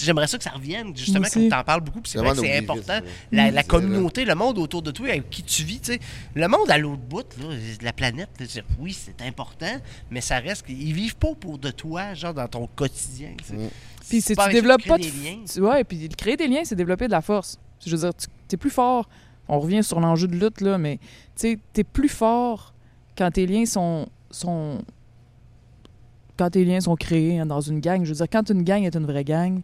j'aimerais 0.00 0.26
ça 0.26 0.38
que 0.38 0.44
ça 0.44 0.50
revienne, 0.50 0.96
justement, 0.96 1.28
comme 1.32 1.48
tu 1.48 1.54
en 1.54 1.64
parles 1.64 1.80
beaucoup. 1.82 2.00
Puis 2.00 2.12
c'est 2.12 2.18
vrai 2.18 2.30
que 2.30 2.38
c'est 2.40 2.58
important. 2.58 3.00
vite, 3.00 3.52
La, 3.52 3.62
communauté, 3.62 4.24
le 4.24 4.34
monde 4.34 4.58
autour 4.58 4.82
de 4.82 4.90
toi, 4.90 5.08
avec 5.08 5.28
qui 5.30 5.42
tu 5.42 5.62
vis, 5.64 5.80
tu 5.80 5.92
sais. 5.92 6.00
Le 6.34 6.48
monde 6.48 6.70
à 6.70 6.78
l'autre 6.78 7.02
bout, 7.02 7.26
là, 7.40 7.48
de 7.78 7.84
la 7.84 7.92
planète, 7.92 8.28
là, 8.40 8.46
c'est- 8.48 8.64
oui, 8.78 8.92
c'est 8.94 9.22
important, 9.22 9.76
mais 10.10 10.20
ça 10.20 10.38
reste 10.38 10.66
qu'ils 10.66 10.92
vivent 10.92 11.16
pas 11.16 11.34
pour 11.34 11.58
de 11.58 11.70
toi, 11.70 12.14
genre 12.14 12.34
dans 12.34 12.48
ton 12.48 12.66
quotidien. 12.74 13.30
Mm. 13.52 13.66
Puis 14.08 14.20
si 14.20 14.34
pas 14.34 14.48
tu 14.48 14.54
développes 14.54 14.86
pas 14.86 14.98
de 14.98 15.02
des 15.02 15.10
liens. 15.10 15.38
tu- 15.50 15.60
ouais, 15.60 15.84
puis 15.84 16.08
créer 16.10 16.36
des 16.36 16.46
liens, 16.48 16.62
c'est 16.64 16.76
développer 16.76 17.06
de 17.06 17.12
la 17.12 17.22
force. 17.22 17.58
Je 17.84 17.90
veux 17.90 17.98
dire, 17.98 18.14
tu 18.14 18.54
es 18.54 18.56
plus 18.56 18.70
fort. 18.70 19.08
On 19.48 19.60
revient 19.60 19.82
sur 19.84 20.00
l'enjeu 20.00 20.26
de 20.26 20.36
lutte 20.36 20.60
là, 20.60 20.78
mais 20.78 20.96
tu 20.98 21.02
sais, 21.36 21.58
t'es 21.72 21.84
plus 21.84 22.08
fort 22.08 22.72
quand 23.16 23.30
tes 23.30 23.46
liens 23.46 23.66
sont 23.66 24.08
sont 24.30 24.78
quand 26.36 26.50
tes 26.50 26.64
liens 26.64 26.80
sont 26.80 26.96
créés 26.96 27.38
hein, 27.38 27.46
dans 27.46 27.60
une 27.60 27.80
gang. 27.80 28.04
Je 28.04 28.08
veux 28.10 28.16
dire, 28.16 28.26
quand 28.30 28.48
une 28.50 28.62
gang 28.62 28.82
est 28.82 28.96
une 28.96 29.06
vraie 29.06 29.24
gang, 29.24 29.60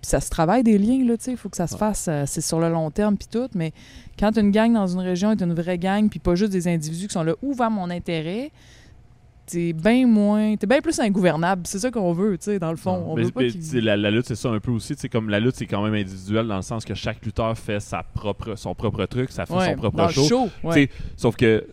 puis 0.00 0.08
ça 0.10 0.20
se 0.20 0.30
travaille 0.30 0.62
des 0.62 0.78
liens 0.78 1.04
là, 1.06 1.16
tu 1.16 1.24
sais, 1.24 1.30
il 1.32 1.36
faut 1.36 1.48
que 1.48 1.56
ça 1.56 1.66
se 1.66 1.76
fasse. 1.76 2.06
euh, 2.08 2.24
c'est 2.26 2.40
sur 2.40 2.60
le 2.60 2.68
long 2.70 2.90
terme 2.90 3.16
puis 3.16 3.28
tout, 3.30 3.48
mais 3.54 3.72
quand 4.18 4.36
une 4.38 4.50
gang 4.50 4.72
dans 4.72 4.86
une 4.86 5.00
région 5.00 5.32
est 5.32 5.42
une 5.42 5.54
vraie 5.54 5.78
gang, 5.78 6.08
puis 6.08 6.18
pas 6.20 6.34
juste 6.34 6.52
des 6.52 6.68
individus 6.68 7.08
qui 7.08 7.12
sont 7.14 7.22
là 7.24 7.34
où 7.42 7.52
va 7.54 7.68
mon 7.70 7.90
intérêt? 7.90 8.50
T'es 9.50 9.72
bien 9.72 10.06
moins. 10.06 10.56
T'es 10.56 10.66
bien 10.66 10.82
plus 10.82 11.00
ingouvernable. 11.00 11.62
C'est 11.64 11.78
ça 11.78 11.90
qu'on 11.90 12.12
veut, 12.12 12.36
tu 12.36 12.44
sais, 12.44 12.58
dans 12.58 12.70
le 12.70 12.76
fond. 12.76 13.02
On 13.08 13.14
Mais- 13.16 13.22
veut 13.22 13.30
pas 13.30 13.40
mais, 13.40 13.80
la, 13.80 13.96
la 13.96 14.10
lutte, 14.10 14.26
c'est 14.26 14.34
ça 14.36 14.50
un 14.50 14.60
peu 14.60 14.70
aussi. 14.70 14.94
tu 14.94 15.00
sais, 15.00 15.08
Comme 15.08 15.30
la 15.30 15.40
lutte, 15.40 15.56
c'est 15.56 15.64
quand 15.64 15.82
même 15.82 15.94
individuel 15.94 16.46
dans 16.46 16.56
le 16.56 16.62
sens 16.62 16.84
que 16.84 16.92
chaque 16.92 17.24
lutteur 17.24 17.56
fait 17.56 17.80
sa 17.80 18.02
propre, 18.02 18.56
son 18.56 18.74
propre 18.74 19.06
truc, 19.06 19.30
ça 19.32 19.46
fait 19.46 19.54
Ouais, 19.54 19.70
son 19.70 19.76
propre 19.76 20.08
show. 20.10 20.24
show. 20.28 20.48
Ouais. 20.62 20.90
Sauf 21.16 21.34
que 21.34 21.66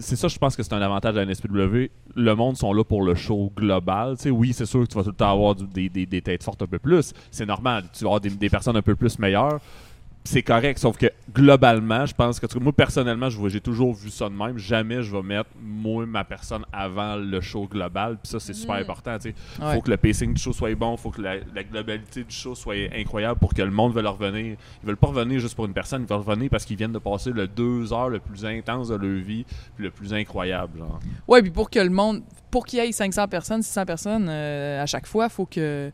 c'est 0.00 0.16
ça, 0.16 0.28
je 0.28 0.38
pense 0.38 0.54
que 0.56 0.62
c'est 0.62 0.72
un 0.74 0.82
avantage 0.82 1.14
de 1.14 1.20
la 1.20 1.26
NSPW. 1.26 1.90
Le 2.14 2.34
monde 2.34 2.56
sont 2.56 2.72
là 2.72 2.84
pour 2.84 3.02
le 3.02 3.14
show 3.14 3.52
global. 3.56 4.16
Tu 4.16 4.24
sais, 4.24 4.30
oui, 4.30 4.52
c'est 4.52 4.66
sûr 4.66 4.80
que 4.80 4.86
tu 4.86 4.94
vas 4.96 5.02
tout 5.02 5.10
le 5.10 5.16
temps 5.16 5.32
avoir 5.32 5.54
des, 5.54 5.88
des- 5.88 6.06
des 6.06 6.22
têtes 6.22 6.42
fortes 6.44 6.62
un 6.62 6.66
peu 6.66 6.78
plus. 6.78 7.12
C'est 7.30 7.46
normal. 7.46 7.84
Tu 7.92 8.04
vas 8.04 8.08
avoir 8.10 8.20
des, 8.20 8.30
des 8.30 8.48
personnes 8.48 8.76
un 8.76 8.82
peu 8.82 8.94
plus 8.94 9.18
meilleures. 9.18 9.58
C'est 10.26 10.42
correct, 10.42 10.78
sauf 10.78 10.96
que 10.96 11.06
globalement, 11.34 12.06
je 12.06 12.14
pense 12.14 12.40
que 12.40 12.58
moi 12.58 12.72
personnellement, 12.72 13.28
je 13.28 13.36
vois- 13.36 13.50
j'ai 13.50 13.60
toujours 13.60 13.92
vu 13.92 14.08
ça 14.08 14.28
de 14.30 14.34
même. 14.34 14.56
Jamais 14.56 15.02
je 15.02 15.12
vais 15.14 15.22
mettre 15.22 15.50
moi 15.60 16.06
ma 16.06 16.24
personne 16.24 16.64
avant 16.72 17.16
le 17.16 17.42
show 17.42 17.66
global. 17.68 18.16
Puis 18.22 18.30
ça, 18.30 18.40
c'est 18.40 18.54
super 18.54 18.76
important. 18.76 19.18
Tu 19.18 19.30
sais, 19.30 19.34
Ouais. 19.62 19.74
faut 19.74 19.82
que 19.82 19.90
le 19.90 19.98
pacing 19.98 20.32
du 20.32 20.40
show 20.40 20.54
soit 20.54 20.74
bon, 20.74 20.96
faut 20.96 21.10
que 21.10 21.20
la, 21.20 21.34
la 21.54 21.62
globalité 21.62 22.24
du 22.24 22.34
show 22.34 22.54
soit 22.54 22.88
incroyable 22.96 23.38
pour 23.38 23.52
que 23.52 23.60
le 23.60 23.70
monde 23.70 23.92
veuille 23.92 24.06
revenir. 24.06 24.56
Ils 24.82 24.86
veulent 24.86 24.96
pas 24.96 25.08
revenir 25.08 25.40
juste 25.40 25.54
pour 25.56 25.66
une 25.66 25.74
personne, 25.74 26.02
ils 26.02 26.08
veulent 26.08 26.24
revenir 26.26 26.48
parce 26.48 26.64
qu'ils 26.64 26.78
viennent 26.78 26.92
de 26.92 26.98
passer 26.98 27.30
le 27.30 27.46
deux 27.46 27.92
heures 27.92 28.08
le 28.08 28.18
plus 28.18 28.46
intense 28.46 28.88
de 28.88 28.94
leur 28.96 29.22
vie, 29.22 29.44
puis 29.76 29.84
le 29.84 29.90
plus 29.90 30.14
incroyable, 30.14 30.78
genre. 30.78 31.00
Ouais, 31.28 31.42
puis 31.42 31.50
pour 31.50 31.68
que 31.68 31.80
le 31.80 31.90
monde. 31.90 32.22
Pour 32.50 32.64
qu'il 32.64 32.78
y 32.78 32.82
ait 32.88 32.92
500 32.92 33.26
personnes, 33.28 33.62
600 33.62 33.84
personnes 33.84 34.26
euh, 34.30 34.82
à 34.82 34.86
chaque 34.86 35.06
fois, 35.06 35.28
faut 35.28 35.44
que. 35.44 35.90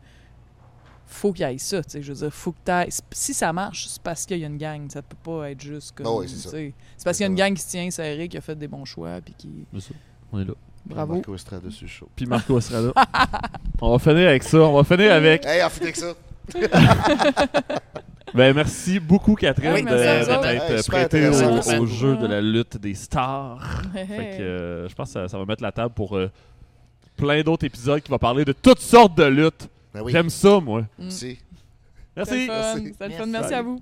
Faut 1.13 1.33
qu'il 1.33 1.45
y 1.47 1.53
ait 1.53 1.57
ça, 1.57 1.83
tu 1.83 1.89
sais. 1.91 2.01
Je 2.01 2.13
veux 2.13 2.19
dire, 2.19 2.33
faut 2.33 2.51
que 2.53 2.57
t'ailles- 2.63 2.89
Si 3.11 3.33
ça 3.33 3.51
marche, 3.51 3.87
c'est 3.87 4.01
parce 4.01 4.25
qu'il 4.25 4.37
y 4.37 4.43
a 4.43 4.47
une 4.47 4.57
gang. 4.57 4.89
Ça 4.89 5.01
peut 5.01 5.17
pas 5.21 5.51
être 5.51 5.61
juste 5.61 5.91
comme. 5.93 6.07
Ah 6.07 6.25
c'est 6.27 6.73
parce 7.03 7.17
qu'il 7.17 7.25
y 7.25 7.27
a 7.27 7.31
une 7.31 7.35
gang 7.35 7.53
qui 7.53 7.61
se 7.61 7.69
tient 7.69 7.91
serré, 7.91 8.27
qui 8.27 8.37
a 8.37 8.41
fait 8.41 8.55
des 8.55 8.67
bons 8.67 8.85
choix, 8.85 9.19
puis 9.23 9.33
qui. 9.37 9.49
C'est 9.73 9.81
ça. 9.89 9.93
On 10.31 10.39
est 10.39 10.45
là. 10.45 10.53
Bravo. 10.85 11.13
Marco 11.15 11.35
Estrada 11.35 11.69
sur 11.69 11.87
show. 11.87 12.07
Puis 12.15 12.25
Marco 12.25 12.57
Estrada. 12.57 12.91
on 13.81 13.91
va 13.91 13.99
finir 13.99 14.29
avec 14.29 14.43
ça. 14.43 14.57
On 14.59 14.73
va 14.81 14.83
finir 14.83 15.11
avec. 15.13 15.45
Hey, 15.45 15.61
en 15.63 15.69
fait 15.69 15.83
avec 15.83 15.95
ça. 15.97 16.13
Ben, 18.33 18.53
merci 18.55 18.97
beaucoup, 18.99 19.35
Catherine, 19.35 19.73
Oui, 19.73 19.93
Hey, 19.93 20.81
super 20.81 21.09
prêtée 21.09 21.27
au, 21.27 21.81
au 21.81 21.85
jeu 21.85 22.15
de 22.15 22.27
la 22.27 22.39
lutte 22.39 22.77
des 22.77 22.93
stars. 22.93 23.81
Hey, 23.93 24.07
Fait 24.07 24.37
que 24.37 24.41
euh, 24.41 24.87
je 24.87 24.95
pense 24.95 25.09
que 25.09 25.13
ça, 25.13 25.27
ça 25.27 25.37
va 25.37 25.43
mettre 25.45 25.61
la 25.61 25.73
table 25.73 25.93
pour 25.93 26.15
euh, 26.15 26.31
plein 27.17 27.41
d'autres 27.41 27.65
épisodes 27.65 28.01
qui 28.01 28.09
vont 28.09 28.17
parler 28.17 28.45
de 28.45 28.53
toutes 28.53 28.79
sortes 28.79 29.17
de 29.17 29.25
luttes. 29.25 29.67
J'aime 30.07 30.29
ça, 30.29 30.59
moi. 30.59 30.85
Merci. 30.97 31.39
Merci. 32.15 32.47
Merci 33.27 33.53
à 33.53 33.61
vous. 33.61 33.81